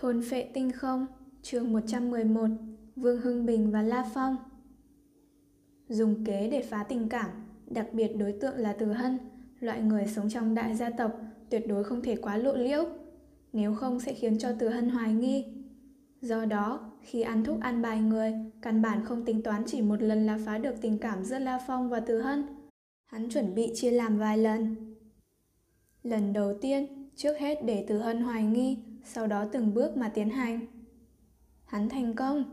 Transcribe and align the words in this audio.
Thôn 0.00 0.22
phệ 0.30 0.42
tinh 0.54 0.72
không, 0.72 1.06
chương 1.42 1.72
111, 1.72 2.46
Vương 2.96 3.20
Hưng 3.20 3.46
Bình 3.46 3.70
và 3.70 3.82
La 3.82 4.10
Phong. 4.14 4.36
Dùng 5.88 6.24
kế 6.24 6.50
để 6.50 6.62
phá 6.62 6.84
tình 6.88 7.08
cảm, 7.08 7.30
đặc 7.66 7.86
biệt 7.92 8.08
đối 8.16 8.32
tượng 8.32 8.56
là 8.56 8.72
Từ 8.78 8.92
Hân, 8.92 9.18
loại 9.60 9.80
người 9.80 10.06
sống 10.06 10.28
trong 10.28 10.54
đại 10.54 10.74
gia 10.74 10.90
tộc 10.90 11.12
tuyệt 11.50 11.68
đối 11.68 11.84
không 11.84 12.02
thể 12.02 12.16
quá 12.16 12.36
lộ 12.36 12.56
liễu, 12.56 12.84
nếu 13.52 13.74
không 13.74 14.00
sẽ 14.00 14.14
khiến 14.14 14.38
cho 14.38 14.52
Từ 14.58 14.68
Hân 14.68 14.88
hoài 14.88 15.12
nghi. 15.12 15.44
Do 16.20 16.44
đó, 16.44 16.92
khi 17.02 17.22
ăn 17.22 17.44
thúc 17.44 17.60
ăn 17.60 17.82
bài 17.82 18.00
người, 18.00 18.34
căn 18.62 18.82
bản 18.82 19.04
không 19.04 19.24
tính 19.24 19.42
toán 19.42 19.62
chỉ 19.66 19.82
một 19.82 20.02
lần 20.02 20.26
là 20.26 20.38
phá 20.46 20.58
được 20.58 20.74
tình 20.80 20.98
cảm 20.98 21.24
giữa 21.24 21.38
La 21.38 21.60
Phong 21.66 21.88
và 21.88 22.00
Từ 22.00 22.20
Hân. 22.20 22.46
Hắn 23.06 23.28
chuẩn 23.30 23.54
bị 23.54 23.72
chia 23.74 23.90
làm 23.90 24.18
vài 24.18 24.38
lần. 24.38 24.76
Lần 26.02 26.32
đầu 26.32 26.54
tiên, 26.60 27.08
trước 27.16 27.38
hết 27.38 27.64
để 27.64 27.84
Từ 27.88 27.98
Hân 27.98 28.20
hoài 28.20 28.44
nghi, 28.44 28.78
sau 29.06 29.26
đó 29.26 29.44
từng 29.52 29.74
bước 29.74 29.96
mà 29.96 30.08
tiến 30.08 30.30
hành. 30.30 30.60
Hắn 31.64 31.88
thành 31.88 32.14
công. 32.14 32.44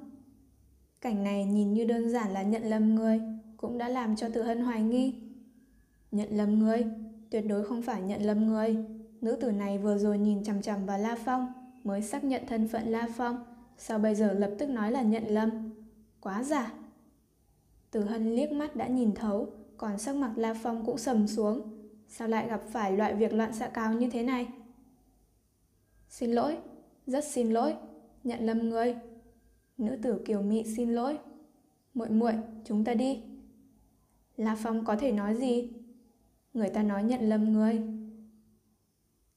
Cảnh 1.01 1.23
này 1.23 1.45
nhìn 1.45 1.73
như 1.73 1.85
đơn 1.85 2.09
giản 2.09 2.31
là 2.31 2.43
nhận 2.43 2.63
lầm 2.63 2.95
người, 2.95 3.21
cũng 3.57 3.77
đã 3.77 3.89
làm 3.89 4.15
cho 4.15 4.29
Từ 4.33 4.43
Hân 4.43 4.59
hoài 4.59 4.81
nghi. 4.81 5.13
Nhận 6.11 6.29
lầm 6.31 6.59
người, 6.59 6.85
tuyệt 7.29 7.45
đối 7.47 7.65
không 7.65 7.81
phải 7.81 8.01
nhận 8.01 8.21
lầm 8.21 8.47
người. 8.47 8.77
Nữ 9.21 9.35
tử 9.41 9.51
này 9.51 9.77
vừa 9.77 9.97
rồi 9.97 10.17
nhìn 10.17 10.43
chằm 10.43 10.61
chằm 10.61 10.85
vào 10.85 10.99
La 10.99 11.15
Phong, 11.25 11.53
mới 11.83 12.01
xác 12.01 12.23
nhận 12.23 12.43
thân 12.47 12.67
phận 12.67 12.87
La 12.87 13.07
Phong, 13.17 13.45
sao 13.77 13.99
bây 13.99 14.15
giờ 14.15 14.33
lập 14.33 14.51
tức 14.59 14.69
nói 14.69 14.91
là 14.91 15.01
nhận 15.01 15.23
lầm? 15.27 15.49
Quá 16.21 16.43
giả. 16.43 16.73
Từ 17.91 18.03
Hân 18.03 18.35
liếc 18.35 18.51
mắt 18.51 18.75
đã 18.75 18.87
nhìn 18.87 19.15
thấu, 19.15 19.47
còn 19.77 19.97
sắc 19.97 20.15
mặt 20.15 20.31
La 20.35 20.53
Phong 20.53 20.85
cũng 20.85 20.97
sầm 20.97 21.27
xuống. 21.27 21.61
Sao 22.07 22.27
lại 22.27 22.47
gặp 22.47 22.61
phải 22.71 22.97
loại 22.97 23.15
việc 23.15 23.33
loạn 23.33 23.53
xạ 23.53 23.67
cao 23.67 23.93
như 23.93 24.09
thế 24.09 24.23
này? 24.23 24.47
Xin 26.13 26.31
lỗi, 26.31 26.57
rất 27.07 27.23
xin 27.23 27.51
lỗi, 27.51 27.75
nhận 28.23 28.45
lầm 28.45 28.69
người. 28.69 28.95
Nữ 29.77 29.97
tử 30.01 30.21
kiều 30.25 30.41
mị 30.41 30.63
xin 30.63 30.93
lỗi. 30.93 31.17
Muội 31.93 32.09
muội, 32.09 32.33
chúng 32.65 32.83
ta 32.83 32.93
đi. 32.93 33.21
La 34.37 34.55
Phong 34.55 34.85
có 34.85 34.95
thể 34.95 35.11
nói 35.11 35.35
gì? 35.35 35.69
Người 36.53 36.69
ta 36.69 36.83
nói 36.83 37.03
nhận 37.03 37.29
lầm 37.29 37.53
người. 37.53 37.81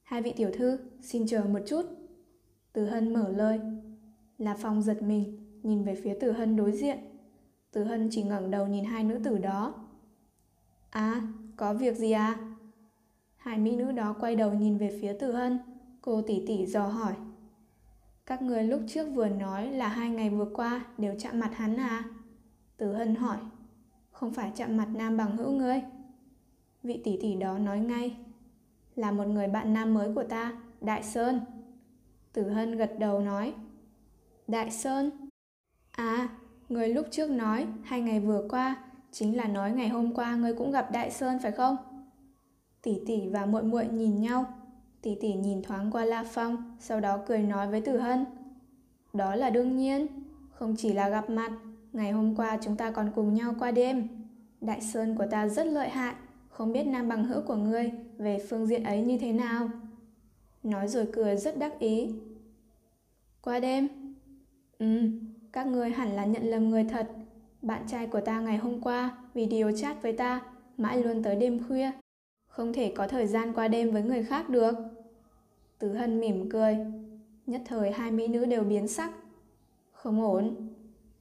Hai 0.03 0.23
vị 0.23 0.33
tiểu 0.37 0.51
thư, 0.55 0.79
xin 1.03 1.27
chờ 1.27 1.45
một 1.45 1.59
chút. 1.67 1.83
Từ 2.73 2.87
Hân 2.87 3.13
mở 3.13 3.29
lời. 3.29 3.61
La 4.39 4.57
Phong 4.59 4.83
giật 4.83 5.03
mình, 5.03 5.47
nhìn 5.63 5.85
về 5.85 5.95
phía 5.95 6.17
Từ 6.21 6.33
Hân 6.33 6.57
đối 6.57 6.73
diện. 6.73 6.99
Từ 7.71 7.85
Hân 7.85 8.09
chỉ 8.11 8.23
ngẩng 8.23 8.51
đầu 8.51 8.67
nhìn 8.67 8.85
hai 8.85 9.05
nữ 9.05 9.21
tử 9.25 9.39
đó. 9.39 9.75
À, 10.91 11.23
có 11.57 11.75
việc 11.75 11.97
gì 11.97 12.13
à? 12.13 12.39
Hai 13.37 13.59
mỹ 13.59 13.77
nữ 13.77 13.93
đó 13.93 14.17
quay 14.21 14.37
đầu 14.37 14.55
nhìn 14.55 14.79
về 14.79 14.99
phía 15.01 15.17
Từ 15.21 15.33
Hân. 15.33 15.59
Cô 16.07 16.23
tỷ 16.23 16.43
tỷ 16.47 16.67
dò 16.67 16.87
hỏi. 16.87 17.13
Các 18.27 18.43
người 18.43 18.63
lúc 18.63 18.81
trước 18.89 19.09
vừa 19.15 19.29
nói 19.29 19.71
là 19.71 19.89
hai 19.89 20.11
ngày 20.11 20.31
vừa 20.31 20.51
qua 20.55 20.85
đều 20.99 21.15
chạm 21.19 21.41
mặt 21.41 21.51
hắn 21.55 21.77
à? 21.77 22.05
tử 22.77 22.93
Hân 22.93 23.15
hỏi. 23.15 23.37
Không 24.11 24.33
phải 24.33 24.53
chạm 24.55 24.77
mặt 24.77 24.89
nam 24.95 25.17
bằng 25.17 25.37
hữu 25.37 25.51
ngươi. 25.51 25.83
Vị 26.83 27.01
tỷ 27.05 27.19
tỷ 27.21 27.35
đó 27.35 27.59
nói 27.59 27.79
ngay. 27.79 28.17
Là 28.97 29.11
một 29.11 29.25
người 29.25 29.49
bạn 29.49 29.75
nam 29.75 29.95
mới 29.95 30.15
của 30.15 30.25
ta, 30.25 30.53
Đại 30.81 31.03
Sơn. 31.03 31.41
Tử 32.33 32.51
Hân 32.51 32.77
gật 32.77 32.93
đầu 32.99 33.21
nói. 33.21 33.55
Đại 34.49 34.71
Sơn? 34.71 35.11
À, 35.91 36.29
người 36.69 36.89
lúc 36.89 37.07
trước 37.11 37.31
nói 37.31 37.67
hai 37.85 38.01
ngày 38.01 38.21
vừa 38.21 38.49
qua 38.51 38.85
chính 39.13 39.37
là 39.37 39.45
nói 39.45 39.73
ngày 39.73 39.89
hôm 39.89 40.15
qua 40.15 40.37
ngươi 40.37 40.55
cũng 40.55 40.73
gặp 40.73 40.93
Đại 40.93 41.11
Sơn 41.11 41.39
phải 41.43 41.53
không? 41.53 41.77
Tỷ 42.83 43.01
tỷ 43.07 43.29
và 43.29 43.47
muội 43.47 43.63
muội 43.63 43.87
nhìn 43.87 44.21
nhau, 44.21 44.66
Tỷ 45.07 45.15
tỷ 45.15 45.33
nhìn 45.33 45.63
thoáng 45.63 45.91
qua 45.91 46.05
La 46.05 46.25
Phong, 46.25 46.77
sau 46.81 47.01
đó 47.01 47.19
cười 47.27 47.39
nói 47.39 47.69
với 47.69 47.81
Tử 47.81 47.99
Hân. 47.99 48.25
Đó 49.13 49.35
là 49.35 49.51
đương 49.51 49.77
nhiên, 49.77 50.07
không 50.51 50.75
chỉ 50.79 50.93
là 50.93 51.09
gặp 51.09 51.31
mặt, 51.31 51.53
ngày 51.93 52.13
hôm 52.13 52.37
qua 52.37 52.59
chúng 52.63 52.77
ta 52.77 52.91
còn 52.91 53.11
cùng 53.15 53.35
nhau 53.35 53.55
qua 53.59 53.71
đêm. 53.71 54.09
Đại 54.61 54.81
Sơn 54.81 55.17
của 55.17 55.27
ta 55.31 55.49
rất 55.49 55.67
lợi 55.67 55.89
hại, 55.89 56.15
không 56.49 56.73
biết 56.73 56.85
nam 56.85 57.09
bằng 57.09 57.25
hữu 57.25 57.41
của 57.43 57.57
ngươi 57.57 57.91
về 58.19 58.47
phương 58.49 58.67
diện 58.67 58.85
ấy 58.85 59.03
như 59.03 59.19
thế 59.19 59.33
nào. 59.33 59.69
Nói 60.63 60.89
rồi 60.89 61.09
cười 61.13 61.37
rất 61.37 61.59
đắc 61.59 61.79
ý. 61.79 62.11
Qua 63.43 63.61
đêm? 63.61 63.89
Ừ, 64.79 65.11
các 65.53 65.67
ngươi 65.67 65.91
hẳn 65.91 66.09
là 66.09 66.25
nhận 66.25 66.43
lầm 66.43 66.71
người 66.71 66.85
thật. 66.85 67.09
Bạn 67.63 67.83
trai 67.89 68.07
của 68.07 68.21
ta 68.21 68.41
ngày 68.41 68.57
hôm 68.57 68.81
qua 68.81 69.19
vì 69.35 69.47
điều 69.47 69.77
chat 69.77 70.03
với 70.03 70.13
ta, 70.13 70.41
mãi 70.79 71.03
luôn 71.03 71.23
tới 71.23 71.37
đêm 71.37 71.69
khuya. 71.69 71.91
Không 72.47 72.73
thể 72.73 72.93
có 72.97 73.09
thời 73.09 73.27
gian 73.27 73.53
qua 73.53 73.69
đêm 73.69 73.91
với 73.91 74.03
người 74.03 74.25
khác 74.25 74.49
được. 74.51 74.75
Tứ 75.79 75.93
Hân 75.93 76.21
mỉm 76.21 76.51
cười. 76.51 76.77
Nhất 77.47 77.63
thời 77.65 77.93
hai 77.93 78.11
mỹ 78.11 78.29
nữ 78.29 78.45
đều 78.45 78.63
biến 78.63 78.89
sắc. 78.89 79.11
Không 79.93 80.23
ổn. 80.23 80.57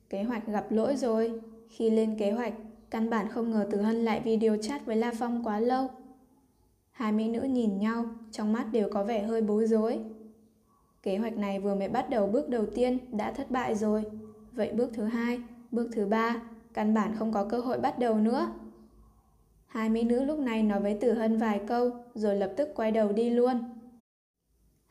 Kế 0.09 0.23
hoạch 0.23 0.47
gặp 0.47 0.71
lỗi 0.71 0.95
rồi. 0.95 1.41
Khi 1.69 1.89
lên 1.89 2.15
kế 2.19 2.31
hoạch, 2.31 2.53
căn 2.89 3.09
bản 3.09 3.29
không 3.29 3.51
ngờ 3.51 3.67
Tứ 3.71 3.81
Hân 3.81 4.05
lại 4.05 4.21
video 4.25 4.57
chat 4.61 4.85
với 4.85 4.95
La 4.95 5.11
Phong 5.19 5.43
quá 5.43 5.59
lâu. 5.59 5.87
Hai 6.91 7.11
mỹ 7.11 7.27
nữ 7.29 7.41
nhìn 7.41 7.77
nhau, 7.77 8.05
trong 8.31 8.53
mắt 8.53 8.67
đều 8.71 8.89
có 8.93 9.03
vẻ 9.03 9.23
hơi 9.23 9.41
bối 9.41 9.67
rối. 9.67 9.99
Kế 11.03 11.17
hoạch 11.17 11.37
này 11.37 11.59
vừa 11.59 11.75
mới 11.75 11.89
bắt 11.89 12.09
đầu 12.09 12.27
bước 12.27 12.49
đầu 12.49 12.65
tiên 12.75 12.97
đã 13.11 13.31
thất 13.31 13.51
bại 13.51 13.75
rồi. 13.75 14.03
Vậy 14.51 14.71
bước 14.73 14.89
thứ 14.93 15.03
hai, 15.03 15.39
bước 15.71 15.89
thứ 15.93 16.05
ba, 16.05 16.41
căn 16.73 16.93
bản 16.93 17.15
không 17.15 17.31
có 17.31 17.43
cơ 17.43 17.59
hội 17.59 17.79
bắt 17.79 17.99
đầu 17.99 18.15
nữa. 18.15 18.51
Hai 19.67 19.89
mỹ 19.89 20.03
nữ 20.03 20.23
lúc 20.23 20.39
này 20.39 20.63
nói 20.63 20.81
với 20.81 20.97
Tử 21.01 21.13
Hân 21.13 21.37
vài 21.37 21.61
câu 21.67 21.91
rồi 22.13 22.35
lập 22.35 22.53
tức 22.57 22.69
quay 22.75 22.91
đầu 22.91 23.11
đi 23.11 23.29
luôn. 23.29 23.59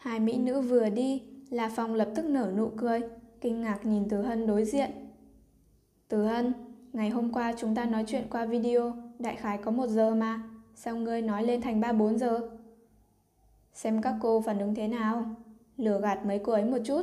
Hai 0.04 0.20
mỹ 0.20 0.38
nữ 0.38 0.60
vừa 0.60 0.88
đi, 0.88 1.22
La 1.50 1.70
Phong 1.76 1.94
lập 1.94 2.08
tức 2.14 2.24
nở 2.24 2.52
nụ 2.56 2.70
cười, 2.76 3.00
kinh 3.40 3.60
ngạc 3.60 3.86
nhìn 3.86 4.08
Từ 4.08 4.22
Hân 4.22 4.46
đối 4.46 4.64
diện. 4.64 4.90
Từ 6.08 6.24
Hân, 6.24 6.52
ngày 6.92 7.10
hôm 7.10 7.32
qua 7.32 7.52
chúng 7.56 7.74
ta 7.74 7.84
nói 7.84 8.04
chuyện 8.06 8.26
qua 8.30 8.44
video, 8.46 8.96
đại 9.18 9.36
khái 9.36 9.58
có 9.58 9.70
một 9.70 9.86
giờ 9.86 10.14
mà, 10.14 10.42
sao 10.74 10.96
ngươi 10.96 11.22
nói 11.22 11.44
lên 11.44 11.60
thành 11.60 11.80
ba 11.80 11.92
bốn 11.92 12.18
giờ? 12.18 12.40
Xem 13.74 14.02
các 14.02 14.14
cô 14.20 14.40
phản 14.40 14.58
ứng 14.58 14.74
thế 14.74 14.88
nào, 14.88 15.24
lừa 15.76 16.00
gạt 16.00 16.26
mấy 16.26 16.38
cô 16.38 16.52
ấy 16.52 16.64
một 16.64 16.78
chút. 16.84 17.02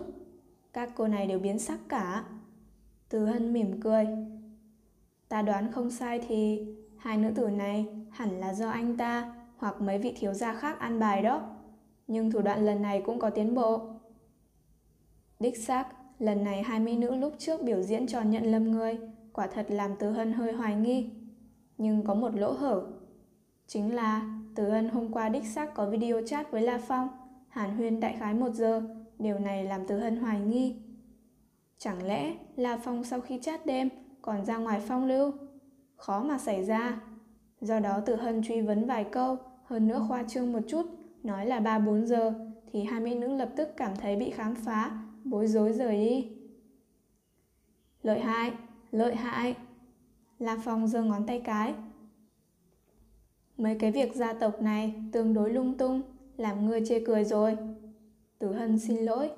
Các 0.74 0.92
cô 0.96 1.08
này 1.08 1.28
đều 1.28 1.40
biến 1.40 1.60
sắc 1.60 1.80
cả. 1.90 2.24
Từ 3.10 3.26
Hân 3.26 3.54
mỉm 3.54 3.82
cười. 3.82 4.08
Ta 5.30 5.42
đoán 5.42 5.72
không 5.72 5.92
sai 5.92 6.20
thì 6.28 6.66
hai 6.98 7.18
nữ 7.18 7.30
tử 7.36 7.50
này 7.50 7.86
hẳn 8.10 8.40
là 8.40 8.54
do 8.54 8.70
anh 8.70 8.98
ta 8.98 9.34
hoặc 9.58 9.82
mấy 9.82 9.98
vị 9.98 10.14
thiếu 10.20 10.34
gia 10.34 10.54
khác 10.54 10.80
ăn 10.80 11.00
bài 11.00 11.22
đó 11.22 11.50
nhưng 12.08 12.32
thủ 12.32 12.42
đoạn 12.42 12.66
lần 12.66 12.82
này 12.82 13.02
cũng 13.06 13.20
có 13.20 13.30
tiến 13.30 13.56
bộ. 13.56 13.82
Đích 15.40 15.58
xác, 15.58 15.88
lần 16.20 16.44
này 16.44 16.64
hai 16.64 16.80
mỹ 16.80 16.98
nữ 16.98 17.16
lúc 17.16 17.34
trước 17.38 17.64
biểu 17.64 17.82
diễn 17.82 18.08
trò 18.08 18.22
nhận 18.22 18.44
lâm 18.44 18.72
người, 18.72 19.00
quả 19.34 19.48
thật 19.48 19.66
làm 19.70 19.92
Từ 20.00 20.12
Hân 20.12 20.34
hơi 20.34 20.54
hoài 20.54 20.76
nghi. 20.76 21.10
Nhưng 21.78 22.04
có 22.04 22.14
một 22.14 22.36
lỗ 22.36 22.52
hở. 22.52 22.84
Chính 23.68 23.96
là 23.96 24.40
Từ 24.56 24.70
Hân 24.70 24.90
hôm 24.90 25.12
qua 25.12 25.30
đích 25.30 25.46
xác 25.46 25.74
có 25.74 25.90
video 25.90 26.22
chat 26.26 26.52
với 26.52 26.62
La 26.62 26.78
Phong, 26.88 27.10
Hàn 27.50 27.78
Huyên 27.78 28.00
đại 28.00 28.16
khái 28.20 28.34
một 28.34 28.54
giờ, 28.54 28.82
điều 29.20 29.40
này 29.40 29.64
làm 29.64 29.88
Từ 29.88 30.00
Hân 30.00 30.18
hoài 30.18 30.40
nghi. 30.40 30.76
Chẳng 31.78 32.04
lẽ 32.04 32.34
La 32.56 32.78
Phong 32.78 33.04
sau 33.04 33.22
khi 33.22 33.40
chat 33.42 33.66
đêm 33.66 33.90
còn 34.22 34.46
ra 34.46 34.58
ngoài 34.58 34.82
phong 34.88 35.06
lưu? 35.06 35.32
Khó 35.96 36.24
mà 36.24 36.38
xảy 36.38 36.64
ra. 36.64 37.02
Do 37.62 37.80
đó 37.80 38.00
Từ 38.06 38.16
Hân 38.16 38.44
truy 38.44 38.62
vấn 38.62 38.86
vài 38.86 39.04
câu, 39.04 39.38
hơn 39.64 39.88
nữa 39.88 40.06
khoa 40.08 40.24
trương 40.24 40.54
một 40.54 40.60
chút, 40.68 40.86
nói 41.24 41.46
là 41.46 41.60
3-4 41.60 42.06
giờ 42.06 42.34
thì 42.72 42.84
hai 42.84 43.00
mỹ 43.00 43.16
nữ 43.16 43.36
lập 43.36 43.50
tức 43.56 43.70
cảm 43.78 43.96
thấy 43.96 44.16
bị 44.16 44.30
khám 44.30 44.56
phá, 44.56 44.92
bối 45.24 45.48
rối 45.48 45.74
rời 45.74 45.96
đi. 45.96 46.32
Lợi 48.04 48.20
hại, 48.20 48.52
lợi 48.92 49.16
hại. 49.16 49.56
La 50.40 50.58
Phong 50.64 50.88
giơ 50.88 51.04
ngón 51.04 51.26
tay 51.28 51.42
cái. 51.46 51.74
Mấy 53.58 53.76
cái 53.80 53.92
việc 53.92 54.16
gia 54.16 54.34
tộc 54.34 54.62
này 54.62 54.94
tương 55.12 55.34
đối 55.34 55.50
lung 55.50 55.78
tung, 55.78 56.02
làm 56.38 56.66
ngươi 56.68 56.86
chê 56.86 57.04
cười 57.06 57.24
rồi. 57.24 57.58
Tử 58.40 58.54
Hân 58.54 58.80
xin 58.80 58.98
lỗi. 58.98 59.30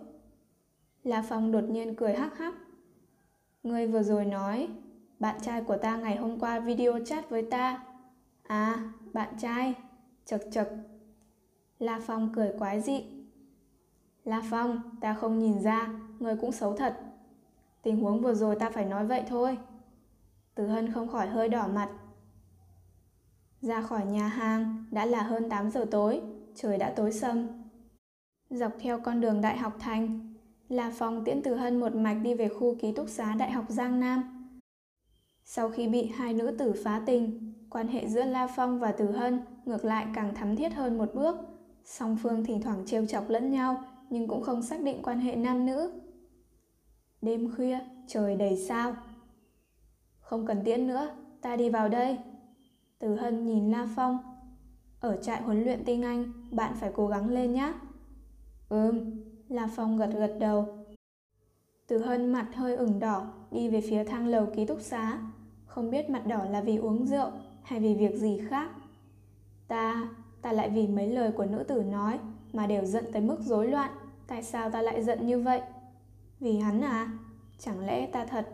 La 1.04 1.22
Phong 1.30 1.52
đột 1.52 1.64
nhiên 1.64 1.96
cười 1.96 2.14
hắc 2.14 2.38
hắc. 2.38 2.54
Ngươi 3.64 3.88
vừa 3.88 4.04
rồi 4.04 4.26
nói, 4.26 4.68
bạn 5.20 5.36
trai 5.42 5.64
của 5.64 5.78
ta 5.78 5.98
ngày 5.98 6.16
hôm 6.16 6.40
qua 6.40 6.60
video 6.60 7.00
chat 7.06 7.30
với 7.30 7.42
ta. 7.42 7.84
À, 8.44 8.92
bạn 9.14 9.34
trai. 9.40 9.74
Chật 10.26 10.42
chật, 10.52 10.70
La 11.84 12.00
Phong 12.06 12.30
cười 12.34 12.52
quái 12.60 12.82
dị. 12.82 13.04
La 14.24 14.42
Phong, 14.50 14.82
ta 15.02 15.14
không 15.14 15.40
nhìn 15.40 15.62
ra, 15.62 15.90
người 16.20 16.36
cũng 16.36 16.52
xấu 16.52 16.76
thật. 16.76 17.00
Tình 17.82 18.02
huống 18.02 18.22
vừa 18.22 18.34
rồi 18.34 18.56
ta 18.56 18.70
phải 18.70 18.86
nói 18.86 19.06
vậy 19.06 19.24
thôi. 19.28 19.58
Từ 20.56 20.68
Hân 20.68 20.92
không 20.92 21.08
khỏi 21.08 21.28
hơi 21.28 21.50
đỏ 21.50 21.68
mặt. 21.68 21.90
Ra 23.62 23.82
khỏi 23.82 24.06
nhà 24.06 24.28
hàng 24.28 24.86
đã 24.92 25.06
là 25.06 25.24
hơn 25.24 25.50
8 25.50 25.72
giờ 25.72 25.86
tối, 25.92 26.22
trời 26.56 26.78
đã 26.78 26.94
tối 26.96 27.12
sầm. 27.12 27.48
Dọc 28.50 28.72
theo 28.80 29.00
con 29.00 29.22
đường 29.22 29.42
Đại 29.42 29.58
học 29.58 29.74
Thành, 29.80 30.34
La 30.70 30.92
Phong 30.96 31.26
tiễn 31.26 31.42
Từ 31.42 31.56
Hân 31.56 31.80
một 31.80 31.96
mạch 31.96 32.18
đi 32.24 32.34
về 32.34 32.50
khu 32.50 32.76
ký 32.76 32.92
túc 32.92 33.10
xá 33.10 33.36
Đại 33.36 33.52
học 33.52 33.66
Giang 33.70 34.00
Nam. 34.00 34.50
Sau 35.46 35.70
khi 35.70 35.88
bị 35.88 36.06
hai 36.08 36.34
nữ 36.34 36.56
tử 36.60 36.74
phá 36.84 37.02
tình, 37.06 37.54
quan 37.70 37.88
hệ 37.88 38.08
giữa 38.08 38.24
La 38.24 38.48
Phong 38.48 38.80
và 38.80 38.92
Từ 38.92 39.12
Hân 39.12 39.42
ngược 39.66 39.86
lại 39.86 40.08
càng 40.16 40.36
thắm 40.36 40.56
thiết 40.56 40.74
hơn 40.74 40.98
một 40.98 41.14
bước. 41.14 41.53
Song 41.86 42.18
phương 42.22 42.46
thỉnh 42.46 42.62
thoảng 42.62 42.84
trêu 42.86 43.06
chọc 43.06 43.30
lẫn 43.30 43.52
nhau, 43.52 43.84
nhưng 44.10 44.28
cũng 44.28 44.42
không 44.42 44.62
xác 44.62 44.82
định 44.82 45.02
quan 45.04 45.20
hệ 45.20 45.36
nam 45.36 45.66
nữ. 45.66 45.92
Đêm 47.22 47.56
khuya, 47.56 47.80
trời 48.08 48.36
đầy 48.36 48.58
sao. 48.58 48.96
Không 50.20 50.46
cần 50.46 50.62
tiễn 50.66 50.88
nữa, 50.88 51.16
ta 51.42 51.56
đi 51.56 51.70
vào 51.70 51.90
đây. 51.90 52.18
Từ 53.00 53.16
Hân 53.16 53.46
nhìn 53.46 53.72
La 53.72 53.88
Phong. 53.96 54.18
Ở 55.00 55.18
trại 55.22 55.42
huấn 55.42 55.64
luyện 55.64 55.84
tinh 55.86 56.04
Anh, 56.04 56.34
bạn 56.52 56.74
phải 56.80 56.92
cố 56.96 57.08
gắng 57.08 57.30
lên 57.30 57.54
nhé. 57.54 57.74
Ừm, 58.70 59.12
La 59.50 59.70
Phong 59.76 59.98
gật 59.98 60.10
gật 60.14 60.38
đầu. 60.40 60.86
Từ 61.88 61.98
Hân 61.98 62.32
mặt 62.32 62.48
hơi 62.56 62.76
ửng 62.76 63.00
đỏ, 63.00 63.28
đi 63.52 63.70
về 63.70 63.82
phía 63.82 64.04
thang 64.04 64.28
lầu 64.28 64.48
ký 64.56 64.66
túc 64.66 64.82
xá. 64.82 65.20
Không 65.66 65.92
biết 65.92 66.10
mặt 66.10 66.28
đỏ 66.28 66.46
là 66.50 66.62
vì 66.62 66.78
uống 66.78 67.06
rượu 67.06 67.32
hay 67.64 67.80
vì 67.80 67.94
việc 67.94 68.16
gì 68.16 68.42
khác. 68.50 68.72
Ta, 69.68 70.10
ta 70.44 70.52
lại 70.52 70.70
vì 70.70 70.88
mấy 70.88 71.08
lời 71.08 71.32
của 71.32 71.46
nữ 71.46 71.64
tử 71.64 71.84
nói 71.84 72.20
mà 72.54 72.68
đều 72.68 72.86
giận 72.86 73.06
tới 73.14 73.22
mức 73.22 73.38
rối 73.40 73.68
loạn. 73.68 73.92
Tại 74.28 74.44
sao 74.44 74.70
ta 74.70 74.82
lại 74.82 75.04
giận 75.04 75.28
như 75.28 75.42
vậy? 75.42 75.62
Vì 76.40 76.58
hắn 76.58 76.82
à? 76.82 77.12
Chẳng 77.60 77.86
lẽ 77.86 78.08
ta 78.08 78.26
thật? 78.26 78.50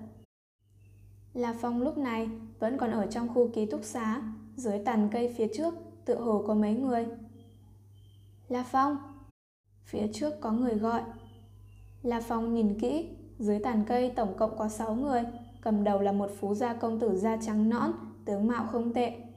La 1.33 1.53
Phong 1.61 1.81
lúc 1.81 1.97
này 1.97 2.29
vẫn 2.59 2.77
còn 2.77 2.91
ở 2.91 3.05
trong 3.05 3.33
khu 3.33 3.47
ký 3.53 3.65
túc 3.65 3.83
xá, 3.83 4.21
dưới 4.55 4.79
tàn 4.85 5.09
cây 5.11 5.33
phía 5.37 5.47
trước, 5.53 5.73
tự 6.05 6.19
hồ 6.21 6.43
có 6.47 6.53
mấy 6.53 6.73
người. 6.75 7.05
La 8.47 8.63
Phong! 8.63 8.97
Phía 9.83 10.07
trước 10.13 10.33
có 10.41 10.51
người 10.51 10.75
gọi. 10.75 11.01
La 12.03 12.21
Phong 12.21 12.53
nhìn 12.53 12.79
kỹ, 12.79 13.09
dưới 13.39 13.59
tàn 13.59 13.83
cây 13.87 14.09
tổng 14.15 14.33
cộng 14.37 14.57
có 14.57 14.69
6 14.69 14.95
người, 14.95 15.23
cầm 15.61 15.83
đầu 15.83 16.01
là 16.01 16.11
một 16.11 16.31
phú 16.39 16.55
gia 16.55 16.73
công 16.73 16.99
tử 16.99 17.17
da 17.17 17.37
trắng 17.37 17.69
nõn, 17.69 17.91
tướng 18.25 18.47
mạo 18.47 18.67
không 18.71 18.93
tệ. 18.93 19.28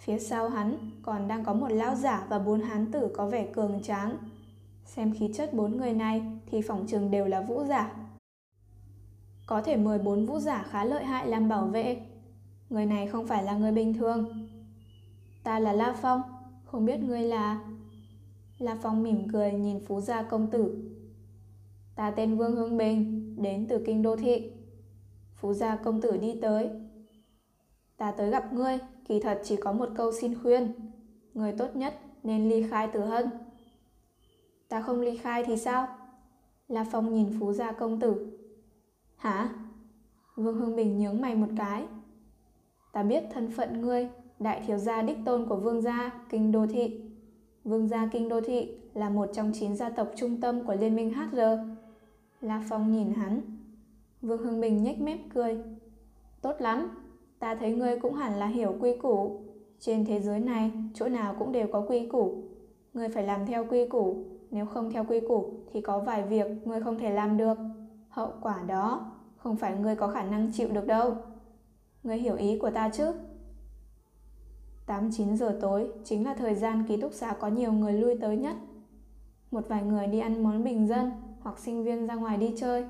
Phía 0.00 0.18
sau 0.18 0.48
hắn 0.48 0.76
còn 1.02 1.28
đang 1.28 1.44
có 1.44 1.54
một 1.54 1.68
lão 1.68 1.94
giả 1.94 2.26
và 2.28 2.38
bốn 2.38 2.60
hán 2.60 2.92
tử 2.92 3.08
có 3.14 3.26
vẻ 3.26 3.46
cường 3.52 3.82
tráng. 3.82 4.16
Xem 4.84 5.14
khí 5.14 5.30
chất 5.34 5.54
bốn 5.54 5.76
người 5.76 5.92
này 5.92 6.22
thì 6.46 6.62
phỏng 6.62 6.86
trường 6.86 7.10
đều 7.10 7.26
là 7.26 7.40
vũ 7.40 7.64
giả. 7.64 7.92
Có 9.46 9.62
thể 9.62 9.76
mời 9.76 9.98
bốn 9.98 10.26
vũ 10.26 10.38
giả 10.38 10.66
khá 10.70 10.84
lợi 10.84 11.04
hại 11.04 11.28
làm 11.28 11.48
bảo 11.48 11.66
vệ. 11.66 12.06
Người 12.70 12.86
này 12.86 13.06
không 13.06 13.26
phải 13.26 13.44
là 13.44 13.52
người 13.52 13.72
bình 13.72 13.94
thường. 13.94 14.48
Ta 15.44 15.58
là 15.58 15.72
La 15.72 15.96
Phong, 16.02 16.22
không 16.64 16.84
biết 16.84 17.00
ngươi 17.00 17.22
là... 17.22 17.60
La 18.58 18.76
Phong 18.82 19.02
mỉm 19.02 19.28
cười 19.32 19.52
nhìn 19.52 19.84
phú 19.86 20.00
gia 20.00 20.22
công 20.22 20.50
tử. 20.50 20.90
Ta 21.94 22.10
tên 22.10 22.36
Vương 22.36 22.56
Hương 22.56 22.76
Bình, 22.76 23.34
đến 23.42 23.66
từ 23.68 23.82
kinh 23.86 24.02
đô 24.02 24.16
thị. 24.16 24.52
Phú 25.34 25.52
gia 25.54 25.76
công 25.76 26.00
tử 26.00 26.16
đi 26.16 26.38
tới. 26.42 26.70
Ta 27.96 28.10
tới 28.10 28.30
gặp 28.30 28.52
ngươi, 28.52 28.78
kỳ 29.10 29.20
thật 29.20 29.40
chỉ 29.44 29.56
có 29.56 29.72
một 29.72 29.88
câu 29.94 30.12
xin 30.12 30.34
khuyên. 30.42 30.72
Người 31.34 31.52
tốt 31.52 31.76
nhất 31.76 31.94
nên 32.22 32.48
ly 32.48 32.66
khai 32.70 32.88
từ 32.92 33.00
hân. 33.00 33.30
Ta 34.68 34.82
không 34.82 35.00
ly 35.00 35.16
khai 35.16 35.44
thì 35.44 35.56
sao? 35.56 35.88
La 36.68 36.86
Phong 36.92 37.14
nhìn 37.14 37.40
Phú 37.40 37.52
gia 37.52 37.72
công 37.72 38.00
tử. 38.00 38.38
Hả? 39.16 39.50
Vương 40.36 40.56
Hương 40.56 40.76
Bình 40.76 40.98
nhướng 40.98 41.20
mày 41.20 41.34
một 41.34 41.46
cái. 41.56 41.86
Ta 42.92 43.02
biết 43.02 43.24
thân 43.32 43.50
phận 43.50 43.80
ngươi, 43.80 44.08
đại 44.38 44.62
thiếu 44.66 44.78
gia 44.78 45.02
đích 45.02 45.18
tôn 45.24 45.48
của 45.48 45.56
vương 45.56 45.82
gia, 45.82 46.10
kinh 46.28 46.52
đô 46.52 46.66
thị. 46.66 47.00
Vương 47.64 47.88
gia 47.88 48.08
kinh 48.12 48.28
đô 48.28 48.40
thị 48.40 48.74
là 48.94 49.10
một 49.10 49.30
trong 49.32 49.52
chín 49.54 49.76
gia 49.76 49.90
tộc 49.90 50.10
trung 50.16 50.40
tâm 50.40 50.64
của 50.64 50.74
liên 50.74 50.96
minh 50.96 51.14
HR. 51.14 51.40
La 52.40 52.64
Phong 52.68 52.92
nhìn 52.92 53.14
hắn. 53.14 53.40
Vương 54.22 54.42
Hương 54.42 54.60
Bình 54.60 54.82
nhếch 54.82 55.00
mép 55.00 55.18
cười. 55.34 55.58
Tốt 56.40 56.54
lắm, 56.58 56.99
ta 57.40 57.54
thấy 57.54 57.74
ngươi 57.74 57.98
cũng 57.98 58.14
hẳn 58.14 58.38
là 58.38 58.46
hiểu 58.46 58.76
quy 58.80 58.96
củ. 58.96 59.40
Trên 59.78 60.04
thế 60.04 60.20
giới 60.20 60.40
này, 60.40 60.72
chỗ 60.94 61.08
nào 61.08 61.34
cũng 61.38 61.52
đều 61.52 61.68
có 61.72 61.84
quy 61.88 62.06
củ. 62.06 62.42
Ngươi 62.94 63.08
phải 63.08 63.22
làm 63.22 63.46
theo 63.46 63.66
quy 63.70 63.88
củ, 63.88 64.24
nếu 64.50 64.66
không 64.66 64.90
theo 64.90 65.04
quy 65.08 65.20
củ 65.20 65.52
thì 65.72 65.80
có 65.80 65.98
vài 65.98 66.22
việc 66.22 66.46
ngươi 66.64 66.80
không 66.80 66.98
thể 66.98 67.10
làm 67.10 67.36
được. 67.36 67.58
Hậu 68.08 68.32
quả 68.40 68.62
đó 68.66 69.12
không 69.36 69.56
phải 69.56 69.76
ngươi 69.76 69.96
có 69.96 70.08
khả 70.08 70.22
năng 70.22 70.52
chịu 70.52 70.68
được 70.72 70.86
đâu. 70.86 71.16
Ngươi 72.02 72.16
hiểu 72.18 72.36
ý 72.36 72.58
của 72.58 72.70
ta 72.70 72.90
chứ? 72.92 73.12
8-9 74.86 75.36
giờ 75.36 75.58
tối 75.60 75.88
chính 76.04 76.24
là 76.24 76.34
thời 76.34 76.54
gian 76.54 76.84
ký 76.88 76.96
túc 76.96 77.12
xá 77.12 77.32
có 77.40 77.48
nhiều 77.48 77.72
người 77.72 77.92
lui 77.92 78.18
tới 78.20 78.36
nhất. 78.36 78.56
Một 79.50 79.68
vài 79.68 79.82
người 79.82 80.06
đi 80.06 80.18
ăn 80.18 80.42
món 80.42 80.64
bình 80.64 80.88
dân 80.88 81.10
hoặc 81.40 81.58
sinh 81.58 81.84
viên 81.84 82.06
ra 82.06 82.14
ngoài 82.14 82.36
đi 82.36 82.54
chơi. 82.56 82.84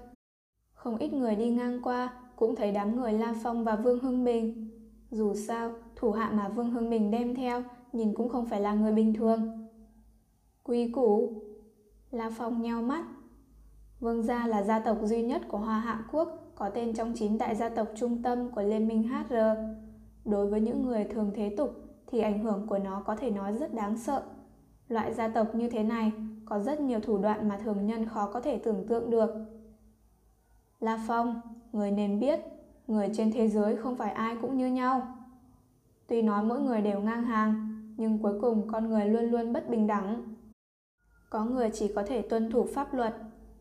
Không 0.75 0.97
ít 0.97 1.13
người 1.13 1.37
đi 1.37 1.51
ngang 1.51 1.83
qua 1.83 2.13
cũng 2.41 2.57
thấy 2.57 2.73
đám 2.73 2.97
người 2.97 3.13
La 3.13 3.35
Phong 3.43 3.65
và 3.65 3.77
Vương 3.77 3.99
Hưng 3.99 4.25
Bình. 4.25 4.71
Dù 5.11 5.35
sao, 5.35 5.73
thủ 5.97 6.11
hạ 6.11 6.31
mà 6.35 6.49
Vương 6.49 6.71
Hưng 6.71 6.91
Bình 6.91 7.11
đem 7.11 7.35
theo 7.35 7.63
nhìn 7.93 8.15
cũng 8.15 8.29
không 8.29 8.47
phải 8.47 8.61
là 8.61 8.75
người 8.75 8.93
bình 8.93 9.15
thường. 9.15 9.69
Quý 10.63 10.93
củ 10.93 11.43
La 12.11 12.31
Phong 12.37 12.63
nheo 12.63 12.83
mắt. 12.83 13.05
Vương 14.01 14.23
gia 14.23 14.47
là 14.47 14.63
gia 14.63 14.79
tộc 14.79 14.99
duy 15.03 15.23
nhất 15.23 15.43
của 15.49 15.59
Hoa 15.59 15.81
Hạ 15.81 16.05
Quốc 16.13 16.53
có 16.55 16.71
tên 16.71 16.95
trong 16.95 17.13
chín 17.17 17.39
đại 17.39 17.57
gia 17.57 17.69
tộc 17.69 17.89
trung 17.97 18.23
tâm 18.23 18.51
của 18.51 18.63
Liên 18.63 18.89
minh 18.89 19.09
HR. 19.09 19.35
Đối 20.25 20.47
với 20.47 20.61
những 20.61 20.83
người 20.83 21.05
thường 21.05 21.33
thế 21.35 21.55
tục 21.57 21.71
thì 22.07 22.21
ảnh 22.21 22.43
hưởng 22.43 22.67
của 22.67 22.79
nó 22.79 23.03
có 23.07 23.17
thể 23.17 23.31
nói 23.31 23.53
rất 23.53 23.75
đáng 23.75 23.99
sợ. 23.99 24.23
Loại 24.89 25.15
gia 25.15 25.29
tộc 25.29 25.55
như 25.55 25.71
thế 25.71 25.83
này 25.83 26.13
có 26.45 26.59
rất 26.59 26.81
nhiều 26.81 27.01
thủ 27.01 27.19
đoạn 27.19 27.49
mà 27.49 27.59
thường 27.65 27.87
nhân 27.87 28.09
khó 28.09 28.31
có 28.33 28.41
thể 28.41 28.59
tưởng 28.59 28.87
tượng 28.89 29.11
được. 29.11 29.31
La 30.81 31.05
Phong, 31.09 31.41
người 31.73 31.91
nên 31.91 32.21
biết, 32.21 32.41
người 32.87 33.09
trên 33.13 33.33
thế 33.33 33.49
giới 33.49 33.77
không 33.77 33.97
phải 33.97 34.13
ai 34.13 34.37
cũng 34.43 34.57
như 34.57 34.67
nhau. 34.67 35.17
Tuy 36.07 36.23
nói 36.23 36.45
mỗi 36.45 36.61
người 36.61 36.81
đều 36.81 37.01
ngang 37.01 37.25
hàng, 37.25 37.69
nhưng 37.97 38.19
cuối 38.19 38.41
cùng 38.41 38.69
con 38.69 38.91
người 38.91 39.07
luôn 39.07 39.25
luôn 39.25 39.53
bất 39.53 39.71
bình 39.71 39.87
đẳng. 39.87 40.35
Có 41.31 41.45
người 41.45 41.71
chỉ 41.75 41.93
có 41.95 42.03
thể 42.03 42.23
tuân 42.23 42.51
thủ 42.51 42.67
pháp 42.75 42.95
luật, 42.95 43.15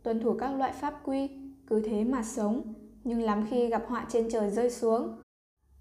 tuân 0.04 0.20
thủ 0.20 0.38
các 0.40 0.56
loại 0.56 0.72
pháp 0.72 0.94
quy, 1.04 1.30
cứ 1.68 1.82
thế 1.82 2.04
mà 2.04 2.24
sống, 2.24 2.74
nhưng 3.04 3.22
lắm 3.22 3.46
khi 3.50 3.68
gặp 3.68 3.84
họa 3.88 4.06
trên 4.10 4.28
trời 4.32 4.50
rơi 4.50 4.70
xuống. 4.70 5.22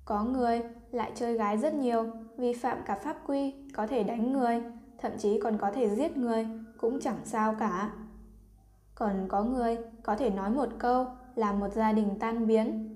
Có 0.05 0.25
người 0.25 0.63
lại 0.91 1.13
chơi 1.15 1.35
gái 1.35 1.59
rất 1.59 1.75
nhiều, 1.75 2.07
vi 2.37 2.53
phạm 2.53 2.79
cả 2.87 2.95
pháp 2.95 3.17
quy, 3.27 3.55
có 3.75 3.87
thể 3.87 4.05
đánh 4.05 4.33
người, 4.33 4.63
thậm 4.99 5.13
chí 5.19 5.41
còn 5.41 5.59
có 5.59 5.71
thể 5.71 5.91
giết 5.91 6.17
người, 6.17 6.47
cũng 6.79 7.01
chẳng 7.01 7.19
sao 7.25 7.55
cả. 7.59 7.93
Còn 8.95 9.27
có 9.29 9.45
người 9.45 9.79
có 10.03 10.17
thể 10.17 10.31
nói 10.31 10.51
một 10.51 10.69
câu 10.79 11.07
làm 11.39 11.61
một 11.61 11.73
gia 11.73 11.93
đình 11.93 12.09
tan 12.21 12.47
biến. 12.47 12.95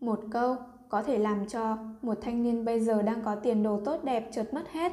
Một 0.00 0.20
câu 0.30 0.56
có 0.88 1.02
thể 1.02 1.18
làm 1.18 1.46
cho 1.46 1.78
một 2.02 2.18
thanh 2.20 2.42
niên 2.42 2.64
bây 2.64 2.80
giờ 2.80 3.02
đang 3.02 3.22
có 3.22 3.34
tiền 3.34 3.62
đồ 3.62 3.80
tốt 3.84 4.04
đẹp 4.04 4.28
chợt 4.32 4.54
mất 4.54 4.72
hết. 4.72 4.92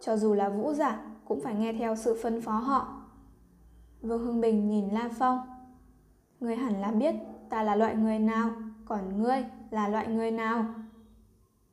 Cho 0.00 0.16
dù 0.16 0.34
là 0.34 0.48
vũ 0.48 0.72
giả 0.72 1.00
cũng 1.24 1.40
phải 1.40 1.54
nghe 1.54 1.72
theo 1.72 1.96
sự 1.96 2.18
phân 2.22 2.40
phó 2.40 2.52
họ. 2.52 3.02
Vương 4.00 4.24
Hưng 4.24 4.40
Bình 4.40 4.68
nhìn 4.68 4.88
La 4.88 5.10
Phong. 5.18 5.38
Ngươi 6.40 6.56
hẳn 6.56 6.80
là 6.80 6.90
biết 6.90 7.14
ta 7.50 7.62
là 7.62 7.76
loại 7.76 7.94
người 7.94 8.18
nào, 8.18 8.50
còn 8.84 9.22
ngươi 9.22 9.44
là 9.70 9.88
loại 9.88 10.08
người 10.08 10.30
nào. 10.30 10.64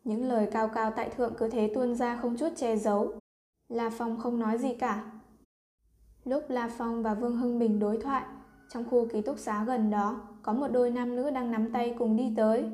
Những 0.04 0.26
lời 0.26 0.50
cao 0.52 0.68
cao 0.68 0.92
tại 0.96 1.10
thượng 1.10 1.34
cứ 1.38 1.50
thế 1.50 1.72
tuôn 1.76 1.96
ra 1.96 2.18
không 2.18 2.38
chút 2.38 2.50
che 2.56 2.78
giấu. 2.78 3.12
La 3.70 3.90
Phong 3.90 4.20
không 4.20 4.40
nói 4.40 4.58
gì 4.58 4.74
cả. 4.74 5.12
Lúc 6.24 6.44
La 6.50 6.70
Phong 6.78 7.04
và 7.04 7.14
Vương 7.14 7.38
Hưng 7.38 7.60
Bình 7.60 7.80
đối 7.80 7.98
thoại, 7.98 8.24
trong 8.74 8.90
khu 8.90 9.08
ký 9.08 9.22
túc 9.22 9.40
xá 9.40 9.64
gần 9.64 9.90
đó 9.90 10.22
có 10.42 10.54
một 10.54 10.68
đôi 10.68 10.92
nam 10.92 11.16
nữ 11.16 11.30
đang 11.30 11.52
nắm 11.52 11.72
tay 11.72 11.96
cùng 12.00 12.18
đi 12.18 12.34
tới. 12.38 12.66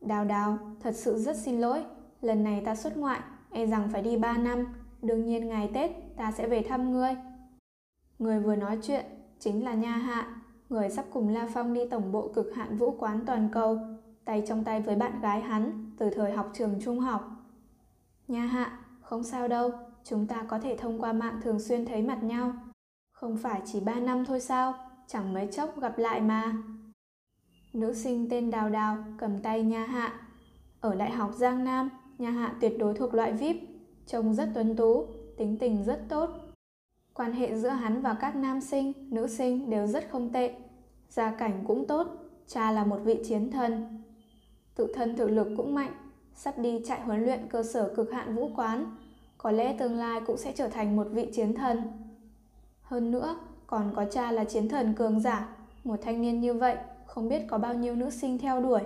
Đào 0.00 0.24
đào, 0.24 0.58
thật 0.80 0.92
sự 0.96 1.18
rất 1.18 1.36
xin 1.36 1.60
lỗi, 1.60 1.84
lần 2.20 2.44
này 2.44 2.62
ta 2.64 2.74
xuất 2.74 2.96
ngoại, 2.96 3.20
e 3.50 3.66
rằng 3.66 3.88
phải 3.92 4.02
đi 4.02 4.16
3 4.16 4.36
năm, 4.36 4.66
đương 5.02 5.26
nhiên 5.26 5.48
ngày 5.48 5.70
Tết 5.74 5.90
ta 6.16 6.32
sẽ 6.32 6.46
về 6.46 6.64
thăm 6.68 6.92
ngươi. 6.92 7.16
Người 8.18 8.40
vừa 8.40 8.56
nói 8.56 8.78
chuyện 8.82 9.04
chính 9.38 9.64
là 9.64 9.74
Nha 9.74 9.96
Hạ, 9.96 10.36
người 10.68 10.90
sắp 10.90 11.04
cùng 11.12 11.28
La 11.28 11.48
Phong 11.54 11.74
đi 11.74 11.80
tổng 11.90 12.12
bộ 12.12 12.28
cực 12.28 12.54
hạn 12.54 12.76
vũ 12.76 12.90
quán 12.98 13.20
toàn 13.26 13.48
cầu, 13.52 13.78
tay 14.24 14.44
trong 14.48 14.64
tay 14.64 14.80
với 14.80 14.96
bạn 14.96 15.20
gái 15.20 15.40
hắn 15.40 15.90
từ 15.98 16.10
thời 16.10 16.32
học 16.32 16.50
trường 16.54 16.80
trung 16.80 17.00
học. 17.00 17.30
Nha 18.28 18.46
Hạ, 18.46 18.78
không 19.00 19.22
sao 19.22 19.48
đâu, 19.48 19.70
chúng 20.04 20.26
ta 20.26 20.44
có 20.48 20.58
thể 20.58 20.76
thông 20.76 21.00
qua 21.00 21.12
mạng 21.12 21.40
thường 21.42 21.60
xuyên 21.60 21.84
thấy 21.84 22.02
mặt 22.02 22.22
nhau. 22.22 22.52
Không 23.20 23.36
phải 23.36 23.60
chỉ 23.64 23.80
ba 23.80 23.94
năm 23.94 24.24
thôi 24.24 24.40
sao, 24.40 24.74
chẳng 25.06 25.32
mấy 25.34 25.46
chốc 25.46 25.80
gặp 25.80 25.98
lại 25.98 26.20
mà. 26.20 26.52
Nữ 27.72 27.94
sinh 27.94 28.28
tên 28.30 28.50
Đào 28.50 28.70
Đào 28.70 28.96
cầm 29.18 29.38
tay 29.38 29.62
Nha 29.62 29.84
Hạ. 29.84 30.20
Ở 30.80 30.94
Đại 30.94 31.10
học 31.10 31.30
Giang 31.34 31.64
Nam, 31.64 31.90
Nha 32.18 32.30
Hạ 32.30 32.54
tuyệt 32.60 32.78
đối 32.78 32.94
thuộc 32.94 33.14
loại 33.14 33.32
VIP, 33.32 33.56
trông 34.06 34.34
rất 34.34 34.48
tuấn 34.54 34.76
tú, 34.76 35.06
tính 35.36 35.56
tình 35.60 35.84
rất 35.84 36.00
tốt. 36.08 36.30
Quan 37.14 37.32
hệ 37.32 37.58
giữa 37.58 37.68
hắn 37.68 38.02
và 38.02 38.14
các 38.14 38.36
nam 38.36 38.60
sinh, 38.60 38.92
nữ 39.10 39.26
sinh 39.26 39.70
đều 39.70 39.86
rất 39.86 40.10
không 40.10 40.32
tệ. 40.32 40.54
Gia 41.08 41.30
cảnh 41.30 41.64
cũng 41.66 41.86
tốt, 41.86 42.06
cha 42.46 42.70
là 42.70 42.84
một 42.84 42.98
vị 43.04 43.20
chiến 43.28 43.50
thần. 43.50 44.02
Tự 44.74 44.92
thân 44.94 45.16
thực 45.16 45.30
lực 45.30 45.48
cũng 45.56 45.74
mạnh, 45.74 45.92
sắp 46.34 46.58
đi 46.58 46.82
chạy 46.86 47.00
huấn 47.00 47.24
luyện 47.24 47.48
cơ 47.50 47.62
sở 47.62 47.94
cực 47.96 48.12
hạn 48.12 48.36
vũ 48.36 48.50
quán, 48.56 48.96
có 49.38 49.50
lẽ 49.50 49.76
tương 49.78 49.96
lai 49.96 50.20
cũng 50.26 50.36
sẽ 50.36 50.52
trở 50.52 50.68
thành 50.68 50.96
một 50.96 51.06
vị 51.12 51.28
chiến 51.32 51.54
thần. 51.54 51.82
Hơn 52.88 53.10
nữa, 53.10 53.36
còn 53.66 53.92
có 53.96 54.04
cha 54.04 54.32
là 54.32 54.44
chiến 54.44 54.68
thần 54.68 54.94
cường 54.94 55.20
giả, 55.20 55.48
một 55.84 55.96
thanh 56.02 56.22
niên 56.22 56.40
như 56.40 56.54
vậy 56.54 56.76
không 57.06 57.28
biết 57.28 57.42
có 57.48 57.58
bao 57.58 57.74
nhiêu 57.74 57.96
nữ 57.96 58.10
sinh 58.10 58.38
theo 58.38 58.60
đuổi. 58.60 58.80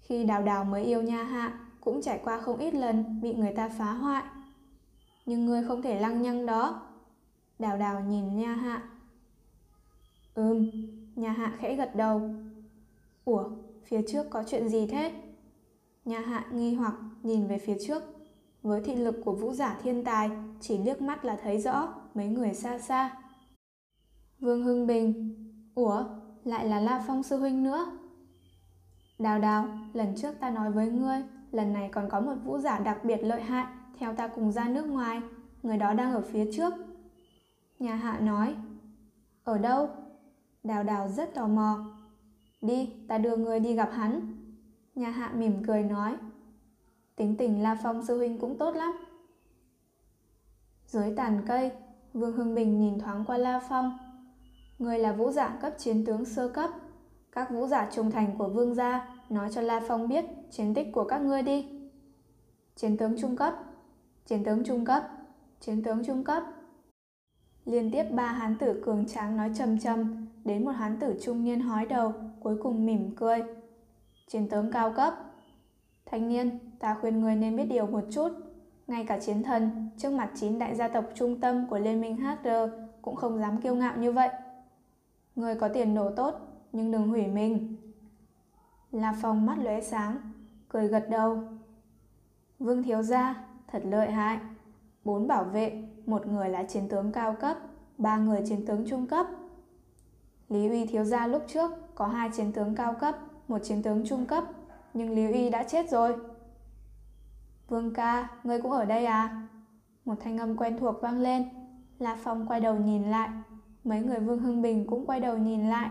Khi 0.00 0.24
đào 0.24 0.42
đào 0.42 0.64
mới 0.64 0.84
yêu 0.84 1.02
nha 1.02 1.22
hạ, 1.22 1.58
cũng 1.80 2.02
trải 2.02 2.20
qua 2.24 2.40
không 2.40 2.58
ít 2.58 2.74
lần 2.74 3.20
bị 3.20 3.34
người 3.34 3.52
ta 3.52 3.68
phá 3.68 3.92
hoại. 3.92 4.22
Nhưng 5.26 5.46
ngươi 5.46 5.64
không 5.68 5.82
thể 5.82 6.00
lăng 6.00 6.22
nhăng 6.22 6.46
đó. 6.46 6.82
Đào 7.58 7.78
đào 7.78 8.00
nhìn 8.00 8.36
nha 8.36 8.54
hạ. 8.54 8.82
Ừm, 10.34 10.70
nha 11.16 11.32
hạ 11.32 11.52
khẽ 11.58 11.76
gật 11.76 11.96
đầu. 11.96 12.30
Ủa, 13.24 13.44
phía 13.84 14.00
trước 14.08 14.26
có 14.30 14.44
chuyện 14.46 14.68
gì 14.68 14.86
thế? 14.86 15.12
Nha 16.04 16.20
hạ 16.20 16.46
nghi 16.52 16.74
hoặc 16.74 16.94
nhìn 17.22 17.46
về 17.46 17.58
phía 17.58 17.76
trước. 17.86 18.02
Với 18.62 18.80
thị 18.80 18.96
lực 18.96 19.14
của 19.24 19.32
vũ 19.32 19.52
giả 19.52 19.78
thiên 19.82 20.04
tài, 20.04 20.30
chỉ 20.60 20.78
liếc 20.78 21.02
mắt 21.02 21.24
là 21.24 21.36
thấy 21.42 21.60
rõ 21.60 21.94
mấy 22.14 22.28
người 22.28 22.54
xa 22.54 22.78
xa. 22.78 23.16
Vương 24.40 24.64
Hưng 24.64 24.86
Bình, 24.86 25.34
ủa, 25.74 26.04
lại 26.44 26.68
là 26.68 26.80
La 26.80 27.04
Phong 27.06 27.22
sư 27.22 27.36
huynh 27.36 27.62
nữa. 27.62 27.98
Đào 29.18 29.38
đào, 29.38 29.68
lần 29.92 30.14
trước 30.16 30.40
ta 30.40 30.50
nói 30.50 30.70
với 30.70 30.90
ngươi, 30.90 31.22
lần 31.52 31.72
này 31.72 31.88
còn 31.92 32.08
có 32.10 32.20
một 32.20 32.34
vũ 32.44 32.58
giả 32.58 32.78
đặc 32.78 33.04
biệt 33.04 33.16
lợi 33.16 33.42
hại, 33.42 33.66
theo 33.98 34.14
ta 34.14 34.28
cùng 34.28 34.52
ra 34.52 34.68
nước 34.68 34.86
ngoài, 34.86 35.20
người 35.62 35.76
đó 35.76 35.92
đang 35.92 36.12
ở 36.12 36.20
phía 36.20 36.52
trước. 36.52 36.74
Nhà 37.78 37.94
hạ 37.94 38.18
nói, 38.20 38.56
ở 39.44 39.58
đâu? 39.58 39.90
Đào 40.62 40.82
đào 40.82 41.08
rất 41.08 41.34
tò 41.34 41.48
mò. 41.48 41.84
Đi, 42.60 42.92
ta 43.08 43.18
đưa 43.18 43.36
ngươi 43.36 43.60
đi 43.60 43.74
gặp 43.74 43.90
hắn. 43.92 44.20
Nhà 44.94 45.10
hạ 45.10 45.32
mỉm 45.34 45.64
cười 45.66 45.82
nói, 45.82 46.16
tính 47.16 47.36
tình 47.38 47.62
La 47.62 47.78
Phong 47.82 48.04
sư 48.04 48.16
huynh 48.16 48.38
cũng 48.38 48.58
tốt 48.58 48.76
lắm. 48.76 48.92
Dưới 50.86 51.16
tàn 51.16 51.42
cây, 51.46 51.70
Vương 52.12 52.32
Hưng 52.32 52.54
Bình 52.54 52.78
nhìn 52.78 52.98
thoáng 52.98 53.24
qua 53.24 53.38
La 53.38 53.60
Phong. 53.68 53.98
Người 54.78 54.98
là 54.98 55.12
vũ 55.12 55.30
giả 55.30 55.58
cấp 55.62 55.72
chiến 55.78 56.04
tướng 56.04 56.24
sơ 56.24 56.48
cấp. 56.48 56.70
Các 57.32 57.50
vũ 57.50 57.66
giả 57.66 57.90
trung 57.92 58.10
thành 58.10 58.38
của 58.38 58.48
vương 58.48 58.74
gia 58.74 59.08
nói 59.28 59.48
cho 59.52 59.60
La 59.60 59.80
Phong 59.88 60.08
biết 60.08 60.24
chiến 60.50 60.74
tích 60.74 60.86
của 60.92 61.04
các 61.04 61.18
ngươi 61.18 61.42
đi. 61.42 61.66
Chiến 62.76 62.96
tướng 62.96 63.20
trung 63.20 63.36
cấp, 63.36 63.54
chiến 64.26 64.44
tướng 64.44 64.64
trung 64.64 64.84
cấp, 64.84 65.02
chiến 65.60 65.82
tướng 65.82 66.04
trung 66.04 66.24
cấp. 66.24 66.42
Liên 67.64 67.90
tiếp 67.90 68.04
ba 68.10 68.26
hán 68.26 68.58
tử 68.58 68.82
cường 68.84 69.06
tráng 69.06 69.36
nói 69.36 69.50
trầm 69.58 69.78
trầm, 69.78 70.26
đến 70.44 70.64
một 70.64 70.70
hán 70.70 71.00
tử 71.00 71.14
trung 71.22 71.44
niên 71.44 71.60
hói 71.60 71.86
đầu, 71.86 72.12
cuối 72.40 72.56
cùng 72.62 72.86
mỉm 72.86 73.16
cười. 73.16 73.42
Chiến 74.28 74.48
tướng 74.48 74.72
cao 74.72 74.92
cấp. 74.96 75.14
Thanh 76.06 76.28
niên, 76.28 76.58
ta 76.78 76.96
khuyên 77.00 77.20
người 77.20 77.36
nên 77.36 77.56
biết 77.56 77.64
điều 77.64 77.86
một 77.86 78.04
chút. 78.10 78.28
Ngay 78.86 79.04
cả 79.04 79.18
chiến 79.18 79.42
thần, 79.42 79.90
trước 79.96 80.10
mặt 80.12 80.30
chín 80.34 80.58
đại 80.58 80.74
gia 80.74 80.88
tộc 80.88 81.04
trung 81.14 81.40
tâm 81.40 81.66
của 81.66 81.78
Liên 81.78 82.00
minh 82.00 82.16
HR 82.16 82.48
cũng 83.02 83.16
không 83.16 83.38
dám 83.38 83.60
kiêu 83.60 83.74
ngạo 83.74 83.96
như 83.96 84.12
vậy. 84.12 84.28
Người 85.36 85.54
có 85.54 85.68
tiền 85.68 85.94
đồ 85.94 86.10
tốt, 86.10 86.34
nhưng 86.72 86.92
đừng 86.92 87.08
hủy 87.08 87.26
mình. 87.26 87.76
La 88.92 89.14
Phong 89.22 89.46
mắt 89.46 89.58
lóe 89.58 89.80
sáng, 89.80 90.16
cười 90.68 90.88
gật 90.88 91.06
đầu. 91.10 91.42
Vương 92.58 92.82
thiếu 92.82 93.02
gia, 93.02 93.44
thật 93.66 93.82
lợi 93.84 94.10
hại. 94.10 94.38
Bốn 95.04 95.28
bảo 95.28 95.44
vệ, 95.44 95.82
một 96.06 96.26
người 96.26 96.48
là 96.48 96.62
chiến 96.62 96.88
tướng 96.88 97.12
cao 97.12 97.36
cấp, 97.40 97.56
ba 97.98 98.16
người 98.16 98.42
chiến 98.46 98.66
tướng 98.66 98.84
trung 98.88 99.06
cấp. 99.06 99.26
Lý 100.48 100.68
Uy 100.68 100.86
thiếu 100.86 101.04
gia 101.04 101.26
lúc 101.26 101.42
trước 101.48 101.70
có 101.94 102.06
hai 102.06 102.30
chiến 102.36 102.52
tướng 102.52 102.74
cao 102.74 102.94
cấp, 103.00 103.16
một 103.48 103.58
chiến 103.64 103.82
tướng 103.82 104.06
trung 104.06 104.26
cấp, 104.26 104.44
nhưng 104.94 105.10
Lý 105.10 105.32
Uy 105.32 105.50
đã 105.50 105.62
chết 105.62 105.90
rồi. 105.90 106.16
Vương 107.72 107.94
ca, 107.94 108.28
ngươi 108.44 108.60
cũng 108.60 108.70
ở 108.70 108.84
đây 108.84 109.04
à? 109.04 109.48
Một 110.04 110.14
thanh 110.20 110.38
âm 110.38 110.56
quen 110.56 110.78
thuộc 110.78 111.02
vang 111.02 111.20
lên. 111.20 111.48
La 111.98 112.16
Phong 112.22 112.46
quay 112.46 112.60
đầu 112.60 112.76
nhìn 112.76 113.02
lại. 113.02 113.28
Mấy 113.84 114.02
người 114.02 114.18
Vương 114.18 114.38
Hưng 114.38 114.62
Bình 114.62 114.86
cũng 114.86 115.06
quay 115.06 115.20
đầu 115.20 115.38
nhìn 115.38 115.70
lại. 115.70 115.90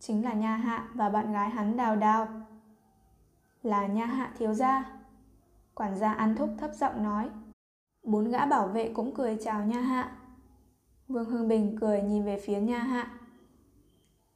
Chính 0.00 0.24
là 0.24 0.32
Nha 0.32 0.56
Hạ 0.56 0.88
và 0.94 1.08
bạn 1.08 1.32
gái 1.32 1.50
hắn 1.50 1.76
Đào 1.76 1.96
Đào. 1.96 2.28
Là 3.62 3.86
Nha 3.86 4.06
Hạ 4.06 4.32
thiếu 4.38 4.54
gia. 4.54 4.92
Quản 5.74 5.98
gia 5.98 6.12
ăn 6.12 6.36
thúc 6.36 6.50
thấp 6.58 6.70
giọng 6.74 7.02
nói. 7.02 7.30
Bốn 8.02 8.30
gã 8.30 8.46
bảo 8.46 8.68
vệ 8.68 8.92
cũng 8.94 9.14
cười 9.14 9.38
chào 9.44 9.64
Nha 9.64 9.80
Hạ. 9.80 10.16
Vương 11.08 11.30
Hưng 11.30 11.48
Bình 11.48 11.76
cười 11.80 12.02
nhìn 12.02 12.24
về 12.24 12.40
phía 12.44 12.60
Nha 12.60 12.78
Hạ. 12.78 13.10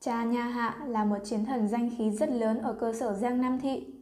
Cha 0.01 0.25
Nha 0.25 0.45
Hạ 0.45 0.77
là 0.87 1.05
một 1.05 1.19
chiến 1.25 1.45
thần 1.45 1.69
danh 1.69 1.91
khí 1.99 2.11
rất 2.11 2.31
lớn 2.31 2.59
ở 2.59 2.73
cơ 2.73 2.93
sở 2.93 3.15
Giang 3.15 3.41
Nam 3.41 3.61
Thị. 3.61 3.95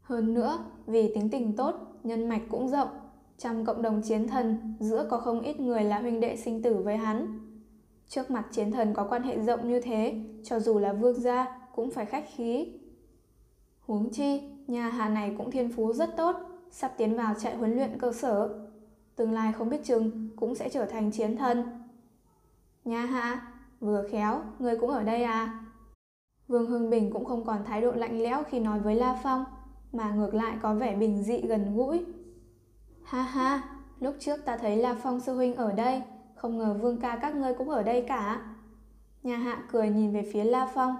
Hơn 0.00 0.34
nữa, 0.34 0.64
vì 0.86 1.14
tính 1.14 1.30
tình 1.30 1.56
tốt, 1.56 1.89
nhân 2.02 2.28
mạch 2.28 2.42
cũng 2.48 2.68
rộng, 2.68 2.88
trong 3.38 3.64
cộng 3.64 3.82
đồng 3.82 4.02
chiến 4.02 4.28
thần 4.28 4.74
giữa 4.80 5.06
có 5.10 5.18
không 5.18 5.40
ít 5.40 5.60
người 5.60 5.84
là 5.84 6.00
huynh 6.00 6.20
đệ 6.20 6.36
sinh 6.36 6.62
tử 6.62 6.76
với 6.76 6.96
hắn. 6.96 7.38
Trước 8.08 8.30
mặt 8.30 8.46
chiến 8.52 8.72
thần 8.72 8.94
có 8.94 9.06
quan 9.10 9.22
hệ 9.22 9.40
rộng 9.40 9.68
như 9.68 9.80
thế, 9.80 10.22
cho 10.44 10.60
dù 10.60 10.78
là 10.78 10.92
vương 10.92 11.20
gia 11.20 11.58
cũng 11.74 11.90
phải 11.90 12.06
khách 12.06 12.24
khí. 12.34 12.72
Huống 13.80 14.10
chi, 14.10 14.42
nhà 14.66 14.88
Hà 14.88 15.08
này 15.08 15.34
cũng 15.38 15.50
thiên 15.50 15.72
phú 15.72 15.92
rất 15.92 16.16
tốt, 16.16 16.36
sắp 16.70 16.92
tiến 16.96 17.16
vào 17.16 17.34
trại 17.34 17.56
huấn 17.56 17.74
luyện 17.74 17.98
cơ 18.00 18.12
sở. 18.12 18.48
Tương 19.16 19.32
lai 19.32 19.52
không 19.52 19.70
biết 19.70 19.84
chừng 19.84 20.28
cũng 20.36 20.54
sẽ 20.54 20.68
trở 20.68 20.84
thành 20.84 21.10
chiến 21.10 21.36
thần. 21.36 21.64
Nhà 22.84 23.06
Hà, 23.06 23.52
vừa 23.80 24.08
khéo, 24.10 24.40
người 24.58 24.76
cũng 24.76 24.90
ở 24.90 25.02
đây 25.02 25.22
à? 25.22 25.64
Vương 26.48 26.66
Hưng 26.66 26.90
Bình 26.90 27.10
cũng 27.12 27.24
không 27.24 27.44
còn 27.44 27.64
thái 27.64 27.80
độ 27.80 27.92
lạnh 27.92 28.22
lẽo 28.22 28.42
khi 28.50 28.60
nói 28.60 28.80
với 28.80 28.94
La 28.94 29.20
Phong, 29.22 29.44
mà 29.92 30.12
ngược 30.12 30.34
lại 30.34 30.56
có 30.62 30.74
vẻ 30.74 30.96
bình 30.96 31.22
dị 31.22 31.40
gần 31.40 31.76
gũi. 31.76 32.04
Ha 33.04 33.22
ha, 33.22 33.62
lúc 34.00 34.14
trước 34.18 34.44
ta 34.44 34.56
thấy 34.56 34.76
La 34.76 34.94
Phong 35.02 35.20
sư 35.20 35.34
huynh 35.34 35.54
ở 35.54 35.72
đây, 35.72 36.02
không 36.34 36.58
ngờ 36.58 36.76
Vương 36.80 37.00
ca 37.00 37.16
các 37.16 37.34
ngươi 37.34 37.54
cũng 37.54 37.70
ở 37.70 37.82
đây 37.82 38.04
cả. 38.08 38.54
Nhà 39.22 39.36
hạ 39.36 39.62
cười 39.72 39.90
nhìn 39.90 40.12
về 40.12 40.30
phía 40.32 40.44
La 40.44 40.70
Phong. 40.74 40.96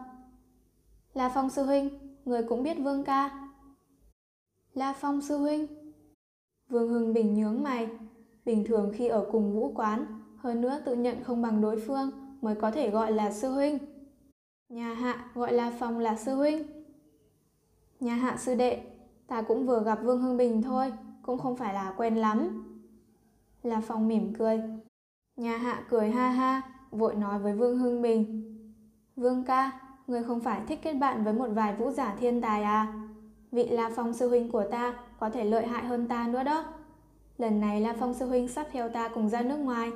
La 1.15 1.29
Phong 1.35 1.51
sư 1.51 1.65
huynh, 1.65 1.91
người 2.25 2.43
cũng 2.43 2.63
biết 2.63 2.77
Vương 2.79 3.05
ca. 3.05 3.49
La 4.75 4.93
Phong 4.93 5.21
sư 5.21 5.39
huynh. 5.39 5.67
Vương 6.69 6.89
Hưng 6.89 7.13
Bình 7.13 7.35
nhướng 7.35 7.63
mày. 7.63 7.89
Bình 8.45 8.65
thường 8.65 8.93
khi 8.95 9.09
ở 9.09 9.27
cùng 9.33 9.53
vũ 9.53 9.73
quán, 9.75 10.07
hơn 10.37 10.61
nữa 10.61 10.81
tự 10.85 10.97
nhận 10.97 11.25
không 11.25 11.43
bằng 11.43 11.61
đối 11.61 11.81
phương 11.81 12.11
mới 12.41 12.55
có 12.55 12.71
thể 12.71 12.91
gọi 12.91 13.13
là 13.13 13.31
sư 13.31 13.51
huynh. 13.51 13.79
Nhà 14.69 14.95
hạ 14.95 15.31
gọi 15.35 15.53
La 15.53 15.73
Phong 15.79 15.99
là 15.99 16.17
sư 16.17 16.35
huynh. 16.35 16.80
Nhà 18.01 18.15
hạ 18.15 18.37
sư 18.37 18.55
đệ, 18.55 18.83
ta 19.27 19.43
cũng 19.43 19.67
vừa 19.67 19.83
gặp 19.85 19.99
Vương 20.03 20.21
Hưng 20.21 20.37
Bình 20.37 20.63
thôi, 20.63 20.93
cũng 21.23 21.39
không 21.39 21.57
phải 21.57 21.75
là 21.75 21.95
quen 21.97 22.17
lắm. 22.17 22.65
La 23.63 23.81
Phong 23.81 24.09
mỉm 24.09 24.33
cười. 24.39 24.61
Nhà 25.37 25.57
hạ 25.57 25.83
cười 25.91 26.11
ha 26.11 26.29
ha, 26.29 26.63
vội 26.91 27.15
nói 27.15 27.39
với 27.39 27.53
Vương 27.53 27.79
Hưng 27.79 28.03
Bình. 28.03 28.47
Vương 29.17 29.45
ca, 29.45 29.81
người 30.07 30.23
không 30.23 30.41
phải 30.41 30.61
thích 30.69 30.79
kết 30.83 30.93
bạn 30.93 31.25
với 31.25 31.33
một 31.33 31.49
vài 31.53 31.77
vũ 31.77 31.91
giả 31.91 32.15
thiên 32.21 32.41
tài 32.41 32.63
à? 32.63 32.93
Vị 33.53 33.69
La 33.69 33.91
Phong 33.97 34.15
sư 34.15 34.29
huynh 34.29 34.51
của 34.51 34.65
ta 34.71 34.95
có 35.19 35.31
thể 35.31 35.45
lợi 35.45 35.67
hại 35.67 35.85
hơn 35.85 36.09
ta 36.09 36.29
nữa 36.29 36.43
đó. 36.43 36.65
Lần 37.39 37.61
này 37.61 37.81
La 37.81 37.95
Phong 37.99 38.15
sư 38.15 38.27
huynh 38.27 38.49
sắp 38.49 38.67
theo 38.73 38.89
ta 38.89 39.09
cùng 39.09 39.29
ra 39.29 39.43
nước 39.43 39.57
ngoài. 39.57 39.91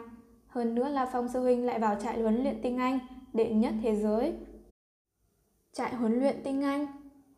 Hơn 0.46 0.74
nữa 0.74 0.88
La 0.88 1.06
Phong 1.12 1.28
sư 1.28 1.40
huynh 1.40 1.66
lại 1.66 1.78
vào 1.78 1.96
trại 2.02 2.20
huấn 2.20 2.42
luyện 2.42 2.62
tinh 2.62 2.78
Anh, 2.78 2.98
đệ 3.32 3.54
nhất 3.54 3.74
thế 3.82 3.96
giới. 3.96 4.34
Trại 5.72 5.94
huấn 5.94 6.20
luyện 6.20 6.40
tinh 6.44 6.62
Anh, 6.62 6.86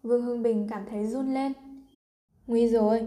Vương 0.06 0.22
Hưng 0.22 0.42
Bình 0.42 0.66
cảm 0.70 0.82
thấy 0.90 1.06
run 1.06 1.34
lên. 1.34 1.52
Nguy 2.46 2.68
rồi. 2.68 3.06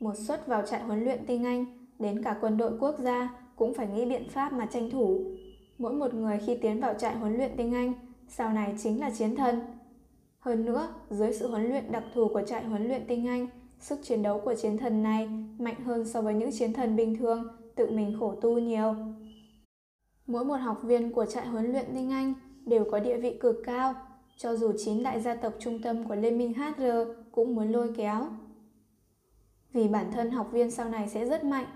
Một 0.00 0.16
suất 0.16 0.46
vào 0.46 0.62
trại 0.66 0.82
huấn 0.82 1.04
luyện 1.04 1.26
tinh 1.26 1.44
Anh, 1.44 1.88
đến 1.98 2.22
cả 2.22 2.38
quân 2.40 2.56
đội 2.56 2.78
quốc 2.80 2.98
gia 2.98 3.40
cũng 3.56 3.74
phải 3.74 3.86
nghĩ 3.86 4.04
biện 4.04 4.28
pháp 4.28 4.52
mà 4.52 4.66
tranh 4.66 4.90
thủ. 4.90 5.20
Mỗi 5.78 5.92
một 5.92 6.14
người 6.14 6.38
khi 6.46 6.56
tiến 6.56 6.80
vào 6.80 6.94
trại 6.94 7.16
huấn 7.16 7.36
luyện 7.36 7.50
tinh 7.56 7.74
Anh, 7.74 7.92
sau 8.28 8.52
này 8.52 8.74
chính 8.82 9.00
là 9.00 9.10
chiến 9.10 9.36
thần. 9.36 9.60
Hơn 10.38 10.64
nữa, 10.64 10.88
dưới 11.10 11.32
sự 11.32 11.48
huấn 11.48 11.68
luyện 11.68 11.92
đặc 11.92 12.04
thù 12.14 12.28
của 12.28 12.42
trại 12.42 12.64
huấn 12.64 12.88
luyện 12.88 13.06
tinh 13.06 13.26
Anh, 13.26 13.46
sức 13.78 13.98
chiến 14.02 14.22
đấu 14.22 14.40
của 14.44 14.54
chiến 14.54 14.78
thần 14.78 15.02
này 15.02 15.28
mạnh 15.58 15.84
hơn 15.84 16.04
so 16.04 16.22
với 16.22 16.34
những 16.34 16.50
chiến 16.52 16.72
thần 16.72 16.96
bình 16.96 17.16
thường, 17.18 17.48
tự 17.74 17.90
mình 17.90 18.16
khổ 18.20 18.34
tu 18.40 18.58
nhiều. 18.58 18.94
Mỗi 20.26 20.44
một 20.44 20.56
học 20.56 20.80
viên 20.82 21.12
của 21.12 21.26
trại 21.26 21.46
huấn 21.46 21.72
luyện 21.72 21.86
tinh 21.94 22.10
Anh 22.10 22.34
đều 22.66 22.84
có 22.90 22.98
địa 23.00 23.16
vị 23.16 23.38
cực 23.40 23.56
cao, 23.64 23.94
cho 24.36 24.56
dù 24.56 24.72
chín 24.78 25.02
đại 25.02 25.20
gia 25.20 25.34
tộc 25.34 25.52
trung 25.58 25.82
tâm 25.82 26.08
của 26.08 26.14
Liên 26.14 26.38
minh 26.38 26.54
HR 26.54 26.82
cũng 27.32 27.54
muốn 27.54 27.72
lôi 27.72 27.92
kéo. 27.96 28.26
Vì 29.72 29.88
bản 29.88 30.12
thân 30.12 30.30
học 30.30 30.48
viên 30.52 30.70
sau 30.70 30.88
này 30.88 31.08
sẽ 31.08 31.26
rất 31.26 31.44
mạnh, 31.44 31.66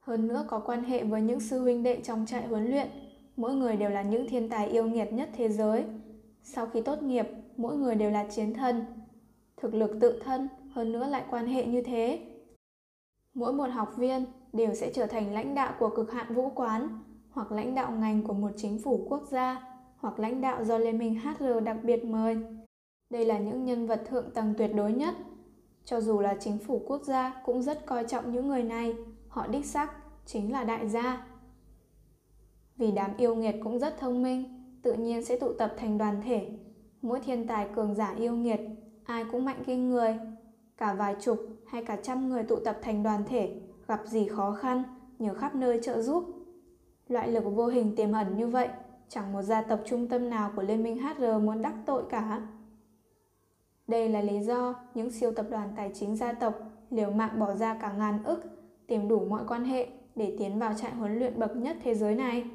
hơn 0.00 0.28
nữa 0.28 0.44
có 0.48 0.58
quan 0.58 0.84
hệ 0.84 1.04
với 1.04 1.22
những 1.22 1.40
sư 1.40 1.60
huynh 1.60 1.82
đệ 1.82 2.00
trong 2.04 2.26
trại 2.26 2.46
huấn 2.46 2.70
luyện, 2.70 2.88
mỗi 3.36 3.54
người 3.54 3.76
đều 3.76 3.90
là 3.90 4.02
những 4.02 4.28
thiên 4.28 4.48
tài 4.48 4.68
yêu 4.68 4.84
nghiệt 4.84 5.12
nhất 5.12 5.30
thế 5.36 5.48
giới. 5.48 5.84
Sau 6.42 6.66
khi 6.66 6.80
tốt 6.80 7.02
nghiệp, 7.02 7.28
mỗi 7.56 7.76
người 7.76 7.94
đều 7.94 8.10
là 8.10 8.24
chiến 8.24 8.54
thần. 8.54 8.84
Thực 9.56 9.74
lực 9.74 9.90
tự 10.00 10.22
thân, 10.24 10.48
hơn 10.70 10.92
nữa 10.92 11.06
lại 11.06 11.24
quan 11.30 11.46
hệ 11.46 11.66
như 11.66 11.82
thế. 11.82 12.20
Mỗi 13.34 13.52
một 13.52 13.66
học 13.66 13.96
viên 13.96 14.24
đều 14.52 14.74
sẽ 14.74 14.92
trở 14.92 15.06
thành 15.06 15.34
lãnh 15.34 15.54
đạo 15.54 15.74
của 15.78 15.88
cực 15.88 16.12
hạn 16.12 16.34
vũ 16.34 16.50
quán, 16.54 16.88
hoặc 17.30 17.52
lãnh 17.52 17.74
đạo 17.74 17.90
ngành 17.90 18.22
của 18.22 18.32
một 18.32 18.50
chính 18.56 18.78
phủ 18.78 19.06
quốc 19.08 19.22
gia, 19.30 19.67
hoặc 19.98 20.18
lãnh 20.18 20.40
đạo 20.40 20.64
do 20.64 20.78
Liên 20.78 20.98
minh 20.98 21.20
HR 21.20 21.64
đặc 21.64 21.76
biệt 21.82 22.04
mời. 22.04 22.36
Đây 23.10 23.24
là 23.24 23.38
những 23.38 23.64
nhân 23.64 23.86
vật 23.86 24.02
thượng 24.06 24.30
tầng 24.30 24.54
tuyệt 24.58 24.70
đối 24.74 24.92
nhất. 24.92 25.14
Cho 25.84 26.00
dù 26.00 26.20
là 26.20 26.36
chính 26.40 26.58
phủ 26.58 26.82
quốc 26.86 27.02
gia 27.02 27.42
cũng 27.44 27.62
rất 27.62 27.86
coi 27.86 28.04
trọng 28.04 28.32
những 28.32 28.48
người 28.48 28.62
này, 28.62 28.96
họ 29.28 29.46
đích 29.46 29.66
xác 29.66 29.92
chính 30.26 30.52
là 30.52 30.64
đại 30.64 30.88
gia. 30.88 31.26
Vì 32.76 32.90
đám 32.90 33.16
yêu 33.16 33.34
nghiệt 33.34 33.54
cũng 33.64 33.78
rất 33.78 33.98
thông 33.98 34.22
minh, 34.22 34.44
tự 34.82 34.94
nhiên 34.94 35.24
sẽ 35.24 35.38
tụ 35.38 35.52
tập 35.52 35.74
thành 35.76 35.98
đoàn 35.98 36.20
thể. 36.24 36.48
Mỗi 37.02 37.20
thiên 37.20 37.46
tài 37.46 37.68
cường 37.74 37.94
giả 37.94 38.14
yêu 38.18 38.32
nghiệt, 38.32 38.60
ai 39.04 39.24
cũng 39.32 39.44
mạnh 39.44 39.62
kinh 39.66 39.90
người. 39.90 40.18
Cả 40.76 40.94
vài 40.94 41.16
chục 41.20 41.38
hay 41.66 41.84
cả 41.84 41.96
trăm 42.02 42.28
người 42.28 42.42
tụ 42.42 42.56
tập 42.56 42.78
thành 42.82 43.02
đoàn 43.02 43.24
thể, 43.28 43.60
gặp 43.86 44.00
gì 44.06 44.28
khó 44.28 44.52
khăn, 44.52 44.82
nhờ 45.18 45.34
khắp 45.34 45.54
nơi 45.54 45.80
trợ 45.82 46.02
giúp. 46.02 46.24
Loại 47.08 47.28
lực 47.28 47.44
vô 47.44 47.66
hình 47.66 47.96
tiềm 47.96 48.12
ẩn 48.12 48.36
như 48.36 48.46
vậy, 48.46 48.68
chẳng 49.08 49.32
một 49.32 49.42
gia 49.42 49.62
tộc 49.62 49.80
trung 49.86 50.08
tâm 50.08 50.30
nào 50.30 50.52
của 50.56 50.62
Liên 50.62 50.82
minh 50.82 50.98
HR 51.02 51.24
muốn 51.42 51.62
đắc 51.62 51.74
tội 51.86 52.04
cả. 52.10 52.40
Đây 53.86 54.08
là 54.08 54.20
lý 54.20 54.40
do 54.40 54.74
những 54.94 55.10
siêu 55.10 55.32
tập 55.32 55.46
đoàn 55.50 55.72
tài 55.76 55.90
chính 55.94 56.16
gia 56.16 56.32
tộc 56.32 56.54
liều 56.90 57.10
mạng 57.10 57.40
bỏ 57.40 57.54
ra 57.54 57.74
cả 57.74 57.92
ngàn 57.92 58.24
ức, 58.24 58.40
tìm 58.86 59.08
đủ 59.08 59.24
mọi 59.24 59.42
quan 59.48 59.64
hệ 59.64 59.88
để 60.14 60.36
tiến 60.38 60.58
vào 60.58 60.74
trại 60.74 60.94
huấn 60.94 61.18
luyện 61.18 61.38
bậc 61.38 61.56
nhất 61.56 61.76
thế 61.82 61.94
giới 61.94 62.14
này. 62.14 62.50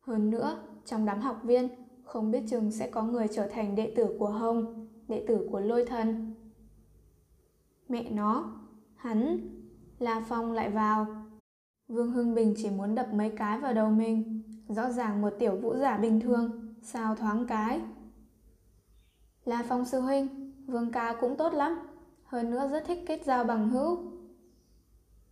Hơn 0.00 0.30
nữa, 0.30 0.58
trong 0.84 1.06
đám 1.06 1.20
học 1.20 1.40
viên, 1.42 1.68
không 2.04 2.30
biết 2.30 2.42
chừng 2.48 2.70
sẽ 2.70 2.90
có 2.90 3.02
người 3.02 3.26
trở 3.34 3.48
thành 3.48 3.74
đệ 3.74 3.92
tử 3.96 4.16
của 4.18 4.30
Hồng, 4.30 4.88
đệ 5.08 5.24
tử 5.28 5.48
của 5.52 5.60
Lôi 5.60 5.84
Thần. 5.84 6.34
Mẹ 7.88 8.10
nó, 8.10 8.60
hắn, 8.96 9.38
La 9.98 10.24
Phong 10.28 10.52
lại 10.52 10.70
vào. 10.70 11.06
Vương 11.88 12.10
Hưng 12.10 12.34
Bình 12.34 12.54
chỉ 12.56 12.70
muốn 12.70 12.94
đập 12.94 13.06
mấy 13.12 13.30
cái 13.30 13.60
vào 13.60 13.74
đầu 13.74 13.90
mình, 13.90 14.42
rõ 14.68 14.90
ràng 14.90 15.22
một 15.22 15.34
tiểu 15.38 15.56
vũ 15.56 15.76
giả 15.76 15.96
bình 15.96 16.20
thường, 16.20 16.74
sao 16.82 17.14
thoáng 17.14 17.46
cái. 17.46 17.80
La 19.44 19.64
Phong 19.68 19.84
sư 19.84 20.00
huynh, 20.00 20.52
Vương 20.66 20.92
ca 20.92 21.14
cũng 21.20 21.36
tốt 21.36 21.52
lắm, 21.54 21.78
hơn 22.24 22.50
nữa 22.50 22.68
rất 22.68 22.84
thích 22.86 23.04
kết 23.06 23.24
giao 23.24 23.44
bằng 23.44 23.70
hữu. 23.70 23.98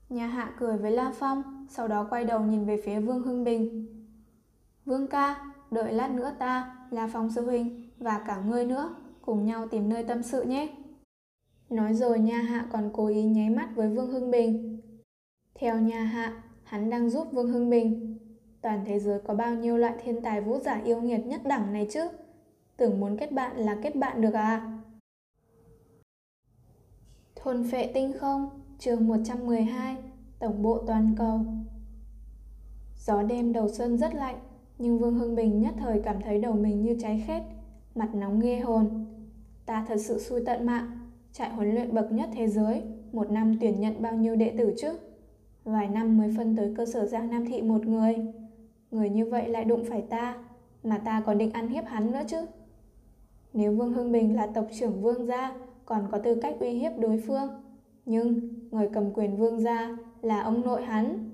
Nhà 0.08 0.26
hạ 0.26 0.54
cười 0.58 0.78
với 0.78 0.90
La 0.90 1.12
Phong, 1.18 1.66
sau 1.70 1.88
đó 1.88 2.06
quay 2.10 2.24
đầu 2.24 2.40
nhìn 2.40 2.64
về 2.64 2.82
phía 2.84 3.00
Vương 3.00 3.22
Hưng 3.22 3.44
Bình. 3.44 3.86
Vương 4.84 5.06
ca, 5.06 5.52
đợi 5.70 5.92
lát 5.92 6.10
nữa 6.10 6.32
ta, 6.38 6.76
La 6.90 7.08
Phong 7.12 7.30
sư 7.30 7.44
huynh 7.44 7.90
và 7.98 8.24
cả 8.26 8.40
ngươi 8.46 8.64
nữa, 8.64 8.94
cùng 9.22 9.44
nhau 9.44 9.68
tìm 9.68 9.88
nơi 9.88 10.04
tâm 10.04 10.22
sự 10.22 10.42
nhé. 10.42 10.74
Nói 11.70 11.94
rồi 11.94 12.18
nha 12.18 12.38
hạ 12.38 12.66
còn 12.72 12.90
cố 12.92 13.06
ý 13.06 13.22
nháy 13.22 13.50
mắt 13.50 13.68
với 13.74 13.88
Vương 13.88 14.10
Hưng 14.10 14.30
Bình. 14.30 14.80
Theo 15.54 15.78
nha 15.80 16.02
hạ, 16.02 16.42
hắn 16.64 16.90
đang 16.90 17.10
giúp 17.10 17.28
Vương 17.32 17.52
Hưng 17.52 17.70
Bình. 17.70 18.13
Toàn 18.64 18.84
thế 18.84 18.98
giới 18.98 19.20
có 19.20 19.34
bao 19.34 19.54
nhiêu 19.54 19.76
loại 19.76 19.94
thiên 20.04 20.22
tài 20.22 20.40
vũ 20.40 20.58
giả 20.58 20.80
yêu 20.84 21.00
nghiệt 21.00 21.26
nhất 21.26 21.40
đẳng 21.44 21.72
này 21.72 21.86
chứ? 21.90 22.08
Tưởng 22.76 23.00
muốn 23.00 23.16
kết 23.16 23.32
bạn 23.32 23.56
là 23.56 23.76
kết 23.82 23.96
bạn 23.96 24.20
được 24.20 24.34
à? 24.34 24.78
Thôn 27.36 27.68
phệ 27.70 27.86
tinh 27.86 28.12
không, 28.18 28.48
chương 28.78 29.08
112, 29.08 29.96
tổng 30.38 30.62
bộ 30.62 30.78
toàn 30.86 31.14
cầu. 31.18 31.40
Gió 33.06 33.22
đêm 33.22 33.52
đầu 33.52 33.68
xuân 33.68 33.98
rất 33.98 34.14
lạnh, 34.14 34.38
nhưng 34.78 34.98
Vương 34.98 35.18
Hưng 35.18 35.36
Bình 35.36 35.60
nhất 35.60 35.74
thời 35.78 36.00
cảm 36.04 36.20
thấy 36.20 36.38
đầu 36.38 36.52
mình 36.52 36.82
như 36.82 36.96
cháy 37.00 37.24
khét, 37.26 37.42
mặt 37.94 38.14
nóng 38.14 38.40
ghê 38.40 38.60
hồn. 38.60 39.06
Ta 39.66 39.84
thật 39.88 39.96
sự 40.00 40.18
xui 40.18 40.42
tận 40.46 40.66
mạng, 40.66 40.98
trại 41.32 41.50
huấn 41.50 41.74
luyện 41.74 41.94
bậc 41.94 42.12
nhất 42.12 42.28
thế 42.34 42.48
giới, 42.48 42.82
một 43.12 43.30
năm 43.30 43.56
tuyển 43.60 43.80
nhận 43.80 44.02
bao 44.02 44.12
nhiêu 44.12 44.36
đệ 44.36 44.54
tử 44.58 44.74
chứ? 44.78 44.88
Vài 45.64 45.88
năm 45.88 46.18
mới 46.18 46.34
phân 46.36 46.56
tới 46.56 46.74
cơ 46.76 46.86
sở 46.86 47.06
Giang 47.06 47.30
Nam 47.30 47.46
Thị 47.46 47.62
một 47.62 47.86
người. 47.86 48.16
Người 48.94 49.10
như 49.10 49.26
vậy 49.26 49.48
lại 49.48 49.64
đụng 49.64 49.84
phải 49.88 50.02
ta, 50.02 50.36
mà 50.82 50.98
ta 50.98 51.22
còn 51.26 51.38
định 51.38 51.52
ăn 51.52 51.68
hiếp 51.68 51.84
hắn 51.84 52.12
nữa 52.12 52.22
chứ. 52.26 52.46
Nếu 53.52 53.72
Vương 53.72 53.92
Hưng 53.92 54.12
Bình 54.12 54.36
là 54.36 54.46
tộc 54.46 54.66
trưởng 54.78 55.02
Vương 55.02 55.26
gia, 55.26 55.54
còn 55.84 56.08
có 56.12 56.18
tư 56.18 56.34
cách 56.42 56.56
uy 56.60 56.70
hiếp 56.70 56.92
đối 56.98 57.22
phương. 57.26 57.48
Nhưng 58.06 58.40
người 58.70 58.88
cầm 58.92 59.12
quyền 59.14 59.36
Vương 59.36 59.60
gia 59.60 59.96
là 60.22 60.40
ông 60.40 60.60
nội 60.60 60.82
hắn. 60.82 61.30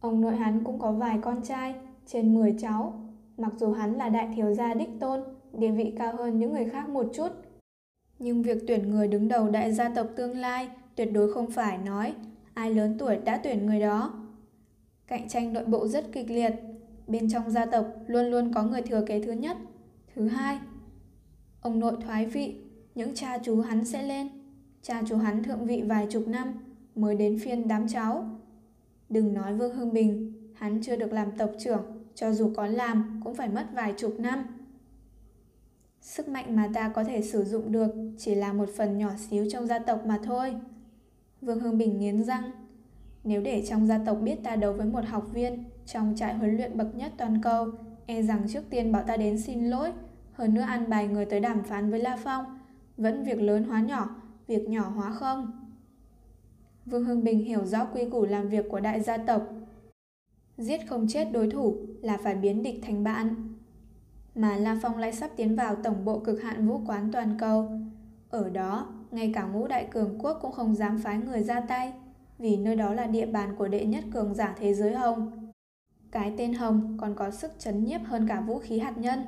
Ông 0.00 0.20
nội 0.20 0.36
hắn 0.36 0.64
cũng 0.64 0.78
có 0.78 0.92
vài 0.92 1.18
con 1.22 1.42
trai, 1.42 1.74
trên 2.06 2.34
10 2.34 2.56
cháu. 2.58 3.00
Mặc 3.38 3.52
dù 3.56 3.72
hắn 3.72 3.94
là 3.94 4.08
đại 4.08 4.28
thiếu 4.36 4.54
gia 4.54 4.74
đích 4.74 5.00
tôn, 5.00 5.20
địa 5.52 5.70
vị 5.70 5.94
cao 5.98 6.16
hơn 6.16 6.38
những 6.38 6.52
người 6.52 6.64
khác 6.64 6.88
một 6.88 7.06
chút. 7.14 7.28
Nhưng 8.18 8.42
việc 8.42 8.58
tuyển 8.66 8.90
người 8.90 9.08
đứng 9.08 9.28
đầu 9.28 9.48
đại 9.48 9.72
gia 9.72 9.88
tộc 9.88 10.06
tương 10.16 10.36
lai 10.36 10.68
tuyệt 10.96 11.12
đối 11.12 11.32
không 11.32 11.50
phải 11.50 11.78
nói 11.78 12.14
ai 12.54 12.74
lớn 12.74 12.96
tuổi 12.98 13.16
đã 13.16 13.40
tuyển 13.44 13.66
người 13.66 13.80
đó. 13.80 14.19
Cạnh 15.10 15.28
tranh 15.28 15.52
nội 15.52 15.64
bộ 15.64 15.88
rất 15.88 16.12
kịch 16.12 16.30
liệt. 16.30 16.52
Bên 17.06 17.30
trong 17.30 17.50
gia 17.50 17.66
tộc 17.66 17.86
luôn 18.06 18.26
luôn 18.26 18.52
có 18.54 18.62
người 18.62 18.82
thừa 18.82 19.04
kế 19.06 19.22
thứ 19.22 19.32
nhất, 19.32 19.56
thứ 20.14 20.28
hai. 20.28 20.58
Ông 21.60 21.80
nội 21.80 21.96
thoái 22.00 22.26
vị, 22.26 22.54
những 22.94 23.14
cha 23.14 23.38
chú 23.38 23.60
hắn 23.60 23.84
sẽ 23.84 24.02
lên. 24.02 24.28
Cha 24.82 25.02
chú 25.08 25.16
hắn 25.16 25.42
thượng 25.42 25.66
vị 25.66 25.82
vài 25.86 26.06
chục 26.10 26.28
năm 26.28 26.54
mới 26.94 27.14
đến 27.14 27.38
phiên 27.38 27.68
đám 27.68 27.88
cháu. 27.88 28.40
Đừng 29.08 29.34
nói 29.34 29.54
Vương 29.54 29.76
Hưng 29.76 29.92
Bình, 29.92 30.32
hắn 30.54 30.80
chưa 30.82 30.96
được 30.96 31.12
làm 31.12 31.30
tộc 31.38 31.50
trưởng, 31.58 31.82
cho 32.14 32.32
dù 32.32 32.52
có 32.56 32.66
làm 32.66 33.20
cũng 33.24 33.34
phải 33.34 33.48
mất 33.48 33.66
vài 33.74 33.94
chục 33.96 34.20
năm. 34.20 34.44
Sức 36.00 36.28
mạnh 36.28 36.56
mà 36.56 36.70
ta 36.74 36.88
có 36.88 37.04
thể 37.04 37.22
sử 37.22 37.44
dụng 37.44 37.72
được 37.72 37.90
chỉ 38.18 38.34
là 38.34 38.52
một 38.52 38.68
phần 38.76 38.98
nhỏ 38.98 39.10
xíu 39.30 39.46
trong 39.50 39.66
gia 39.66 39.78
tộc 39.78 40.06
mà 40.06 40.18
thôi. 40.24 40.54
Vương 41.40 41.60
Hương 41.60 41.78
Bình 41.78 41.98
nghiến 41.98 42.24
răng. 42.24 42.59
Nếu 43.24 43.40
để 43.40 43.64
trong 43.68 43.86
gia 43.86 43.98
tộc 43.98 44.18
biết 44.22 44.44
ta 44.44 44.56
đấu 44.56 44.72
với 44.72 44.86
một 44.86 45.04
học 45.04 45.26
viên 45.32 45.64
trong 45.86 46.14
trại 46.16 46.34
huấn 46.34 46.56
luyện 46.56 46.76
bậc 46.76 46.94
nhất 46.94 47.12
toàn 47.16 47.42
cầu, 47.42 47.66
e 48.06 48.22
rằng 48.22 48.46
trước 48.48 48.64
tiên 48.70 48.92
bảo 48.92 49.02
ta 49.02 49.16
đến 49.16 49.38
xin 49.38 49.70
lỗi, 49.70 49.92
hơn 50.32 50.54
nữa 50.54 50.60
ăn 50.60 50.90
bài 50.90 51.08
người 51.08 51.24
tới 51.24 51.40
đàm 51.40 51.62
phán 51.62 51.90
với 51.90 52.00
La 52.00 52.16
Phong, 52.24 52.44
vẫn 52.96 53.24
việc 53.24 53.40
lớn 53.40 53.64
hóa 53.64 53.80
nhỏ, 53.80 54.08
việc 54.46 54.68
nhỏ 54.68 54.88
hóa 54.88 55.12
không. 55.12 55.52
Vương 56.86 57.04
Hưng 57.04 57.24
Bình 57.24 57.44
hiểu 57.44 57.64
rõ 57.64 57.84
quy 57.84 58.10
củ 58.10 58.24
làm 58.24 58.48
việc 58.48 58.66
của 58.70 58.80
đại 58.80 59.00
gia 59.00 59.16
tộc. 59.16 59.42
Giết 60.58 60.88
không 60.88 61.06
chết 61.08 61.32
đối 61.32 61.50
thủ 61.50 61.76
là 62.02 62.16
phải 62.16 62.34
biến 62.34 62.62
địch 62.62 62.80
thành 62.82 63.04
bạn. 63.04 63.56
Mà 64.34 64.56
La 64.56 64.78
Phong 64.82 64.98
lại 64.98 65.12
sắp 65.12 65.30
tiến 65.36 65.56
vào 65.56 65.76
tổng 65.76 66.04
bộ 66.04 66.18
cực 66.18 66.42
hạn 66.42 66.68
vũ 66.68 66.80
quán 66.86 67.12
toàn 67.12 67.36
cầu. 67.38 67.70
Ở 68.30 68.50
đó, 68.50 68.88
ngay 69.10 69.32
cả 69.34 69.44
ngũ 69.46 69.66
đại 69.66 69.88
cường 69.90 70.18
quốc 70.18 70.38
cũng 70.42 70.52
không 70.52 70.74
dám 70.74 70.98
phái 70.98 71.18
người 71.18 71.42
ra 71.42 71.60
tay, 71.60 71.92
vì 72.40 72.56
nơi 72.56 72.76
đó 72.76 72.94
là 72.94 73.06
địa 73.06 73.26
bàn 73.26 73.54
của 73.58 73.68
đệ 73.68 73.86
nhất 73.86 74.04
cường 74.12 74.34
giả 74.34 74.54
thế 74.58 74.74
giới 74.74 74.94
Hồng. 74.94 75.50
Cái 76.10 76.34
tên 76.36 76.54
Hồng 76.54 76.96
còn 77.00 77.14
có 77.14 77.30
sức 77.30 77.50
chấn 77.58 77.84
nhiếp 77.84 78.00
hơn 78.04 78.28
cả 78.28 78.40
vũ 78.40 78.58
khí 78.58 78.78
hạt 78.78 78.98
nhân. 78.98 79.18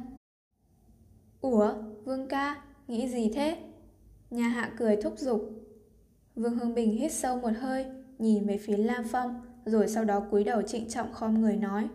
Ủa, 1.40 1.74
Vương 2.04 2.28
ca, 2.28 2.62
nghĩ 2.88 3.08
gì 3.08 3.30
thế? 3.34 3.58
Nhà 4.30 4.48
hạ 4.48 4.72
cười 4.76 4.96
thúc 4.96 5.18
giục. 5.18 5.50
Vương 6.34 6.58
Hưng 6.58 6.74
Bình 6.74 6.92
hít 6.92 7.12
sâu 7.12 7.40
một 7.40 7.52
hơi, 7.60 7.86
nhìn 8.18 8.46
về 8.46 8.58
phía 8.58 8.76
La 8.76 9.04
Phong, 9.10 9.40
rồi 9.64 9.88
sau 9.88 10.04
đó 10.04 10.20
cúi 10.30 10.44
đầu 10.44 10.62
trịnh 10.62 10.88
trọng 10.88 11.12
khom 11.12 11.40
người 11.40 11.56
nói. 11.56 11.88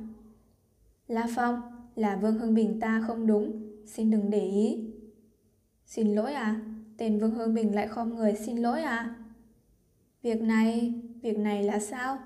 La 1.08 1.28
Phong, 1.36 1.62
là 1.96 2.16
Vương 2.16 2.40
Hưng 2.40 2.54
Bình 2.54 2.80
ta 2.80 3.04
không 3.08 3.28
đúng, 3.28 3.72
xin 3.86 4.12
đừng 4.12 4.30
để 4.30 4.46
ý. 4.46 4.94
Xin 5.86 6.16
lỗi 6.16 6.34
à? 6.34 6.62
Tên 6.98 7.20
Vương 7.20 7.32
Hương 7.32 7.54
Bình 7.54 7.76
lại 7.76 7.88
khom 7.88 8.16
người 8.16 8.36
xin 8.36 8.58
lỗi 8.58 8.82
à? 8.82 9.16
Việc 10.22 10.42
này, 10.42 10.94
việc 11.28 11.38
này 11.38 11.64
là 11.64 11.80
sao? 11.80 12.18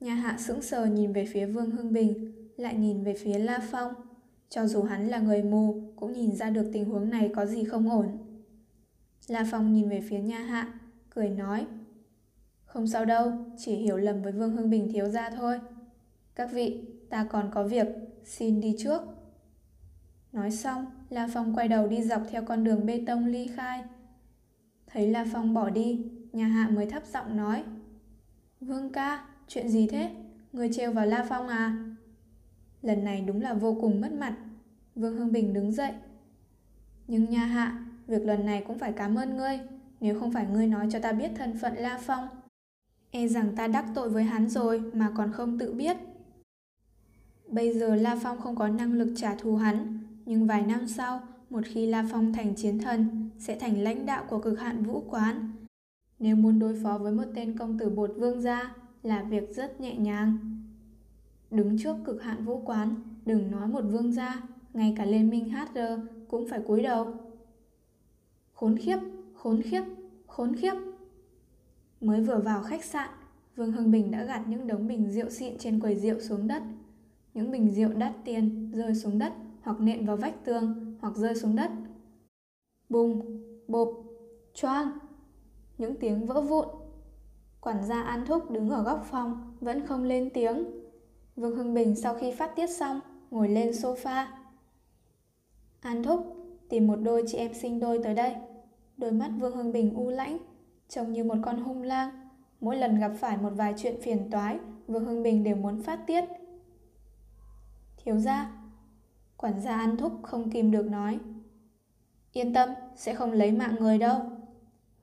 Nhà 0.00 0.14
hạ 0.14 0.36
sững 0.38 0.62
sờ 0.62 0.86
nhìn 0.86 1.12
về 1.12 1.26
phía 1.26 1.46
Vương 1.46 1.70
Hưng 1.70 1.92
Bình, 1.92 2.32
lại 2.56 2.74
nhìn 2.74 3.04
về 3.04 3.14
phía 3.14 3.38
La 3.38 3.60
Phong. 3.70 3.94
Cho 4.48 4.66
dù 4.66 4.82
hắn 4.82 5.08
là 5.08 5.18
người 5.18 5.42
mù, 5.42 5.92
cũng 5.96 6.12
nhìn 6.12 6.36
ra 6.36 6.50
được 6.50 6.70
tình 6.72 6.84
huống 6.84 7.10
này 7.10 7.30
có 7.36 7.46
gì 7.46 7.64
không 7.64 7.90
ổn. 7.90 8.18
La 9.28 9.46
Phong 9.50 9.72
nhìn 9.72 9.88
về 9.88 10.00
phía 10.00 10.18
nha 10.18 10.38
hạ, 10.38 10.72
cười 11.10 11.28
nói. 11.28 11.66
Không 12.64 12.86
sao 12.86 13.04
đâu, 13.04 13.32
chỉ 13.58 13.74
hiểu 13.74 13.96
lầm 13.96 14.22
với 14.22 14.32
Vương 14.32 14.56
Hưng 14.56 14.70
Bình 14.70 14.92
thiếu 14.92 15.08
gia 15.08 15.30
thôi. 15.30 15.60
Các 16.34 16.52
vị, 16.52 16.84
ta 17.10 17.24
còn 17.24 17.50
có 17.54 17.64
việc, 17.64 17.86
xin 18.24 18.60
đi 18.60 18.76
trước. 18.78 19.02
Nói 20.32 20.50
xong, 20.50 20.86
La 21.10 21.28
Phong 21.34 21.56
quay 21.56 21.68
đầu 21.68 21.86
đi 21.86 22.02
dọc 22.02 22.22
theo 22.30 22.42
con 22.44 22.64
đường 22.64 22.86
bê 22.86 23.04
tông 23.06 23.26
ly 23.26 23.46
khai. 23.46 23.84
Thấy 24.86 25.06
La 25.06 25.26
Phong 25.32 25.54
bỏ 25.54 25.70
đi, 25.70 26.06
nhà 26.32 26.46
hạ 26.46 26.68
mới 26.68 26.86
thấp 26.86 27.02
giọng 27.06 27.36
nói. 27.36 27.64
Vương 28.66 28.92
ca, 28.92 29.24
chuyện 29.48 29.68
gì 29.68 29.86
thế? 29.86 30.10
Người 30.52 30.70
trêu 30.72 30.92
vào 30.92 31.06
La 31.06 31.26
Phong 31.28 31.48
à? 31.48 31.76
Lần 32.82 33.04
này 33.04 33.20
đúng 33.20 33.42
là 33.42 33.54
vô 33.54 33.76
cùng 33.80 34.00
mất 34.00 34.12
mặt. 34.12 34.36
Vương 34.94 35.16
Hương 35.16 35.32
Bình 35.32 35.52
đứng 35.52 35.72
dậy. 35.72 35.92
Nhưng 37.08 37.30
nha 37.30 37.44
hạ, 37.44 37.86
việc 38.06 38.22
lần 38.22 38.46
này 38.46 38.64
cũng 38.66 38.78
phải 38.78 38.92
cảm 38.92 39.14
ơn 39.14 39.36
ngươi. 39.36 39.60
Nếu 40.00 40.20
không 40.20 40.32
phải 40.32 40.46
ngươi 40.46 40.66
nói 40.66 40.88
cho 40.92 40.98
ta 40.98 41.12
biết 41.12 41.30
thân 41.36 41.58
phận 41.58 41.74
La 41.76 41.98
Phong. 42.02 42.28
E 43.10 43.28
rằng 43.28 43.56
ta 43.56 43.68
đắc 43.68 43.84
tội 43.94 44.10
với 44.10 44.22
hắn 44.22 44.48
rồi 44.48 44.82
mà 44.92 45.10
còn 45.16 45.32
không 45.32 45.58
tự 45.58 45.72
biết. 45.72 45.96
Bây 47.48 47.78
giờ 47.78 47.94
La 47.94 48.16
Phong 48.22 48.40
không 48.40 48.56
có 48.56 48.68
năng 48.68 48.92
lực 48.92 49.12
trả 49.16 49.34
thù 49.34 49.56
hắn, 49.56 49.98
nhưng 50.26 50.46
vài 50.46 50.62
năm 50.62 50.88
sau, 50.88 51.20
một 51.50 51.60
khi 51.64 51.86
La 51.86 52.06
Phong 52.10 52.32
thành 52.32 52.54
chiến 52.54 52.78
thần, 52.78 53.30
sẽ 53.38 53.58
thành 53.58 53.82
lãnh 53.82 54.06
đạo 54.06 54.24
của 54.28 54.38
cực 54.38 54.60
hạn 54.60 54.82
vũ 54.82 55.04
quán. 55.10 55.52
Nếu 56.22 56.36
muốn 56.36 56.58
đối 56.58 56.74
phó 56.82 56.98
với 56.98 57.12
một 57.12 57.24
tên 57.34 57.58
công 57.58 57.78
tử 57.78 57.90
bột 57.90 58.14
vương 58.16 58.40
gia 58.40 58.74
là 59.02 59.22
việc 59.22 59.54
rất 59.54 59.80
nhẹ 59.80 59.96
nhàng. 59.96 60.38
Đứng 61.50 61.78
trước 61.78 61.96
cực 62.04 62.22
hạn 62.22 62.44
vũ 62.44 62.62
quán, 62.64 62.94
đừng 63.26 63.50
nói 63.50 63.68
một 63.68 63.80
vương 63.80 64.12
gia, 64.12 64.42
ngay 64.74 64.94
cả 64.96 65.04
liên 65.04 65.30
minh 65.30 65.50
HR 65.50 65.78
cũng 66.28 66.48
phải 66.48 66.60
cúi 66.66 66.82
đầu. 66.82 67.14
Khốn 68.52 68.76
khiếp, 68.76 68.98
khốn 69.34 69.62
khiếp, 69.62 69.82
khốn 70.26 70.56
khiếp. 70.56 70.74
Mới 72.00 72.20
vừa 72.20 72.38
vào 72.38 72.62
khách 72.62 72.84
sạn, 72.84 73.10
Vương 73.56 73.72
Hưng 73.72 73.90
Bình 73.90 74.10
đã 74.10 74.24
gạt 74.24 74.42
những 74.48 74.66
đống 74.66 74.88
bình 74.88 75.10
rượu 75.10 75.30
xịn 75.30 75.58
trên 75.58 75.80
quầy 75.80 75.96
rượu 75.96 76.20
xuống 76.20 76.48
đất. 76.48 76.62
Những 77.34 77.50
bình 77.50 77.70
rượu 77.70 77.88
đắt 77.88 78.12
tiền 78.24 78.72
rơi 78.74 78.94
xuống 78.94 79.18
đất 79.18 79.32
hoặc 79.62 79.80
nện 79.80 80.06
vào 80.06 80.16
vách 80.16 80.44
tường 80.44 80.96
hoặc 81.00 81.16
rơi 81.16 81.34
xuống 81.34 81.56
đất. 81.56 81.70
Bùng, 82.88 83.42
bộp, 83.68 83.88
choang. 84.54 84.98
Những 85.82 85.96
tiếng 85.96 86.26
vỡ 86.26 86.40
vụn. 86.40 86.66
Quản 87.60 87.84
gia 87.84 88.02
An 88.02 88.26
Thúc 88.26 88.50
đứng 88.50 88.70
ở 88.70 88.82
góc 88.82 89.06
phòng 89.10 89.56
vẫn 89.60 89.86
không 89.86 90.04
lên 90.04 90.30
tiếng. 90.34 90.64
Vương 91.36 91.56
Hưng 91.56 91.74
Bình 91.74 91.96
sau 91.96 92.14
khi 92.14 92.32
phát 92.32 92.56
tiết 92.56 92.66
xong, 92.66 93.00
ngồi 93.30 93.48
lên 93.48 93.70
sofa. 93.70 94.26
An 95.80 96.02
Thúc, 96.02 96.36
tìm 96.68 96.86
một 96.86 96.96
đôi 96.96 97.24
chị 97.26 97.38
em 97.38 97.54
sinh 97.54 97.80
đôi 97.80 98.00
tới 98.04 98.14
đây. 98.14 98.34
Đôi 98.96 99.12
mắt 99.12 99.30
Vương 99.38 99.56
Hưng 99.56 99.72
Bình 99.72 99.94
u 99.94 100.10
lãnh, 100.10 100.38
trông 100.88 101.12
như 101.12 101.24
một 101.24 101.34
con 101.42 101.62
hung 101.62 101.82
lang. 101.82 102.10
Mỗi 102.60 102.76
lần 102.76 103.00
gặp 103.00 103.12
phải 103.18 103.36
một 103.36 103.52
vài 103.56 103.74
chuyện 103.78 104.00
phiền 104.02 104.30
toái, 104.30 104.58
Vương 104.86 105.04
Hưng 105.04 105.22
Bình 105.22 105.44
đều 105.44 105.56
muốn 105.56 105.82
phát 105.82 106.06
tiết. 106.06 106.24
Thiếu 107.96 108.18
gia, 108.18 108.52
quản 109.36 109.60
gia 109.60 109.76
An 109.76 109.96
Thúc 109.96 110.12
không 110.22 110.50
kìm 110.50 110.70
được 110.70 110.86
nói. 110.86 111.18
Yên 112.32 112.54
tâm, 112.54 112.68
sẽ 112.96 113.14
không 113.14 113.32
lấy 113.32 113.52
mạng 113.52 113.76
người 113.80 113.98
đâu. 113.98 114.20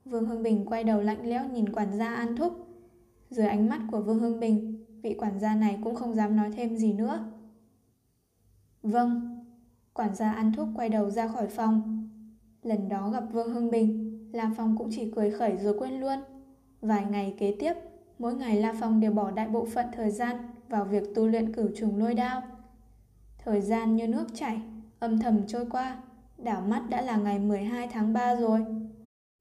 Vương 0.04 0.26
Hưng 0.26 0.42
Bình 0.42 0.64
quay 0.66 0.84
đầu 0.84 1.00
lạnh 1.00 1.28
lẽo 1.28 1.48
nhìn 1.48 1.72
quản 1.72 1.98
gia 1.98 2.14
An 2.14 2.36
Thúc. 2.36 2.66
Dưới 3.30 3.46
ánh 3.46 3.68
mắt 3.68 3.80
của 3.90 4.00
Vương 4.00 4.18
Hưng 4.18 4.40
Bình, 4.40 4.84
vị 5.02 5.14
quản 5.18 5.40
gia 5.40 5.54
này 5.54 5.78
cũng 5.84 5.94
không 5.94 6.14
dám 6.14 6.36
nói 6.36 6.50
thêm 6.56 6.76
gì 6.76 6.92
nữa. 6.92 7.24
Vâng, 8.82 9.40
quản 9.94 10.14
gia 10.14 10.32
An 10.32 10.52
Thúc 10.52 10.68
quay 10.76 10.88
đầu 10.88 11.10
ra 11.10 11.28
khỏi 11.28 11.46
phòng. 11.46 12.08
Lần 12.62 12.88
đó 12.88 13.10
gặp 13.10 13.24
Vương 13.32 13.54
Hưng 13.54 13.70
Bình, 13.70 14.10
La 14.32 14.50
Phong 14.56 14.76
cũng 14.78 14.88
chỉ 14.90 15.12
cười 15.16 15.30
khẩy 15.30 15.56
rồi 15.56 15.78
quên 15.78 16.00
luôn. 16.00 16.18
Vài 16.80 17.04
ngày 17.10 17.34
kế 17.38 17.56
tiếp, 17.58 17.72
mỗi 18.18 18.34
ngày 18.34 18.56
La 18.56 18.74
Phong 18.80 19.00
đều 19.00 19.12
bỏ 19.12 19.30
đại 19.30 19.48
bộ 19.48 19.64
phận 19.64 19.86
thời 19.92 20.10
gian 20.10 20.36
vào 20.68 20.84
việc 20.84 21.02
tu 21.14 21.26
luyện 21.26 21.54
cửu 21.54 21.68
trùng 21.76 21.98
lôi 21.98 22.14
đao. 22.14 22.42
Thời 23.38 23.60
gian 23.60 23.96
như 23.96 24.08
nước 24.08 24.26
chảy, 24.34 24.60
âm 24.98 25.18
thầm 25.18 25.46
trôi 25.46 25.66
qua, 25.70 26.02
đảo 26.38 26.60
mắt 26.60 26.82
đã 26.88 27.02
là 27.02 27.16
ngày 27.16 27.38
12 27.38 27.88
tháng 27.88 28.12
3 28.12 28.36
rồi. 28.36 28.64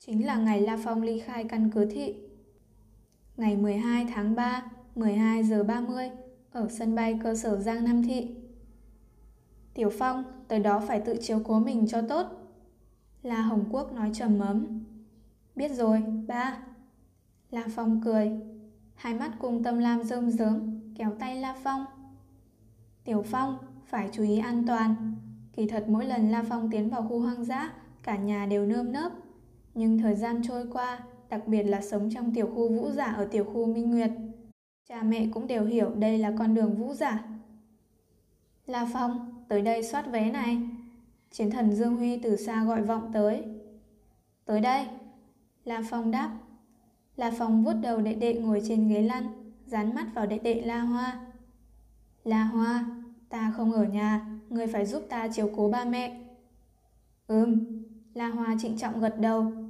Chính 0.06 0.26
là 0.26 0.36
ngày 0.36 0.62
La 0.62 0.78
Phong 0.84 1.02
ly 1.02 1.20
khai 1.20 1.44
căn 1.44 1.70
cứ 1.72 1.86
thị. 1.86 2.16
Ngày 3.38 3.56
12 3.56 4.06
tháng 4.14 4.36
3, 4.36 4.64
12 4.96 5.44
giờ 5.44 5.64
30, 5.64 6.10
ở 6.52 6.68
sân 6.70 6.96
bay 6.96 7.20
cơ 7.24 7.36
sở 7.36 7.60
Giang 7.60 7.84
Nam 7.84 8.04
Thị. 8.04 8.36
Tiểu 9.74 9.90
Phong, 10.00 10.24
tới 10.48 10.60
đó 10.60 10.84
phải 10.88 11.00
tự 11.00 11.18
chiếu 11.22 11.42
cố 11.44 11.60
mình 11.60 11.88
cho 11.88 12.02
tốt. 12.02 12.28
La 13.24 13.42
Hồng 13.42 13.66
Quốc 13.72 13.94
nói 13.94 14.12
trầm 14.14 14.40
mấm 14.40 14.84
Biết 15.56 15.72
rồi, 15.72 16.04
ba. 16.28 16.58
La 17.52 17.64
Phong 17.76 18.02
cười. 18.06 18.32
Hai 18.96 19.14
mắt 19.14 19.32
cùng 19.40 19.64
tâm 19.64 19.78
lam 19.78 20.04
rơm 20.04 20.32
rớm, 20.32 20.80
kéo 20.98 21.12
tay 21.20 21.36
La 21.36 21.56
Phong. 21.64 21.86
Tiểu 23.04 23.24
Phong, 23.26 23.58
phải 23.86 24.10
chú 24.12 24.24
ý 24.24 24.38
an 24.38 24.64
toàn. 24.68 25.16
Kỳ 25.54 25.68
thật 25.68 25.86
mỗi 25.90 26.06
lần 26.06 26.32
La 26.32 26.44
Phong 26.50 26.72
tiến 26.72 26.90
vào 26.90 27.02
khu 27.02 27.20
hoang 27.20 27.46
dã, 27.46 27.74
cả 28.04 28.18
nhà 28.18 28.46
đều 28.46 28.66
nơm 28.66 28.92
nớp. 28.92 29.12
Nhưng 29.80 29.98
thời 29.98 30.16
gian 30.16 30.42
trôi 30.44 30.66
qua, 30.72 31.00
đặc 31.30 31.48
biệt 31.48 31.64
là 31.64 31.82
sống 31.82 32.10
trong 32.14 32.34
tiểu 32.34 32.48
khu 32.56 32.70
vũ 32.70 32.92
giả 32.92 33.06
ở 33.06 33.26
tiểu 33.26 33.44
khu 33.44 33.66
Minh 33.66 33.92
Nguyệt. 33.92 34.12
Cha 34.90 35.04
mẹ 35.04 35.28
cũng 35.34 35.48
đều 35.48 35.66
hiểu 35.66 35.90
đây 35.96 36.18
là 36.18 36.34
con 36.38 36.56
đường 36.56 36.76
vũ 36.76 36.94
giả. 36.94 37.24
La 38.66 38.88
Phong, 38.94 39.44
tới 39.48 39.62
đây 39.62 39.84
soát 39.84 40.12
vé 40.12 40.32
này. 40.32 40.58
Chiến 41.32 41.52
thần 41.52 41.72
Dương 41.72 41.96
Huy 41.96 42.18
từ 42.18 42.36
xa 42.36 42.64
gọi 42.64 42.82
vọng 42.82 43.12
tới. 43.14 43.44
Tới 44.46 44.62
đây. 44.62 44.86
La 45.64 45.82
Phong 45.90 46.12
đáp. 46.12 46.38
La 47.16 47.32
Phong 47.38 47.64
vuốt 47.64 47.74
đầu 47.74 48.02
đệ 48.02 48.14
đệ 48.14 48.34
ngồi 48.34 48.62
trên 48.68 48.90
ghế 48.90 49.02
lăn, 49.02 49.54
dán 49.66 49.96
mắt 49.96 50.08
vào 50.16 50.26
đệ 50.26 50.38
đệ 50.38 50.62
La 50.62 50.80
Hoa. 50.80 51.20
La 52.24 52.44
Hoa, 52.44 52.86
ta 53.30 53.54
không 53.58 53.72
ở 53.72 53.84
nhà, 53.84 54.26
người 54.50 54.68
phải 54.68 54.86
giúp 54.86 55.04
ta 55.10 55.28
chiếu 55.28 55.50
cố 55.56 55.70
ba 55.70 55.86
mẹ. 55.86 56.20
Ừm, 57.28 57.66
La 58.14 58.28
Hoa 58.28 58.56
trịnh 58.60 58.78
trọng 58.78 59.00
gật 59.00 59.20
đầu. 59.20 59.69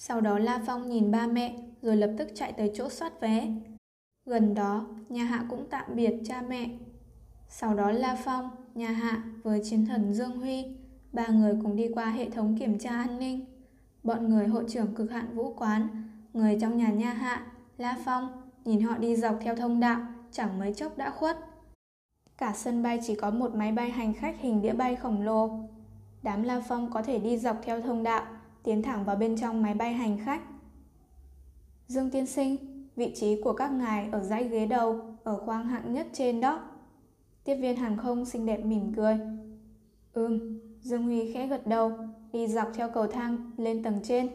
Sau 0.00 0.20
đó 0.20 0.38
La 0.38 0.60
Phong 0.66 0.88
nhìn 0.88 1.10
ba 1.10 1.26
mẹ, 1.26 1.56
rồi 1.82 1.96
lập 1.96 2.10
tức 2.18 2.28
chạy 2.34 2.52
tới 2.52 2.70
chỗ 2.74 2.88
soát 2.88 3.20
vé. 3.20 3.48
Gần 4.26 4.54
đó, 4.54 4.86
nhà 5.08 5.24
Hạ 5.24 5.44
cũng 5.50 5.66
tạm 5.70 5.84
biệt 5.94 6.14
cha 6.24 6.42
mẹ. 6.48 6.68
Sau 7.48 7.74
đó 7.74 7.90
La 7.90 8.16
Phong, 8.24 8.50
nhà 8.74 8.88
Hạ 8.88 9.22
với 9.42 9.60
chiến 9.64 9.86
thần 9.86 10.14
Dương 10.14 10.40
Huy, 10.40 10.64
ba 11.12 11.26
người 11.26 11.54
cùng 11.62 11.76
đi 11.76 11.88
qua 11.94 12.10
hệ 12.10 12.30
thống 12.30 12.56
kiểm 12.58 12.78
tra 12.78 12.90
an 12.90 13.18
ninh. 13.18 13.44
Bọn 14.02 14.28
người 14.28 14.46
hội 14.46 14.64
trưởng 14.68 14.94
cực 14.94 15.10
hạn 15.10 15.34
vũ 15.34 15.54
quán, 15.54 15.88
người 16.32 16.58
trong 16.60 16.76
nhà 16.76 16.88
nha 16.88 17.12
Hạ, 17.12 17.46
La 17.78 17.96
Phong, 18.04 18.42
nhìn 18.64 18.80
họ 18.80 18.98
đi 18.98 19.16
dọc 19.16 19.38
theo 19.40 19.56
thông 19.56 19.80
đạo, 19.80 20.00
chẳng 20.32 20.58
mấy 20.58 20.74
chốc 20.74 20.98
đã 20.98 21.10
khuất. 21.10 21.38
Cả 22.38 22.52
sân 22.56 22.82
bay 22.82 23.00
chỉ 23.06 23.14
có 23.14 23.30
một 23.30 23.54
máy 23.54 23.72
bay 23.72 23.90
hành 23.90 24.14
khách 24.14 24.40
hình 24.40 24.62
đĩa 24.62 24.72
bay 24.72 24.96
khổng 24.96 25.22
lồ. 25.22 25.50
Đám 26.22 26.42
La 26.42 26.60
Phong 26.68 26.90
có 26.90 27.02
thể 27.02 27.18
đi 27.18 27.38
dọc 27.38 27.56
theo 27.62 27.80
thông 27.80 28.02
đạo, 28.02 28.26
tiến 28.62 28.82
thẳng 28.82 29.04
vào 29.04 29.16
bên 29.16 29.36
trong 29.36 29.62
máy 29.62 29.74
bay 29.74 29.92
hành 29.92 30.18
khách. 30.24 30.42
Dương 31.86 32.10
Tiên 32.10 32.26
Sinh, 32.26 32.56
vị 32.96 33.12
trí 33.14 33.40
của 33.42 33.52
các 33.52 33.72
ngài 33.72 34.08
ở 34.12 34.20
dãy 34.20 34.48
ghế 34.48 34.66
đầu, 34.66 35.00
ở 35.24 35.38
khoang 35.38 35.66
hạng 35.66 35.92
nhất 35.92 36.06
trên 36.12 36.40
đó. 36.40 36.60
Tiếp 37.44 37.54
viên 37.54 37.76
hàng 37.76 37.96
không 37.96 38.24
xinh 38.24 38.46
đẹp 38.46 38.64
mỉm 38.64 38.92
cười. 38.96 39.18
Ừm, 40.12 40.58
Dương 40.80 41.02
Huy 41.02 41.32
khẽ 41.32 41.46
gật 41.46 41.66
đầu, 41.66 41.92
đi 42.32 42.48
dọc 42.48 42.68
theo 42.74 42.90
cầu 42.94 43.06
thang 43.06 43.50
lên 43.56 43.82
tầng 43.82 44.00
trên. 44.02 44.28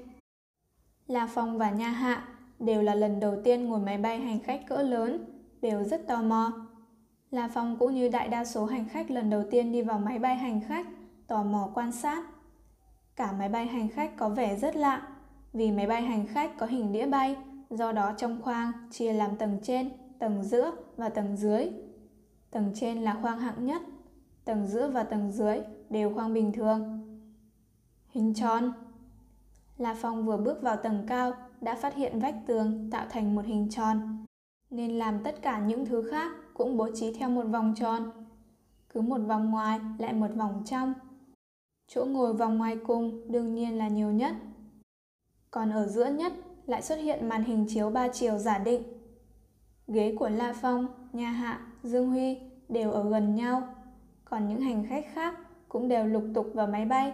La 1.08 1.28
Phong 1.34 1.58
và 1.58 1.72
Nha 1.72 1.90
Hạ 1.90 2.28
đều 2.60 2.82
là 2.82 2.96
lần 2.96 3.20
đầu 3.20 3.42
tiên 3.44 3.66
ngồi 3.66 3.80
máy 3.80 3.98
bay 3.98 4.20
hành 4.20 4.40
khách 4.40 4.68
cỡ 4.68 4.84
lớn, 4.84 5.26
đều 5.62 5.84
rất 5.84 6.08
tò 6.08 6.22
mò. 6.22 6.68
La 7.32 7.50
Phong 7.54 7.78
cũng 7.80 7.94
như 7.94 8.10
đại 8.10 8.28
đa 8.28 8.46
số 8.46 8.66
hành 8.66 8.90
khách 8.90 9.12
lần 9.12 9.30
đầu 9.30 9.44
tiên 9.52 9.72
đi 9.72 9.82
vào 9.82 10.00
máy 10.00 10.20
bay 10.20 10.36
hành 10.36 10.62
khách, 10.68 10.88
tò 11.28 11.44
mò 11.44 11.70
quan 11.74 11.92
sát. 11.92 12.33
Cả 13.16 13.32
máy 13.32 13.50
bay 13.50 13.66
hành 13.66 13.90
khách 13.90 14.18
có 14.18 14.30
vẻ 14.30 14.56
rất 14.56 14.76
lạ, 14.76 15.08
vì 15.54 15.72
máy 15.72 15.88
bay 15.88 16.02
hành 16.02 16.28
khách 16.28 16.58
có 16.58 16.66
hình 16.66 16.92
đĩa 16.92 17.08
bay, 17.08 17.38
do 17.70 17.92
đó 17.92 18.14
trong 18.18 18.42
khoang 18.42 18.72
chia 18.92 19.14
làm 19.14 19.36
tầng 19.36 19.60
trên, 19.64 19.90
tầng 20.20 20.44
giữa 20.44 20.72
và 20.98 21.10
tầng 21.10 21.38
dưới. 21.38 21.70
Tầng 22.52 22.72
trên 22.76 23.02
là 23.02 23.18
khoang 23.22 23.40
hạng 23.40 23.66
nhất, 23.66 23.82
tầng 24.46 24.68
giữa 24.68 24.88
và 24.88 25.04
tầng 25.04 25.32
dưới 25.32 25.60
đều 25.90 26.14
khoang 26.14 26.34
bình 26.34 26.52
thường. 26.52 27.00
Hình 28.10 28.34
tròn 28.34 28.74
La 29.78 29.96
Phong 30.02 30.26
vừa 30.26 30.38
bước 30.38 30.62
vào 30.62 30.78
tầng 30.78 31.04
cao 31.08 31.34
đã 31.62 31.76
phát 31.76 31.96
hiện 31.96 32.20
vách 32.20 32.36
tường 32.48 32.90
tạo 32.92 33.06
thành 33.10 33.36
một 33.36 33.46
hình 33.46 33.70
tròn, 33.70 34.26
nên 34.70 34.92
làm 34.92 35.24
tất 35.24 35.42
cả 35.42 35.60
những 35.60 35.86
thứ 35.86 36.10
khác 36.12 36.32
cũng 36.54 36.78
bố 36.78 36.90
trí 36.96 37.14
theo 37.14 37.30
một 37.30 37.44
vòng 37.44 37.74
tròn. 37.76 38.12
Cứ 38.90 39.02
một 39.02 39.22
vòng 39.28 39.52
ngoài 39.52 39.80
lại 39.98 40.14
một 40.14 40.28
vòng 40.36 40.64
trong. 40.66 40.94
Chỗ 41.88 42.06
ngồi 42.06 42.34
vòng 42.34 42.58
ngoài 42.58 42.78
cùng 42.88 43.32
đương 43.32 43.56
nhiên 43.56 43.78
là 43.78 43.88
nhiều 43.88 44.12
nhất. 44.12 44.36
Còn 45.52 45.70
ở 45.70 45.88
giữa 45.88 46.06
nhất 46.06 46.34
lại 46.66 46.82
xuất 46.82 46.96
hiện 46.96 47.30
màn 47.30 47.44
hình 47.44 47.66
chiếu 47.70 47.90
ba 47.90 48.08
chiều 48.08 48.38
giả 48.38 48.58
định. 48.58 48.84
Ghế 49.88 50.16
của 50.20 50.30
La 50.30 50.54
Phong, 50.62 50.88
Nha 51.14 51.30
Hạ, 51.30 51.68
Dương 51.84 52.10
Huy 52.10 52.38
đều 52.70 52.92
ở 52.92 53.10
gần 53.10 53.36
nhau, 53.36 53.76
còn 54.26 54.48
những 54.48 54.62
hành 54.62 54.86
khách 54.90 55.06
khác 55.14 55.40
cũng 55.70 55.88
đều 55.88 56.06
lục 56.06 56.24
tục 56.34 56.48
vào 56.54 56.68
máy 56.68 56.86
bay. 56.86 57.14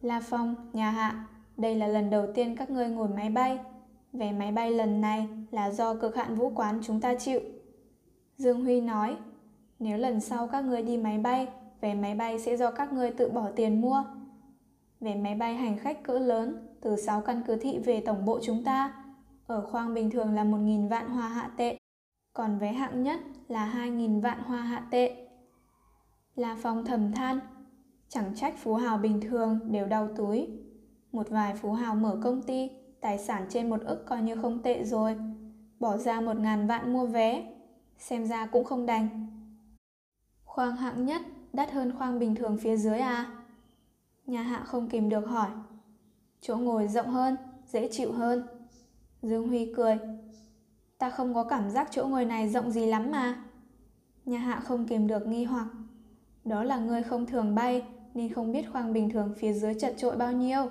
La 0.00 0.20
Phong, 0.20 0.54
Nha 0.72 0.90
Hạ, 0.90 1.26
đây 1.56 1.76
là 1.76 1.86
lần 1.86 2.10
đầu 2.10 2.26
tiên 2.34 2.56
các 2.56 2.70
ngươi 2.70 2.88
ngồi 2.88 3.08
máy 3.08 3.30
bay. 3.30 3.58
Vé 4.12 4.32
máy 4.32 4.52
bay 4.52 4.70
lần 4.70 5.00
này 5.00 5.28
là 5.50 5.70
do 5.70 5.94
cực 5.94 6.16
hạn 6.16 6.34
vũ 6.34 6.52
quán 6.54 6.80
chúng 6.82 7.00
ta 7.00 7.14
chịu. 7.14 7.40
Dương 8.38 8.64
Huy 8.64 8.80
nói, 8.80 9.16
nếu 9.78 9.98
lần 9.98 10.20
sau 10.20 10.46
các 10.46 10.64
ngươi 10.64 10.82
đi 10.82 10.96
máy 10.96 11.18
bay, 11.18 11.48
vé 11.84 11.94
máy 11.94 12.14
bay 12.14 12.38
sẽ 12.38 12.56
do 12.56 12.70
các 12.70 12.92
ngươi 12.92 13.10
tự 13.10 13.30
bỏ 13.30 13.50
tiền 13.56 13.80
mua. 13.80 14.04
Vé 15.00 15.14
máy 15.14 15.34
bay 15.34 15.54
hành 15.54 15.78
khách 15.78 16.02
cỡ 16.02 16.18
lớn 16.18 16.68
từ 16.80 16.96
6 16.96 17.20
căn 17.20 17.42
cứ 17.46 17.56
thị 17.56 17.78
về 17.78 18.00
tổng 18.00 18.24
bộ 18.24 18.40
chúng 18.42 18.64
ta. 18.64 19.04
Ở 19.46 19.66
khoang 19.70 19.94
bình 19.94 20.10
thường 20.10 20.34
là 20.34 20.44
1.000 20.44 20.88
vạn 20.88 21.08
hoa 21.08 21.28
hạ 21.28 21.50
tệ, 21.56 21.78
còn 22.32 22.58
vé 22.58 22.72
hạng 22.72 23.02
nhất 23.02 23.20
là 23.48 23.72
2.000 23.76 24.20
vạn 24.20 24.38
hoa 24.38 24.62
hạ 24.62 24.86
tệ. 24.90 25.28
La 26.34 26.56
Phong 26.62 26.84
thầm 26.84 27.12
than, 27.12 27.38
chẳng 28.08 28.34
trách 28.34 28.54
phú 28.58 28.74
hào 28.74 28.98
bình 28.98 29.20
thường 29.20 29.60
đều 29.72 29.86
đau 29.86 30.08
túi. 30.16 30.48
Một 31.12 31.28
vài 31.30 31.54
phú 31.54 31.72
hào 31.72 31.94
mở 31.94 32.18
công 32.22 32.42
ty, 32.42 32.70
tài 33.00 33.18
sản 33.18 33.46
trên 33.48 33.70
một 33.70 33.80
ức 33.80 34.04
coi 34.06 34.22
như 34.22 34.36
không 34.42 34.62
tệ 34.62 34.84
rồi. 34.84 35.16
Bỏ 35.80 35.96
ra 35.96 36.20
một 36.20 36.36
ngàn 36.36 36.66
vạn 36.66 36.92
mua 36.92 37.06
vé, 37.06 37.54
xem 37.98 38.24
ra 38.24 38.46
cũng 38.46 38.64
không 38.64 38.86
đành. 38.86 39.26
Khoang 40.44 40.76
hạng 40.76 41.04
nhất 41.04 41.22
đắt 41.54 41.72
hơn 41.72 41.92
khoang 41.98 42.18
bình 42.18 42.34
thường 42.34 42.56
phía 42.60 42.76
dưới 42.76 42.98
à? 42.98 43.26
Nhà 44.26 44.42
hạ 44.42 44.62
không 44.66 44.88
kìm 44.88 45.08
được 45.08 45.26
hỏi. 45.26 45.48
Chỗ 46.40 46.56
ngồi 46.56 46.88
rộng 46.88 47.08
hơn, 47.08 47.36
dễ 47.66 47.88
chịu 47.92 48.12
hơn. 48.12 48.46
Dương 49.22 49.48
Huy 49.48 49.72
cười. 49.76 49.98
Ta 50.98 51.10
không 51.10 51.34
có 51.34 51.44
cảm 51.44 51.70
giác 51.70 51.88
chỗ 51.90 52.06
ngồi 52.06 52.24
này 52.24 52.48
rộng 52.48 52.70
gì 52.70 52.86
lắm 52.86 53.10
mà. 53.10 53.44
Nhà 54.24 54.38
hạ 54.38 54.60
không 54.64 54.86
kìm 54.86 55.06
được 55.06 55.26
nghi 55.26 55.44
hoặc. 55.44 55.66
Đó 56.44 56.62
là 56.62 56.78
người 56.78 57.02
không 57.02 57.26
thường 57.26 57.54
bay 57.54 57.82
nên 58.14 58.32
không 58.32 58.52
biết 58.52 58.72
khoang 58.72 58.92
bình 58.92 59.10
thường 59.10 59.34
phía 59.36 59.52
dưới 59.52 59.74
chật 59.74 59.94
trội 59.98 60.16
bao 60.16 60.32
nhiêu. 60.32 60.68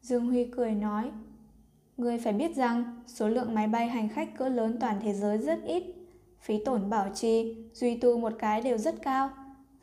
Dương 0.00 0.26
Huy 0.26 0.44
cười 0.56 0.74
nói. 0.74 1.10
Ngươi 1.96 2.18
phải 2.18 2.32
biết 2.32 2.56
rằng 2.56 3.02
số 3.06 3.28
lượng 3.28 3.54
máy 3.54 3.66
bay 3.66 3.88
hành 3.88 4.08
khách 4.08 4.38
cỡ 4.38 4.48
lớn 4.48 4.76
toàn 4.80 5.00
thế 5.02 5.12
giới 5.12 5.38
rất 5.38 5.64
ít. 5.64 5.82
Phí 6.40 6.64
tổn 6.64 6.90
bảo 6.90 7.08
trì, 7.14 7.56
duy 7.72 7.96
tu 7.96 8.18
một 8.18 8.32
cái 8.38 8.60
đều 8.60 8.78
rất 8.78 9.02
cao. 9.02 9.30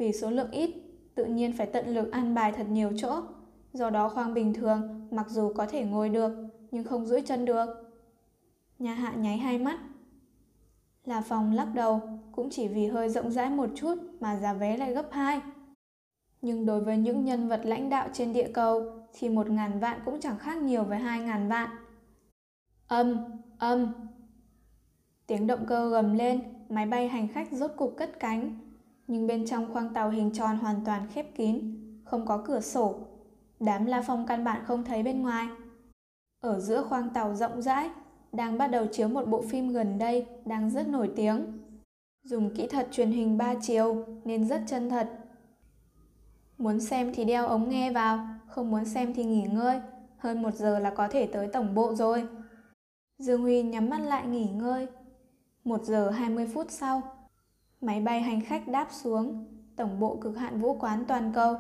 Vì 0.02 0.14
số 0.14 0.30
lượng 0.30 0.52
ít, 0.52 0.70
tự 1.16 1.26
nhiên 1.26 1.54
phải 1.58 1.68
tận 1.68 1.88
lực 1.88 2.12
ăn 2.12 2.34
bài 2.36 2.52
thật 2.52 2.66
nhiều 2.70 2.92
chỗ. 2.98 3.22
Do 3.74 3.90
đó 3.90 4.10
khoang 4.10 4.34
bình 4.34 4.54
thường 4.54 5.08
mặc 5.12 5.30
dù 5.30 5.54
có 5.54 5.66
thể 5.66 5.84
ngồi 5.84 6.10
được 6.10 6.32
nhưng 6.72 6.84
không 6.84 7.06
duỗi 7.06 7.22
chân 7.22 7.46
được. 7.46 7.66
Nhà 8.80 8.94
hạ 8.94 9.14
nháy 9.18 9.38
hai 9.38 9.58
mắt. 9.58 9.80
là 11.06 11.22
phòng 11.22 11.54
lắc 11.54 11.68
đầu, 11.74 12.02
cũng 12.32 12.50
chỉ 12.50 12.68
vì 12.68 12.88
hơi 12.88 13.10
rộng 13.10 13.32
rãi 13.32 13.50
một 13.50 13.70
chút 13.76 13.96
mà 14.20 14.38
giá 14.38 14.54
vé 14.54 14.78
lại 14.78 14.94
gấp 14.94 15.08
hai 15.12 15.42
Nhưng 16.42 16.66
đối 16.66 16.82
với 16.82 16.98
những 16.98 17.26
nhân 17.26 17.48
vật 17.48 17.62
lãnh 17.64 17.90
đạo 17.90 18.10
trên 18.14 18.34
địa 18.34 18.52
cầu 18.54 18.92
thì 19.14 19.30
một 19.30 19.50
ngàn 19.50 19.80
vạn 19.80 20.00
cũng 20.06 20.20
chẳng 20.20 20.38
khác 20.38 20.58
nhiều 20.58 20.84
với 20.84 20.98
hai 20.98 21.20
ngàn 21.20 21.50
vạn. 21.50 21.70
Âm, 22.88 23.18
âm. 23.58 23.94
Tiếng 25.28 25.48
động 25.48 25.66
cơ 25.68 25.90
gầm 25.90 26.14
lên, 26.14 26.42
máy 26.70 26.86
bay 26.86 27.08
hành 27.08 27.28
khách 27.28 27.52
rốt 27.52 27.72
cục 27.78 27.98
cất 27.98 28.20
cánh. 28.20 28.71
Nhưng 29.12 29.28
bên 29.28 29.46
trong 29.46 29.74
khoang 29.74 29.94
tàu 29.94 30.10
hình 30.10 30.32
tròn 30.32 30.58
hoàn 30.58 30.86
toàn 30.86 31.08
khép 31.14 31.36
kín, 31.36 31.78
không 32.04 32.26
có 32.26 32.44
cửa 32.46 32.60
sổ. 32.60 32.96
Đám 33.60 33.86
La 33.86 34.02
Phong 34.02 34.26
căn 34.28 34.44
bản 34.44 34.62
không 34.66 34.84
thấy 34.84 35.04
bên 35.04 35.22
ngoài. 35.22 35.48
Ở 36.40 36.60
giữa 36.60 36.84
khoang 36.84 37.10
tàu 37.10 37.36
rộng 37.36 37.62
rãi, 37.62 37.90
đang 38.32 38.58
bắt 38.58 38.68
đầu 38.68 38.86
chiếu 38.92 39.08
một 39.08 39.28
bộ 39.28 39.42
phim 39.42 39.74
gần 39.74 39.98
đây 39.98 40.26
đang 40.46 40.70
rất 40.70 40.88
nổi 40.88 41.12
tiếng. 41.16 41.60
Dùng 42.24 42.56
kỹ 42.56 42.68
thuật 42.68 42.88
truyền 42.92 43.12
hình 43.12 43.38
3 43.38 43.54
chiều 43.62 44.06
nên 44.26 44.48
rất 44.48 44.62
chân 44.68 44.90
thật. 44.90 45.10
Muốn 46.58 46.80
xem 46.80 47.12
thì 47.14 47.26
đeo 47.26 47.48
ống 47.48 47.70
nghe 47.70 47.92
vào, 47.92 48.28
không 48.48 48.72
muốn 48.72 48.86
xem 48.86 49.14
thì 49.14 49.24
nghỉ 49.24 49.44
ngơi. 49.44 49.80
Hơn 50.18 50.42
một 50.42 50.54
giờ 50.54 50.80
là 50.80 50.90
có 50.90 51.08
thể 51.08 51.28
tới 51.28 51.48
tổng 51.48 51.76
bộ 51.76 51.96
rồi. 51.96 52.28
Dương 53.18 53.42
Huy 53.42 53.64
nhắm 53.64 53.90
mắt 53.90 54.02
lại 54.02 54.28
nghỉ 54.28 54.50
ngơi. 54.50 54.88
Một 55.64 55.84
giờ 55.84 56.10
20 56.10 56.48
phút 56.54 56.68
sau, 56.70 57.02
máy 57.82 58.02
bay 58.02 58.22
hành 58.22 58.42
khách 58.42 58.68
đáp 58.68 58.88
xuống 58.92 59.46
tổng 59.76 60.00
bộ 60.00 60.16
cực 60.16 60.38
hạn 60.38 60.62
vũ 60.62 60.78
quán 60.80 61.06
toàn 61.08 61.32
cầu, 61.36 61.56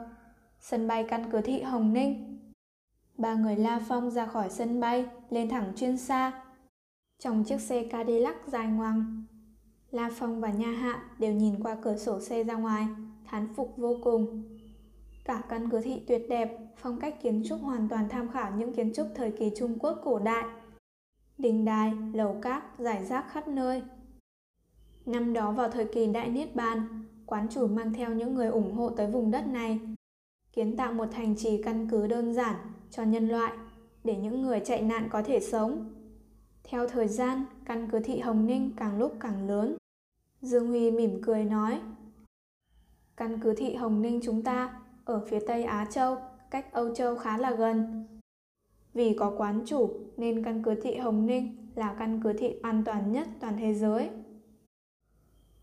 sân 0.60 0.88
bay 0.88 1.06
căn 1.10 1.32
cứ 1.32 1.42
thị 1.42 1.62
Hồng 1.62 1.94
Ninh. 1.94 2.40
Ba 3.18 3.36
người 3.36 3.56
La 3.56 3.80
Phong 3.88 4.12
ra 4.12 4.26
khỏi 4.26 4.50
sân 4.50 4.80
bay, 4.80 5.06
lên 5.30 5.50
thẳng 5.50 5.74
chuyên 5.76 5.98
xa. 5.98 6.44
Trong 7.20 7.44
chiếc 7.44 7.62
xe 7.62 7.84
Cadillac 7.84 8.36
dài 8.48 8.68
ngoằng, 8.68 9.24
La 9.92 10.10
Phong 10.14 10.42
và 10.42 10.50
Nha 10.50 10.72
Hạ 10.72 11.04
đều 11.20 11.34
nhìn 11.34 11.64
qua 11.64 11.76
cửa 11.82 11.98
sổ 11.98 12.20
xe 12.20 12.44
ra 12.44 12.54
ngoài, 12.54 12.88
thán 13.26 13.48
phục 13.56 13.78
vô 13.78 13.98
cùng. 14.04 14.44
Cả 15.26 15.42
căn 15.50 15.70
cứ 15.70 15.82
thị 15.82 16.02
tuyệt 16.08 16.22
đẹp, 16.30 16.58
phong 16.76 17.00
cách 17.00 17.22
kiến 17.22 17.44
trúc 17.46 17.62
hoàn 17.62 17.90
toàn 17.90 18.10
tham 18.10 18.30
khảo 18.30 18.52
những 18.58 18.74
kiến 18.74 18.94
trúc 18.96 19.08
thời 19.16 19.32
kỳ 19.32 19.52
Trung 19.58 19.80
Quốc 19.80 20.02
cổ 20.04 20.20
đại. 20.20 20.46
Đình 21.38 21.66
đài, 21.66 21.94
lầu 22.14 22.40
cát, 22.42 22.64
giải 22.80 23.06
rác 23.06 23.32
khắp 23.32 23.48
nơi. 23.48 23.82
Năm 25.06 25.34
đó 25.34 25.52
vào 25.52 25.70
thời 25.70 25.86
kỳ 25.86 26.08
Đại 26.08 26.30
Niết 26.30 26.56
Bàn, 26.56 27.06
quán 27.26 27.48
chủ 27.50 27.68
mang 27.68 27.94
theo 27.94 28.10
những 28.14 28.36
người 28.36 28.48
ủng 28.48 28.74
hộ 28.74 28.90
tới 28.90 29.08
vùng 29.08 29.32
đất 29.32 29.48
này, 29.48 29.80
kiến 30.54 30.78
tạo 30.78 30.94
một 30.94 31.08
thành 31.12 31.36
trì 31.36 31.62
căn 31.64 31.88
cứ 31.92 32.08
đơn 32.08 32.34
giản 32.34 32.56
cho 32.92 33.04
nhân 33.04 33.30
loại 33.30 33.54
để 34.04 34.16
những 34.16 34.42
người 34.42 34.60
chạy 34.60 34.82
nạn 34.82 35.08
có 35.12 35.24
thể 35.24 35.40
sống. 35.40 35.94
Theo 36.64 36.88
thời 36.88 37.08
gian, 37.08 37.46
căn 37.66 37.90
cứ 37.92 38.00
thị 38.00 38.20
Hồng 38.20 38.46
Ninh 38.46 38.72
càng 38.78 39.00
lúc 39.00 39.16
càng 39.20 39.48
lớn. 39.48 39.78
Dương 40.42 40.68
Huy 40.68 40.92
mỉm 40.92 41.22
cười 41.22 41.46
nói, 41.46 41.82
Căn 43.18 43.40
cứ 43.40 43.54
thị 43.58 43.76
Hồng 43.76 44.02
Ninh 44.02 44.20
chúng 44.24 44.44
ta 44.44 44.80
ở 45.06 45.26
phía 45.30 45.40
Tây 45.48 45.64
Á 45.64 45.88
Châu, 45.92 46.18
cách 46.52 46.74
Âu 46.74 46.96
Châu 46.96 47.16
khá 47.16 47.38
là 47.38 47.52
gần. 47.52 48.06
Vì 48.94 49.16
có 49.20 49.34
quán 49.38 49.62
chủ 49.66 49.90
nên 50.18 50.44
căn 50.44 50.64
cứ 50.64 50.76
thị 50.76 50.96
Hồng 50.96 51.26
Ninh 51.26 51.68
là 51.76 51.96
căn 52.00 52.22
cứ 52.24 52.34
thị 52.34 52.56
an 52.62 52.84
toàn 52.86 53.12
nhất 53.12 53.28
toàn 53.40 53.58
thế 53.60 53.74
giới. 53.74 54.10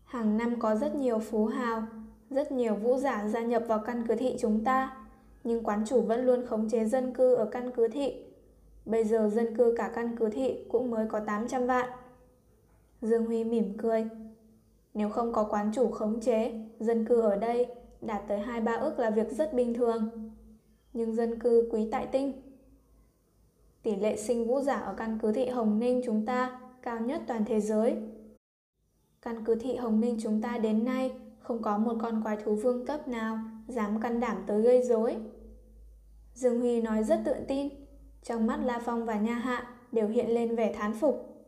Hàng 0.09 0.37
năm 0.37 0.59
có 0.59 0.75
rất 0.75 0.95
nhiều 0.95 1.19
phú 1.19 1.45
hào, 1.45 1.83
rất 2.29 2.51
nhiều 2.51 2.75
vũ 2.75 2.97
giả 2.97 3.27
gia 3.27 3.41
nhập 3.41 3.63
vào 3.67 3.79
căn 3.85 4.03
cứ 4.07 4.15
thị 4.15 4.35
chúng 4.39 4.63
ta, 4.63 4.97
nhưng 5.43 5.63
quán 5.63 5.83
chủ 5.87 6.01
vẫn 6.01 6.25
luôn 6.25 6.45
khống 6.45 6.69
chế 6.69 6.85
dân 6.85 7.13
cư 7.13 7.35
ở 7.35 7.45
căn 7.45 7.71
cứ 7.75 7.87
thị. 7.87 8.25
Bây 8.85 9.03
giờ 9.03 9.29
dân 9.33 9.57
cư 9.57 9.73
cả 9.77 9.91
căn 9.95 10.15
cứ 10.17 10.29
thị 10.29 10.65
cũng 10.69 10.91
mới 10.91 11.05
có 11.09 11.19
800 11.19 11.67
vạn. 11.67 11.89
Dương 13.01 13.25
Huy 13.25 13.43
mỉm 13.43 13.73
cười. 13.77 14.09
Nếu 14.93 15.09
không 15.09 15.33
có 15.33 15.43
quán 15.43 15.71
chủ 15.75 15.91
khống 15.91 16.19
chế, 16.19 16.53
dân 16.79 17.05
cư 17.05 17.21
ở 17.21 17.35
đây 17.35 17.67
đạt 18.01 18.21
tới 18.27 18.39
2-3 18.39 18.79
ước 18.79 18.99
là 18.99 19.09
việc 19.09 19.31
rất 19.31 19.53
bình 19.53 19.73
thường. 19.73 20.09
Nhưng 20.93 21.15
dân 21.15 21.39
cư 21.39 21.69
quý 21.71 21.87
tại 21.91 22.07
tinh. 22.11 22.41
Tỷ 23.83 23.95
lệ 23.95 24.15
sinh 24.15 24.47
vũ 24.47 24.61
giả 24.61 24.75
ở 24.75 24.93
căn 24.93 25.19
cứ 25.21 25.31
thị 25.31 25.45
Hồng 25.45 25.79
Ninh 25.79 26.01
chúng 26.05 26.25
ta 26.25 26.59
cao 26.81 26.99
nhất 26.99 27.21
toàn 27.27 27.45
thế 27.45 27.59
giới. 27.59 27.97
Căn 29.21 29.45
cứ 29.45 29.55
thị 29.55 29.75
Hồng 29.75 29.99
Ninh 29.99 30.17
chúng 30.21 30.41
ta 30.41 30.57
đến 30.57 30.85
nay 30.85 31.11
không 31.39 31.61
có 31.61 31.77
một 31.77 31.95
con 32.01 32.23
quái 32.23 32.37
thú 32.37 32.55
vương 32.55 32.85
cấp 32.85 33.07
nào 33.07 33.39
dám 33.67 34.01
can 34.01 34.19
đảm 34.19 34.37
tới 34.47 34.61
gây 34.61 34.83
rối. 34.83 35.15
Dương 36.33 36.59
Huy 36.59 36.81
nói 36.81 37.03
rất 37.03 37.19
tự 37.25 37.33
tin, 37.47 37.69
trong 38.23 38.47
mắt 38.47 38.59
La 38.63 38.79
Phong 38.85 39.05
và 39.05 39.15
Nha 39.15 39.35
Hạ 39.35 39.67
đều 39.91 40.07
hiện 40.07 40.29
lên 40.29 40.55
vẻ 40.55 40.73
thán 40.73 40.93
phục. 40.93 41.45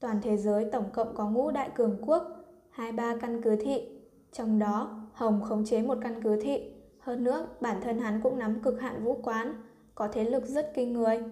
Toàn 0.00 0.20
thế 0.22 0.36
giới 0.36 0.64
tổng 0.72 0.90
cộng 0.92 1.14
có 1.14 1.30
ngũ 1.30 1.50
đại 1.50 1.70
cường 1.74 1.98
quốc, 2.06 2.22
hai 2.70 2.92
ba 2.92 3.16
căn 3.16 3.42
cứ 3.42 3.56
thị, 3.56 3.88
trong 4.32 4.58
đó 4.58 5.00
Hồng 5.12 5.42
khống 5.42 5.64
chế 5.64 5.82
một 5.82 5.98
căn 6.02 6.22
cứ 6.22 6.40
thị, 6.40 6.72
hơn 6.98 7.24
nữa 7.24 7.48
bản 7.60 7.80
thân 7.82 7.98
hắn 7.98 8.20
cũng 8.22 8.38
nắm 8.38 8.62
cực 8.62 8.80
hạn 8.80 9.04
vũ 9.04 9.20
quán, 9.22 9.54
có 9.94 10.08
thế 10.08 10.24
lực 10.24 10.46
rất 10.46 10.72
kinh 10.74 10.92
người. 10.92 11.22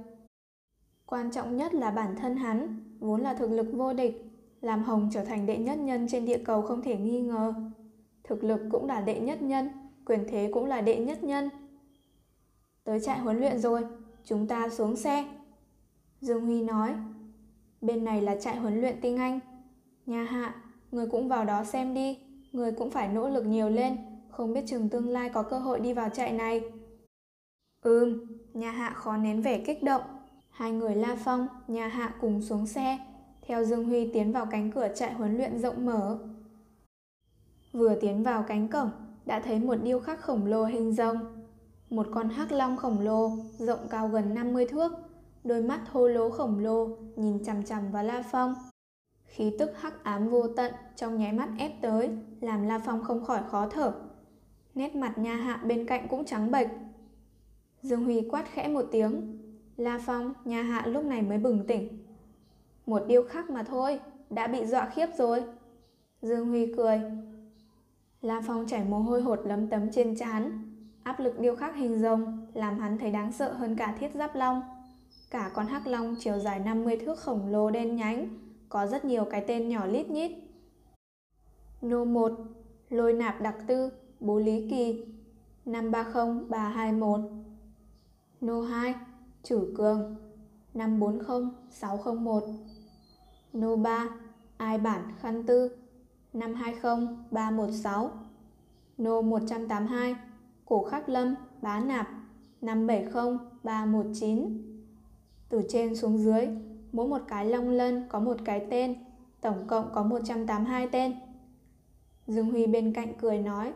Quan 1.07 1.31
trọng 1.31 1.57
nhất 1.57 1.75
là 1.75 1.91
bản 1.91 2.17
thân 2.17 2.37
hắn, 2.37 2.81
vốn 3.01 3.21
là 3.21 3.35
thực 3.35 3.51
lực 3.51 3.67
vô 3.73 3.93
địch, 3.93 4.25
làm 4.65 4.83
Hồng 4.83 5.09
trở 5.13 5.25
thành 5.25 5.47
đệ 5.47 5.59
nhất 5.59 5.79
nhân 5.79 6.07
trên 6.09 6.25
địa 6.25 6.39
cầu 6.45 6.63
không 6.63 6.83
thể 6.83 6.97
nghi 6.97 7.21
ngờ. 7.21 7.55
Thực 8.25 8.45
lực 8.45 8.61
cũng 8.71 8.87
là 8.87 9.01
đệ 9.01 9.21
nhất 9.21 9.43
nhân, 9.43 9.69
quyền 10.05 10.25
thế 10.29 10.51
cũng 10.53 10.67
là 10.67 10.81
đệ 10.81 10.99
nhất 10.99 11.25
nhân. 11.25 11.51
Tới 12.85 13.01
trại 13.01 13.19
huấn 13.19 13.39
luyện 13.39 13.59
rồi, 13.59 13.87
chúng 14.25 14.47
ta 14.47 14.69
xuống 14.69 14.97
xe. 14.97 15.25
Dương 16.21 16.45
Huy 16.45 16.63
nói, 16.63 16.95
bên 17.81 18.05
này 18.05 18.23
là 18.23 18.37
trại 18.37 18.57
huấn 18.57 18.81
luyện 18.81 19.01
tinh 19.01 19.17
Anh. 19.17 19.41
Nhà 20.07 20.25
hạ, 20.25 20.55
người 20.93 21.07
cũng 21.07 21.29
vào 21.29 21.45
đó 21.45 21.65
xem 21.65 21.95
đi, 21.95 22.19
người 22.53 22.73
cũng 22.73 22.91
phải 22.91 23.09
nỗ 23.09 23.29
lực 23.29 23.47
nhiều 23.47 23.69
lên, 23.69 23.97
không 24.29 24.55
biết 24.55 24.65
chừng 24.67 24.89
tương 24.89 25.09
lai 25.09 25.31
có 25.35 25.43
cơ 25.43 25.59
hội 25.59 25.81
đi 25.81 25.93
vào 25.93 26.09
trại 26.09 26.33
này. 26.33 26.63
Ừm, 27.83 28.27
nhà 28.55 28.71
hạ 28.71 28.91
khó 28.91 29.17
nén 29.17 29.43
vẻ 29.43 29.59
kích 29.67 29.83
động. 29.83 30.03
Hai 30.51 30.73
người 30.73 30.95
La 30.95 31.17
Phong, 31.25 31.47
nhà 31.69 31.89
hạ 31.89 32.15
cùng 32.21 32.43
xuống 32.43 32.67
xe, 32.67 32.99
theo 33.47 33.65
Dương 33.65 33.85
Huy 33.85 34.11
tiến 34.13 34.33
vào 34.33 34.47
cánh 34.47 34.71
cửa 34.73 34.89
trại 34.95 35.13
huấn 35.13 35.37
luyện 35.37 35.59
rộng 35.59 35.87
mở. 35.87 36.19
Vừa 37.73 37.95
tiến 38.01 38.23
vào 38.23 38.45
cánh 38.49 38.69
cổng, 38.69 38.91
đã 39.27 39.41
thấy 39.41 39.59
một 39.59 39.77
điêu 39.83 40.01
khắc 40.01 40.21
khổng 40.21 40.47
lồ 40.47 40.65
hình 40.65 40.93
rồng. 40.93 41.17
Một 41.91 42.07
con 42.15 42.29
hắc 42.29 42.53
long 42.53 42.77
khổng 42.77 43.01
lồ, 43.01 43.31
rộng 43.59 43.89
cao 43.91 44.09
gần 44.09 44.35
50 44.35 44.67
thước, 44.67 44.93
đôi 45.45 45.63
mắt 45.63 45.81
thô 45.93 46.09
lố 46.09 46.31
khổng 46.31 46.59
lồ, 46.59 46.89
nhìn 47.17 47.45
chằm 47.45 47.63
chằm 47.63 47.93
vào 47.93 48.05
La 48.05 48.23
Phong. 48.31 48.55
Khí 49.25 49.53
tức 49.59 49.71
hắc 49.77 50.05
ám 50.05 50.29
vô 50.29 50.49
tận 50.49 50.73
trong 50.97 51.19
nháy 51.19 51.33
mắt 51.33 51.49
ép 51.59 51.73
tới, 51.83 52.11
làm 52.41 52.63
La 52.63 52.79
Phong 52.79 53.05
không 53.05 53.25
khỏi 53.25 53.41
khó 53.51 53.69
thở. 53.69 53.95
Nét 54.75 54.97
mặt 54.97 55.19
nha 55.19 55.37
hạ 55.37 55.61
bên 55.65 55.87
cạnh 55.87 56.09
cũng 56.09 56.25
trắng 56.25 56.51
bệch. 56.51 56.69
Dương 57.83 58.05
Huy 58.05 58.29
quát 58.31 58.45
khẽ 58.53 58.69
một 58.69 58.85
tiếng. 58.93 59.39
La 59.77 60.01
Phong, 60.07 60.33
nha 60.45 60.63
hạ 60.63 60.87
lúc 60.87 61.05
này 61.05 61.23
mới 61.23 61.39
bừng 61.39 61.67
tỉnh. 61.67 62.04
Một 62.87 63.03
điêu 63.07 63.23
khắc 63.23 63.51
mà 63.51 63.63
thôi, 63.63 64.01
đã 64.31 64.47
bị 64.47 64.67
dọa 64.67 64.91
khiếp 64.91 65.07
rồi. 65.19 65.43
Dương 66.23 66.49
Huy 66.49 66.75
cười. 66.77 67.01
Lam 68.23 68.43
Phong 68.47 68.67
chảy 68.67 68.85
mồ 68.85 68.99
hôi 68.99 69.23
hột 69.23 69.41
lấm 69.45 69.69
tấm 69.69 69.93
trên 69.93 70.17
trán. 70.17 70.71
Áp 71.03 71.21
lực 71.21 71.41
điêu 71.41 71.57
khắc 71.57 71.77
hình 71.77 71.99
rồng 71.99 72.47
làm 72.55 72.79
hắn 72.79 72.99
thấy 72.99 73.11
đáng 73.11 73.33
sợ 73.33 73.53
hơn 73.53 73.77
cả 73.77 73.97
thiết 74.01 74.15
giáp 74.15 74.37
long. 74.37 74.63
Cả 75.31 75.51
con 75.55 75.67
hắc 75.67 75.87
long 75.87 76.17
chiều 76.19 76.39
dài 76.39 76.61
50 76.61 76.97
thước 76.97 77.19
khổng 77.19 77.47
lồ 77.47 77.71
đen 77.71 77.97
nhánh, 77.97 78.29
có 78.69 78.87
rất 78.87 79.05
nhiều 79.05 79.25
cái 79.25 79.45
tên 79.47 79.69
nhỏ 79.69 79.87
lít 79.87 80.11
nhít. 80.11 80.33
Nô 81.83 82.05
1, 82.05 82.33
Lôi 82.91 83.13
Nạp 83.13 83.41
Đặc 83.41 83.55
Tư, 83.67 83.91
Bố 84.21 84.39
Lý 84.39 84.71
Kỳ, 84.71 85.05
530 85.65 86.45
321. 86.49 87.21
Nô 88.41 88.63
2, 88.63 88.95
Chử 89.43 89.75
Cường, 89.77 90.17
540 90.75 91.49
601. 91.71 92.45
NO3 93.55 94.09
Ai 94.57 94.79
bản 94.79 95.03
Khăn 95.21 95.43
Tư 95.47 95.71
520316 96.33 98.11
NO182 98.99 100.15
Cổ 100.65 100.85
Khắc 100.85 101.09
Lâm 101.09 101.35
Bá 101.63 101.81
Nạp 101.81 102.09
570319 102.61 104.63
Từ 105.49 105.63
trên 105.69 105.97
xuống 105.97 106.19
dưới, 106.19 106.49
mỗi 106.93 107.09
một 107.09 107.21
cái 107.29 107.47
long 107.47 107.71
lân 107.71 108.05
có 108.09 108.21
một 108.21 108.37
cái 108.45 108.67
tên, 108.71 108.95
tổng 109.41 109.67
cộng 109.67 109.91
có 109.95 110.03
182 110.03 110.89
tên. 110.89 111.15
Dương 112.27 112.51
Huy 112.51 112.67
bên 112.67 112.93
cạnh 112.93 113.13
cười 113.21 113.39
nói, 113.39 113.73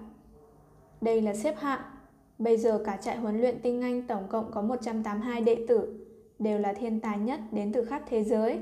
đây 1.01 1.23
là 1.23 1.35
xếp 1.35 1.55
hạng, 1.59 1.81
bây 2.39 2.57
giờ 2.57 2.83
cả 2.85 2.97
trại 2.97 3.17
huấn 3.17 3.41
luyện 3.41 3.61
tinh 3.63 3.83
anh 3.83 4.07
tổng 4.07 4.29
cộng 4.29 4.51
có 4.51 4.63
182 4.63 5.41
đệ 5.41 5.65
tử, 5.69 6.07
đều 6.39 6.59
là 6.59 6.73
thiên 6.73 7.01
tài 7.01 7.19
nhất 7.19 7.41
đến 7.53 7.73
từ 7.73 7.85
khắp 7.85 8.03
thế 8.07 8.25
giới. 8.25 8.61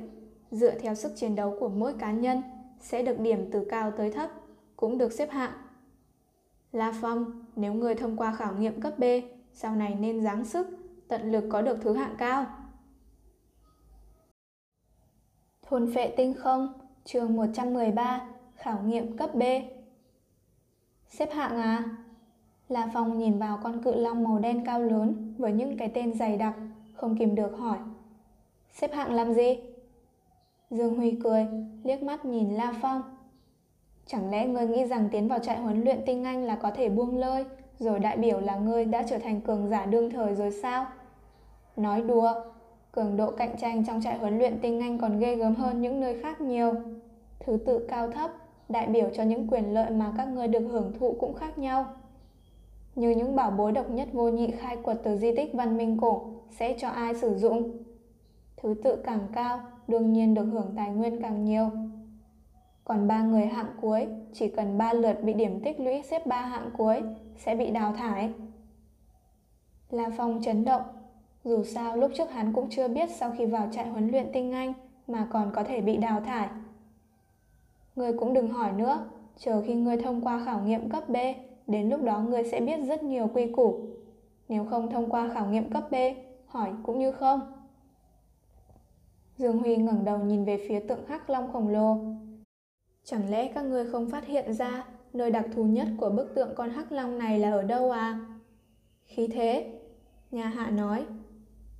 Dựa 0.50 0.78
theo 0.78 0.94
sức 0.94 1.12
chiến 1.16 1.34
đấu 1.34 1.56
của 1.60 1.68
mỗi 1.68 1.94
cá 1.98 2.12
nhân, 2.12 2.42
sẽ 2.80 3.02
được 3.02 3.20
điểm 3.20 3.50
từ 3.52 3.66
cao 3.70 3.90
tới 3.90 4.12
thấp, 4.12 4.30
cũng 4.76 4.98
được 4.98 5.12
xếp 5.12 5.30
hạng. 5.30 5.52
La 6.72 6.92
Phong, 7.00 7.44
nếu 7.56 7.72
người 7.72 7.94
thông 7.94 8.16
qua 8.16 8.36
khảo 8.36 8.54
nghiệm 8.54 8.80
cấp 8.80 8.98
B, 8.98 9.04
sau 9.52 9.76
này 9.76 9.94
nên 9.94 10.22
giáng 10.22 10.44
sức, 10.44 10.66
tận 11.08 11.32
lực 11.32 11.44
có 11.50 11.62
được 11.62 11.78
thứ 11.82 11.92
hạng 11.92 12.14
cao. 12.18 12.46
Thôn 15.62 15.94
phệ 15.94 16.14
tinh 16.16 16.34
không, 16.34 16.72
trường 17.04 17.36
113 17.36 18.28
Khảo 18.56 18.82
nghiệm 18.82 19.16
cấp 19.16 19.34
B 19.34 19.42
Xếp 21.08 21.32
hạng 21.32 21.56
à? 21.56 21.84
La 22.68 22.90
Phong 22.94 23.18
nhìn 23.18 23.38
vào 23.38 23.60
con 23.62 23.82
cự 23.82 23.94
long 23.94 24.24
màu 24.24 24.38
đen 24.38 24.64
cao 24.66 24.80
lớn 24.80 25.34
với 25.38 25.52
những 25.52 25.76
cái 25.76 25.90
tên 25.94 26.14
dày 26.14 26.36
đặc, 26.36 26.54
không 26.94 27.16
kìm 27.18 27.34
được 27.34 27.58
hỏi. 27.58 27.78
Xếp 28.72 28.94
hạng 28.94 29.14
làm 29.14 29.34
gì? 29.34 29.58
Dương 30.70 30.96
Huy 30.96 31.18
cười, 31.24 31.46
liếc 31.84 32.02
mắt 32.02 32.24
nhìn 32.24 32.54
La 32.54 32.74
Phong. 32.82 33.02
Chẳng 34.06 34.30
lẽ 34.30 34.46
ngươi 34.46 34.66
nghĩ 34.66 34.84
rằng 34.84 35.08
tiến 35.12 35.28
vào 35.28 35.38
trại 35.38 35.58
huấn 35.58 35.84
luyện 35.84 36.02
tinh 36.06 36.24
anh 36.24 36.44
là 36.44 36.56
có 36.56 36.70
thể 36.70 36.88
buông 36.88 37.18
lơi, 37.18 37.44
rồi 37.78 37.98
đại 37.98 38.16
biểu 38.16 38.40
là 38.40 38.56
ngươi 38.56 38.84
đã 38.84 39.02
trở 39.08 39.18
thành 39.18 39.40
cường 39.40 39.68
giả 39.68 39.86
đương 39.86 40.10
thời 40.10 40.34
rồi 40.34 40.50
sao? 40.50 40.86
Nói 41.76 42.02
đùa, 42.02 42.32
cường 42.92 43.16
độ 43.16 43.30
cạnh 43.30 43.56
tranh 43.58 43.84
trong 43.86 44.00
trại 44.02 44.18
huấn 44.18 44.38
luyện 44.38 44.58
tinh 44.62 44.80
anh 44.80 44.98
còn 44.98 45.18
ghê 45.18 45.36
gớm 45.36 45.54
hơn 45.54 45.80
những 45.80 46.00
nơi 46.00 46.22
khác 46.22 46.40
nhiều. 46.40 46.74
Thứ 47.40 47.56
tự 47.66 47.86
cao 47.88 48.10
thấp, 48.10 48.30
đại 48.68 48.86
biểu 48.86 49.10
cho 49.14 49.22
những 49.22 49.48
quyền 49.48 49.74
lợi 49.74 49.90
mà 49.90 50.12
các 50.16 50.28
ngươi 50.28 50.48
được 50.48 50.68
hưởng 50.70 50.92
thụ 50.98 51.16
cũng 51.20 51.34
khác 51.34 51.58
nhau. 51.58 51.86
Như 52.94 53.10
những 53.10 53.36
bảo 53.36 53.50
bối 53.50 53.72
độc 53.72 53.90
nhất 53.90 54.08
vô 54.12 54.28
nhị 54.28 54.50
khai 54.50 54.76
quật 54.76 55.00
từ 55.02 55.16
di 55.16 55.36
tích 55.36 55.54
văn 55.54 55.76
minh 55.76 55.98
cổ 56.00 56.22
sẽ 56.50 56.76
cho 56.78 56.88
ai 56.88 57.14
sử 57.14 57.34
dụng. 57.34 57.76
Thứ 58.56 58.74
tự 58.84 58.96
càng 58.96 59.20
cao, 59.32 59.60
đương 59.88 60.12
nhiên 60.12 60.34
được 60.34 60.44
hưởng 60.44 60.72
tài 60.76 60.90
nguyên 60.90 61.22
càng 61.22 61.44
nhiều. 61.44 61.70
Còn 62.84 63.08
ba 63.08 63.22
người 63.22 63.46
hạng 63.46 63.70
cuối, 63.80 64.06
chỉ 64.32 64.48
cần 64.48 64.78
ba 64.78 64.92
lượt 64.92 65.22
bị 65.22 65.32
điểm 65.32 65.60
tích 65.64 65.80
lũy 65.80 66.02
xếp 66.02 66.26
ba 66.26 66.40
hạng 66.40 66.70
cuối 66.76 67.02
sẽ 67.36 67.54
bị 67.54 67.70
đào 67.70 67.92
thải. 67.92 68.32
La 69.90 70.10
Phong 70.16 70.42
chấn 70.42 70.64
động, 70.64 70.82
dù 71.44 71.64
sao 71.64 71.96
lúc 71.96 72.10
trước 72.14 72.30
hắn 72.30 72.52
cũng 72.52 72.70
chưa 72.70 72.88
biết 72.88 73.10
sau 73.10 73.32
khi 73.38 73.46
vào 73.46 73.68
trại 73.72 73.88
huấn 73.88 74.08
luyện 74.08 74.26
tinh 74.32 74.52
anh 74.52 74.72
mà 75.06 75.26
còn 75.30 75.50
có 75.54 75.64
thể 75.64 75.80
bị 75.80 75.96
đào 75.96 76.20
thải. 76.20 76.48
Ngươi 77.96 78.12
cũng 78.12 78.34
đừng 78.34 78.48
hỏi 78.48 78.72
nữa, 78.72 79.04
chờ 79.38 79.62
khi 79.66 79.74
ngươi 79.74 79.96
thông 79.96 80.20
qua 80.20 80.42
khảo 80.44 80.60
nghiệm 80.60 80.88
cấp 80.88 81.08
B, 81.08 81.16
đến 81.66 81.88
lúc 81.88 82.02
đó 82.02 82.20
ngươi 82.20 82.44
sẽ 82.44 82.60
biết 82.60 82.80
rất 82.88 83.02
nhiều 83.02 83.30
quy 83.34 83.52
củ. 83.52 83.80
Nếu 84.48 84.64
không 84.64 84.90
thông 84.90 85.10
qua 85.10 85.30
khảo 85.34 85.46
nghiệm 85.46 85.70
cấp 85.70 85.90
B, 85.90 85.94
hỏi 86.46 86.70
cũng 86.82 86.98
như 86.98 87.12
không. 87.12 87.40
Dương 89.38 89.58
Huy 89.58 89.76
ngẩng 89.76 90.04
đầu 90.04 90.18
nhìn 90.18 90.44
về 90.44 90.66
phía 90.68 90.80
tượng 90.80 91.06
hắc 91.06 91.30
long 91.30 91.52
khổng 91.52 91.68
lồ. 91.68 91.96
Chẳng 93.04 93.30
lẽ 93.30 93.52
các 93.54 93.62
ngươi 93.62 93.86
không 93.86 94.10
phát 94.10 94.26
hiện 94.26 94.54
ra 94.54 94.84
nơi 95.12 95.30
đặc 95.30 95.46
thù 95.54 95.64
nhất 95.64 95.88
của 95.98 96.10
bức 96.10 96.34
tượng 96.34 96.54
con 96.54 96.70
hắc 96.70 96.92
long 96.92 97.18
này 97.18 97.38
là 97.38 97.50
ở 97.50 97.62
đâu 97.62 97.90
à? 97.90 98.20
Khí 99.04 99.26
thế, 99.26 99.80
nhà 100.30 100.48
hạ 100.48 100.70
nói. 100.70 101.06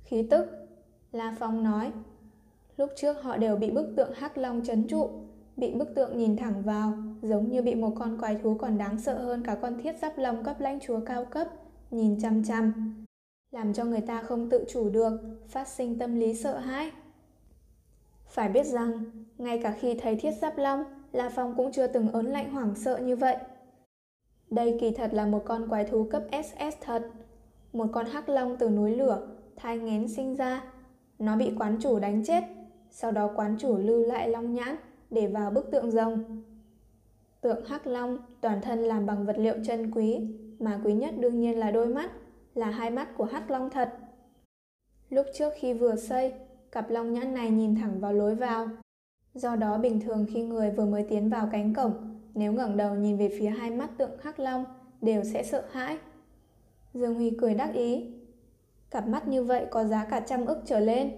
Khí 0.03 0.27
tức, 0.29 0.45
La 1.11 1.35
Phong 1.39 1.63
nói. 1.63 1.91
Lúc 2.77 2.89
trước 2.95 3.21
họ 3.21 3.37
đều 3.37 3.55
bị 3.55 3.71
bức 3.71 3.93
tượng 3.95 4.13
hắc 4.13 4.37
long 4.37 4.63
chấn 4.63 4.87
trụ, 4.87 5.09
bị 5.57 5.73
bức 5.73 5.95
tượng 5.95 6.17
nhìn 6.17 6.37
thẳng 6.37 6.61
vào, 6.61 6.93
giống 7.21 7.51
như 7.51 7.61
bị 7.61 7.75
một 7.75 7.91
con 7.99 8.17
quái 8.19 8.35
thú 8.35 8.55
còn 8.55 8.77
đáng 8.77 8.99
sợ 8.99 9.17
hơn 9.17 9.43
cả 9.43 9.57
con 9.61 9.77
thiết 9.81 9.95
giáp 10.01 10.17
long 10.17 10.43
cấp 10.43 10.59
lãnh 10.59 10.79
chúa 10.79 10.99
cao 10.99 11.25
cấp, 11.25 11.47
nhìn 11.91 12.19
chăm 12.21 12.43
chăm, 12.43 12.93
làm 13.51 13.73
cho 13.73 13.83
người 13.83 14.01
ta 14.01 14.21
không 14.21 14.49
tự 14.49 14.65
chủ 14.69 14.89
được, 14.89 15.11
phát 15.47 15.67
sinh 15.67 15.99
tâm 15.99 16.19
lý 16.19 16.33
sợ 16.33 16.57
hãi. 16.57 16.91
Phải 18.37 18.49
biết 18.49 18.65
rằng, 18.65 19.03
ngay 19.37 19.59
cả 19.63 19.71
khi 19.71 19.95
thấy 19.95 20.15
thiết 20.15 20.31
giáp 20.31 20.57
long, 20.57 20.83
La 21.11 21.29
Phong 21.29 21.53
cũng 21.57 21.71
chưa 21.71 21.87
từng 21.87 22.11
ớn 22.11 22.25
lạnh 22.25 22.51
hoảng 22.51 22.75
sợ 22.75 22.97
như 22.97 23.15
vậy. 23.15 23.37
Đây 24.49 24.77
kỳ 24.81 24.91
thật 24.91 25.13
là 25.13 25.25
một 25.25 25.41
con 25.45 25.69
quái 25.69 25.85
thú 25.85 26.07
cấp 26.11 26.23
SS 26.31 26.77
thật. 26.81 27.03
Một 27.73 27.85
con 27.93 28.05
hắc 28.05 28.29
long 28.29 28.57
từ 28.57 28.69
núi 28.69 28.95
lửa, 28.95 29.27
thai 29.55 29.77
ngén 29.77 30.07
sinh 30.07 30.35
ra. 30.35 30.63
Nó 31.19 31.35
bị 31.35 31.51
quán 31.59 31.77
chủ 31.81 31.99
đánh 31.99 32.23
chết, 32.25 32.43
sau 32.91 33.11
đó 33.11 33.29
quán 33.35 33.55
chủ 33.59 33.77
lưu 33.77 34.05
lại 34.05 34.29
long 34.29 34.53
nhãn 34.53 34.75
để 35.09 35.27
vào 35.27 35.51
bức 35.51 35.71
tượng 35.71 35.91
rồng. 35.91 36.43
Tượng 37.41 37.65
hắc 37.65 37.87
long 37.87 38.17
toàn 38.41 38.61
thân 38.61 38.79
làm 38.79 39.05
bằng 39.05 39.25
vật 39.25 39.35
liệu 39.37 39.55
chân 39.65 39.91
quý, 39.91 40.19
mà 40.59 40.81
quý 40.83 40.93
nhất 40.93 41.13
đương 41.17 41.39
nhiên 41.39 41.59
là 41.59 41.71
đôi 41.71 41.87
mắt, 41.87 42.11
là 42.55 42.69
hai 42.69 42.91
mắt 42.91 43.17
của 43.17 43.25
hắc 43.25 43.51
long 43.51 43.69
thật. 43.69 43.93
Lúc 45.09 45.25
trước 45.33 45.53
khi 45.59 45.73
vừa 45.73 45.95
xây, 45.95 46.33
cặp 46.71 46.89
long 46.89 47.13
nhãn 47.13 47.33
này 47.33 47.49
nhìn 47.51 47.75
thẳng 47.75 47.99
vào 47.99 48.13
lối 48.13 48.35
vào. 48.35 48.69
Do 49.33 49.55
đó 49.55 49.77
bình 49.77 49.99
thường 49.99 50.25
khi 50.29 50.43
người 50.43 50.71
vừa 50.71 50.85
mới 50.85 51.03
tiến 51.03 51.29
vào 51.29 51.49
cánh 51.51 51.73
cổng, 51.73 52.19
nếu 52.33 52.53
ngẩng 52.53 52.77
đầu 52.77 52.95
nhìn 52.95 53.17
về 53.17 53.29
phía 53.39 53.49
hai 53.49 53.71
mắt 53.71 53.89
tượng 53.97 54.19
hắc 54.21 54.39
long, 54.39 54.65
đều 55.01 55.23
sẽ 55.23 55.43
sợ 55.43 55.65
hãi. 55.71 55.97
Dương 56.93 57.15
Huy 57.15 57.31
cười 57.39 57.53
đắc 57.53 57.73
ý. 57.73 58.13
Cặp 58.91 59.07
mắt 59.07 59.27
như 59.27 59.43
vậy 59.43 59.65
có 59.71 59.83
giá 59.83 60.05
cả 60.05 60.19
trăm 60.19 60.45
ức 60.45 60.57
trở 60.65 60.79
lên. 60.79 61.17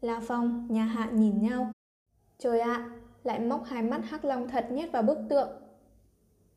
La 0.00 0.20
Phong, 0.26 0.66
nhà 0.70 0.84
hạ 0.84 1.10
nhìn 1.12 1.42
nhau. 1.42 1.72
Trời 2.38 2.60
ạ, 2.60 2.90
lại 3.24 3.40
móc 3.40 3.64
hai 3.64 3.82
mắt 3.82 4.00
hắc 4.04 4.24
long 4.24 4.48
thật 4.48 4.66
nhét 4.70 4.92
vào 4.92 5.02
bức 5.02 5.18
tượng. 5.28 5.48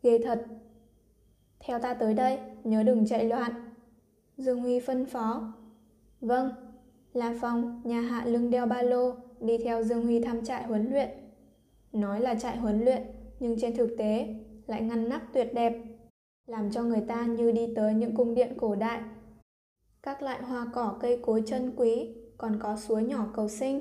Ghê 0.03 0.19
thật. 0.23 0.45
Theo 1.59 1.79
ta 1.79 1.93
tới 1.93 2.13
đây, 2.13 2.39
nhớ 2.63 2.83
đừng 2.83 3.05
chạy 3.05 3.25
loạn. 3.25 3.51
Dương 4.37 4.61
Huy 4.61 4.79
phân 4.79 5.05
phó. 5.05 5.53
Vâng. 6.21 6.49
La 7.13 7.35
Phong, 7.41 7.81
nhà 7.83 8.01
hạ 8.01 8.25
lưng 8.25 8.49
đeo 8.49 8.65
ba 8.65 8.81
lô, 8.81 9.15
đi 9.39 9.57
theo 9.57 9.83
Dương 9.83 10.03
Huy 10.03 10.21
thăm 10.21 10.45
trại 10.45 10.63
huấn 10.63 10.91
luyện. 10.91 11.09
Nói 11.91 12.21
là 12.21 12.35
trại 12.35 12.57
huấn 12.57 12.85
luyện, 12.85 13.01
nhưng 13.39 13.59
trên 13.59 13.75
thực 13.75 13.95
tế 13.97 14.35
lại 14.67 14.81
ngăn 14.81 15.09
nắp 15.09 15.21
tuyệt 15.33 15.53
đẹp, 15.53 15.73
làm 16.47 16.71
cho 16.71 16.83
người 16.83 17.01
ta 17.07 17.25
như 17.25 17.51
đi 17.51 17.73
tới 17.75 17.93
những 17.93 18.15
cung 18.15 18.35
điện 18.35 18.53
cổ 18.57 18.75
đại. 18.75 19.01
Các 20.03 20.21
loại 20.21 20.41
hoa 20.41 20.67
cỏ 20.73 20.97
cây 21.01 21.19
cối 21.21 21.43
chân 21.45 21.73
quý, 21.75 22.15
còn 22.37 22.59
có 22.59 22.77
suối 22.77 23.03
nhỏ 23.03 23.25
cầu 23.35 23.49
sinh. 23.49 23.79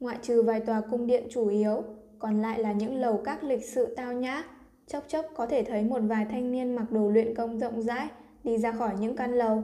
Ngoại 0.00 0.18
trừ 0.22 0.42
vài 0.42 0.60
tòa 0.60 0.80
cung 0.90 1.06
điện 1.06 1.26
chủ 1.30 1.48
yếu, 1.48 1.82
còn 2.18 2.42
lại 2.42 2.58
là 2.58 2.72
những 2.72 2.96
lầu 2.96 3.20
các 3.24 3.44
lịch 3.44 3.64
sự 3.64 3.94
tao 3.94 4.12
nhã, 4.12 4.44
chốc 4.86 5.04
chốc 5.08 5.26
có 5.34 5.46
thể 5.46 5.62
thấy 5.62 5.82
một 5.82 6.00
vài 6.02 6.26
thanh 6.30 6.52
niên 6.52 6.76
mặc 6.76 6.92
đồ 6.92 7.10
luyện 7.10 7.34
công 7.34 7.58
rộng 7.58 7.82
rãi 7.82 8.08
đi 8.44 8.58
ra 8.58 8.72
khỏi 8.72 8.94
những 9.00 9.16
căn 9.16 9.34
lầu. 9.34 9.62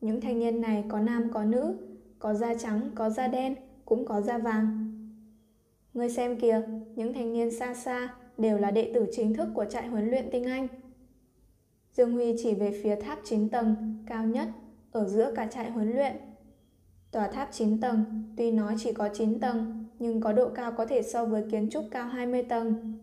Những 0.00 0.20
thanh 0.20 0.38
niên 0.38 0.60
này 0.60 0.84
có 0.88 1.00
nam 1.00 1.30
có 1.32 1.44
nữ, 1.44 1.76
có 2.18 2.34
da 2.34 2.54
trắng, 2.54 2.90
có 2.94 3.10
da 3.10 3.28
đen, 3.28 3.54
cũng 3.84 4.04
có 4.04 4.20
da 4.20 4.38
vàng. 4.38 4.88
Ngươi 5.94 6.10
xem 6.10 6.40
kìa, 6.40 6.62
những 6.96 7.12
thanh 7.12 7.32
niên 7.32 7.50
xa 7.50 7.74
xa 7.74 8.14
đều 8.38 8.58
là 8.58 8.70
đệ 8.70 8.92
tử 8.94 9.06
chính 9.12 9.34
thức 9.34 9.48
của 9.54 9.64
trại 9.64 9.86
huấn 9.86 10.10
luyện 10.10 10.28
tinh 10.30 10.44
Anh. 10.44 10.68
Dương 11.92 12.12
Huy 12.12 12.34
chỉ 12.42 12.54
về 12.54 12.80
phía 12.82 12.96
tháp 12.96 13.18
9 13.24 13.48
tầng, 13.48 13.74
cao 14.06 14.24
nhất, 14.24 14.48
ở 14.92 15.08
giữa 15.08 15.32
cả 15.36 15.46
trại 15.46 15.70
huấn 15.70 15.92
luyện. 15.92 16.16
Tòa 17.10 17.28
tháp 17.28 17.48
9 17.52 17.80
tầng, 17.80 18.04
tuy 18.36 18.50
nói 18.50 18.74
chỉ 18.78 18.92
có 18.92 19.08
9 19.14 19.40
tầng, 19.40 19.84
nhưng 19.98 20.20
có 20.20 20.32
độ 20.32 20.48
cao 20.48 20.72
có 20.72 20.86
thể 20.86 21.02
so 21.02 21.24
với 21.24 21.44
kiến 21.50 21.70
trúc 21.70 21.84
cao 21.90 22.08
20 22.08 22.42
tầng. 22.42 22.94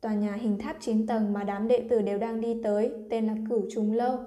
Tòa 0.00 0.14
nhà 0.14 0.32
hình 0.32 0.58
tháp 0.58 0.76
9 0.80 1.06
tầng 1.06 1.32
mà 1.32 1.44
đám 1.44 1.68
đệ 1.68 1.86
tử 1.90 2.02
đều 2.02 2.18
đang 2.18 2.40
đi 2.40 2.62
tới 2.62 2.92
tên 3.10 3.26
là 3.26 3.34
Cửu 3.48 3.62
Trùng 3.70 3.92
Lâu. 3.92 4.18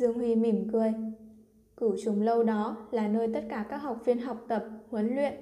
Dương 0.00 0.14
Huy 0.14 0.36
mỉm 0.36 0.68
cười. 0.72 0.94
Cửu 1.76 1.96
Trùng 2.04 2.22
Lâu 2.22 2.42
đó 2.42 2.76
là 2.90 3.08
nơi 3.08 3.28
tất 3.34 3.44
cả 3.48 3.66
các 3.68 3.76
học 3.76 4.02
viên 4.04 4.18
học 4.18 4.44
tập, 4.48 4.64
huấn 4.90 5.14
luyện. 5.14 5.34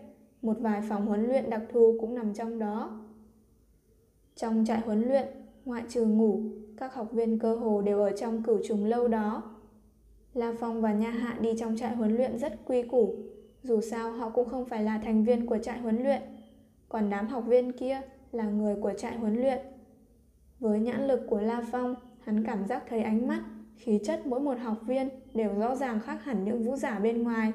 Một 0.42 0.56
vài 0.60 0.82
phòng 0.88 1.06
huấn 1.06 1.26
luyện 1.26 1.50
đặc 1.50 1.62
thù 1.72 1.96
cũng 2.00 2.14
nằm 2.14 2.34
trong 2.34 2.58
đó. 2.58 3.00
Trong 4.34 4.64
trại 4.66 4.80
huấn 4.80 5.02
luyện, 5.08 5.26
ngoại 5.64 5.82
trừ 5.88 6.04
ngủ, 6.04 6.42
các 6.76 6.94
học 6.94 7.12
viên 7.12 7.38
cơ 7.38 7.56
hồ 7.56 7.80
đều 7.80 7.98
ở 7.98 8.10
trong 8.16 8.42
cửu 8.42 8.58
trùng 8.64 8.84
lâu 8.84 9.08
đó. 9.08 9.42
La 10.34 10.54
Phong 10.60 10.80
và 10.80 10.92
Nha 10.92 11.10
Hạ 11.10 11.38
đi 11.40 11.54
trong 11.58 11.76
trại 11.76 11.96
huấn 11.96 12.16
luyện 12.16 12.38
rất 12.38 12.52
quy 12.66 12.82
củ, 12.82 13.14
dù 13.62 13.80
sao 13.80 14.12
họ 14.12 14.30
cũng 14.30 14.48
không 14.48 14.64
phải 14.64 14.82
là 14.82 14.98
thành 15.04 15.24
viên 15.24 15.46
của 15.46 15.58
trại 15.58 15.78
huấn 15.78 16.02
luyện. 16.02 16.22
Còn 16.88 17.10
đám 17.10 17.26
học 17.26 17.44
viên 17.46 17.72
kia 17.72 18.00
là 18.32 18.44
người 18.44 18.76
của 18.82 18.92
trại 18.92 19.16
huấn 19.16 19.40
luyện. 19.40 19.58
Với 20.60 20.80
nhãn 20.80 21.08
lực 21.08 21.20
của 21.28 21.40
La 21.40 21.64
Phong, 21.72 21.94
hắn 22.20 22.44
cảm 22.44 22.66
giác 22.66 22.84
thấy 22.88 23.02
ánh 23.02 23.28
mắt, 23.28 23.42
khí 23.78 24.00
chất 24.04 24.26
mỗi 24.26 24.40
một 24.40 24.58
học 24.58 24.78
viên 24.86 25.08
đều 25.34 25.54
rõ 25.58 25.76
ràng 25.76 26.00
khác 26.00 26.24
hẳn 26.24 26.44
những 26.44 26.62
vũ 26.62 26.76
giả 26.76 26.98
bên 26.98 27.22
ngoài. 27.22 27.52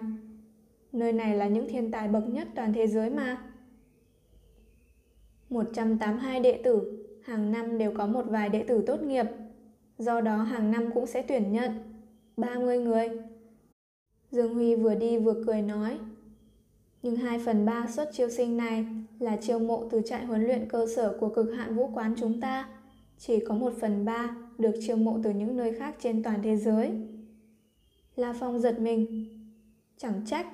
Nơi 0.91 1.14
này 1.14 1.36
là 1.36 1.47
những 1.47 1.70
thiên 1.70 1.91
tài 1.91 2.08
bậc 2.08 2.30
nhất 2.30 2.47
toàn 2.56 2.74
thế 2.74 2.88
giới 2.88 3.10
mà. 3.10 3.41
182 5.50 6.39
đệ 6.39 6.62
tử, 6.64 7.06
hàng 7.24 7.52
năm 7.52 7.78
đều 7.78 7.93
có 7.97 8.08
một 8.08 8.26
vài 8.28 8.50
đệ 8.50 8.64
tử 8.64 8.84
tốt 8.88 9.02
nghiệp. 9.02 9.26
Do 9.97 10.22
đó 10.22 10.38
hàng 10.38 10.72
năm 10.72 10.89
cũng 10.93 11.08
sẽ 11.08 11.22
tuyển 11.22 11.52
nhận 11.52 11.72
30 12.38 12.80
người. 12.80 13.10
Dương 14.32 14.54
Huy 14.54 14.76
vừa 14.76 14.95
đi 14.95 15.18
vừa 15.18 15.43
cười 15.45 15.62
nói. 15.62 15.97
Nhưng 17.04 17.16
2 17.16 17.39
phần 17.45 17.66
3 17.66 17.88
suất 17.88 18.10
chiêu 18.14 18.30
sinh 18.30 18.58
này 18.58 18.86
là 19.20 19.38
chiêu 19.41 19.60
mộ 19.60 19.88
từ 19.91 20.02
trại 20.06 20.26
huấn 20.26 20.43
luyện 20.43 20.70
cơ 20.70 20.88
sở 20.95 21.18
của 21.20 21.30
cực 21.30 21.54
hạn 21.58 21.76
vũ 21.76 21.89
quán 21.93 22.16
chúng 22.18 22.41
ta. 22.41 22.70
Chỉ 23.18 23.39
có 23.47 23.56
1 23.56 23.74
phần 23.82 24.06
3 24.06 24.36
được 24.58 24.74
chiêu 24.82 24.95
mộ 24.95 25.20
từ 25.24 25.30
những 25.30 25.58
nơi 25.58 25.74
khác 25.74 25.95
trên 25.99 26.24
toàn 26.24 26.39
thế 26.43 26.58
giới. 26.58 26.91
La 28.16 28.34
Phong 28.39 28.60
giật 28.60 28.80
mình. 28.80 29.26
Chẳng 29.97 30.22
trách, 30.26 30.47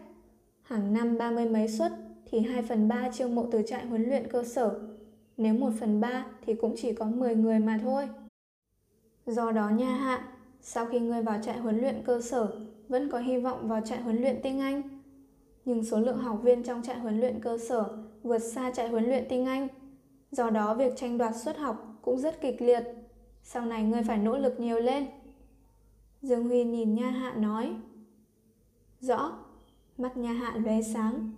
hàng 0.62 0.94
năm 0.94 1.18
ba 1.18 1.32
mươi 1.32 1.46
mấy 1.46 1.68
suất 1.68 1.92
thì 2.26 2.40
2 2.40 2.62
phần 2.62 2.88
3 2.88 3.10
chiêu 3.14 3.28
mộ 3.28 3.46
từ 3.52 3.62
trại 3.68 3.86
huấn 3.86 4.04
luyện 4.04 4.28
cơ 4.32 4.44
sở. 4.44 4.80
Nếu 5.38 5.54
1 5.54 5.70
phần 5.80 6.02
3 6.02 6.26
thì 6.46 6.54
cũng 6.54 6.76
chỉ 6.78 6.94
có 6.94 7.06
10 7.06 7.36
người 7.36 7.60
mà 7.60 7.80
thôi. 7.84 8.10
Do 9.26 9.52
đó 9.52 9.70
nha 9.70 9.96
hạ, 9.96 10.28
sau 10.62 10.86
khi 10.86 11.00
ngươi 11.00 11.22
vào 11.22 11.40
trại 11.44 11.58
huấn 11.58 11.80
luyện 11.82 12.02
cơ 12.06 12.22
sở, 12.22 12.52
vẫn 12.88 13.10
có 13.10 13.20
hy 13.20 13.38
vọng 13.38 13.68
vào 13.68 13.82
trại 13.86 14.02
huấn 14.02 14.22
luyện 14.22 14.40
tinh 14.44 14.60
Anh. 14.60 14.82
nhưng 15.66 15.84
số 15.84 16.00
lượng 16.00 16.18
học 16.18 16.40
viên 16.44 16.64
trong 16.64 16.84
trại 16.84 17.00
huấn 17.00 17.20
luyện 17.20 17.40
cơ 17.42 17.58
sở 17.58 17.86
vượt 18.24 18.40
xa 18.40 18.72
trại 18.72 18.88
huấn 18.88 19.06
luyện 19.06 19.26
tinh 19.30 19.46
Anh. 19.46 19.68
Do 20.32 20.50
đó 20.50 20.74
việc 20.74 20.94
tranh 20.96 21.18
đoạt 21.18 21.36
suất 21.44 21.58
học 21.58 22.00
cũng 22.02 22.20
rất 22.20 22.42
kịch 22.42 22.62
liệt. 22.62 22.84
Sau 23.52 23.66
này 23.66 23.84
ngươi 23.84 24.04
phải 24.04 24.18
nỗ 24.18 24.38
lực 24.38 24.60
nhiều 24.60 24.80
lên. 24.80 25.06
Dương 26.22 26.48
Huy 26.48 26.64
nhìn 26.64 26.96
Nha 26.96 27.10
Hạ 27.10 27.34
nói. 27.38 27.76
Rõ, 29.00 29.32
mắt 29.98 30.18
Nha 30.18 30.34
Hạ 30.34 30.54
lóe 30.66 30.82
sáng. 30.82 31.32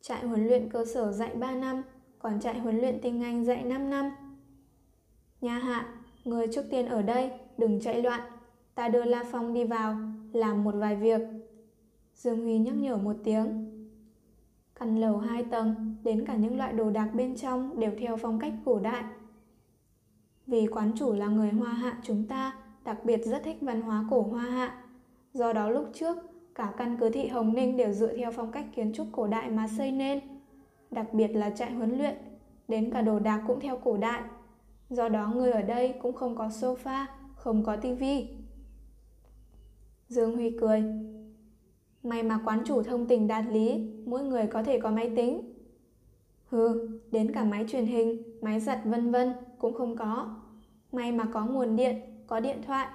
Trại 0.00 0.26
huấn 0.26 0.46
luyện 0.46 0.70
cơ 0.70 0.84
sở 0.84 1.12
dạy 1.12 1.34
3 1.34 1.54
năm, 1.54 1.82
còn 2.18 2.40
trại 2.40 2.58
huấn 2.58 2.78
luyện 2.78 3.00
tinh 3.02 3.22
Anh 3.22 3.44
dạy 3.44 3.62
5 3.62 3.90
năm. 3.90 4.10
Nha 5.40 5.58
Hạ, 5.58 5.94
người 6.24 6.46
trước 6.52 6.64
tiên 6.70 6.86
ở 6.86 7.02
đây, 7.02 7.30
đừng 7.58 7.80
chạy 7.80 8.02
loạn. 8.02 8.20
Ta 8.74 8.88
đưa 8.88 9.04
La 9.04 9.24
Phong 9.30 9.54
đi 9.54 9.64
vào, 9.64 9.96
làm 10.32 10.64
một 10.64 10.74
vài 10.74 10.96
việc. 10.96 11.20
Dương 12.14 12.42
Huy 12.42 12.58
nhắc 12.58 12.74
nhở 12.74 12.96
một 12.96 13.16
tiếng. 13.24 13.70
Căn 14.74 15.00
lầu 15.00 15.18
hai 15.18 15.44
tầng, 15.44 15.96
đến 16.04 16.24
cả 16.26 16.36
những 16.36 16.56
loại 16.56 16.72
đồ 16.72 16.90
đạc 16.90 17.10
bên 17.14 17.36
trong 17.36 17.80
đều 17.80 17.92
theo 17.98 18.16
phong 18.16 18.38
cách 18.38 18.52
cổ 18.64 18.78
đại. 18.78 19.04
Vì 20.46 20.66
quán 20.66 20.92
chủ 20.96 21.12
là 21.12 21.26
người 21.26 21.50
Hoa 21.50 21.72
Hạ 21.72 21.98
chúng 22.02 22.24
ta, 22.24 22.54
đặc 22.84 23.04
biệt 23.04 23.20
rất 23.24 23.42
thích 23.44 23.56
văn 23.60 23.82
hóa 23.82 24.04
cổ 24.10 24.22
Hoa 24.22 24.44
Hạ. 24.44 24.84
Do 25.34 25.52
đó 25.52 25.70
lúc 25.70 25.90
trước, 25.94 26.16
cả 26.54 26.72
căn 26.76 26.96
cứ 27.00 27.10
thị 27.10 27.26
Hồng 27.26 27.54
Ninh 27.54 27.76
đều 27.76 27.92
dựa 27.92 28.16
theo 28.16 28.32
phong 28.32 28.52
cách 28.52 28.66
kiến 28.76 28.92
trúc 28.92 29.06
cổ 29.12 29.26
đại 29.26 29.50
mà 29.50 29.68
xây 29.68 29.92
nên. 29.92 30.20
Đặc 30.90 31.14
biệt 31.14 31.28
là 31.28 31.50
trại 31.50 31.72
huấn 31.72 31.98
luyện, 31.98 32.14
đến 32.68 32.90
cả 32.90 33.02
đồ 33.02 33.18
đạc 33.18 33.44
cũng 33.46 33.60
theo 33.60 33.76
cổ 33.76 33.96
đại. 33.96 34.22
Do 34.90 35.08
đó 35.08 35.32
người 35.34 35.50
ở 35.50 35.62
đây 35.62 35.94
cũng 36.02 36.12
không 36.14 36.36
có 36.36 36.48
sofa, 36.48 37.06
không 37.34 37.64
có 37.64 37.76
tivi. 37.76 38.28
Dương 40.08 40.34
Huy 40.34 40.58
cười. 40.60 40.84
May 42.02 42.22
mà 42.22 42.40
quán 42.44 42.62
chủ 42.64 42.82
thông 42.82 43.06
tình 43.06 43.28
đạt 43.28 43.44
lý, 43.50 43.90
mỗi 44.06 44.22
người 44.22 44.46
có 44.46 44.62
thể 44.62 44.80
có 44.80 44.90
máy 44.90 45.12
tính. 45.16 45.51
Hừ, 46.52 46.88
đến 47.10 47.32
cả 47.34 47.44
máy 47.44 47.64
truyền 47.68 47.86
hình, 47.86 48.22
máy 48.40 48.60
giặt 48.60 48.78
vân 48.84 49.10
vân 49.10 49.32
cũng 49.58 49.74
không 49.74 49.96
có. 49.96 50.36
May 50.92 51.12
mà 51.12 51.24
có 51.32 51.46
nguồn 51.46 51.76
điện, 51.76 52.00
có 52.26 52.40
điện 52.40 52.62
thoại. 52.66 52.88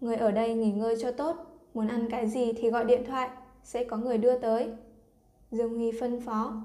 Người 0.00 0.16
ở 0.16 0.30
đây 0.30 0.54
nghỉ 0.54 0.72
ngơi 0.72 0.96
cho 1.02 1.10
tốt, 1.10 1.36
muốn 1.74 1.88
ăn 1.88 2.10
cái 2.10 2.28
gì 2.28 2.52
thì 2.52 2.70
gọi 2.70 2.84
điện 2.84 3.04
thoại, 3.06 3.30
sẽ 3.62 3.84
có 3.84 3.96
người 3.96 4.18
đưa 4.18 4.38
tới. 4.38 4.70
Dương 5.50 5.74
Huy 5.74 5.92
phân 6.00 6.20
phó. 6.20 6.64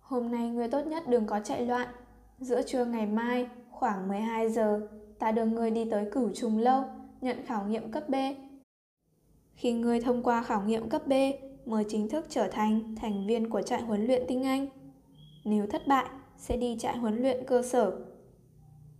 Hôm 0.00 0.30
nay 0.30 0.50
người 0.50 0.68
tốt 0.68 0.86
nhất 0.86 1.08
đừng 1.08 1.26
có 1.26 1.40
chạy 1.40 1.66
loạn. 1.66 1.88
Giữa 2.38 2.62
trưa 2.62 2.84
ngày 2.84 3.06
mai, 3.06 3.48
khoảng 3.70 4.08
12 4.08 4.50
giờ, 4.50 4.88
ta 5.18 5.32
đưa 5.32 5.44
người 5.44 5.70
đi 5.70 5.90
tới 5.90 6.08
cửu 6.12 6.30
trùng 6.34 6.58
lâu, 6.58 6.84
nhận 7.20 7.36
khảo 7.46 7.64
nghiệm 7.64 7.92
cấp 7.92 8.08
B. 8.08 8.14
Khi 9.54 9.72
người 9.72 10.00
thông 10.00 10.22
qua 10.22 10.42
khảo 10.42 10.62
nghiệm 10.62 10.88
cấp 10.88 11.06
B, 11.06 11.12
mới 11.70 11.84
chính 11.88 12.08
thức 12.08 12.26
trở 12.28 12.48
thành 12.48 12.94
thành 13.00 13.26
viên 13.26 13.50
của 13.50 13.62
trại 13.62 13.82
huấn 13.82 14.06
luyện 14.06 14.22
tinh 14.28 14.44
Anh. 14.44 14.66
Nếu 15.44 15.66
thất 15.66 15.86
bại, 15.86 16.06
sẽ 16.36 16.56
đi 16.56 16.76
trại 16.78 16.96
huấn 16.96 17.22
luyện 17.22 17.44
cơ 17.46 17.62
sở. 17.62 17.92